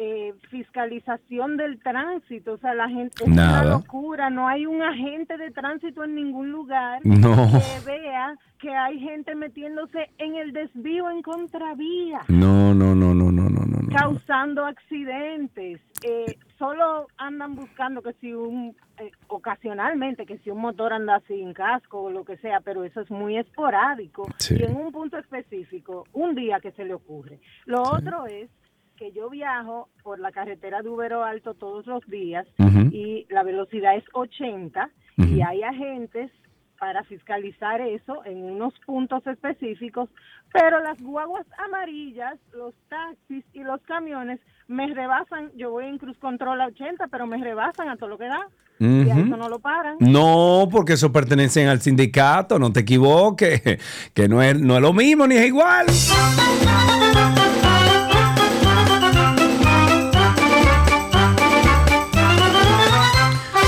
eh, 0.00 0.32
fiscalización 0.50 1.56
del 1.56 1.78
tránsito. 1.82 2.52
O 2.54 2.58
sea, 2.58 2.72
la 2.72 2.88
gente 2.88 3.24
es 3.24 3.28
Nada. 3.28 3.62
una 3.62 3.70
locura. 3.70 4.30
No 4.30 4.46
hay 4.48 4.64
un 4.64 4.80
agente 4.80 5.36
de 5.36 5.50
tránsito 5.50 6.04
en 6.04 6.14
ningún 6.14 6.50
lugar 6.52 7.00
No. 7.04 7.34
que 7.52 7.84
vea 7.90 8.34
que 8.60 8.70
hay 8.74 8.98
gente 9.00 9.34
metiéndose 9.34 10.08
en 10.18 10.36
el 10.36 10.52
desvío 10.52 11.10
en 11.10 11.20
contravía 11.22 12.20
No, 12.28 12.72
no, 12.74 12.94
no, 12.94 13.12
no, 13.12 13.30
no, 13.32 13.42
no, 13.50 13.60
no. 13.66 13.78
no. 13.82 13.96
causando 13.96 14.64
accidentes. 14.64 15.80
Eh, 16.02 16.38
solo 16.58 17.06
andan 17.16 17.54
buscando 17.54 18.02
que 18.02 18.12
si 18.14 18.32
un, 18.32 18.74
eh, 18.98 19.10
ocasionalmente, 19.28 20.26
que 20.26 20.38
si 20.38 20.50
un 20.50 20.60
motor 20.60 20.92
anda 20.92 21.20
sin 21.28 21.52
casco 21.54 22.02
o 22.02 22.10
lo 22.10 22.24
que 22.24 22.36
sea, 22.38 22.60
pero 22.60 22.84
eso 22.84 23.00
es 23.00 23.10
muy 23.10 23.36
esporádico 23.38 24.26
Sí. 24.38 24.56
y 24.58 24.64
en 24.64 24.76
un 24.76 24.90
punto 24.92 25.18
específico, 25.18 26.04
un 26.12 26.34
día 26.34 26.60
que 26.60 26.72
se 26.72 26.84
le 26.84 26.94
ocurre. 26.94 27.38
Lo 27.66 27.82
otro 27.82 28.26
es 28.26 28.50
que 28.96 29.12
yo 29.12 29.30
viajo 29.30 29.88
por 30.02 30.18
la 30.18 30.32
carretera 30.32 30.82
de 30.82 30.88
Ubero 30.88 31.22
Alto 31.22 31.54
todos 31.54 31.86
los 31.86 32.04
días 32.06 32.46
y 32.92 33.26
la 33.30 33.44
velocidad 33.44 33.94
es 33.96 34.04
80 34.12 34.90
y 35.18 35.40
hay 35.42 35.62
agentes 35.62 36.32
para 36.78 37.02
fiscalizar 37.04 37.80
eso 37.80 38.24
en 38.24 38.44
unos 38.44 38.74
puntos 38.86 39.26
específicos, 39.26 40.08
pero 40.52 40.80
las 40.80 41.00
guaguas 41.00 41.46
amarillas, 41.66 42.34
los 42.52 42.74
taxis 42.88 43.44
y 43.52 43.62
los 43.62 43.80
camiones 43.82 44.40
me 44.68 44.86
rebasan, 44.86 45.50
yo 45.56 45.70
voy 45.70 45.86
en 45.86 45.98
cruz 45.98 46.16
control 46.18 46.60
a 46.60 46.66
80, 46.66 47.08
pero 47.08 47.26
me 47.26 47.38
rebasan 47.38 47.88
a 47.88 47.96
todo 47.96 48.10
lo 48.10 48.18
que 48.18 48.26
da. 48.26 48.48
Y 48.80 49.10
a 49.10 49.14
eso 49.14 49.36
no 49.36 49.48
lo 49.48 49.58
paran. 49.58 49.96
No, 49.98 50.68
porque 50.70 50.92
eso 50.92 51.10
pertenecen 51.10 51.66
al 51.66 51.80
sindicato, 51.80 52.60
no 52.60 52.72
te 52.72 52.80
equivoques, 52.80 53.60
que 54.14 54.28
no 54.28 54.40
es, 54.40 54.60
no 54.60 54.76
es 54.76 54.82
lo 54.82 54.92
mismo 54.92 55.26
ni 55.26 55.34
es 55.34 55.46
igual. 55.46 55.86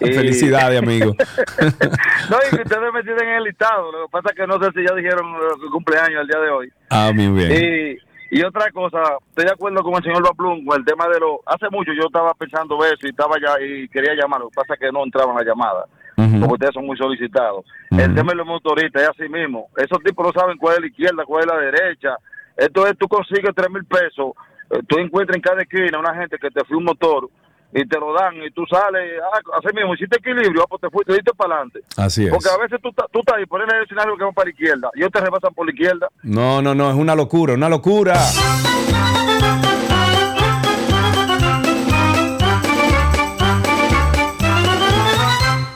Y- 0.00 0.12
Felicidades, 0.12 0.80
amigo. 0.80 1.14
No, 2.30 2.36
y 2.46 2.50
que 2.56 2.62
ustedes 2.62 2.92
me 2.94 3.02
tienen 3.02 3.28
en 3.28 3.34
el 3.38 3.42
listado. 3.44 3.90
Lo 3.90 4.06
que 4.06 4.10
pasa 4.12 4.28
es 4.30 4.36
que 4.36 4.46
no 4.46 4.54
sé 4.62 4.70
si 4.72 4.84
ya 4.86 4.94
dijeron 4.94 5.26
que 5.60 5.66
cumpleaños 5.72 6.20
el 6.22 6.28
día 6.28 6.38
de 6.40 6.50
hoy. 6.50 6.70
Ah, 6.90 7.10
muy 7.12 7.26
bien. 7.28 7.50
Y, 7.52 7.98
y 8.30 8.42
otra 8.42 8.70
cosa, 8.70 9.02
estoy 9.28 9.44
de 9.44 9.52
acuerdo 9.52 9.82
con 9.82 9.94
el 9.94 10.02
señor 10.02 10.22
Baplum 10.22 10.64
con 10.64 10.78
el 10.78 10.84
tema 10.84 11.08
de 11.08 11.18
lo... 11.18 11.40
Hace 11.46 11.68
mucho 11.70 11.92
yo 11.92 12.06
estaba 12.06 12.32
pensando 12.34 12.78
eso 12.84 13.06
y 13.06 13.10
estaba 13.10 13.34
ya 13.40 13.60
y 13.60 13.88
quería 13.88 14.14
llamar, 14.14 14.40
lo 14.40 14.48
que 14.50 14.54
pasa 14.54 14.74
es 14.74 14.80
que 14.80 14.92
no 14.92 15.04
entraban 15.04 15.34
las 15.34 15.44
llamadas, 15.44 15.86
porque 16.14 16.52
ustedes 16.52 16.74
son 16.74 16.86
muy 16.86 16.96
solicitados. 16.96 17.64
El 17.90 18.14
tema 18.14 18.30
de 18.32 18.36
los 18.36 18.46
motoristas 18.46 19.02
es 19.02 19.08
así 19.08 19.28
mismo. 19.28 19.68
Esos 19.76 19.98
tipos 20.04 20.24
no 20.24 20.40
saben 20.40 20.56
cuál 20.58 20.76
es 20.76 20.80
la 20.80 20.86
izquierda, 20.86 21.24
cuál 21.24 21.42
es 21.42 21.46
la 21.46 21.58
derecha. 21.58 22.16
Esto 22.56 22.86
es, 22.86 22.96
tú 22.96 23.08
consigues 23.08 23.50
tres 23.54 23.70
mil 23.70 23.84
pesos, 23.84 24.32
eh, 24.70 24.80
tú 24.86 24.98
encuentras 24.98 25.36
en 25.36 25.42
cada 25.42 25.62
esquina 25.62 25.98
una 25.98 26.14
gente 26.14 26.38
que 26.38 26.50
te 26.50 26.64
fue 26.64 26.76
un 26.76 26.84
motor 26.84 27.28
y 27.72 27.86
te 27.86 27.98
lo 27.98 28.12
dan 28.12 28.34
y 28.42 28.50
tú 28.50 28.64
sales, 28.66 29.20
ah, 29.32 29.40
así 29.58 29.74
mismo, 29.74 29.94
hiciste 29.94 30.18
equilibrio, 30.18 30.62
ah, 30.62 30.66
pues 30.68 30.80
te 30.80 30.90
fuiste, 30.90 31.12
te 31.12 31.18
diste 31.18 31.32
para 31.34 31.54
adelante. 31.54 31.80
Así 31.96 32.24
es. 32.24 32.30
Porque 32.30 32.48
a 32.48 32.58
veces 32.58 32.80
tú, 32.82 32.90
tú 33.12 33.20
estás 33.20 33.36
ahí, 33.36 33.46
pones 33.46 33.68
el 33.72 33.84
escenario 33.84 34.16
que 34.16 34.24
va 34.24 34.32
para 34.32 34.46
la 34.46 34.50
izquierda 34.50 34.90
y 34.94 35.00
ellos 35.00 35.12
te 35.12 35.20
rebasan 35.20 35.54
por 35.54 35.66
la 35.66 35.72
izquierda. 35.72 36.08
No, 36.22 36.60
no, 36.62 36.74
no, 36.74 36.90
es 36.90 36.96
una 36.96 37.14
locura, 37.14 37.54
una 37.54 37.68
locura. 37.68 38.14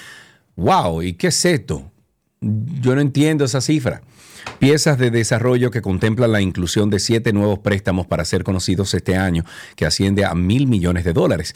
¡Wow! 0.57 1.01
¿Y 1.03 1.15
qué 1.15 1.29
es 1.29 1.45
esto? 1.47 1.91
Yo 2.43 2.95
no 2.95 3.01
entiendo 3.01 3.45
esa 3.47 3.61
cifra. 3.63 4.03
Piezas 4.59 4.99
de 4.99 5.11
desarrollo 5.11 5.71
que 5.71 5.83
contemplan 5.83 6.33
la 6.33 6.41
inclusión 6.41 6.91
de 6.91 6.99
siete 6.99 7.33
nuevos 7.33 7.59
préstamos 7.61 8.07
para 8.07 8.25
ser 8.25 8.45
conocidos 8.45 8.95
este 8.95 9.17
año, 9.17 9.45
que 9.77 9.87
asciende 9.87 10.25
a 10.25 10.35
mil 10.35 10.67
millones 10.67 11.05
de 11.05 11.13
dólares. 11.13 11.55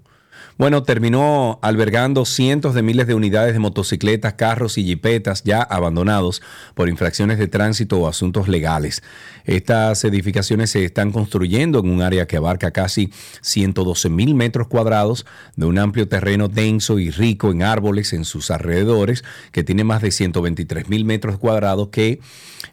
Bueno, 0.57 0.81
terminó 0.81 1.59
albergando 1.61 2.25
cientos 2.25 2.73
de 2.73 2.81
miles 2.81 3.05
de 3.05 3.13
unidades 3.13 3.53
de 3.53 3.59
motocicletas, 3.59 4.33
carros 4.33 4.79
y 4.79 4.83
jipetas 4.83 5.43
ya 5.43 5.61
abandonados 5.61 6.41
por 6.73 6.89
infracciones 6.89 7.37
de 7.37 7.47
tránsito 7.47 7.99
o 7.99 8.07
asuntos 8.07 8.47
legales. 8.47 9.03
Estas 9.45 10.03
edificaciones 10.03 10.71
se 10.71 10.83
están 10.83 11.11
construyendo 11.11 11.79
en 11.79 11.89
un 11.91 12.01
área 12.01 12.25
que 12.25 12.37
abarca 12.37 12.71
casi 12.71 13.13
112 13.41 14.09
mil 14.09 14.33
metros 14.33 14.67
cuadrados 14.67 15.27
de 15.55 15.67
un 15.67 15.77
amplio 15.77 16.07
terreno 16.07 16.47
denso 16.47 16.97
y 16.97 17.11
rico 17.11 17.51
en 17.51 17.61
árboles 17.61 18.11
en 18.13 18.25
sus 18.25 18.49
alrededores, 18.49 19.23
que 19.51 19.63
tiene 19.63 19.83
más 19.83 20.01
de 20.01 20.09
123 20.09 20.89
mil 20.89 21.05
metros 21.05 21.37
cuadrados 21.37 21.89
que, 21.89 22.19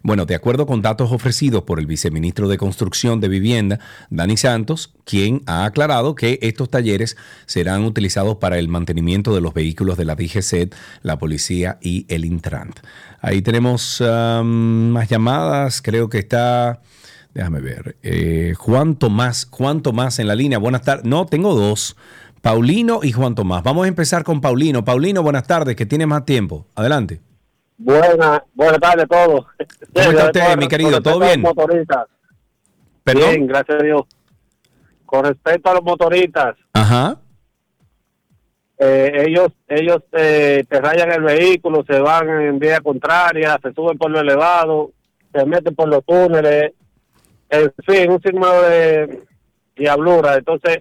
bueno, 0.03 0.25
de 0.25 0.35
acuerdo 0.35 0.67
con 0.67 0.81
datos 0.81 1.13
ofrecidos 1.13 1.65
por 1.65 1.79
el 1.79 1.87
viceministro 1.87 2.49
de 2.49 2.57
Construcción 2.57 3.21
de 3.21 3.29
Vivienda, 3.29 3.79
Dani 4.09 4.39
Santos, 4.39 4.95
quien 5.05 5.43
ha 5.47 5.67
aclarado 5.67 6.15
que 6.15 6.39
estos 6.41 6.71
talleres 6.71 7.17
serán 7.47 7.74
utilizados 7.83 8.37
para 8.37 8.59
el 8.59 8.69
mantenimiento 8.69 9.35
de 9.35 9.41
los 9.41 9.55
vehículos 9.55 9.97
de 9.97 10.05
la 10.05 10.15
DGCET, 10.15 10.75
la 11.03 11.19
policía 11.19 11.79
y 11.81 12.07
el 12.09 12.25
Intrant. 12.25 12.79
Ahí 13.21 13.43
tenemos 13.43 14.01
um, 14.01 14.91
más 14.91 15.09
llamadas, 15.09 15.83
creo 15.83 16.09
que 16.09 16.19
está, 16.19 16.83
déjame 17.33 17.61
ver, 17.61 17.97
eh, 18.03 18.55
Juan 18.57 18.97
Tomás, 18.97 19.49
Juan 19.51 19.83
Tomás 19.83 20.19
en 20.19 20.29
la 20.29 20.35
línea, 20.35 20.59
buenas 20.59 20.83
tardes, 20.83 21.05
no, 21.05 21.27
tengo 21.27 21.55
dos, 21.55 21.97
Paulino 22.45 23.01
y 23.03 23.11
Juan 23.13 23.35
Tomás. 23.35 23.63
Vamos 23.63 23.87
a 23.87 23.89
empezar 23.89 24.23
con 24.23 24.43
Paulino. 24.43 24.85
Paulino, 24.85 25.23
buenas 25.23 25.47
tardes, 25.47 25.77
que 25.77 25.87
tiene 25.87 26.05
más 26.05 26.27
tiempo. 26.27 26.67
Adelante. 26.75 27.23
Buenas, 27.79 28.43
buenas 28.53 28.79
tardes 28.81 29.05
a 29.05 29.07
todos. 29.07 29.47
¿Cómo 29.95 30.11
está 30.11 30.27
usted, 30.27 30.57
mi 30.59 30.69
querido? 30.69 31.01
¿Todo 31.01 31.21
bien? 31.21 31.41
motoristas. 31.41 32.05
¿Perdón? 33.03 33.31
Bien, 33.31 33.47
gracias 33.47 33.81
a 33.81 33.83
Dios. 33.83 34.03
Con 35.07 35.25
respecto 35.25 35.71
a 35.71 35.75
los 35.75 35.83
motoristas, 35.83 36.57
Ajá. 36.75 37.19
Eh, 38.79 39.25
ellos 39.27 39.49
ellos 39.69 39.99
eh, 40.13 40.65
te 40.69 40.81
rayan 40.81 41.13
el 41.13 41.23
vehículo, 41.23 41.85
se 41.87 42.01
van 42.01 42.29
en 42.29 42.59
vía 42.59 42.81
contraria, 42.81 43.59
se 43.63 43.73
suben 43.73 43.97
por 43.97 44.11
lo 44.11 44.21
elevado, 44.21 44.91
se 45.33 45.45
meten 45.45 45.75
por 45.75 45.89
los 45.89 46.05
túneles, 46.05 46.73
en 47.51 47.73
fin, 47.87 48.11
un 48.11 48.21
signo 48.21 48.63
de 48.63 49.23
diablura. 49.77 50.35
Entonces, 50.35 50.79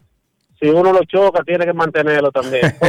si 0.60 0.70
uno 0.70 0.94
lo 0.94 1.04
choca, 1.06 1.44
tiene 1.44 1.66
que 1.66 1.74
mantenerlo 1.74 2.32
también. 2.32 2.76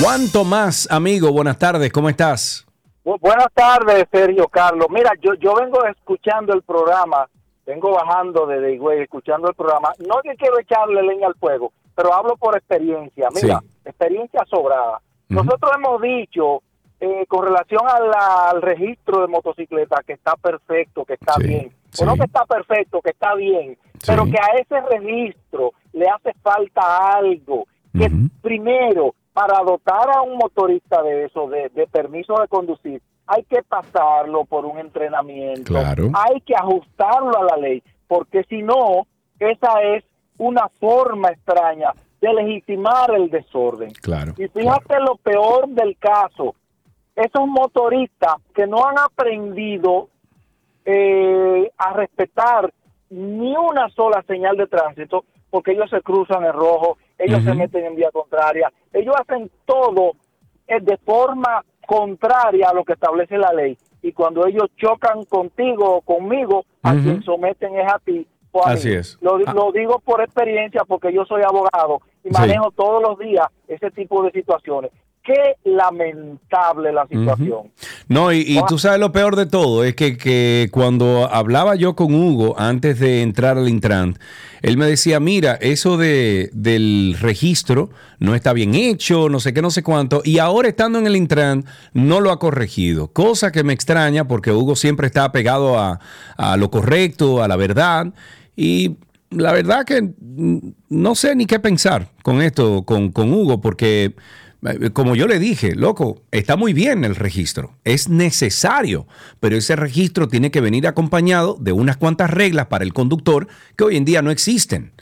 Juan 0.00 0.30
Tomás, 0.30 0.86
amigo, 0.92 1.32
buenas 1.32 1.58
tardes, 1.58 1.90
¿cómo 1.90 2.08
estás? 2.08 2.67
Bu- 3.08 3.18
buenas 3.20 3.48
tardes, 3.54 4.04
Sergio 4.12 4.48
Carlos. 4.48 4.86
Mira, 4.90 5.12
yo, 5.22 5.32
yo 5.34 5.54
vengo 5.54 5.82
escuchando 5.86 6.52
el 6.52 6.60
programa, 6.62 7.26
vengo 7.64 7.92
bajando 7.92 8.44
de 8.46 8.74
Higüey 8.74 9.00
escuchando 9.00 9.48
el 9.48 9.54
programa. 9.54 9.92
No 10.06 10.16
que 10.22 10.34
quiero 10.36 10.58
echarle 10.60 11.02
leña 11.02 11.26
al 11.28 11.34
fuego, 11.36 11.72
pero 11.94 12.12
hablo 12.12 12.36
por 12.36 12.54
experiencia. 12.54 13.28
Mira, 13.34 13.60
experiencia 13.86 14.44
sobrada. 14.44 15.00
Nosotros 15.30 15.70
hemos 15.74 16.02
dicho 16.02 16.62
eh, 17.00 17.24
con 17.28 17.46
relación 17.46 17.80
a 17.88 17.98
la- 18.00 18.50
al 18.50 18.60
registro 18.60 19.22
de 19.22 19.28
motocicleta 19.28 20.02
que 20.06 20.12
está 20.14 20.34
perfecto, 20.36 21.04
que 21.06 21.14
está 21.14 21.36
bien. 21.38 21.72
O 22.02 22.04
no 22.04 22.14
que 22.16 22.24
está 22.24 22.44
perfecto, 22.44 23.00
que 23.00 23.10
está 23.10 23.34
bien, 23.36 23.78
pero 24.06 24.24
que 24.26 24.36
a 24.36 24.58
ese 24.58 24.80
registro 24.82 25.72
le 25.94 26.06
hace 26.10 26.34
falta 26.42 27.16
algo. 27.16 27.66
Que 27.92 28.10
primero, 28.42 29.14
para 29.38 29.62
dotar 29.62 30.10
a 30.16 30.22
un 30.22 30.36
motorista 30.36 31.00
de 31.00 31.26
eso, 31.26 31.48
de, 31.48 31.68
de 31.68 31.86
permiso 31.86 32.34
de 32.40 32.48
conducir, 32.48 33.00
hay 33.24 33.44
que 33.44 33.62
pasarlo 33.62 34.44
por 34.46 34.66
un 34.66 34.80
entrenamiento, 34.80 35.62
Claro. 35.74 36.10
hay 36.12 36.40
que 36.40 36.56
ajustarlo 36.56 37.38
a 37.38 37.44
la 37.44 37.56
ley, 37.56 37.80
porque 38.08 38.42
si 38.48 38.62
no, 38.62 39.06
esa 39.38 39.80
es 39.94 40.02
una 40.38 40.68
forma 40.80 41.28
extraña 41.28 41.92
de 42.20 42.32
legitimar 42.34 43.14
el 43.14 43.30
desorden. 43.30 43.92
Claro. 44.02 44.32
Y 44.38 44.48
fíjate 44.48 44.98
lo 44.98 45.14
peor 45.16 45.68
del 45.68 45.96
caso, 45.98 46.56
esos 47.14 47.46
motoristas 47.46 48.34
que 48.52 48.66
no 48.66 48.84
han 48.86 48.98
aprendido 48.98 50.08
eh, 50.84 51.70
a 51.78 51.92
respetar 51.92 52.72
ni 53.10 53.54
una 53.56 53.88
sola 53.90 54.24
señal 54.26 54.56
de 54.56 54.66
tránsito, 54.66 55.24
porque 55.48 55.72
ellos 55.72 55.88
se 55.90 56.02
cruzan 56.02 56.44
en 56.44 56.52
rojo, 56.54 56.98
ellos 57.18 57.42
se 57.44 57.54
meten 57.54 57.84
en 57.84 57.96
vía 57.96 58.10
contraria, 58.12 58.72
ellos 58.92 59.14
hacen 59.18 59.50
todo 59.66 60.12
eh, 60.66 60.80
de 60.80 60.96
forma 60.98 61.64
contraria 61.86 62.68
a 62.68 62.74
lo 62.74 62.84
que 62.84 62.92
establece 62.92 63.36
la 63.38 63.52
ley. 63.52 63.76
Y 64.02 64.12
cuando 64.12 64.46
ellos 64.46 64.66
chocan 64.76 65.24
contigo 65.24 65.96
o 65.96 66.00
conmigo, 66.02 66.64
a 66.82 66.92
Ujú. 66.92 67.02
quien 67.02 67.22
someten 67.22 67.76
es 67.76 67.92
a 67.92 67.98
ti. 67.98 68.26
o 68.50 68.64
a 68.64 68.68
mí. 68.68 68.74
Así 68.74 68.92
es. 68.92 69.18
Lo, 69.20 69.36
Ah. 69.46 69.52
lo 69.52 69.70
digo 69.72 69.98
por 70.00 70.22
experiencia 70.22 70.82
porque 70.88 71.12
yo 71.12 71.24
soy 71.26 71.42
abogado 71.42 72.00
y 72.24 72.28
Sí. 72.28 72.34
manejo 72.40 72.70
todos 72.70 73.02
los 73.02 73.18
días 73.18 73.46
ese 73.68 73.90
tipo 73.90 74.22
de 74.22 74.30
situaciones. 74.30 74.90
Qué 75.22 75.56
lamentable 75.64 76.92
la 76.92 77.06
situación. 77.06 77.70
No, 78.08 78.32
y, 78.32 78.38
y 78.38 78.58
tú 78.66 78.78
sabes 78.78 78.98
lo 78.98 79.12
peor 79.12 79.36
de 79.36 79.44
todo, 79.44 79.84
es 79.84 79.94
que, 79.94 80.16
que 80.16 80.68
cuando 80.72 81.28
hablaba 81.30 81.74
yo 81.74 81.94
con 81.94 82.14
Hugo 82.14 82.58
antes 82.58 82.98
de 82.98 83.20
entrar 83.20 83.58
al 83.58 83.68
Intran, 83.68 84.18
él 84.62 84.78
me 84.78 84.86
decía, 84.86 85.20
mira, 85.20 85.54
eso 85.60 85.98
de, 85.98 86.48
del 86.54 87.16
registro 87.20 87.90
no 88.18 88.34
está 88.34 88.54
bien 88.54 88.74
hecho, 88.74 89.28
no 89.28 89.40
sé 89.40 89.52
qué, 89.52 89.60
no 89.60 89.70
sé 89.70 89.82
cuánto, 89.82 90.22
y 90.24 90.38
ahora 90.38 90.68
estando 90.68 90.98
en 90.98 91.06
el 91.06 91.16
Intran 91.16 91.66
no 91.92 92.20
lo 92.20 92.30
ha 92.30 92.38
corregido, 92.38 93.08
cosa 93.12 93.52
que 93.52 93.62
me 93.62 93.74
extraña 93.74 94.26
porque 94.26 94.52
Hugo 94.52 94.74
siempre 94.74 95.06
está 95.06 95.30
pegado 95.30 95.78
a, 95.78 96.00
a 96.38 96.56
lo 96.56 96.70
correcto, 96.70 97.42
a 97.42 97.48
la 97.48 97.56
verdad, 97.56 98.14
y 98.56 98.96
la 99.30 99.52
verdad 99.52 99.84
que 99.84 100.14
no 100.88 101.14
sé 101.14 101.36
ni 101.36 101.44
qué 101.44 101.60
pensar 101.60 102.08
con 102.22 102.40
esto, 102.40 102.84
con, 102.84 103.12
con 103.12 103.32
Hugo, 103.32 103.60
porque 103.60 104.14
como 104.92 105.14
yo 105.14 105.28
le 105.28 105.38
dije, 105.38 105.74
loco, 105.74 106.22
está 106.32 106.56
muy 106.56 106.72
bien 106.72 107.04
el 107.04 107.14
registro, 107.14 107.76
es 107.84 108.08
necesario, 108.08 109.06
pero 109.38 109.56
ese 109.56 109.76
registro 109.76 110.26
tiene 110.26 110.50
que 110.50 110.60
venir 110.60 110.86
acompañado 110.86 111.56
de 111.60 111.72
unas 111.72 111.96
cuantas 111.96 112.30
reglas 112.30 112.66
para 112.66 112.84
el 112.84 112.92
conductor 112.92 113.46
que 113.76 113.84
hoy 113.84 113.96
en 113.96 114.04
día 114.04 114.20
no 114.20 114.30
existen. 114.30 114.92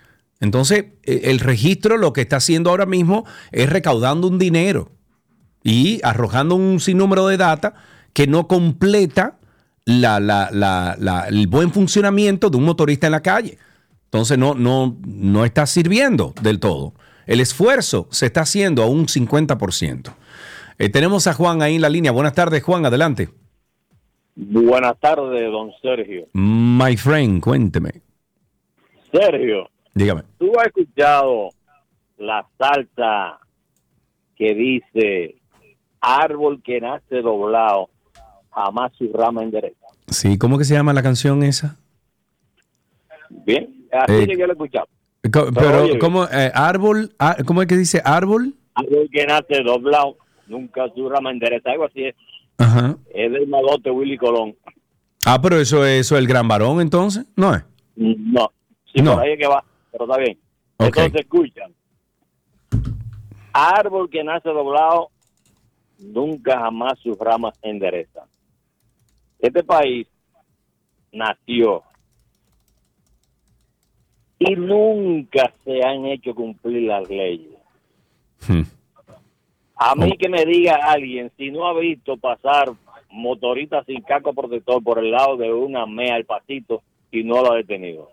Entonces, 0.40 0.86
eh, 1.04 1.22
el 1.24 1.40
registro 1.40 1.96
lo 1.96 2.12
que 2.12 2.20
está 2.20 2.36
haciendo 2.36 2.70
ahora 2.70 2.84
mismo 2.84 3.24
es 3.50 3.70
recaudando 3.70 4.28
un 4.28 4.38
dinero 4.38 4.92
y 5.62 6.00
arrojando 6.04 6.54
un 6.54 6.78
sinnúmero 6.78 7.26
de 7.26 7.38
data 7.38 7.74
que 8.12 8.26
no 8.26 8.46
completa 8.48 9.38
el 9.86 11.46
buen 11.48 11.72
funcionamiento 11.72 12.50
de 12.50 12.56
un 12.56 12.64
motorista 12.64 13.06
en 13.06 13.12
la 13.12 13.22
calle. 13.22 13.58
Entonces 14.04 14.36
no, 14.36 14.54
no, 14.54 14.96
no 15.06 15.44
está 15.44 15.66
sirviendo 15.66 16.34
del 16.42 16.60
todo. 16.60 16.94
El 17.27 17.40
esfuerzo 17.40 18.07
se 18.11 18.27
está 18.27 18.43
haciendo 18.43 18.82
a 18.82 18.86
un 18.86 19.07
50%. 19.07 20.15
Eh, 20.78 20.89
tenemos 20.89 21.27
a 21.27 21.35
Juan 21.35 21.62
ahí 21.62 21.77
en 21.77 21.82
la 21.82 21.89
línea. 21.89 22.12
Buenas 22.12 22.35
tardes, 22.35 22.62
Juan, 22.62 22.86
adelante. 22.86 23.28
Buenas 24.35 24.98
tardes, 25.01 25.51
don 25.51 25.70
Sergio. 25.82 26.27
My 26.35 26.97
friend, 26.97 27.43
cuénteme. 27.43 28.03
Sergio, 29.12 29.69
Dígame. 29.94 30.23
¿tú 30.39 30.53
has 30.61 30.66
escuchado 30.66 31.48
la 32.19 32.47
salsa 32.59 33.39
que 34.36 34.55
dice 34.55 35.36
árbol 36.01 36.61
que 36.62 36.81
nace 36.81 37.23
doblado, 37.23 37.89
jamás 38.51 38.93
su 38.98 39.11
rama 39.15 39.43
endereza? 39.43 39.86
Sí, 40.09 40.36
¿cómo 40.36 40.59
que 40.59 40.65
se 40.65 40.74
llama 40.74 40.93
la 40.93 41.03
canción 41.03 41.43
esa? 41.43 41.78
Bien, 43.31 43.86
así 43.90 44.12
Eh, 44.12 44.27
que 44.27 44.36
yo 44.36 44.47
lo 44.47 44.53
he 44.53 44.57
escuchado. 44.57 44.86
Pero, 45.31 45.98
¿cómo? 46.01 46.24
eh, 46.24 46.51
árbol, 46.55 47.12
ah, 47.19 47.36
¿cómo 47.47 47.62
es 47.62 47.69
que 47.69 47.77
dice 47.77 48.01
árbol? 48.05 48.55
Árbol 48.74 49.09
que 49.11 49.24
nace 49.27 49.62
doblado, 49.65 50.16
nunca 50.47 50.89
su 50.94 51.09
rama 51.09 51.31
endereza. 51.31 51.70
Algo 51.70 51.85
así 51.86 52.05
es. 52.05 52.15
Ajá. 52.59 52.97
Es 53.15 53.32
del 53.32 53.47
magote 53.48 53.90
Willy 53.90 54.16
Colón. 54.16 54.55
Ah, 55.24 55.40
pero 55.40 55.59
eso, 55.59 55.85
eso 55.85 56.15
es 56.16 56.20
el 56.20 56.28
gran 56.28 56.47
varón, 56.48 56.81
entonces, 56.81 57.27
¿no 57.36 57.55
es? 57.55 57.65
No, 57.97 58.51
sí, 58.94 59.03
No. 59.03 59.15
por 59.15 59.23
ahí 59.24 59.32
es 59.32 59.39
que 59.40 59.47
va, 59.47 59.65
pero 59.90 60.05
está 60.05 60.19
bien. 60.19 60.39
Entonces, 60.78 61.20
escuchan. 61.23 61.73
Árbol 63.53 64.09
que 64.11 64.23
nace 64.23 64.48
doblado, 64.51 65.09
nunca 65.98 66.59
jamás 66.61 66.98
sus 67.03 67.19
ramas 67.19 67.59
enderezan. 67.62 68.24
Este 69.39 69.65
país 69.65 70.07
nació 71.12 71.82
y 74.38 74.54
nunca 74.56 75.52
se 75.64 75.82
han 75.82 76.06
hecho 76.06 76.34
cumplir 76.34 76.82
las 76.88 77.08
leyes. 77.08 77.52
A 79.76 79.94
mí 79.94 80.12
que 80.18 80.28
me 80.28 80.44
diga 80.44 80.76
alguien, 80.82 81.30
si 81.36 81.50
no 81.50 81.66
ha 81.66 81.78
visto 81.78 82.16
pasar 82.16 82.70
motoristas 83.10 83.84
sin 83.86 84.00
casco 84.02 84.32
protector 84.32 84.82
por 84.82 84.98
el 84.98 85.10
lado 85.10 85.36
de 85.36 85.52
una 85.52 85.86
mea 85.86 86.14
al 86.14 86.24
pasito 86.24 86.82
y 87.10 87.22
no 87.22 87.42
lo 87.42 87.52
ha 87.52 87.56
detenido. 87.56 88.08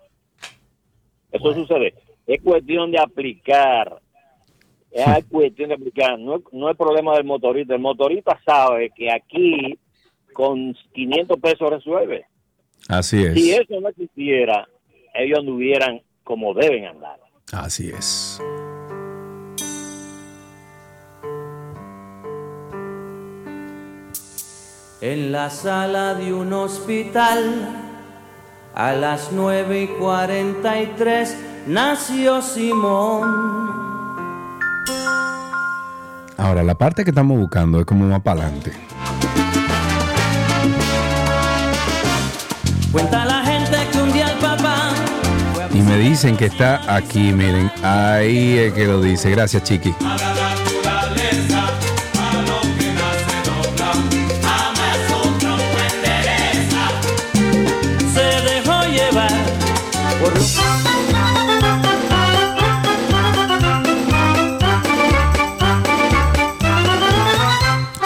Eso 1.31 1.53
sucede. 1.53 1.93
Es 2.27 2.41
cuestión 2.41 2.91
de 2.91 2.99
aplicar. 2.99 3.99
Es 4.91 5.25
cuestión 5.25 5.69
de 5.69 5.75
aplicar. 5.75 6.19
No, 6.19 6.35
es- 6.37 6.43
no 6.51 6.69
es 6.69 6.77
problema 6.77 7.15
del 7.15 7.23
motorista. 7.25 7.73
El 7.73 7.81
motorista 7.81 8.39
sabe 8.45 8.91
que 8.95 9.11
aquí 9.11 9.77
con 10.33 10.75
500 10.93 11.39
pesos 11.39 11.69
resuelve. 11.69 12.25
Así 12.89 13.23
es. 13.23 13.33
Si 13.33 13.51
eso 13.51 13.79
no 13.79 13.87
existiera, 13.89 14.67
ellos 15.15 15.39
anduvieran 15.39 16.01
como 16.23 16.53
deben 16.53 16.85
andar. 16.85 17.19
Así 17.51 17.89
es. 17.89 18.41
En 25.01 25.33
la 25.33 25.49
sala 25.49 26.13
de 26.13 26.33
un 26.33 26.53
hospital, 26.53 27.67
a 28.73 28.93
las 28.93 29.33
9 29.33 29.83
y 29.83 29.87
43, 29.87 31.37
nació 31.67 32.41
Simón. 32.41 33.63
Ahora, 36.37 36.63
la 36.63 36.75
parte 36.75 37.03
que 37.03 37.11
estamos 37.11 37.37
buscando 37.37 37.81
es 37.81 37.85
como 37.85 38.05
más 38.05 38.21
para 38.21 38.43
adelante. 38.43 38.71
Cuenta 42.91 43.25
Y 45.73 45.81
me 45.81 45.97
dicen 45.97 46.37
que 46.37 46.45
está 46.45 46.81
aquí, 46.93 47.33
miren. 47.33 47.71
Ahí 47.81 48.57
es 48.59 48.73
que 48.73 48.85
lo 48.85 49.01
dice. 49.01 49.31
Gracias, 49.31 49.63
Chiqui. 49.63 49.93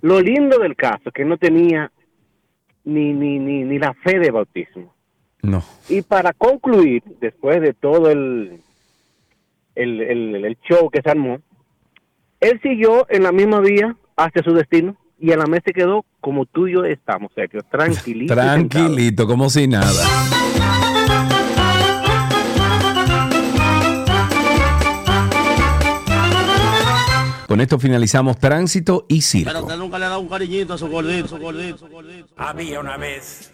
Lo 0.00 0.20
lindo 0.20 0.58
del 0.58 0.76
caso 0.76 1.02
es 1.06 1.12
que 1.12 1.24
no 1.24 1.36
tenía 1.36 1.90
ni, 2.84 3.12
ni, 3.12 3.40
ni, 3.40 3.64
ni 3.64 3.78
la 3.80 3.94
fe 3.94 4.20
de 4.20 4.30
bautismo. 4.30 4.94
No. 5.42 5.60
Y 5.88 6.02
para 6.02 6.34
concluir, 6.34 7.02
después 7.20 7.60
de 7.60 7.74
todo 7.74 8.12
el, 8.12 8.60
el, 9.74 10.00
el, 10.00 10.44
el 10.44 10.56
show 10.68 10.88
que 10.88 11.02
se 11.02 11.10
armó, 11.10 11.40
él 12.38 12.60
siguió 12.62 13.06
en 13.10 13.24
la 13.24 13.32
misma 13.32 13.58
vía 13.58 13.96
hacia 14.16 14.44
su 14.44 14.54
destino 14.54 14.96
y 15.18 15.32
a 15.32 15.36
la 15.36 15.46
mesa 15.46 15.64
se 15.66 15.72
quedó 15.72 16.04
como 16.20 16.46
tú 16.46 16.68
y 16.68 16.74
yo 16.74 16.84
estamos, 16.84 17.32
Sergio, 17.34 17.62
tranquilito. 17.70 18.34
Tranquilito, 18.34 19.26
como 19.26 19.48
si 19.50 19.68
nada. 19.68 20.04
Con 27.46 27.60
esto 27.60 27.78
finalizamos 27.78 28.38
Tránsito 28.38 29.06
y 29.08 29.20
Circo. 29.20 29.52
Pero 29.52 29.62
usted 29.64 29.76
nunca 29.76 29.98
le 29.98 30.06
ha 30.06 30.08
dado 30.08 30.20
un 30.20 30.28
cariñito 30.28 30.74
a 30.74 30.78
su 30.78 30.88
gordito, 30.88 31.28
su 31.28 31.38
gordito, 31.38 31.78
su 31.78 31.88
gordito. 31.88 32.28
Había 32.36 32.80
una 32.80 32.96
vez 32.96 33.52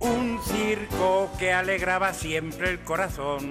un 0.00 0.38
circo 0.42 1.30
que 1.38 1.52
alegraba 1.52 2.12
siempre 2.12 2.70
el 2.70 2.80
corazón. 2.80 3.50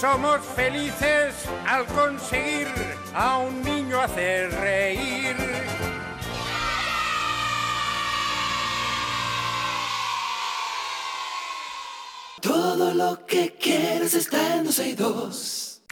Somos 0.00 0.40
felices 0.56 1.34
al 1.66 1.86
conseguir 1.86 2.66
a 3.14 3.38
un 3.38 3.62
niño 3.62 4.00
hacer 4.00 4.50
reír. 4.50 5.36
Todo 12.40 12.92
lo 12.92 13.24
que 13.24 13.54
quieres 13.58 14.14
está 14.14 14.56
en 14.56 14.64
12 14.64 14.88
y 14.88 14.94
2. 14.94 15.82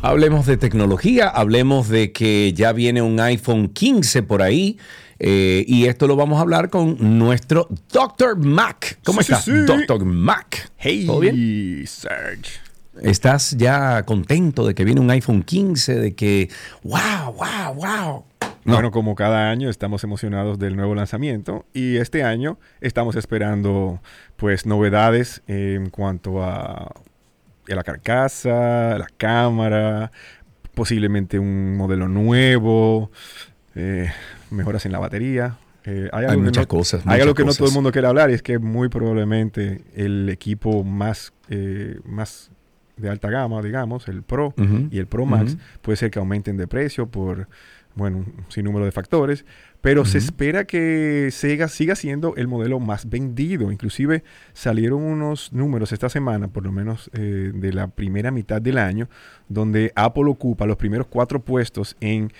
Hablemos 0.00 0.44
de 0.46 0.56
tecnología, 0.56 1.28
hablemos 1.28 1.88
de 1.88 2.12
que 2.12 2.52
ya 2.54 2.72
viene 2.72 3.00
un 3.00 3.20
iPhone 3.20 3.68
15 3.68 4.22
por 4.22 4.42
ahí. 4.42 4.78
Eh, 5.26 5.64
y 5.66 5.86
esto 5.86 6.06
lo 6.06 6.16
vamos 6.16 6.36
a 6.36 6.42
hablar 6.42 6.68
con 6.68 7.18
nuestro 7.18 7.66
Dr. 7.90 8.36
Mac. 8.36 8.98
¿Cómo 9.04 9.22
Sí, 9.22 9.32
estás, 9.32 9.46
sí. 9.46 9.52
Dr. 9.52 10.04
Mac? 10.04 10.70
Hey, 10.76 11.06
¿Todo 11.06 11.20
bien? 11.20 11.82
Serge. 11.86 12.60
¿Estás 13.00 13.52
ya 13.56 14.02
contento 14.02 14.66
de 14.66 14.74
que 14.74 14.84
viene 14.84 15.00
un 15.00 15.10
iPhone 15.10 15.42
15? 15.42 15.94
De 15.94 16.14
que, 16.14 16.50
wow, 16.82 17.32
wow, 17.32 17.74
wow. 17.74 18.24
No. 18.66 18.74
Bueno, 18.74 18.90
como 18.90 19.14
cada 19.14 19.48
año 19.50 19.70
estamos 19.70 20.04
emocionados 20.04 20.58
del 20.58 20.76
nuevo 20.76 20.94
lanzamiento 20.94 21.64
y 21.72 21.96
este 21.96 22.22
año 22.22 22.58
estamos 22.82 23.16
esperando 23.16 24.02
pues 24.36 24.66
novedades 24.66 25.40
en 25.46 25.88
cuanto 25.88 26.42
a, 26.42 26.82
a 26.84 26.94
la 27.64 27.82
carcasa, 27.82 28.98
la 28.98 29.08
cámara, 29.16 30.12
posiblemente 30.74 31.38
un 31.38 31.78
modelo 31.78 32.08
nuevo, 32.08 33.10
eh, 33.74 34.10
mejoras 34.54 34.86
en 34.86 34.92
la 34.92 34.98
batería. 34.98 35.58
Eh, 35.86 36.08
Hay 36.12 36.26
que 36.28 36.36
muchas 36.38 36.62
no- 36.64 36.68
cosas, 36.68 37.02
Hay 37.06 37.20
algo 37.20 37.34
que 37.34 37.44
no 37.44 37.52
todo 37.52 37.68
el 37.68 37.74
mundo 37.74 37.92
quiere 37.92 38.06
hablar 38.08 38.30
y 38.30 38.34
es 38.34 38.42
que 38.42 38.58
muy 38.58 38.88
probablemente 38.88 39.82
el 39.94 40.28
equipo 40.30 40.82
más, 40.82 41.32
eh, 41.50 41.98
más 42.06 42.50
de 42.96 43.10
alta 43.10 43.28
gama, 43.28 43.60
digamos, 43.60 44.08
el 44.08 44.22
Pro 44.22 44.54
y 44.90 44.98
el 44.98 45.06
Pro 45.06 45.26
Max, 45.26 45.56
puede 45.82 45.96
ser 45.96 46.10
que 46.10 46.18
aumenten 46.20 46.56
de 46.56 46.66
precio 46.68 47.06
por, 47.08 47.48
bueno, 47.96 48.18
un 48.18 48.44
sinnúmero 48.48 48.84
de 48.86 48.92
factores, 48.92 49.44
pero 49.80 50.04
se 50.06 50.16
espera 50.18 50.64
que 50.64 51.28
Sega 51.32 51.68
siga 51.68 51.96
siendo 51.96 52.34
el 52.36 52.46
modelo 52.48 52.80
más 52.80 53.10
vendido. 53.10 53.70
Inclusive 53.70 54.22
salieron 54.54 55.02
unos 55.02 55.52
números 55.52 55.92
esta 55.92 56.08
semana, 56.08 56.48
por 56.48 56.62
lo 56.64 56.72
menos 56.72 57.10
eh, 57.12 57.50
de 57.54 57.72
la 57.74 57.88
primera 57.88 58.30
mitad 58.30 58.62
del 58.62 58.78
año, 58.78 59.08
donde 59.48 59.92
Apple 59.96 60.24
ocupa 60.28 60.64
los 60.64 60.76
primeros 60.78 61.08
cuatro 61.08 61.40
puestos 61.44 61.96
en, 62.00 62.32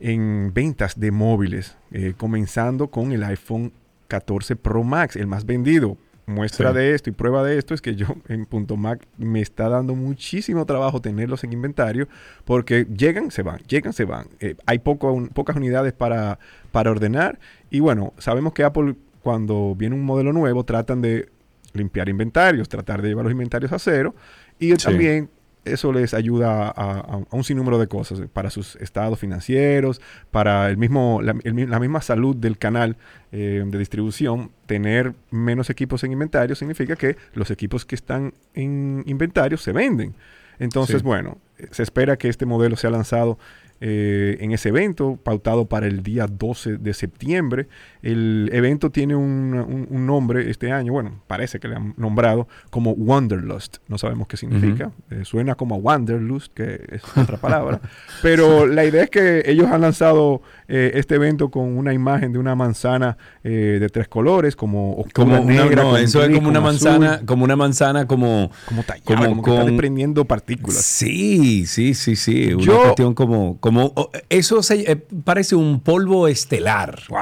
en 0.00 0.52
ventas 0.54 0.98
de 0.98 1.10
móviles, 1.10 1.76
eh, 1.92 2.14
comenzando 2.16 2.88
con 2.88 3.12
el 3.12 3.22
iPhone 3.24 3.72
14 4.08 4.56
Pro 4.56 4.82
Max, 4.82 5.16
el 5.16 5.26
más 5.26 5.44
vendido. 5.46 5.96
Muestra 6.26 6.70
Sí. 6.70 6.76
de 6.78 6.94
esto 6.94 7.10
y 7.10 7.12
prueba 7.12 7.42
de 7.42 7.58
esto 7.58 7.74
es 7.74 7.80
que 7.82 7.96
yo 7.96 8.06
en 8.28 8.46
punto 8.46 8.76
Mac 8.76 9.04
me 9.18 9.40
está 9.40 9.68
dando 9.68 9.96
muchísimo 9.96 10.64
trabajo 10.64 11.00
tenerlos 11.00 11.42
en 11.42 11.52
inventario 11.52 12.06
porque 12.44 12.86
llegan, 12.96 13.32
se 13.32 13.42
van, 13.42 13.58
llegan, 13.66 13.92
se 13.92 14.04
van. 14.04 14.28
Eh, 14.38 14.54
hay 14.64 14.78
poco, 14.78 15.12
un- 15.12 15.28
pocas 15.28 15.56
unidades 15.56 15.92
para, 15.92 16.38
para 16.70 16.90
ordenar 16.92 17.40
y 17.68 17.80
bueno, 17.80 18.12
sabemos 18.18 18.52
que 18.52 18.62
Apple 18.62 18.94
cuando 19.22 19.74
viene 19.76 19.96
un 19.96 20.04
modelo 20.04 20.32
nuevo 20.32 20.64
tratan 20.64 21.02
de 21.02 21.28
limpiar 21.72 22.08
inventarios, 22.08 22.68
tratar 22.68 23.02
de 23.02 23.08
llevar 23.08 23.24
los 23.24 23.32
inventarios 23.32 23.72
a 23.72 23.78
cero 23.80 24.14
y 24.60 24.70
Sí. 24.70 24.76
también 24.76 25.30
eso 25.64 25.92
les 25.92 26.14
ayuda 26.14 26.68
a, 26.68 26.70
a- 26.70 27.24
a 27.30 27.36
un 27.36 27.44
sinnúmero 27.44 27.78
de 27.78 27.86
cosas 27.86 28.20
eh, 28.20 28.28
para 28.32 28.50
sus 28.50 28.76
estados 28.76 29.18
financieros, 29.18 30.00
para 30.30 30.68
el 30.70 30.76
mismo, 30.76 31.20
la, 31.22 31.34
el 31.44 31.54
mi- 31.54 31.66
la 31.66 31.78
misma 31.78 32.00
salud 32.00 32.34
del 32.36 32.56
canal 32.58 32.96
eh, 33.32 33.62
de 33.66 33.78
distribución. 33.78 34.50
Tener 34.66 35.14
menos 35.30 35.70
equipos 35.70 36.02
en 36.04 36.12
inventario 36.12 36.54
significa 36.56 36.96
que 36.96 37.16
los 37.34 37.50
equipos 37.50 37.84
que 37.84 37.94
están 37.94 38.34
en 38.54 39.02
inventario 39.06 39.58
se 39.58 39.72
venden. 39.72 40.14
Entonces, 40.58 40.98
Sí. 40.98 41.04
bueno, 41.04 41.38
eh, 41.58 41.68
se 41.70 41.82
espera 41.82 42.16
que 42.16 42.28
este 42.28 42.46
modelo 42.46 42.76
sea 42.76 42.90
lanzado 42.90 43.38
eh, 43.82 44.36
en 44.40 44.52
ese 44.52 44.68
evento, 44.68 45.16
pautado 45.22 45.64
para 45.66 45.86
el 45.86 46.02
día 46.02 46.26
12 46.26 46.76
de 46.76 46.92
septiembre. 46.92 47.66
El 48.02 48.48
evento 48.52 48.90
tiene 48.90 49.14
un, 49.14 49.54
un- 49.54 49.86
un 49.90 50.06
nombre 50.06 50.50
este 50.50 50.72
año, 50.72 50.92
bueno, 50.92 51.20
parece 51.26 51.60
que 51.60 51.68
le 51.68 51.76
han 51.76 51.94
nombrado 51.96 52.48
como 52.70 52.92
Wanderlust. 52.92 53.78
No 53.88 53.98
sabemos 53.98 54.26
qué 54.28 54.36
significa. 54.36 54.90
Eh, 55.10 55.24
suena 55.24 55.54
como 55.54 55.76
Wanderlust, 55.76 56.52
que 56.54 56.80
es 56.92 57.02
otra 57.16 57.36
palabra. 57.36 57.80
Pero 58.22 58.66
la 58.66 58.84
idea 58.84 59.04
es 59.04 59.10
que 59.10 59.42
ellos 59.46 59.66
han 59.70 59.80
lanzado 59.82 60.42
eh, 60.68 60.92
este 60.94 61.16
evento 61.16 61.50
con 61.50 61.76
una 61.76 61.92
imagen 61.92 62.32
de 62.32 62.38
una 62.38 62.54
manzana 62.54 63.16
eh, 63.44 63.78
de 63.80 63.88
tres 63.88 64.08
colores, 64.08 64.56
como 64.56 64.92
oscura, 64.94 65.12
Como 65.12 65.40
una, 65.42 65.64
negra, 65.64 65.82
no, 65.82 65.96
eso 65.96 66.22
es 66.22 66.34
como 66.34 66.48
una 66.48 66.60
manzana, 66.60 67.14
azul. 67.14 67.26
como 67.26 67.44
una 67.44 67.56
manzana 67.56 68.06
como 68.06 68.50
como 68.66 68.82
tallada, 68.82 69.28
como 69.28 69.42
que 69.42 69.50
está 69.50 69.64
desprendiendo 69.64 70.24
partículas. 70.24 70.82
Sí, 70.82 71.66
sí, 71.66 71.94
sí, 71.94 72.16
sí, 72.16 72.54
una 72.54 72.64
Yo- 72.64 72.82
cuestión 72.82 73.14
como 73.14 73.58
como 73.60 73.92
oh, 73.96 74.10
eso 74.28 74.62
se, 74.62 74.96
parece 75.24 75.54
un 75.56 75.80
polvo 75.80 76.28
estelar. 76.28 77.00
Wow, 77.08 77.20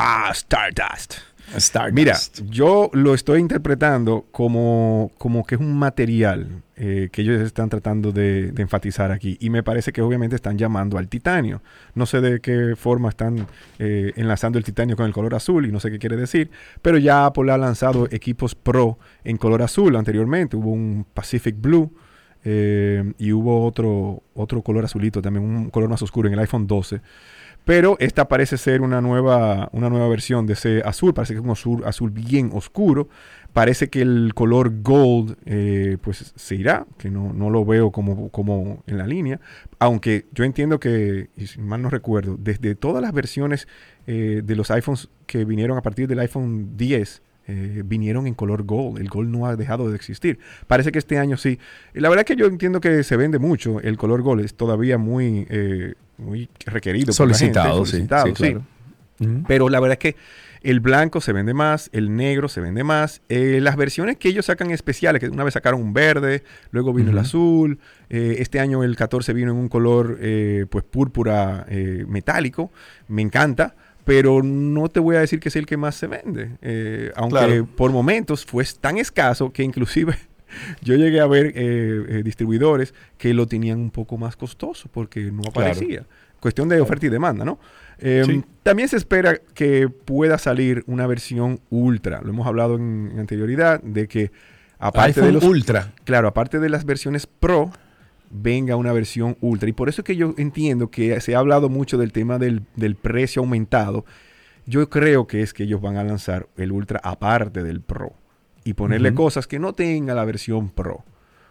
Stardust. 0.68 1.14
Stardust. 1.56 1.94
Mira, 1.94 2.16
yo 2.50 2.90
lo 2.92 3.14
estoy 3.14 3.40
interpretando 3.40 4.26
como, 4.30 5.10
como 5.16 5.44
que 5.44 5.54
es 5.54 5.60
un 5.60 5.78
material 5.78 6.62
eh, 6.76 7.08
que 7.10 7.22
ellos 7.22 7.40
están 7.40 7.70
tratando 7.70 8.12
de, 8.12 8.52
de 8.52 8.62
enfatizar 8.62 9.10
aquí. 9.12 9.38
Y 9.40 9.48
me 9.48 9.62
parece 9.62 9.92
que 9.92 10.02
obviamente 10.02 10.36
están 10.36 10.58
llamando 10.58 10.98
al 10.98 11.08
titanio. 11.08 11.62
No 11.94 12.04
sé 12.04 12.20
de 12.20 12.40
qué 12.40 12.74
forma 12.76 13.08
están 13.08 13.46
eh, 13.78 14.12
enlazando 14.16 14.58
el 14.58 14.64
titanio 14.64 14.94
con 14.94 15.06
el 15.06 15.12
color 15.12 15.34
azul 15.34 15.64
y 15.64 15.72
no 15.72 15.80
sé 15.80 15.90
qué 15.90 15.98
quiere 15.98 16.16
decir. 16.16 16.50
Pero 16.82 16.98
ya 16.98 17.24
Apple 17.24 17.50
ha 17.50 17.56
lanzado 17.56 18.06
equipos 18.10 18.54
Pro 18.54 18.98
en 19.24 19.38
color 19.38 19.62
azul 19.62 19.96
anteriormente. 19.96 20.54
Hubo 20.56 20.70
un 20.70 21.06
Pacific 21.14 21.56
Blue. 21.58 21.90
eh, 22.44 23.12
y 23.18 23.32
hubo 23.32 23.66
otro, 23.66 24.22
otro 24.34 24.62
color 24.62 24.84
azulito, 24.84 25.20
también 25.20 25.44
un 25.44 25.70
color 25.70 25.88
más 25.90 26.02
oscuro 26.02 26.28
en 26.28 26.34
el 26.34 26.40
iPhone 26.40 26.66
12. 26.66 27.00
Pero 27.64 27.96
esta 28.00 28.28
parece 28.28 28.56
ser 28.56 28.80
una 28.80 29.02
nueva, 29.02 29.68
una 29.72 29.90
nueva 29.90 30.08
versión 30.08 30.46
de 30.46 30.54
ese 30.54 30.82
azul. 30.86 31.12
Parece 31.12 31.34
que 31.34 31.40
es 31.40 31.44
un 31.44 31.50
azul, 31.50 31.84
azul 31.84 32.10
bien 32.10 32.50
oscuro. 32.54 33.08
Parece 33.52 33.88
que 33.88 34.00
el 34.02 34.32
color 34.34 34.82
gold 34.82 35.36
eh, 35.44 35.98
pues 36.00 36.32
se 36.34 36.54
irá, 36.54 36.86
que 36.96 37.10
no, 37.10 37.32
no 37.32 37.50
lo 37.50 37.64
veo 37.64 37.90
como, 37.90 38.30
como 38.30 38.82
en 38.86 38.98
la 38.98 39.06
línea. 39.06 39.40
Aunque 39.78 40.26
yo 40.32 40.44
entiendo 40.44 40.80
que, 40.80 41.28
y 41.36 41.46
si 41.46 41.60
mal 41.60 41.82
no 41.82 41.90
recuerdo, 41.90 42.36
desde 42.38 42.74
todas 42.74 43.02
las 43.02 43.12
versiones 43.12 43.68
eh, 44.06 44.42
de 44.44 44.56
los 44.56 44.70
iPhones 44.70 45.08
que 45.26 45.44
vinieron 45.44 45.76
a 45.76 45.82
partir 45.82 46.08
del 46.08 46.20
iPhone 46.20 46.76
10, 46.76 47.22
eh, 47.48 47.82
vinieron 47.84 48.26
en 48.26 48.34
color 48.34 48.64
gold. 48.64 48.98
El 48.98 49.08
gold 49.08 49.28
no 49.28 49.46
ha 49.46 49.56
dejado 49.56 49.90
de 49.90 49.96
existir. 49.96 50.38
Parece 50.66 50.92
que 50.92 50.98
este 50.98 51.18
año 51.18 51.36
sí. 51.36 51.58
La 51.94 52.08
verdad 52.08 52.24
es 52.28 52.34
que 52.34 52.40
yo 52.40 52.46
entiendo 52.46 52.80
que 52.80 53.02
se 53.02 53.16
vende 53.16 53.38
mucho. 53.38 53.80
El 53.80 53.96
color 53.96 54.22
gold 54.22 54.44
es 54.44 54.54
todavía 54.54 54.98
muy, 54.98 55.46
muy 56.18 56.48
requerido. 56.66 57.06
gente, 57.06 57.12
Solicitado, 57.14 57.84
sí, 57.84 57.90
solicitado, 57.92 58.26
sí, 58.28 58.32
claro. 58.34 58.62
Pero 59.48 59.68
la 59.68 59.80
verdad 59.80 59.98
es 60.00 60.12
que 60.14 60.16
el 60.62 60.78
blanco 60.80 61.20
se 61.20 61.32
vende 61.32 61.54
más, 61.54 61.88
el 61.92 62.14
negro 62.14 62.48
se 62.48 62.60
vende 62.60 62.84
más. 62.84 63.20
Eh, 63.28 63.58
las 63.60 63.76
versiones 63.76 64.16
que 64.16 64.28
ellos 64.28 64.46
sacan 64.46 64.70
especiales, 64.70 65.20
que 65.20 65.28
una 65.28 65.42
vez 65.44 65.54
sacaron 65.54 65.80
un 65.80 65.92
verde, 65.92 66.44
luego 66.70 66.92
vino 66.92 67.10
el 67.10 67.18
azul. 67.18 67.78
eh, 68.10 68.36
este 68.38 68.60
año 68.60 68.82
el 68.84 68.94
14 68.96 69.32
vino 69.32 69.50
en 69.52 69.56
un 69.56 69.68
color 69.68 70.18
eh, 70.20 70.66
pues 70.70 70.84
púrpura 70.84 71.64
eh, 71.68 72.04
metálico. 72.08 72.70
Me 73.08 73.22
encanta. 73.22 73.74
Pero 74.04 74.42
no 74.42 74.88
te 74.88 75.00
voy 75.00 75.16
a 75.16 75.20
decir 75.20 75.38
que 75.38 75.50
es 75.50 75.56
el 75.56 75.66
que 75.66 75.76
más 75.76 75.94
se 75.94 76.06
vende. 76.06 76.52
eh, 76.62 77.12
aunque 77.14 77.36
Claro. 77.38 77.66
por 77.76 77.92
momentos 77.92 78.44
fue 78.46 78.64
tan 78.80 78.96
escaso 78.98 79.52
que 79.52 79.62
inclusive 79.62 80.16
yo 80.82 80.94
llegué 80.96 81.20
a 81.20 81.26
ver 81.26 81.46
eh, 81.54 82.04
eh, 82.08 82.22
distribuidores 82.24 82.94
que 83.16 83.34
lo 83.34 83.46
tenían 83.46 83.78
un 83.78 83.90
poco 83.90 84.16
más 84.16 84.36
costoso 84.36 84.88
porque 84.92 85.20
no 85.30 85.42
Claro. 85.42 85.50
aparecía. 85.70 86.04
Cuestión 86.40 86.68
de 86.68 86.80
oferta 86.80 87.06
y 87.06 87.08
demanda, 87.08 87.44
¿no? 87.44 87.58
Eh, 87.98 88.22
Sí. 88.24 88.44
También 88.62 88.88
se 88.88 88.96
espera 88.96 89.38
que 89.54 89.88
pueda 89.88 90.38
salir 90.38 90.84
una 90.86 91.06
versión 91.06 91.60
ultra. 91.70 92.20
Lo 92.22 92.30
hemos 92.30 92.46
hablado 92.46 92.76
en, 92.76 93.10
en 93.12 93.18
anterioridad 93.18 93.82
de 93.82 94.06
que 94.06 94.30
aparte 94.78 95.20
de 95.20 95.32
los 95.32 95.42
Ultra. 95.42 95.92
Claro, 96.04 96.28
aparte 96.28 96.60
de 96.60 96.68
las 96.68 96.84
versiones 96.84 97.26
Pro, 97.26 97.72
venga 98.30 98.76
una 98.76 98.92
versión 98.92 99.36
Ultra. 99.40 99.68
Y 99.68 99.72
por 99.72 99.88
eso 99.88 100.02
es 100.02 100.04
que 100.04 100.14
yo 100.14 100.34
entiendo 100.38 100.90
que 100.90 101.20
se 101.20 101.34
ha 101.34 101.38
hablado 101.40 101.68
mucho 101.68 101.98
del 101.98 102.12
tema 102.12 102.38
del, 102.38 102.62
del 102.76 102.94
precio 102.94 103.40
aumentado. 103.42 104.04
Yo 104.66 104.88
creo 104.90 105.26
que 105.26 105.42
es 105.42 105.52
que 105.54 105.64
ellos 105.64 105.80
van 105.80 105.96
a 105.96 106.04
lanzar 106.04 106.46
el 106.56 106.70
Ultra 106.70 107.00
aparte 107.02 107.62
del 107.64 107.80
Pro 107.80 108.12
y 108.68 108.74
ponerle 108.74 109.14
cosas 109.14 109.46
que 109.46 109.58
no 109.58 109.72
tenga 109.72 110.14
la 110.14 110.26
versión 110.26 110.68
Pro. 110.68 111.02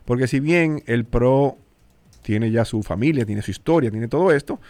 Porque 0.06 0.28
si 0.28 0.40
bien 0.40 0.84
el 0.86 1.04
Pro 1.04 1.58
tiene 2.22 2.52
ya 2.52 2.64
su 2.64 2.84
familia, 2.84 3.26
tiene 3.26 3.42
su 3.42 3.50
historia, 3.50 3.90
tiene 3.90 4.08
todo 4.08 4.32
esto, 4.32 4.62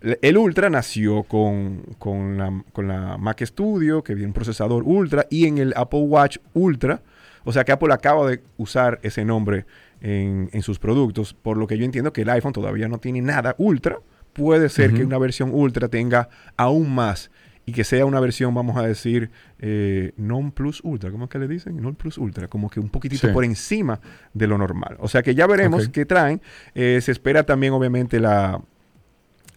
el 0.00 0.38
Ultra 0.38 0.70
nació 0.70 1.24
con, 1.24 1.82
con 1.98 2.38
la, 2.38 2.62
con 2.72 2.86
la 2.86 3.16
Mac 3.18 3.42
Studio, 3.44 4.04
que 4.04 4.14
viene 4.14 4.28
un 4.28 4.34
procesador 4.34 4.84
Ultra, 4.84 5.26
y 5.30 5.46
en 5.46 5.58
el 5.58 5.72
Apple 5.74 6.02
Watch 6.02 6.38
Ultra. 6.54 7.02
O 7.42 7.52
sea 7.52 7.64
que 7.64 7.72
Apple 7.72 7.92
acaba 7.92 8.30
de 8.30 8.40
usar 8.56 9.00
ese 9.02 9.24
nombre 9.24 9.66
en, 10.00 10.48
en 10.52 10.62
sus 10.62 10.78
productos, 10.78 11.34
por 11.34 11.56
lo 11.56 11.66
que 11.66 11.76
yo 11.76 11.84
entiendo 11.84 12.12
que 12.12 12.22
el 12.22 12.30
iPhone 12.30 12.52
todavía 12.52 12.86
no 12.86 12.98
tiene 12.98 13.20
nada 13.20 13.56
Ultra. 13.58 13.98
Puede 14.32 14.68
ser 14.68 14.94
que 14.94 15.04
una 15.04 15.18
versión 15.18 15.50
Ultra 15.52 15.88
tenga 15.88 16.28
aún 16.56 16.94
más 16.94 17.32
y 17.68 17.72
que 17.72 17.82
sea 17.84 18.06
una 18.06 18.20
versión, 18.20 18.54
vamos 18.54 18.76
a 18.76 18.82
decir, 18.86 19.30
eh, 19.58 20.12
non 20.16 20.52
plus 20.52 20.80
ultra, 20.84 21.10
¿cómo 21.10 21.24
es 21.24 21.30
que 21.30 21.38
le 21.42 21.48
dicen? 21.48 21.76
Non 21.82 21.96
plus 21.98 22.16
ultra, 22.16 22.46
como 22.46 22.70
que 22.70 22.78
un 22.78 22.88
poquitito 22.88 23.26
Sí. 23.26 23.32
por 23.34 23.44
encima 23.44 23.98
de 24.32 24.46
lo 24.46 24.56
normal. 24.56 24.96
O 25.00 25.08
sea 25.08 25.22
que 25.22 25.34
ya 25.34 25.46
veremos 25.48 25.88
qué 25.90 26.06
traen. 26.06 26.40
Eh, 26.74 27.00
se 27.02 27.10
espera 27.10 27.42
también, 27.44 27.72
obviamente, 27.74 28.20
la, 28.20 28.62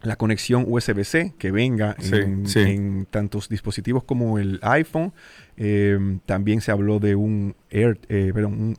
la 0.02 0.15
conexión 0.15 0.65
USB-C 0.68 1.36
que 1.38 1.52
venga 1.52 1.95
Sí, 1.99 2.15
en, 2.15 2.48
sí. 2.48 2.60
en 2.61 3.06
tantos 3.06 3.48
dispositivos 3.48 4.03
como 4.03 4.40
el 4.40 4.57
iPhone. 4.64 5.14
Eh, 5.57 5.99
también 6.26 6.61
se 6.61 6.72
habló 6.72 6.98
de 6.99 7.14
un 7.14 7.53
Air, 7.69 7.99
eh, 8.10 8.31
perdón, 8.34 8.53
un 8.53 8.77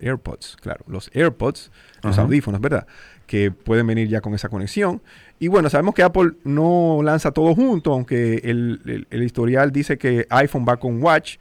AirPods, 0.00 0.56
claro, 0.60 0.84
los 0.88 1.10
AirPods, 1.14 1.70
los 2.02 2.18
audífonos, 2.18 2.60
¿verdad? 2.62 2.86
Que 3.26 3.50
pueden 3.50 3.86
venir 3.86 4.08
ya 4.08 4.20
con 4.20 4.34
esa 4.34 4.48
conexión. 4.48 5.02
Y 5.40 5.48
bueno, 5.48 5.68
sabemos 5.68 5.94
que 5.94 6.02
Apple 6.02 6.32
no 6.44 7.00
lanza 7.02 7.32
todo 7.32 7.54
junto, 7.54 7.92
aunque 7.92 8.36
el, 8.44 8.80
el- 8.86 9.06
el 9.10 9.22
historial 9.24 9.72
dice 9.72 9.98
que 9.98 10.26
iPhone 10.30 10.64
va 10.68 10.76
con 10.78 11.02
Watch. 11.02 11.36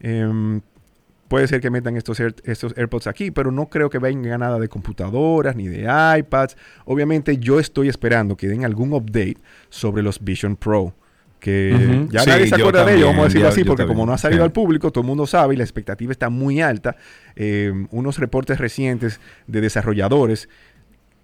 Em, 0.00 0.60
puede 1.28 1.46
ser 1.48 1.60
que 1.60 1.70
metan 1.70 1.96
estos, 1.96 2.20
Air- 2.20 2.36
estos 2.44 2.72
AirPods 2.76 3.06
aquí, 3.06 3.30
pero 3.30 3.50
no 3.50 3.66
creo 3.68 3.90
que 3.90 3.98
venga 3.98 4.38
nada 4.38 4.58
de 4.58 4.68
computadoras 4.68 5.54
ni 5.56 5.68
de 5.68 5.86
iPads. 6.18 6.56
Obviamente 6.86 7.36
yo 7.38 7.60
estoy 7.60 7.88
esperando 7.88 8.36
que 8.36 8.48
den 8.48 8.64
algún 8.64 8.92
update 8.94 9.36
sobre 9.68 10.02
los 10.02 10.22
Vision 10.24 10.56
Pro. 10.56 10.94
Que 11.38 12.06
ya 12.10 12.20
Sí, 12.22 12.30
nadie 12.30 12.46
se 12.46 12.54
acuerda 12.54 12.84
de 12.84 12.94
ellos, 12.94 13.08
vamos 13.08 13.20
a 13.20 13.24
decirlo 13.26 13.46
yo- 13.46 13.52
así, 13.52 13.60
yo 13.60 13.66
porque 13.66 13.82
también, 13.82 13.94
como 13.98 14.06
no 14.06 14.12
ha 14.14 14.18
salido 14.18 14.42
sí. 14.42 14.44
al 14.46 14.52
público, 14.52 14.90
todo 14.90 15.02
el 15.02 15.06
mundo 15.06 15.26
sabe 15.26 15.54
y 15.54 15.56
la 15.58 15.64
expectativa 15.64 16.10
está 16.10 16.30
muy 16.30 16.60
alta. 16.62 16.96
Eh, 17.36 17.72
unos 17.90 18.18
reportes 18.18 18.58
recientes 18.58 19.20
de 19.46 19.60
desarrolladores 19.60 20.48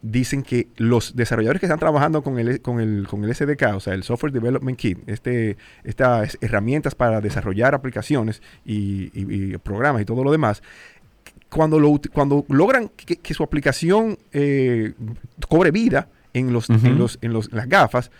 dicen 0.03 0.43
que 0.43 0.67
los 0.77 1.15
desarrolladores 1.17 1.61
que 1.61 1.67
están 1.67 1.79
trabajando 1.79 2.23
con 2.23 2.39
el, 2.39 2.61
con 2.61 2.81
el, 2.81 3.07
con 3.09 3.25
el 3.25 3.35
SDK, 3.35 3.75
o 3.77 3.81
sea, 3.81 3.95
el 3.95 4.03
Software 4.03 4.33
Development 4.33 4.77
Kit, 4.77 4.99
este, 5.07 5.57
estas 5.85 6.37
herramientas 6.41 6.95
para 6.95 7.21
desarrollar 7.21 7.75
aplicaciones 7.75 8.43
y, 8.65 9.05
y- 9.19 9.55
y 9.55 9.59
programas 9.59 10.03
y 10.03 10.05
todo 10.05 10.25
lo 10.25 10.33
demás, 10.33 10.63
cuando, 11.49 11.79
lo, 11.79 12.01
cuando 12.13 12.45
logran 12.49 12.89
que, 12.97 13.17
que 13.17 13.35
su 13.35 13.43
aplicación 13.43 14.19
eh, 14.33 14.93
cobre 15.49 15.71
vida 15.71 16.09
en, 16.35 16.53
los, 16.53 16.69
en, 16.71 16.99
los, 16.99 17.19
en, 17.23 17.33
los- 17.33 17.49
en 17.51 17.57
las 17.59 17.69
gafas, 17.69 18.11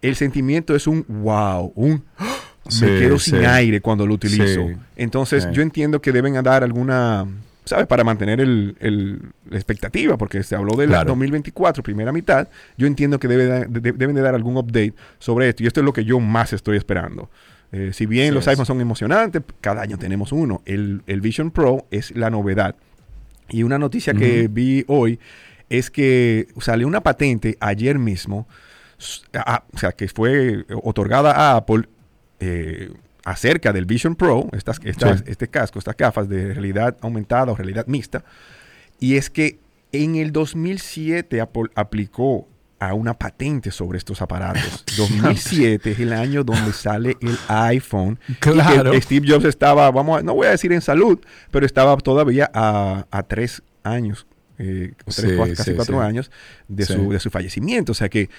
el 0.00 0.14
sentimiento 0.16 0.74
es 0.76 0.86
un 0.86 1.04
wow, 1.08 1.72
un 1.74 2.04
¡ah! 2.18 2.36
Sí, 2.68 2.84
me 2.84 3.00
quedo 3.00 3.18
sin 3.18 3.40
sí. 3.40 3.44
aire 3.44 3.80
cuando 3.80 4.06
lo 4.06 4.14
utilizo. 4.14 4.68
Sí. 4.68 4.76
Entonces, 4.94 5.48
yo 5.52 5.62
entiendo 5.62 6.00
que 6.00 6.12
deben 6.12 6.34
dar 6.44 6.62
alguna, 6.62 7.26
¿sabes? 7.64 7.86
Para 7.86 8.04
mantener 8.04 8.40
el, 8.40 8.76
el- 8.80 9.20
la 9.48 9.56
expectativa, 9.56 10.16
porque 10.16 10.42
se 10.42 10.54
habló 10.56 10.76
del 10.76 10.88
Claro. 10.90 11.10
2024, 11.10 11.82
primera 11.82 12.12
mitad. 12.12 12.48
Yo 12.76 12.86
entiendo 12.86 13.18
que 13.18 13.28
debe 13.28 13.46
da- 13.46 13.64
de- 13.64 13.92
deben 13.92 14.14
de 14.14 14.22
dar 14.22 14.34
algún 14.34 14.56
update 14.56 14.94
sobre 15.18 15.48
esto. 15.48 15.62
Y 15.62 15.66
esto 15.66 15.80
es 15.80 15.84
lo 15.84 15.92
que 15.92 16.04
yo 16.04 16.18
más 16.20 16.52
estoy 16.52 16.76
esperando. 16.76 17.30
Eh, 17.70 17.90
si 17.94 18.04
bien 18.06 18.34
los 18.34 18.44
es. 18.44 18.48
iPhones 18.48 18.66
son 18.68 18.80
emocionantes, 18.80 19.42
cada 19.60 19.80
año 19.82 19.96
tenemos 19.98 20.32
uno. 20.32 20.60
El, 20.66 21.02
el 21.06 21.20
Vision 21.20 21.50
Pro 21.50 21.86
es 21.90 22.14
la 22.16 22.28
novedad. 22.30 22.74
Y 23.48 23.62
una 23.62 23.78
noticia 23.78 24.12
que 24.14 24.48
vi 24.48 24.84
hoy 24.88 25.18
es 25.70 25.90
que 25.90 26.48
salió 26.60 26.86
una 26.86 27.00
patente 27.02 27.56
ayer 27.60 27.98
mismo, 27.98 28.46
a- 29.34 29.64
o 29.72 29.78
sea, 29.78 29.92
que 29.92 30.08
fue 30.08 30.64
otorgada 30.82 31.32
a 31.32 31.56
Apple 31.56 31.84
eh, 32.40 32.90
acerca 33.24 33.72
del 33.72 33.86
Vision 33.86 34.16
Pro, 34.16 34.48
estas, 34.52 34.80
estas- 34.84 35.18
Sí. 35.20 35.24
este 35.28 35.48
casco, 35.48 35.78
estas 35.78 35.96
gafas 35.96 36.28
de 36.28 36.52
realidad 36.54 36.96
aumentada 37.00 37.52
o 37.52 37.56
realidad 37.56 37.86
mixta. 37.86 38.24
Y 38.98 39.16
es 39.16 39.30
que 39.30 39.58
en 39.92 40.16
el 40.16 40.32
2007 40.32 41.40
Apple 41.40 41.64
aplicó 41.74 42.48
a 42.78 42.94
una 42.94 43.14
patente 43.14 43.70
sobre 43.70 43.98
estos 43.98 44.20
aparatos. 44.22 44.84
2007 44.96 45.92
es 45.92 46.00
el 46.00 46.12
año 46.12 46.42
donde 46.42 46.72
sale 46.72 47.16
el 47.20 47.38
iPhone. 47.48 48.18
Y 48.28 48.34
que 48.34 48.50
Claro. 48.50 49.00
Steve 49.00 49.26
Jobs 49.28 49.44
estaba, 49.44 49.88
vamos 49.92 50.18
a- 50.18 50.22
no 50.22 50.34
voy 50.34 50.48
a 50.48 50.50
decir 50.50 50.72
en 50.72 50.80
salud, 50.80 51.18
pero 51.52 51.64
estaba 51.64 51.96
todavía 51.98 52.50
a, 52.52 53.06
a 53.10 53.22
tres 53.22 53.62
años 53.84 54.26
eh, 54.58 54.94
o 55.06 55.12
Sí, 55.12 55.22
tres, 55.22 55.36
cuatro- 55.36 55.54
casi 55.56 55.70
sí, 55.70 55.76
cuatro 55.76 56.00
años 56.00 56.30
de, 56.68 56.84
su, 56.84 57.10
de 57.12 57.20
su 57.20 57.30
fallecimiento. 57.30 57.92
O 57.92 57.94
sea 57.94 58.08
que 58.08 58.30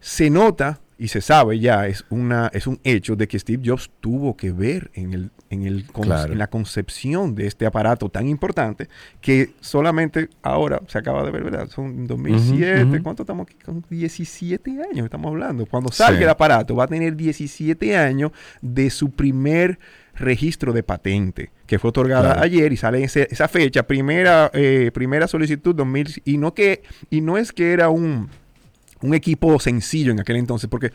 se 0.00 0.28
nota 0.30 0.80
y 0.98 1.08
se 1.08 1.20
sabe 1.20 1.58
ya, 1.58 1.86
es, 1.86 2.04
una, 2.08 2.50
es 2.54 2.66
un 2.66 2.80
hecho 2.82 3.16
de 3.16 3.28
que 3.28 3.38
Steve 3.38 3.62
Jobs 3.64 3.90
tuvo 4.00 4.34
que 4.36 4.50
ver 4.50 4.90
en, 4.94 5.12
el, 5.12 5.30
en, 5.50 5.62
el, 5.66 5.84
Claro. 5.84 6.32
en 6.32 6.38
la 6.38 6.46
concepción 6.46 7.34
de 7.34 7.46
este 7.46 7.66
aparato 7.66 8.08
tan 8.08 8.26
importante 8.28 8.88
que 9.20 9.50
solamente 9.60 10.30
ahora 10.42 10.80
se 10.88 10.96
acaba 10.98 11.22
de 11.24 11.30
ver, 11.32 11.44
¿verdad? 11.44 11.68
Son 11.68 12.06
2007, 12.06 12.84
Ujú, 12.84 12.94
ujú. 12.94 13.02
¿cuánto 13.02 13.22
estamos 13.24 13.46
aquí? 13.46 13.56
Con 13.62 13.84
17 13.90 14.70
años 14.90 15.04
estamos 15.04 15.26
hablando. 15.30 15.66
Cuando 15.66 15.92
salga 15.92 16.16
Sí. 16.16 16.22
el 16.24 16.30
aparato 16.30 16.74
va 16.74 16.84
a 16.84 16.88
tener 16.88 17.14
17 17.14 17.96
años 17.96 18.30
de 18.62 18.88
su 18.88 19.10
primer 19.10 19.78
registro 20.14 20.72
de 20.72 20.82
patente 20.82 21.50
que 21.66 21.78
fue 21.78 21.90
otorgada 21.90 22.22
Claro. 22.32 22.40
ayer 22.42 22.72
y 22.72 22.76
sale 22.78 23.04
ese- 23.04 23.28
esa 23.30 23.48
fecha 23.48 23.86
primera 23.86 24.50
eh, 24.54 24.90
primera 24.94 25.26
solicitud 25.28 25.74
2000 25.74 26.22
y 26.24 26.38
no 26.38 26.54
que 26.54 26.82
y 27.10 27.20
no 27.20 27.36
es 27.36 27.52
que 27.52 27.74
era 27.74 27.90
un 27.90 28.30
un 29.02 29.14
equipo 29.14 29.58
sencillo 29.60 30.12
en 30.12 30.20
aquel 30.20 30.36
entonces, 30.36 30.68
porque 30.70 30.92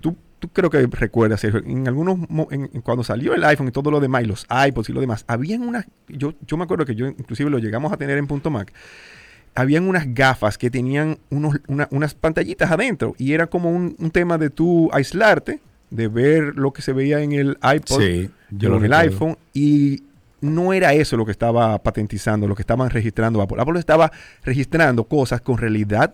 tú, 0.00 0.16
tú 0.38 0.48
creo 0.48 0.68
que 0.70 0.86
recuerdas, 0.86 1.40
Sergio, 1.40 1.62
en 1.64 1.86
algunos, 1.88 2.18
en- 2.50 2.70
en 2.72 2.80
cuando 2.82 3.04
salió 3.04 3.34
el 3.34 3.44
iPhone 3.44 3.68
y 3.68 3.70
todo 3.72 3.90
lo 3.90 4.00
demás, 4.00 4.24
y 4.24 4.26
los 4.26 4.46
iPods 4.68 4.88
y 4.88 4.92
lo 4.92 5.00
demás, 5.00 5.24
habían 5.28 5.62
unas, 5.62 5.86
yo, 6.08 6.34
yo 6.46 6.56
me 6.56 6.64
acuerdo 6.64 6.84
que 6.84 6.94
yo 6.94 7.06
inclusive 7.06 7.48
lo 7.50 7.58
llegamos 7.58 7.92
a 7.92 7.96
tener 7.96 8.18
en 8.18 8.26
punto 8.26 8.50
Mac, 8.50 8.72
habían 9.54 9.88
unas 9.88 10.12
gafas 10.14 10.58
que 10.58 10.70
tenían 10.70 11.18
unos, 11.30 11.56
una- 11.68 11.88
unas 11.90 12.14
pantallitas 12.14 12.70
adentro, 12.70 13.14
y 13.18 13.32
era 13.32 13.46
como 13.46 13.70
un, 13.70 13.96
un 13.98 14.10
tema 14.10 14.36
de 14.38 14.50
tú 14.50 14.90
aislarte, 14.92 15.60
de 15.90 16.08
ver 16.08 16.56
lo 16.56 16.72
que 16.72 16.82
se 16.82 16.92
veía 16.92 17.20
en 17.22 17.32
el 17.32 17.58
iPod, 17.62 18.00
Sí, 18.02 18.30
yo 18.50 18.68
o 18.68 18.72
lo 18.72 18.78
en 18.78 18.84
el 18.86 18.92
iPhone, 18.92 19.38
y 19.54 20.02
no 20.40 20.72
era 20.74 20.92
eso 20.92 21.16
lo 21.16 21.24
que 21.24 21.30
estaba 21.32 21.78
patentizando, 21.82 22.46
lo 22.46 22.54
que 22.54 22.62
estaban 22.62 22.90
registrando 22.90 23.40
Apple. 23.40 23.56
Apple 23.62 23.78
estaba 23.78 24.12
registrando 24.44 25.04
cosas 25.04 25.40
con 25.40 25.56
realidad 25.58 26.12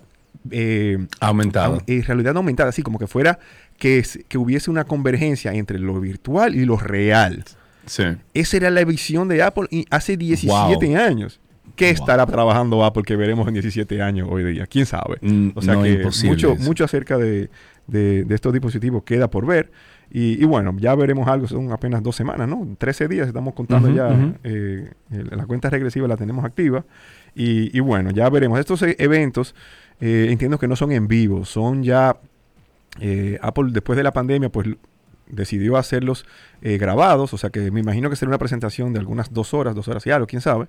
eh, 0.51 0.99
Aumentada. 1.21 1.77
au- 1.79 1.83
eh, 1.87 2.03
realidad 2.07 2.37
aumentada, 2.37 2.69
así 2.71 2.83
como 2.83 2.99
que 2.99 3.07
fuera 3.07 3.39
que, 3.79 4.05
que 4.29 4.39
hubiese 4.39 4.71
una 4.71 4.85
convergencia 4.85 5.53
entre 5.55 5.79
lo 5.79 6.01
virtual 6.01 6.55
y 6.55 6.65
lo 6.65 6.77
real. 6.77 7.45
Sí. 7.87 8.05
Esa 8.35 8.57
era 8.57 8.71
la 8.71 8.85
visión 8.85 9.29
de 9.29 9.43
Apple 9.43 9.67
hace 9.91 10.17
17 10.17 10.87
Wow. 10.87 10.97
años. 10.97 11.41
¿Qué 11.75 11.91
estará 11.91 12.27
trabajando 12.27 12.85
Apple 12.85 13.03
que 13.03 13.17
veremos 13.17 13.49
en 13.49 13.55
17 13.55 14.03
años 14.03 14.29
hoy 14.31 14.45
día? 14.45 14.67
¿Quién 14.67 14.85
sabe? 14.87 15.17
o 15.55 15.63
sea 15.63 15.75
no, 15.75 15.83
que 15.83 16.05
mucho, 16.25 16.53
eso. 16.53 16.63
mucho 16.63 16.85
acerca 16.85 17.17
de, 17.17 17.49
de- 17.87 18.25
de 18.25 18.35
estos 18.35 18.53
dispositivos 18.53 19.03
queda 19.05 19.29
por 19.31 19.47
ver. 19.47 19.71
Y, 20.11 20.41
y 20.43 20.45
bueno, 20.45 20.77
ya 20.79 20.95
veremos 20.95 21.27
algo, 21.27 21.49
son 21.49 21.73
apenas 21.73 22.03
dos 22.03 22.15
semanas, 22.15 22.47
¿no? 22.47 22.69
13 22.79 23.09
días 23.09 23.27
estamos 23.27 23.55
contando 23.55 23.89
ya, 23.91 24.09
ujú. 24.09 24.35
eh, 24.45 24.91
el- 25.11 25.29
la 25.33 25.47
cuenta 25.47 25.71
regresiva 25.71 26.07
la 26.07 26.19
tenemos 26.19 26.45
activa. 26.45 26.85
Y, 27.35 27.75
y 27.77 27.81
bueno, 27.81 28.11
ya 28.11 28.29
veremos. 28.29 28.61
Estos 28.61 28.83
e- 28.83 28.95
eventos 28.99 29.55
eh, 30.03 30.27
entiendo 30.31 30.59
que 30.59 30.69
no 30.69 30.77
son 30.77 30.93
en 30.93 31.09
vivo, 31.09 31.45
son 31.47 31.83
ya 31.83 32.19
eh, 33.01 33.39
Apple 33.41 33.71
después 33.71 33.97
de 33.97 34.03
la 34.03 34.13
pandemia, 34.13 34.51
pues 34.51 34.69
decidió 35.29 35.79
hacerlos 35.79 36.27
eh, 36.61 36.77
grabados, 36.77 37.33
o 37.33 37.39
sea 37.39 37.49
que 37.49 37.71
me 37.71 37.81
imagino 37.81 38.11
que 38.11 38.17
será 38.17 38.29
una 38.29 38.37
presentación 38.39 38.93
de 38.93 38.99
algunas 38.99 39.33
dos 39.33 39.55
horas, 39.55 39.75
dos 39.75 39.89
horas 39.89 40.07
y 40.07 40.11
algo, 40.11 40.27
quién 40.27 40.43
sabe. 40.43 40.67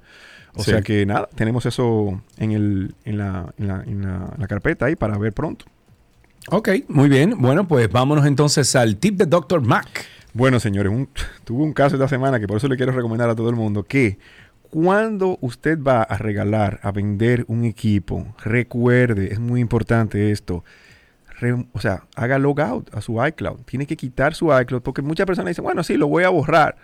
O 0.55 0.63
Sí. 0.63 0.71
sea 0.71 0.81
que 0.81 1.05
nada, 1.05 1.27
tenemos 1.35 1.65
eso 1.65 2.21
en, 2.37 2.51
el, 2.51 2.95
en, 3.03 3.17
la, 3.17 3.53
en, 3.57 3.67
la, 3.67 3.83
en 3.85 4.01
la- 4.03 4.33
la 4.37 4.47
carpeta 4.47 4.85
ahí 4.85 4.95
para 4.95 5.17
ver 5.17 5.33
pronto. 5.33 5.65
Ok, 6.49 6.69
muy 6.87 7.09
bien. 7.09 7.35
Bueno, 7.39 7.67
pues 7.67 7.91
vámonos 7.91 8.25
entonces 8.25 8.75
al 8.75 8.97
tip 8.97 9.17
de 9.17 9.25
Dr. 9.25 9.61
Mac. 9.61 9.87
Bueno, 10.33 10.59
señores, 10.59 10.91
un- 10.93 11.09
tuve 11.43 11.63
un 11.63 11.73
caso 11.73 11.95
esta 11.95 12.07
semana 12.07 12.39
que 12.39 12.47
por 12.47 12.57
eso 12.57 12.67
le 12.67 12.77
quiero 12.77 12.91
recomendar 12.93 13.29
a 13.29 13.35
todo 13.35 13.49
el 13.49 13.55
mundo 13.55 13.83
que 13.83 14.17
cuando 14.73 15.37
usted 15.41 15.77
va 15.83 16.01
a 16.01 16.17
regalar, 16.17 16.79
a 16.81 16.91
vender 16.91 17.45
un 17.47 17.63
equipo, 17.63 18.33
recuerde, 18.43 19.31
es 19.31 19.39
muy 19.39 19.61
importante 19.61 20.31
esto, 20.31 20.63
o 21.73 21.79
sea, 21.79 22.05
haga 22.15 22.39
logout 22.39 22.91
a 22.91 22.99
su 22.99 23.23
iCloud. 23.23 23.59
Tiene 23.65 23.85
que 23.85 23.95
quitar 23.95 24.33
su 24.33 24.47
iCloud 24.51 24.81
porque 24.81 25.03
muchas 25.03 25.27
personas 25.27 25.51
dicen, 25.51 25.63
bueno, 25.63 25.83
sí, 25.83 25.95
lo 25.95 26.07
voy 26.07 26.23
a 26.23 26.29
borrar. 26.29 26.75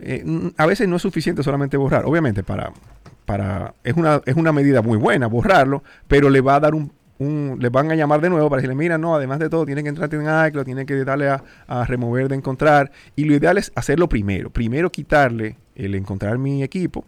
Eh, 0.00 0.22
mm, 0.22 0.48
a 0.58 0.66
veces 0.66 0.86
no 0.86 0.96
es 0.96 1.02
suficiente 1.02 1.42
solamente 1.42 1.78
borrar. 1.78 2.04
Obviamente, 2.04 2.42
para, 2.42 2.74
para 3.24 3.72
es, 3.84 3.94
una, 3.96 4.20
es 4.26 4.34
una 4.36 4.52
medida 4.52 4.82
muy 4.82 4.98
buena 4.98 5.26
borrarlo, 5.26 5.82
pero 6.08 6.28
le 6.28 6.42
va 6.42 6.56
a 6.56 6.60
dar 6.60 6.74
un, 6.74 6.92
un- 7.18 7.58
van 7.72 7.90
a 7.90 7.94
llamar 7.94 8.20
de 8.20 8.28
nuevo 8.28 8.50
para 8.50 8.60
decirle, 8.60 8.74
mira, 8.76 8.98
no, 8.98 9.14
además 9.16 9.38
de 9.38 9.48
todo, 9.48 9.64
tiene 9.64 9.82
que 9.82 9.88
entrar 9.88 10.12
en 10.14 10.48
iCloud, 10.48 10.64
tiene 10.66 10.84
que 10.84 11.04
darle 11.06 11.30
a, 11.30 11.42
a 11.66 11.86
remover 11.86 12.28
de 12.28 12.34
encontrar. 12.34 12.92
Y 13.16 13.24
lo 13.24 13.34
ideal 13.34 13.56
es 13.56 13.72
hacerlo 13.76 14.10
primero. 14.10 14.50
Primero 14.50 14.92
quitarle 14.92 15.56
el 15.74 15.94
encontrar 15.94 16.36
mi 16.36 16.62
equipo 16.62 17.06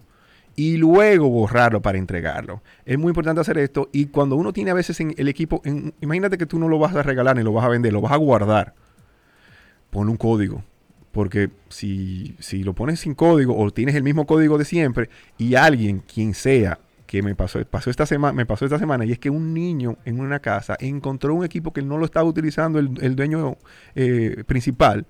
y 0.56 0.76
luego 0.76 1.28
borrarlo 1.28 1.82
para 1.82 1.98
entregarlo. 1.98 2.62
Es 2.84 2.98
muy 2.98 3.10
importante 3.10 3.40
hacer 3.40 3.58
esto 3.58 3.88
y 3.92 4.06
cuando 4.06 4.36
uno 4.36 4.52
tiene 4.52 4.70
a 4.70 4.74
veces 4.74 5.00
en 5.00 5.14
el 5.16 5.28
equipo, 5.28 5.62
imagínate 6.00 6.38
que 6.38 6.46
tú 6.46 6.58
no 6.58 6.68
lo 6.68 6.78
vas 6.78 6.94
a 6.94 7.02
regalar 7.02 7.36
ni 7.36 7.42
lo 7.42 7.52
vas 7.52 7.64
a 7.64 7.68
vender, 7.68 7.92
lo 7.92 8.00
vas 8.00 8.12
a 8.12 8.16
guardar. 8.16 8.74
Pon 9.90 10.08
un 10.08 10.16
código. 10.16 10.64
Porque 11.12 11.50
si, 11.68 12.36
si 12.38 12.64
lo 12.64 12.72
pones 12.72 13.00
sin 13.00 13.14
código 13.14 13.56
o 13.56 13.70
tienes 13.70 13.94
el 13.94 14.02
mismo 14.02 14.26
código 14.26 14.56
de 14.56 14.64
siempre 14.64 15.10
y 15.36 15.56
alguien, 15.56 16.00
quien 16.00 16.32
sea, 16.32 16.78
que 17.12 17.22
me 17.22 17.34
pasó, 17.34 17.62
pasó 17.66 17.90
esta 17.90 18.06
semana, 18.06 18.32
me 18.32 18.46
pasó 18.46 18.64
esta 18.64 18.78
semana, 18.78 19.04
y 19.04 19.12
es 19.12 19.18
que 19.18 19.28
un 19.28 19.52
niño 19.52 19.98
en 20.06 20.18
una 20.18 20.38
casa 20.38 20.78
encontró 20.80 21.34
un 21.34 21.44
equipo 21.44 21.70
que 21.70 21.82
no 21.82 21.98
lo 21.98 22.06
estaba 22.06 22.26
utilizando 22.26 22.78
el, 22.78 22.92
el 23.02 23.14
dueño 23.14 23.58
eh, 23.94 24.44
principal. 24.46 25.04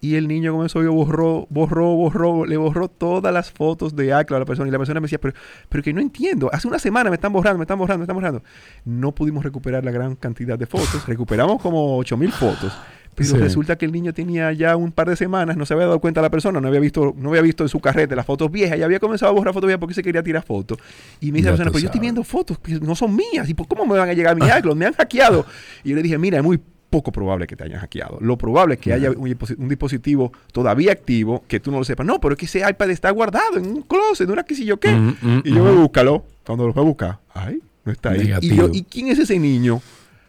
Y 0.00 0.14
el 0.14 0.28
niño 0.28 0.52
comenzó 0.52 0.82
y 0.82 0.86
borró, 0.86 1.46
borró, 1.50 1.86
borró, 1.96 2.46
le 2.46 2.56
borró 2.56 2.88
todas 2.88 3.34
las 3.34 3.50
fotos 3.50 3.96
de 3.96 4.06
iCloud 4.06 4.36
a 4.36 4.38
la 4.40 4.44
persona. 4.44 4.68
Y 4.68 4.70
la 4.70 4.78
persona 4.78 5.00
me 5.00 5.06
decía, 5.06 5.18
pero, 5.20 5.34
pero 5.68 5.82
que 5.82 5.92
no 5.92 6.00
entiendo. 6.00 6.48
Hace 6.52 6.68
una 6.68 6.78
semana 6.78 7.10
me 7.10 7.16
están 7.16 7.32
borrando, 7.32 7.58
me 7.58 7.64
están 7.64 7.78
borrando, 7.78 7.98
me 7.98 8.04
están 8.04 8.14
borrando. 8.16 8.42
No 8.84 9.12
pudimos 9.12 9.42
recuperar 9.42 9.84
la 9.84 9.90
gran 9.90 10.14
cantidad 10.14 10.56
de 10.56 10.66
fotos. 10.66 11.04
Recuperamos 11.06 11.60
como 11.60 11.96
8000 11.98 12.30
fotos. 12.32 12.72
Pero 13.16 13.30
Sí. 13.30 13.36
resulta 13.38 13.76
que 13.76 13.84
el 13.84 13.90
niño 13.90 14.14
tenía 14.14 14.52
ya 14.52 14.76
un 14.76 14.92
par 14.92 15.08
de 15.08 15.16
semanas, 15.16 15.56
no 15.56 15.66
se 15.66 15.74
había 15.74 15.86
dado 15.86 15.98
cuenta 15.98 16.22
la 16.22 16.30
persona, 16.30 16.60
no 16.60 16.68
había 16.68 16.78
visto, 16.78 17.12
no 17.18 17.30
había 17.30 17.42
visto 17.42 17.64
en 17.64 17.68
su 17.68 17.80
carrete 17.80 18.14
las 18.14 18.24
fotos 18.24 18.48
viejas 18.52 18.78
y 18.78 18.82
había 18.84 19.00
comenzado 19.00 19.30
a 19.30 19.34
borrar 19.34 19.52
fotos 19.52 19.66
viejas 19.66 19.80
porque 19.80 19.94
se 19.94 20.04
quería 20.04 20.22
tirar 20.22 20.44
fotos. 20.44 20.78
Y 21.20 21.32
me 21.32 21.38
dice 21.38 21.46
Ya 21.46 21.50
la 21.50 21.56
persona, 21.56 21.70
pero 21.72 21.80
yo 21.80 21.86
estoy 21.86 21.98
sabes. 21.98 22.00
viendo 22.02 22.22
fotos 22.22 22.60
que 22.60 22.78
no 22.78 22.94
son 22.94 23.16
mías. 23.16 23.48
¿Y 23.48 23.54
por 23.54 23.66
cómo 23.66 23.84
me 23.86 23.98
van 23.98 24.08
a 24.08 24.12
llegar 24.12 24.34
a 24.34 24.36
mi 24.36 24.46
iCloud? 24.46 24.76
Me 24.76 24.86
han 24.86 24.92
hackeado. 24.92 25.44
Y 25.82 25.88
yo 25.90 25.96
le 25.96 26.02
dije, 26.04 26.16
mira, 26.16 26.38
es 26.38 26.44
muy 26.44 26.60
poco 26.90 27.12
probable 27.12 27.46
que 27.46 27.54
te 27.56 27.64
hayan 27.64 27.80
hackeado. 27.80 28.18
Lo 28.20 28.36
probable 28.38 28.74
es 28.74 28.80
que 28.80 28.92
haya 28.92 29.10
un, 29.10 29.28
disposi- 29.28 29.56
un 29.58 29.68
dispositivo 29.68 30.32
todavía 30.52 30.92
activo 30.92 31.44
que 31.46 31.60
tú 31.60 31.70
no 31.70 31.78
lo 31.78 31.84
sepas. 31.84 32.06
No, 32.06 32.20
pero 32.20 32.32
es 32.34 32.38
que 32.38 32.46
ese 32.46 32.60
iPad 32.68 32.90
está 32.90 33.10
guardado 33.10 33.56
en 33.58 33.66
un 33.66 33.82
closet, 33.82 34.26
no 34.26 34.32
era 34.32 34.42
que 34.44 34.54
si 34.54 34.64
yo 34.64 34.78
qué. 34.78 34.92
Mm, 34.92 35.16
mm, 35.20 35.42
y 35.44 35.54
yo 35.54 35.64
me 35.64 35.72
búscalo. 35.72 36.24
Cuando 36.46 36.66
lo 36.66 36.72
fue 36.72 36.82
a 36.82 36.86
buscar, 36.86 37.18
ay, 37.34 37.60
no 37.84 37.92
está 37.92 38.10
ahí. 38.10 38.32
Y, 38.40 38.48
yo, 38.56 38.68
¿y 38.72 38.82
quién 38.84 39.08
es 39.08 39.18
ese 39.18 39.38
niño? 39.38 39.82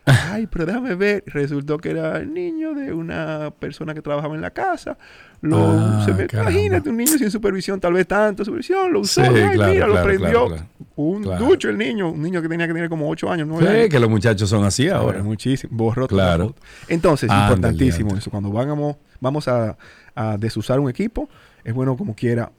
Ay, 0.31 0.47
pero 0.47 0.65
déjame 0.65 0.95
ver. 0.95 1.23
Resultó 1.27 1.77
que 1.77 1.91
era 1.91 2.17
el 2.17 2.33
niño 2.33 2.73
de 2.73 2.93
una 2.93 3.51
persona 3.57 3.93
que 3.93 4.01
trabajaba 4.01 4.35
en 4.35 4.41
la 4.41 4.51
casa. 4.51 4.97
Lo, 5.41 5.57
Ah, 5.57 6.03
se 6.05 6.13
me- 6.13 6.27
caramba. 6.27 6.51
imagínate, 6.51 6.89
un 6.89 6.97
niño 6.97 7.17
sin 7.17 7.31
supervisión, 7.31 7.79
tal 7.79 7.93
vez 7.93 8.07
tanto 8.07 8.43
supervisión, 8.43 8.91
lo 8.91 8.99
usó, 9.01 9.23
Sí, 9.23 9.31
ay, 9.33 9.55
claro, 9.55 9.73
mira, 9.73 9.87
lo 9.87 10.03
prendió. 10.03 10.47
claro. 10.47 10.65
Un 10.95 11.21
ducho 11.23 11.69
el 11.69 11.77
niño, 11.77 12.11
un 12.11 12.21
niño 12.21 12.41
que 12.41 12.49
tenía 12.49 12.67
que 12.67 12.73
tener 12.73 12.89
como 12.89 13.09
8 13.09 13.31
años, 13.31 13.47
9 13.47 13.65
Sí, 13.65 13.73
años. 13.77 13.89
que 13.89 13.99
los 13.99 14.09
muchachos 14.09 14.49
son 14.49 14.65
así 14.65 14.89
ahora. 14.89 15.23
Muchísimo. 15.23 15.71
Borró 15.75 16.07
Claro. 16.07 16.55
Entonces, 16.89 17.29
Ándale, 17.29 17.55
importantísimo 17.55 18.17
eso. 18.17 18.29
Cuando 18.29 18.51
vamos, 18.51 18.97
vamos 19.21 19.47
a, 19.47 19.77
a 20.15 20.37
desusar 20.37 20.79
un 20.81 20.89
equipo, 20.89 21.29
es 21.63 21.73
bueno 21.73 21.95
como 21.95 22.15
quiera 22.15 22.51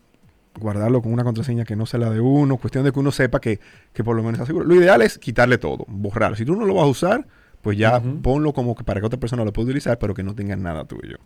guardarlo 0.58 1.00
con 1.02 1.12
una 1.12 1.22
contraseña 1.22 1.64
que 1.64 1.76
no 1.76 1.86
sea 1.86 2.00
la 2.00 2.10
de 2.10 2.20
uno, 2.20 2.56
cuestión 2.56 2.82
de 2.84 2.92
que 2.92 2.98
uno 2.98 3.12
sepa 3.12 3.40
que, 3.40 3.60
que 3.92 4.02
por 4.02 4.16
lo 4.16 4.22
menos 4.22 4.34
está 4.38 4.46
seguro. 4.46 4.64
Lo 4.64 4.74
ideal 4.74 5.00
es 5.02 5.18
quitarle 5.18 5.58
todo, 5.58 5.84
borrarlo. 5.86 6.36
Si 6.36 6.44
tú 6.44 6.56
no 6.56 6.64
lo 6.64 6.74
vas 6.74 6.84
a 6.84 6.88
usar, 6.88 7.26
pues 7.62 7.76
ya 7.78 8.00
ponlo 8.22 8.52
como 8.52 8.74
que 8.74 8.84
para 8.84 9.00
que 9.00 9.06
otra 9.06 9.20
persona 9.20 9.44
lo 9.44 9.52
pueda 9.52 9.66
utilizar, 9.66 9.98
pero 9.98 10.14
que 10.14 10.22
no 10.22 10.34
tenga 10.34 10.56
nada 10.56 10.84
tuyo. 10.84 11.18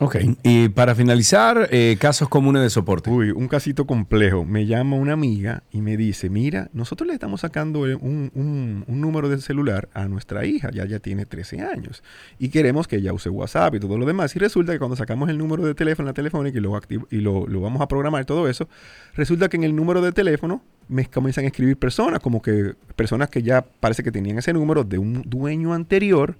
Ok. 0.00 0.16
Y 0.44 0.68
para 0.68 0.94
finalizar, 0.94 1.68
eh, 1.72 1.96
casos 1.98 2.28
comunes 2.28 2.62
de 2.62 2.70
soporte. 2.70 3.10
Uy, 3.10 3.32
un 3.32 3.48
casito 3.48 3.84
complejo. 3.84 4.44
Me 4.44 4.64
llama 4.64 4.94
una 4.94 5.14
amiga 5.14 5.64
y 5.72 5.80
me 5.80 5.96
dice, 5.96 6.30
mira, 6.30 6.70
nosotros 6.72 7.08
le 7.08 7.14
estamos 7.14 7.40
sacando 7.40 7.84
eh, 7.88 7.96
un, 7.96 8.30
un- 8.34 8.84
un 8.86 9.00
número 9.00 9.28
de 9.28 9.40
celular 9.40 9.88
a 9.94 10.06
nuestra 10.06 10.46
hija, 10.46 10.70
ya 10.72 10.84
ya 10.86 11.00
tiene 11.00 11.26
13 11.26 11.62
años, 11.62 12.04
y 12.38 12.50
queremos 12.50 12.86
que 12.86 12.94
ella 12.96 13.12
use 13.12 13.28
WhatsApp 13.28 13.74
y 13.74 13.80
todo 13.80 13.98
lo 13.98 14.06
demás. 14.06 14.36
Y 14.36 14.38
resulta 14.38 14.72
que 14.72 14.78
cuando 14.78 14.94
sacamos 14.94 15.30
el 15.30 15.36
número 15.38 15.64
de 15.66 15.74
teléfono, 15.74 16.06
la 16.06 16.14
telefónica 16.14 16.56
y, 16.56 16.60
lo, 16.60 16.80
y 17.10 17.16
lo, 17.16 17.48
lo 17.48 17.60
vamos 17.60 17.82
a 17.82 17.88
programar 17.88 18.24
todo 18.24 18.48
eso, 18.48 18.68
resulta 19.16 19.48
que 19.48 19.56
en 19.56 19.64
el 19.64 19.74
número 19.74 20.00
de 20.00 20.12
teléfono 20.12 20.62
me 20.86 21.06
comienzan 21.06 21.42
a 21.44 21.48
escribir 21.48 21.76
personas, 21.76 22.20
como 22.20 22.40
que 22.40 22.74
personas 22.94 23.30
que 23.30 23.42
ya 23.42 23.62
parece 23.80 24.04
que 24.04 24.12
tenían 24.12 24.38
ese 24.38 24.52
número 24.52 24.84
de 24.84 24.98
un 24.98 25.22
dueño 25.26 25.74
anterior 25.74 26.36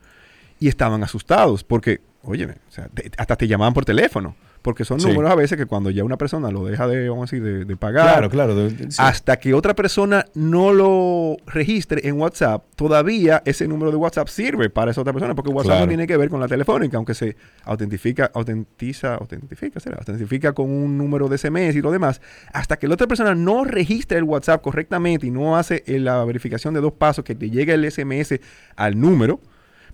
y 0.61 0.69
estaban 0.69 1.03
asustados 1.03 1.65
porque, 1.65 2.01
óyeme, 2.23 2.55
o 2.69 2.71
sea, 2.73 2.89
te- 2.89 3.11
hasta 3.17 3.37
te 3.37 3.47
llamaban 3.49 3.75
por 3.75 3.85
teléfono. 3.85 4.35
porque 4.61 4.85
son 4.85 4.99
Sí. 5.01 5.07
números 5.07 5.31
a 5.31 5.37
veces 5.37 5.57
que 5.57 5.67
cuando 5.67 5.89
ya 5.89 6.03
una 6.03 6.19
persona 6.19 6.51
lo 6.51 6.65
deja 6.65 6.89
de, 6.89 7.09
vamos 7.09 7.31
a 7.33 7.37
decir, 7.37 7.43
de, 7.45 7.65
de 7.65 7.77
pagar, 7.77 8.09
Claro, 8.09 8.29
claro, 8.29 8.55
de- 8.57 8.71
de- 8.71 8.91
sí. 8.91 8.99
hasta 9.01 9.39
que 9.39 9.55
otra 9.55 9.73
persona 9.75 10.27
no 10.35 10.73
lo 10.73 11.37
registre 11.47 12.07
en 12.09 12.21
WhatsApp, 12.21 12.65
todavía 12.75 13.41
ese 13.47 13.69
número 13.69 13.93
de 13.93 13.97
WhatsApp 13.97 14.27
sirve 14.27 14.69
para 14.69 14.91
esa 14.91 15.01
otra 15.01 15.13
persona, 15.13 15.37
porque 15.37 15.53
WhatsApp 15.53 15.71
Claro. 15.75 15.85
no 15.85 15.89
tiene 15.89 16.09
que 16.09 16.17
ver 16.17 16.29
con 16.29 16.41
la 16.41 16.49
telefónica, 16.49 16.97
aunque 16.97 17.15
se 17.15 17.37
autentifica, 17.65 18.33
autentiza, 18.35 19.15
autentifica, 19.15 19.79
será, 19.79 19.99
autentifica 19.99 20.53
con 20.53 20.69
un 20.69 20.99
número 20.99 21.29
de 21.29 21.39
SMS 21.39 21.77
y 21.79 21.81
lo 21.81 21.93
demás, 21.93 22.21
hasta 22.53 22.77
que 22.79 22.89
la 22.89 22.95
otra 22.95 23.07
persona 23.07 23.37
no 23.37 23.63
registre 23.65 24.19
el 24.19 24.25
WhatsApp 24.25 24.61
correctamente 24.61 25.29
y 25.29 25.31
no 25.31 25.57
hace 25.57 25.85
eh, 25.87 26.01
la 26.01 26.25
verificación 26.25 26.75
de 26.75 26.81
dos 26.81 26.93
pasos 26.95 27.25
que 27.25 27.37
te 27.37 27.49
llegue 27.49 27.75
el 27.75 27.85
SMS 27.91 28.41
al 28.75 29.01
número, 29.01 29.41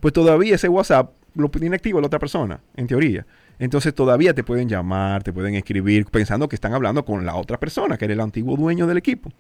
pues 0.01 0.15
todavía 0.15 0.55
ese 0.55 0.69
WhatsApp 0.71 1.11
lo 1.35 1.49
tiene 1.51 1.77
activo 1.77 2.01
la 2.01 2.07
otra 2.07 2.19
persona, 2.19 2.61
en 2.77 2.87
teoría. 2.87 3.27
Entonces 3.59 3.95
todavía 3.95 4.35
te 4.35 4.45
pueden 4.45 4.69
llamar, 4.69 5.23
te 5.23 5.33
pueden 5.33 5.55
escribir 5.55 6.07
pensando 6.07 6.49
que 6.49 6.57
están 6.57 6.75
hablando 6.75 7.05
con 7.05 7.25
la 7.25 7.37
otra 7.37 7.59
persona, 7.59 7.97
que 7.97 8.05
era 8.05 8.15
el 8.15 8.21
antiguo 8.21 8.57
dueño 8.57 8.87
del 8.87 8.99
equipo. 8.99 9.31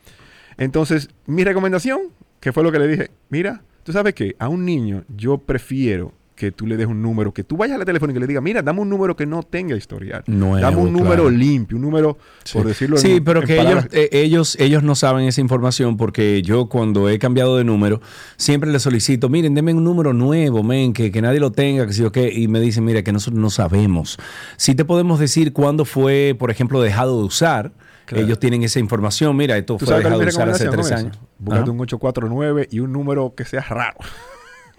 Entonces, 0.56 1.08
mi 1.26 1.44
recomendación, 1.44 2.00
que 2.40 2.52
fue 2.52 2.62
lo 2.62 2.70
que 2.70 2.78
le 2.78 2.88
dije, 2.88 3.10
mira, 3.28 3.62
tú 3.82 3.92
sabes 3.92 4.14
que 4.14 4.36
a 4.38 4.48
un 4.48 4.64
niño 4.64 5.04
yo 5.08 5.38
prefiero 5.38 6.12
que 6.34 6.50
tú 6.50 6.66
le 6.66 6.76
des 6.76 6.86
un 6.88 7.00
número, 7.00 7.32
que 7.32 7.44
tú 7.44 7.56
vayas 7.56 7.76
a 7.76 7.78
la 7.78 7.84
telefónica 7.84 8.18
y 8.18 8.20
le 8.20 8.26
digas, 8.26 8.42
mira, 8.42 8.60
dame 8.60 8.80
un 8.80 8.88
número 8.88 9.14
que 9.14 9.24
no 9.24 9.42
tenga 9.44 9.76
historial. 9.76 10.24
Nuevo, 10.26 10.56
dame 10.58 10.76
un 10.78 10.92
número 10.92 11.22
claro. 11.24 11.30
limpio, 11.30 11.76
un 11.76 11.82
número, 11.82 12.18
por 12.52 12.66
decirlo 12.66 12.96
Sí, 12.96 13.12
en- 13.12 13.24
pero 13.24 13.40
en 13.40 13.46
que 13.46 13.60
ellos, 13.60 13.86
eh, 13.92 14.08
ellos, 14.12 14.56
ellos 14.58 14.82
no 14.82 14.94
saben 14.96 15.26
esa 15.26 15.40
información 15.40 15.96
porque 15.96 16.42
yo 16.42 16.66
cuando 16.68 17.08
he 17.08 17.18
cambiado 17.20 17.56
de 17.56 17.62
número, 17.64 18.00
siempre 18.36 18.70
les 18.72 18.82
solicito, 18.82 19.28
miren, 19.28 19.54
denme 19.54 19.74
un 19.74 19.84
número 19.84 20.12
nuevo, 20.12 20.62
men, 20.64 20.92
que, 20.92 21.12
que 21.12 21.22
nadie 21.22 21.38
lo 21.40 21.52
tenga, 21.52 21.86
que 21.86 21.92
sí 21.92 22.02
o 22.02 22.10
qué, 22.10 22.32
y 22.32 22.48
me 22.48 22.58
dicen, 22.60 22.84
mira, 22.84 23.02
que 23.04 23.12
nosotros 23.12 23.40
no 23.40 23.50
sabemos. 23.50 24.18
Si 24.56 24.74
te 24.74 24.84
podemos 24.84 25.20
decir 25.20 25.52
cuándo 25.52 25.84
fue, 25.84 26.34
por 26.38 26.50
ejemplo, 26.50 26.82
dejado 26.82 27.18
de 27.20 27.24
usar, 27.26 27.72
Claro. 28.06 28.26
ellos 28.26 28.38
tienen 28.38 28.62
esa 28.62 28.80
información, 28.80 29.34
mira, 29.34 29.56
esto 29.56 29.76
¿Tú 29.78 29.86
fue 29.86 29.96
dejado 29.96 30.18
de 30.18 30.26
usar 30.26 30.46
hace 30.50 30.68
tres 30.68 30.92
años. 30.92 31.18
Búscate 31.38 31.70
un 31.70 31.80
849 31.80 32.68
y 32.70 32.80
un 32.80 32.92
número 32.92 33.34
que 33.34 33.46
sea 33.46 33.62
raro. 33.62 33.96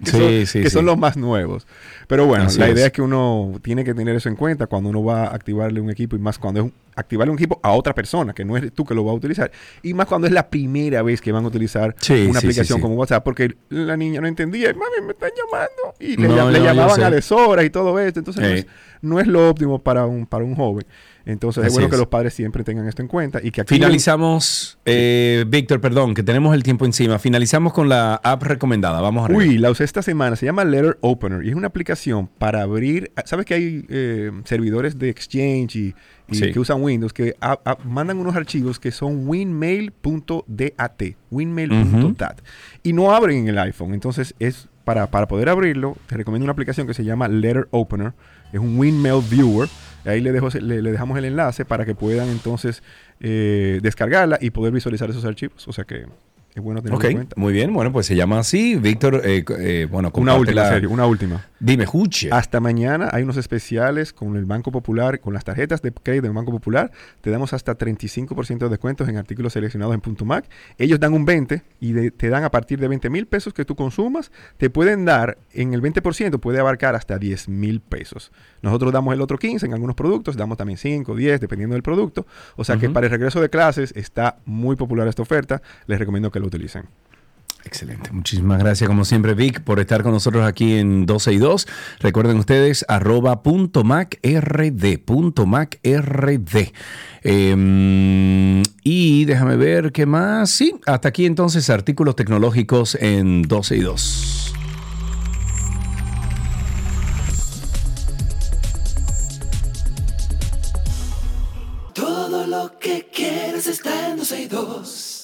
Que 0.03 0.11
Sí, 0.11 0.17
son, 0.17 0.45
sí, 0.45 0.61
que 0.61 0.69
sí. 0.69 0.73
son 0.75 0.85
los 0.85 0.97
más 0.97 1.15
nuevos. 1.17 1.65
Pero 2.07 2.25
bueno, 2.25 2.45
Así 2.45 2.59
la 2.59 2.69
idea 2.69 2.87
es 2.87 2.91
que 2.91 3.01
uno 3.01 3.53
tiene 3.61 3.83
que 3.83 3.93
tener 3.93 4.15
eso 4.15 4.29
en 4.29 4.35
cuenta 4.35 4.67
cuando 4.67 4.89
uno 4.89 5.03
va 5.03 5.23
a 5.23 5.27
activarle 5.35 5.79
un 5.81 5.89
equipo 5.89 6.15
y 6.15 6.19
más 6.19 6.37
cuando 6.37 6.59
es 6.59 6.65
un- 6.65 6.73
activarle 6.97 7.31
un 7.31 7.37
equipo 7.37 7.59
a 7.63 7.71
otra 7.73 7.93
persona, 7.95 8.33
que 8.33 8.45
no 8.45 8.55
eres 8.57 8.71
tú 8.73 8.85
que 8.85 8.93
lo 8.93 9.03
va 9.03 9.11
a 9.11 9.15
utilizar, 9.15 9.51
y 9.83 9.93
más 9.93 10.05
cuando 10.07 10.27
es 10.27 10.33
la 10.33 10.49
primera 10.49 11.01
vez 11.01 11.19
que 11.21 11.31
van 11.31 11.43
a 11.43 11.47
utilizar 11.47 11.93
una 12.29 12.39
aplicación 12.39 12.79
como 12.79 12.95
WhatsApp, 12.95 13.23
porque 13.23 13.55
la 13.69 13.97
niña 13.97 14.21
no 14.21 14.27
entendía, 14.27 14.69
mami, 14.73 15.05
me 15.05 15.11
están 15.13 15.31
llamando, 15.35 15.95
y 15.99 16.15
le, 16.17 16.27
No, 16.27 16.51
no, 16.51 16.57
llamaban 16.57 17.03
a 17.03 17.09
deshoras 17.11 17.65
y 17.65 17.69
todo 17.69 17.99
esto, 17.99 18.19
entonces 18.19 18.41
no 18.41 18.47
es, 18.49 18.65
no 19.01 19.19
es 19.19 19.27
lo 19.27 19.49
óptimo 19.49 19.79
para 19.79 20.05
un, 20.05 20.25
para 20.25 20.43
un 20.45 20.55
joven. 20.55 20.85
Entonces 21.27 21.63
es 21.63 21.67
Así 21.67 21.73
bueno 21.75 21.87
es. 21.87 21.91
que 21.91 21.97
los 21.97 22.07
padres 22.07 22.33
siempre 22.35 22.63
tengan 22.63 22.87
esto 22.87 23.01
en 23.01 23.07
cuenta 23.07 23.39
y 23.43 23.49
que 23.49 23.61
activen- 23.61 23.77
Finalizamos, 23.79 24.77
eh, 24.85 25.43
Víctor, 25.47 25.81
perdón, 25.81 26.13
que 26.13 26.21
tenemos 26.21 26.53
el 26.53 26.61
tiempo 26.61 26.85
encima. 26.85 27.17
Finalizamos 27.17 27.73
con 27.73 27.89
la 27.89 28.15
app 28.23 28.43
recomendada. 28.43 29.01
Vamos 29.01 29.25
arriba. 29.25 29.39
Uy, 29.39 29.57
la 29.57 29.71
usé 29.71 29.83
esta 29.85 30.01
semana. 30.03 30.35
Se 30.35 30.45
llama 30.45 30.63
Letter 30.63 30.97
Opener 31.01 31.43
y 31.43 31.49
es 31.49 31.55
una 31.55 31.65
aplicación 31.67 32.27
para 32.37 32.61
abrir. 32.61 33.11
¿Sabes 33.25 33.45
que 33.47 33.55
hay 33.55 33.85
eh, 33.89 34.31
servidores 34.43 34.99
de 34.99 35.09
Exchange 35.09 35.75
y, 35.75 35.95
y 36.29 36.35
Sí. 36.35 36.51
que 36.51 36.59
usan 36.59 36.81
Windows 36.83 37.11
que 37.13 37.35
a- 37.41 37.59
a- 37.65 37.77
mandan 37.83 38.17
unos 38.19 38.35
archivos 38.35 38.79
que 38.79 38.91
son 38.91 39.27
winmail.dat, 39.27 41.01
winmail.dat 41.31 42.37
y 42.83 42.93
no 42.93 43.11
abren 43.13 43.37
en 43.39 43.47
el 43.49 43.57
iPhone? 43.59 43.93
Entonces 43.93 44.35
es 44.39 44.67
para, 44.83 45.07
para 45.07 45.27
poder 45.27 45.49
abrirlo. 45.49 45.97
Te 46.07 46.15
recomiendo 46.17 46.43
una 46.43 46.51
aplicación 46.53 46.85
que 46.87 46.93
se 46.93 47.03
llama 47.03 47.27
Letter 47.27 47.67
Opener. 47.71 48.13
Es 48.53 48.59
un 48.59 48.77
Winmail 48.77 49.21
Viewer. 49.29 49.67
Ahí 50.05 50.21
le, 50.21 50.31
dejo, 50.31 50.49
le, 50.49 50.81
dejamos 50.81 51.17
el 51.17 51.25
enlace 51.25 51.65
para 51.65 51.85
que 51.85 51.95
puedan 51.95 52.29
entonces 52.29 52.83
eh, 53.19 53.79
descargarla 53.81 54.37
y 54.39 54.51
poder 54.51 54.71
visualizar 54.73 55.09
esos 55.09 55.25
archivos. 55.25 55.67
O 55.67 55.73
sea 55.73 55.83
que 55.83 56.05
es 56.55 56.63
bueno 56.63 56.81
tenerlo 56.81 56.97
Ok, 56.97 57.03
en 57.05 57.13
cuenta. 57.17 57.35
muy 57.37 57.51
bien. 57.53 57.73
Bueno, 57.73 57.91
pues 57.91 58.05
se 58.05 58.15
llama 58.15 58.39
así. 58.39 58.75
Víctor, 58.75 59.21
eh, 59.25 59.43
eh, 59.59 59.87
bueno, 59.91 60.09
Una 60.15 60.35
última, 60.35 60.67
serio, 60.69 60.89
una 60.89 61.05
última. 61.05 61.45
Dime, 61.59 61.85
Juche. 61.85 62.29
Hasta 62.31 62.59
mañana 62.61 63.09
hay 63.11 63.23
unos 63.23 63.35
especiales 63.37 64.13
con 64.13 64.37
el 64.37 64.45
Banco 64.45 64.71
Popular, 64.71 65.19
con 65.19 65.33
las 65.33 65.43
tarjetas 65.43 65.81
de 65.81 65.91
crédito 65.91 66.23
del 66.27 66.33
Banco 66.33 66.51
Popular. 66.51 66.91
Te 67.21 67.29
damos 67.29 67.51
hasta 67.53 67.77
35% 67.77 68.57
de 68.59 68.69
descuentos 68.69 69.09
en 69.09 69.17
artículos 69.17 69.51
seleccionados 69.53 69.93
en 69.95 70.01
Punto 70.01 70.23
Mac. 70.23 70.45
Ellos 70.77 70.99
dan 70.99 71.13
un 71.13 71.25
20 71.25 71.63
y 71.81 71.91
de- 71.91 72.11
te 72.11 72.29
dan 72.29 72.43
a 72.45 72.51
partir 72.51 72.79
de 72.79 72.87
20 72.87 73.09
mil 73.09 73.25
pesos 73.27 73.53
que 73.53 73.65
tú 73.65 73.75
consumas. 73.75 74.31
Te 74.57 74.69
pueden 74.69 75.03
dar 75.03 75.37
en 75.53 75.73
el 75.73 75.81
20%, 75.81 76.39
puede 76.39 76.59
abarcar 76.59 76.95
hasta 76.95 77.17
10 77.17 77.49
mil 77.49 77.81
pesos. 77.81 78.31
Nosotros 78.61 78.93
damos 78.93 79.13
el 79.13 79.21
otro 79.21 79.37
15 79.37 79.65
en 79.65 79.73
algunos 79.73 79.95
productos, 79.95 80.37
damos 80.37 80.57
también 80.57 80.77
5, 80.77 81.15
10, 81.15 81.41
dependiendo 81.41 81.73
del 81.73 81.83
producto. 81.83 82.25
O 82.55 82.63
sea 82.63 82.77
que 82.77 82.89
para 82.89 83.07
el 83.07 83.11
regreso 83.11 83.41
de 83.41 83.49
clases 83.49 83.91
está 83.95 84.37
muy 84.45 84.75
popular 84.77 85.07
esta 85.07 85.21
oferta. 85.21 85.61
Les 85.87 85.99
recomiendo 85.99 86.31
que 86.31 86.39
lo 86.39 86.44
utilicen. 86.45 86.85
Excelente. 87.65 88.11
Muchísimas 88.11 88.59
gracias, 88.59 88.87
como 88.87 89.05
siempre, 89.05 89.33
Vic, 89.33 89.61
por 89.61 89.79
estar 89.79 90.03
con 90.03 90.11
nosotros 90.11 90.45
aquí 90.45 90.75
en 90.75 91.07
12 91.07 91.33
y 91.33 91.37
2. 91.37 91.67
Recuerden 91.99 92.37
ustedes, 92.37 92.85
arroba 92.87 93.41
punto 93.41 93.83
mac 93.83 94.19
rd, 94.23 94.99
punto 95.03 95.47
mac 95.47 95.79
rd. 95.83 96.71
Eh, 97.23 98.63
y 98.83 99.25
déjame 99.25 99.55
ver 99.55 99.91
qué 99.91 100.05
más. 100.05 100.51
Sí, 100.51 100.75
hasta 100.85 101.09
aquí 101.09 101.25
entonces 101.25 101.71
artículos 101.71 102.15
tecnológicos 102.15 102.95
en 103.01 103.41
12 103.41 103.77
y 103.77 103.79
2. 103.79 104.53
Todo 111.93 112.45
lo 112.45 112.77
que 112.77 113.09
quieres 113.11 113.65
está 113.65 114.11
en 114.11 114.17
12 114.17 114.41
y 114.43 114.47
2. 114.47 115.15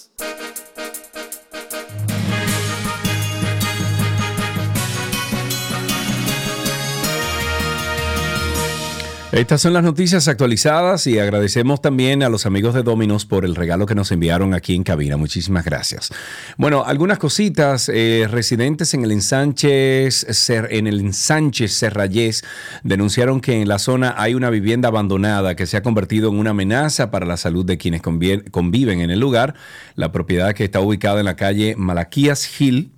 Estas 9.31 9.61
son 9.61 9.71
las 9.71 9.83
noticias 9.85 10.27
actualizadas 10.27 11.07
y 11.07 11.17
agradecemos 11.17 11.81
también 11.81 12.21
a 12.21 12.27
los 12.27 12.45
amigos 12.45 12.73
de 12.73 12.83
Dominos 12.83 13.25
por 13.25 13.45
el 13.45 13.55
regalo 13.55 13.85
que 13.85 13.95
nos 13.95 14.11
enviaron 14.11 14.53
aquí 14.53 14.75
en 14.75 14.83
cabina. 14.83 15.15
Muchísimas 15.15 15.63
gracias. 15.63 16.09
Bueno, 16.57 16.83
algunas 16.85 17.17
cositas. 17.17 17.87
eh, 17.87 18.27
residentes 18.29 18.93
en 18.93 19.05
el 19.05 19.11
ensanche, 19.13 20.09
en 20.09 20.87
el 20.87 20.99
ensanche 20.99 21.69
Serrayés 21.69 22.43
denunciaron 22.83 23.39
que 23.39 23.61
en 23.61 23.69
la 23.69 23.79
zona 23.79 24.15
hay 24.17 24.33
una 24.33 24.49
vivienda 24.49 24.89
abandonada 24.89 25.55
que 25.55 25.65
se 25.65 25.77
ha 25.77 25.81
convertido 25.81 26.29
en 26.29 26.37
una 26.37 26.49
amenaza 26.49 27.09
para 27.09 27.25
la 27.25 27.37
salud 27.37 27.65
de 27.65 27.77
quienes 27.77 28.01
conviven 28.01 28.99
en 28.99 29.11
el 29.11 29.19
lugar. 29.21 29.55
La 29.95 30.11
propiedad 30.11 30.53
que 30.53 30.65
está 30.65 30.81
ubicada 30.81 31.19
en 31.19 31.25
la 31.25 31.37
calle 31.37 31.75
Malaquías 31.77 32.45
Gil, 32.45 32.91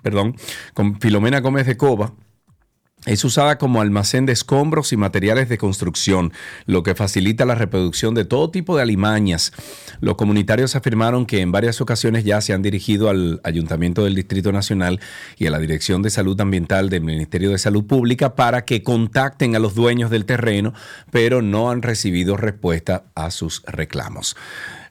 perdón, 0.00 0.36
con 0.72 0.98
Filomena 1.00 1.40
Gómez 1.40 1.66
de 1.66 1.76
Cova, 1.76 2.14
es 3.06 3.24
usada 3.24 3.56
como 3.56 3.80
almacén 3.80 4.26
de 4.26 4.32
escombros 4.32 4.92
y 4.92 4.96
materiales 4.96 5.48
de 5.48 5.56
construcción, 5.56 6.32
lo 6.66 6.82
que 6.82 6.94
facilita 6.94 7.46
la 7.46 7.54
reproducción 7.54 8.14
de 8.14 8.26
todo 8.26 8.50
tipo 8.50 8.76
de 8.76 8.82
alimañas. 8.82 9.52
Los 10.00 10.16
comunitarios 10.16 10.76
afirmaron 10.76 11.24
que 11.24 11.40
en 11.40 11.50
varias 11.50 11.80
ocasiones 11.80 12.24
ya 12.24 12.40
se 12.40 12.52
han 12.52 12.62
dirigido 12.62 13.08
al 13.08 13.40
Ayuntamiento 13.42 14.04
del 14.04 14.14
Distrito 14.14 14.52
Nacional 14.52 15.00
y 15.38 15.46
a 15.46 15.50
la 15.50 15.58
Dirección 15.58 16.02
de 16.02 16.10
Salud 16.10 16.38
Ambiental 16.40 16.90
del 16.90 17.02
Ministerio 17.02 17.50
de 17.50 17.58
Salud 17.58 17.86
Pública 17.86 18.34
para 18.34 18.64
que 18.66 18.82
contacten 18.82 19.56
a 19.56 19.60
los 19.60 19.74
dueños 19.74 20.10
del 20.10 20.26
terreno, 20.26 20.74
pero 21.10 21.40
no 21.40 21.70
han 21.70 21.82
recibido 21.82 22.36
respuesta 22.36 23.04
a 23.14 23.30
sus 23.30 23.62
reclamos. 23.66 24.36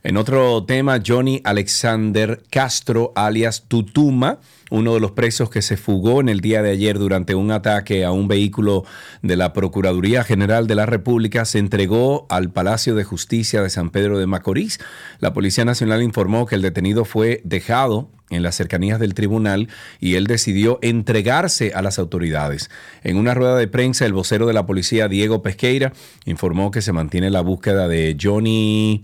En 0.02 0.16
otro 0.16 0.64
tema, 0.64 1.02
Johnny 1.06 1.42
Alexander 1.44 2.42
Castro, 2.50 3.12
alias 3.16 3.66
Tutuma, 3.68 4.40
uno 4.70 4.94
de 4.94 5.00
los 5.00 5.12
presos 5.12 5.50
que 5.50 5.62
se 5.62 5.78
fugó 5.78 6.22
en 6.22 6.30
el 6.30 6.42
día 6.42 6.62
de 6.62 6.72
ayer 6.72 7.00
durante 7.00 7.36
un 7.36 7.52
ataque 7.52 8.06
a 8.06 8.12
un 8.12 8.28
vehículo 8.28 8.86
de 9.22 9.36
la 9.36 9.54
Procuraduría 9.54 10.24
General 10.24 10.68
de 10.68 10.76
la 10.76 10.86
República, 10.86 11.46
se 11.46 11.60
entregó 11.60 12.28
al 12.30 12.52
Palacio 12.52 12.96
de 12.96 13.04
Justicia 13.04 13.62
de 13.62 13.70
San 13.70 13.90
Pedro 13.90 14.20
de 14.20 14.28
Macorís. 14.28 14.80
La 15.20 15.34
Policía 15.34 15.66
Nacional 15.66 16.04
informó 16.04 16.46
que 16.46 16.56
el 16.56 16.62
detenido 16.62 17.06
fue 17.06 17.42
dejado 17.44 18.10
en 18.30 18.44
las 18.44 18.56
cercanías 18.56 19.00
del 19.00 19.14
tribunal 19.14 19.70
y 20.00 20.16
él 20.16 20.28
decidió 20.28 20.80
entregarse 20.82 21.74
a 21.74 21.82
las 21.82 22.00
autoridades. 22.00 22.70
En 23.04 23.18
una 23.18 23.34
rueda 23.34 23.56
de 23.56 23.68
prensa, 23.68 24.06
el 24.06 24.14
vocero 24.14 24.48
de 24.48 24.54
la 24.54 24.66
policía, 24.66 25.08
Diego 25.08 25.42
Pesqueira, 25.42 25.94
informó 26.26 26.72
que 26.72 26.82
se 26.82 26.94
mantiene 26.94 27.30
la 27.30 27.42
búsqueda 27.42 27.88
de 27.88 28.18
Johnny, 28.22 29.04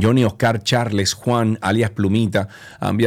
Johnny 0.00 0.24
Oscar 0.24 0.62
Charles 0.62 1.14
Juan, 1.14 1.58
alias 1.62 1.90
Plumita. 1.90 2.48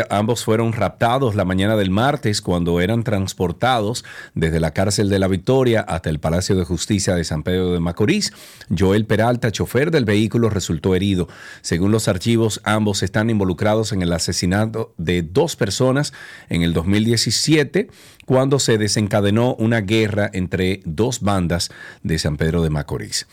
Ambos 0.09 0.43
fueron 0.43 0.73
raptados 0.73 1.35
la 1.35 1.45
mañana 1.45 1.75
del 1.75 1.91
martes 1.91 2.41
cuando 2.41 2.81
eran 2.81 3.03
transportados 3.03 4.03
desde 4.33 4.59
la 4.59 4.71
cárcel 4.71 5.09
de 5.09 5.19
la 5.19 5.27
Victoria 5.27 5.81
hasta 5.81 6.09
el 6.09 6.19
Palacio 6.19 6.55
de 6.55 6.65
Justicia 6.65 7.15
de 7.15 7.23
San 7.23 7.43
Pedro 7.43 7.73
de 7.73 7.79
Macorís. 7.79 8.33
Joel 8.75 9.05
Peralta, 9.05 9.51
chofer 9.51 9.91
del 9.91 10.05
vehículo, 10.05 10.49
resultó 10.49 10.95
herido. 10.95 11.27
Según 11.61 11.91
los 11.91 12.07
archivos, 12.07 12.61
ambos 12.63 13.03
están 13.03 13.29
involucrados 13.29 13.91
en 13.91 14.01
el 14.01 14.11
asesinato 14.11 14.93
de 14.97 15.21
dos 15.21 15.55
personas 15.59 16.13
en 16.49 16.63
el 16.63 16.73
2017, 16.73 17.89
cuando 18.25 18.57
se 18.57 18.79
desencadenó 18.79 19.53
una 19.55 19.81
guerra 19.81 20.31
entre 20.33 20.81
dos 20.85 21.21
bandas 21.21 21.69
de 22.01 22.17
San 22.17 22.37
Pedro 22.37 22.63
de 22.63 22.71
Macorís. 22.71 23.27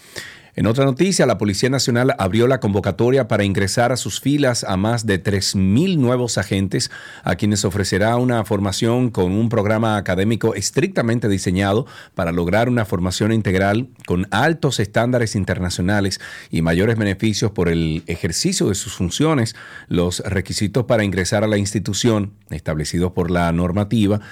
En 0.59 0.67
otra 0.67 0.87
noticia, 0.87 1.27
la 1.27 1.37
Policía 1.37 1.69
Nacional 1.69 2.15
abrió 2.17 2.47
la 2.47 2.61
convocatoria 2.61 3.29
para 3.29 3.45
ingresar 3.45 3.93
a 3.93 3.99
sus 3.99 4.23
filas 4.23 4.65
a 4.65 4.79
más 4.79 5.05
de 5.05 5.23
3.000 5.23 5.99
nuevos 5.99 6.39
agentes, 6.39 6.91
a 7.25 7.37
quienes 7.37 7.67
ofrecerá 7.67 8.17
una 8.17 8.43
formación 8.43 9.11
con 9.11 9.33
un 9.33 9.51
programa 9.51 9.99
académico 9.99 10.55
estrictamente 10.55 11.29
diseñado 11.29 11.85
para 12.15 12.33
lograr 12.33 12.71
una 12.71 12.87
formación 12.87 13.33
integral 13.33 13.91
con 14.07 14.29
altos 14.31 14.81
estándares 14.81 15.37
internacionales 15.37 16.21
y 16.51 16.63
mayores 16.63 16.97
beneficios 16.97 17.51
por 17.51 17.69
el 17.69 18.03
ejercicio 18.07 18.71
de 18.71 18.77
sus 18.77 18.95
funciones. 18.95 19.55
Los 19.89 20.21
requisitos 20.21 20.85
para 20.85 21.05
ingresar 21.05 21.45
a 21.45 21.49
la 21.49 21.59
institución 21.59 22.33
establecidos 22.49 23.13
por 23.13 23.31
la 23.31 23.53
normativa 23.53 24.23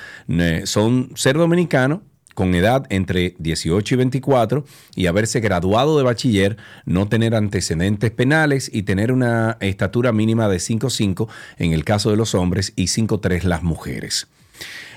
son 0.64 1.10
ser 1.16 1.36
dominicano, 1.36 2.02
con 2.35 2.55
edad 2.55 2.86
entre 2.90 3.35
18 3.39 3.94
y 3.94 3.98
24 3.98 4.65
y 4.94 5.06
haberse 5.06 5.40
graduado 5.40 5.97
de 5.97 6.05
bachiller, 6.05 6.56
no 6.85 7.09
tener 7.09 7.35
antecedentes 7.35 8.11
penales 8.11 8.70
y 8.73 8.82
tener 8.82 9.12
una 9.12 9.56
estatura 9.61 10.12
mínima 10.12 10.48
de 10.48 10.59
5'5 10.59 11.28
en 11.59 11.73
el 11.73 11.85
caso 11.85 12.11
de 12.11 12.16
los 12.16 12.35
hombres 12.35 12.73
y 12.77 12.85
5'3 12.85 13.44
las 13.44 13.62
mujeres. 13.62 14.28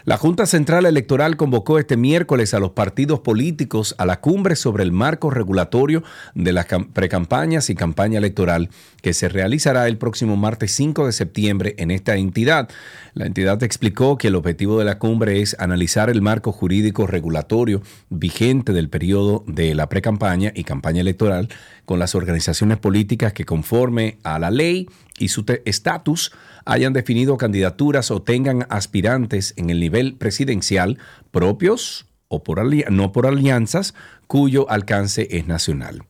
La 0.08 0.16
Junta 0.16 0.46
Central 0.46 0.86
Electoral 0.86 1.36
convocó 1.36 1.80
este 1.80 1.98
miércoles 1.98 2.54
a 2.54 2.62
los 2.62 2.72
partidos 2.72 3.20
políticos 3.20 3.94
a 3.98 4.06
la 4.06 4.22
cumbre 4.22 4.56
sobre 4.56 4.84
el 4.84 4.94
marco 4.94 5.32
regulatorio 5.32 6.02
de 6.34 6.54
las 6.54 6.68
precampañas 6.94 7.70
y 7.70 7.76
campaña 7.76 8.20
electoral 8.20 8.70
que 9.02 9.14
se 9.14 9.28
realizará 9.28 9.86
el 9.86 9.98
próximo 9.98 10.38
martes 10.38 10.72
5 10.72 11.08
de 11.08 11.12
septiembre 11.12 11.76
en 11.78 11.92
esta 11.92 12.16
entidad. 12.16 12.70
La 13.16 13.26
entidad 13.26 13.62
explicó 13.64 14.18
que 14.18 14.30
el 14.30 14.36
objetivo 14.36 14.80
de 14.80 14.86
la 14.86 14.98
cumbre 14.98 15.42
es 15.42 15.58
analizar 15.60 16.10
el 16.10 16.22
marco 16.22 16.54
jurídico 16.54 17.06
regulatorio 17.06 17.82
vigente 18.10 18.72
del 18.72 18.88
periodo 18.88 19.44
de 19.46 19.76
la 19.76 19.90
precampaña 19.90 20.54
y 20.56 20.64
campaña 20.64 21.02
electoral 21.02 21.50
con 21.84 22.00
las 22.00 22.16
organizaciones 22.16 22.78
políticas 22.78 23.34
que 23.34 23.44
conforme 23.44 24.20
a 24.24 24.40
la 24.40 24.52
ley 24.52 24.88
y 25.18 25.30
su 25.30 25.46
estatus 25.66 26.32
hayan 26.66 26.94
definido 26.94 27.38
candidaturas 27.38 28.12
o 28.12 28.22
tengan 28.22 28.66
aspirantes 28.70 29.54
en 29.58 29.70
el 29.70 29.80
nivel 29.80 30.16
presidencial 30.16 30.98
propios 31.32 32.06
o 32.28 32.44
por 32.44 32.64
no 32.92 33.12
por 33.12 33.26
alianzas 33.26 33.94
cuyo 34.28 34.70
alcance 34.70 35.28
es 35.32 35.48
nacional. 35.48 36.04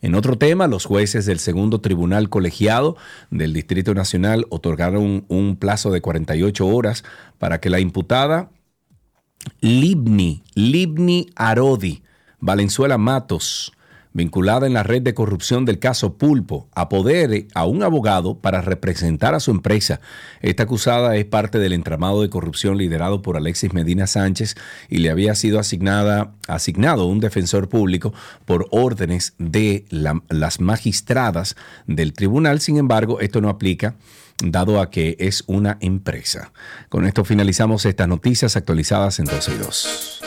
En 0.00 0.14
otro 0.14 0.38
tema, 0.38 0.68
los 0.68 0.84
jueces 0.84 1.26
del 1.26 1.40
segundo 1.40 1.80
tribunal 1.80 2.28
colegiado 2.28 2.96
del 3.30 3.52
Distrito 3.52 3.94
Nacional 3.94 4.46
otorgaron 4.48 5.24
un 5.28 5.56
plazo 5.56 5.90
de 5.90 6.00
48 6.00 6.66
horas 6.66 7.04
para 7.38 7.60
que 7.60 7.68
la 7.68 7.80
imputada 7.80 8.50
Libni, 9.60 10.44
Libni 10.54 11.30
Arodi, 11.34 12.02
Valenzuela 12.38 12.96
Matos, 12.96 13.72
vinculada 14.12 14.66
en 14.66 14.74
la 14.74 14.82
red 14.82 15.02
de 15.02 15.14
corrupción 15.14 15.64
del 15.64 15.78
caso 15.78 16.14
Pulpo, 16.14 16.68
apodere 16.74 17.48
a 17.54 17.66
un 17.66 17.82
abogado 17.82 18.38
para 18.38 18.60
representar 18.60 19.34
a 19.34 19.40
su 19.40 19.50
empresa. 19.50 20.00
Esta 20.40 20.64
acusada 20.64 21.16
es 21.16 21.24
parte 21.24 21.58
del 21.58 21.72
entramado 21.72 22.22
de 22.22 22.30
corrupción 22.30 22.78
liderado 22.78 23.22
por 23.22 23.36
Alexis 23.36 23.72
Medina 23.72 24.06
Sánchez 24.06 24.56
y 24.88 24.98
le 24.98 25.10
había 25.10 25.34
sido 25.34 25.58
asignada, 25.58 26.32
asignado 26.46 27.06
un 27.06 27.20
defensor 27.20 27.68
público 27.68 28.12
por 28.44 28.66
órdenes 28.70 29.34
de 29.38 29.84
las 29.90 30.60
magistradas 30.60 31.56
del 31.86 32.12
tribunal. 32.12 32.60
Sin 32.60 32.76
embargo, 32.76 33.20
esto 33.20 33.40
no 33.40 33.48
aplica 33.48 33.96
dado 34.44 34.80
a 34.80 34.90
que 34.90 35.16
es 35.18 35.44
una 35.46 35.78
empresa. 35.80 36.52
Con 36.88 37.06
esto 37.06 37.24
finalizamos 37.24 37.84
estas 37.84 38.08
noticias 38.08 38.56
actualizadas 38.56 39.18
en 39.18 39.26
12 39.26 39.54
y 39.54 39.58
2. 39.58 40.17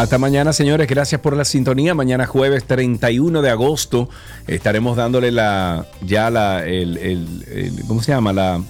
Hasta 0.00 0.16
mañana, 0.16 0.54
señores. 0.54 0.88
Gracias 0.88 1.20
por 1.20 1.36
la 1.36 1.44
sintonía. 1.44 1.94
Mañana 1.94 2.24
jueves 2.24 2.64
31 2.64 3.42
de 3.42 3.50
agosto 3.50 4.08
estaremos 4.46 4.96
dándole 4.96 5.30
la 5.30 5.84
ya 6.00 6.30
la 6.30 6.64
el, 6.64 7.76
¿cómo 7.86 8.02
se 8.02 8.12
llama? 8.12 8.32
La, 8.32 8.62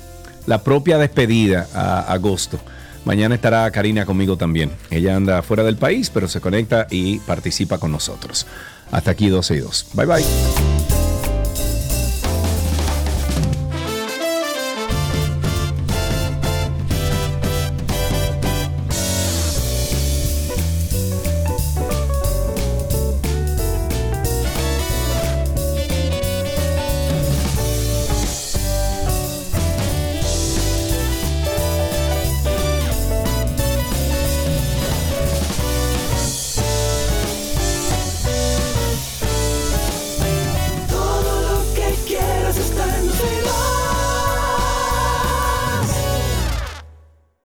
la 0.47 0.65
propia 0.65 0.98
despedida 0.98 1.69
a 1.73 2.01
agosto. 2.12 2.59
Mañana 3.05 3.36
estará 3.36 3.70
Karina 3.70 4.07
conmigo 4.07 4.36
también. 4.36 4.73
Ella 4.90 5.15
anda 5.15 5.43
fuera 5.43 5.62
del 5.62 5.77
país, 5.77 6.11
pero 6.11 6.27
se 6.27 6.40
conecta 6.40 6.89
y 6.90 7.20
participa 7.20 7.78
con 7.78 7.93
nosotros. 7.93 8.44
Hasta 8.90 9.12
aquí 9.12 9.28
12 9.28 9.55
y 9.55 9.59
2. 9.61 9.86
Bye 9.94 10.07
bye. 10.07 10.99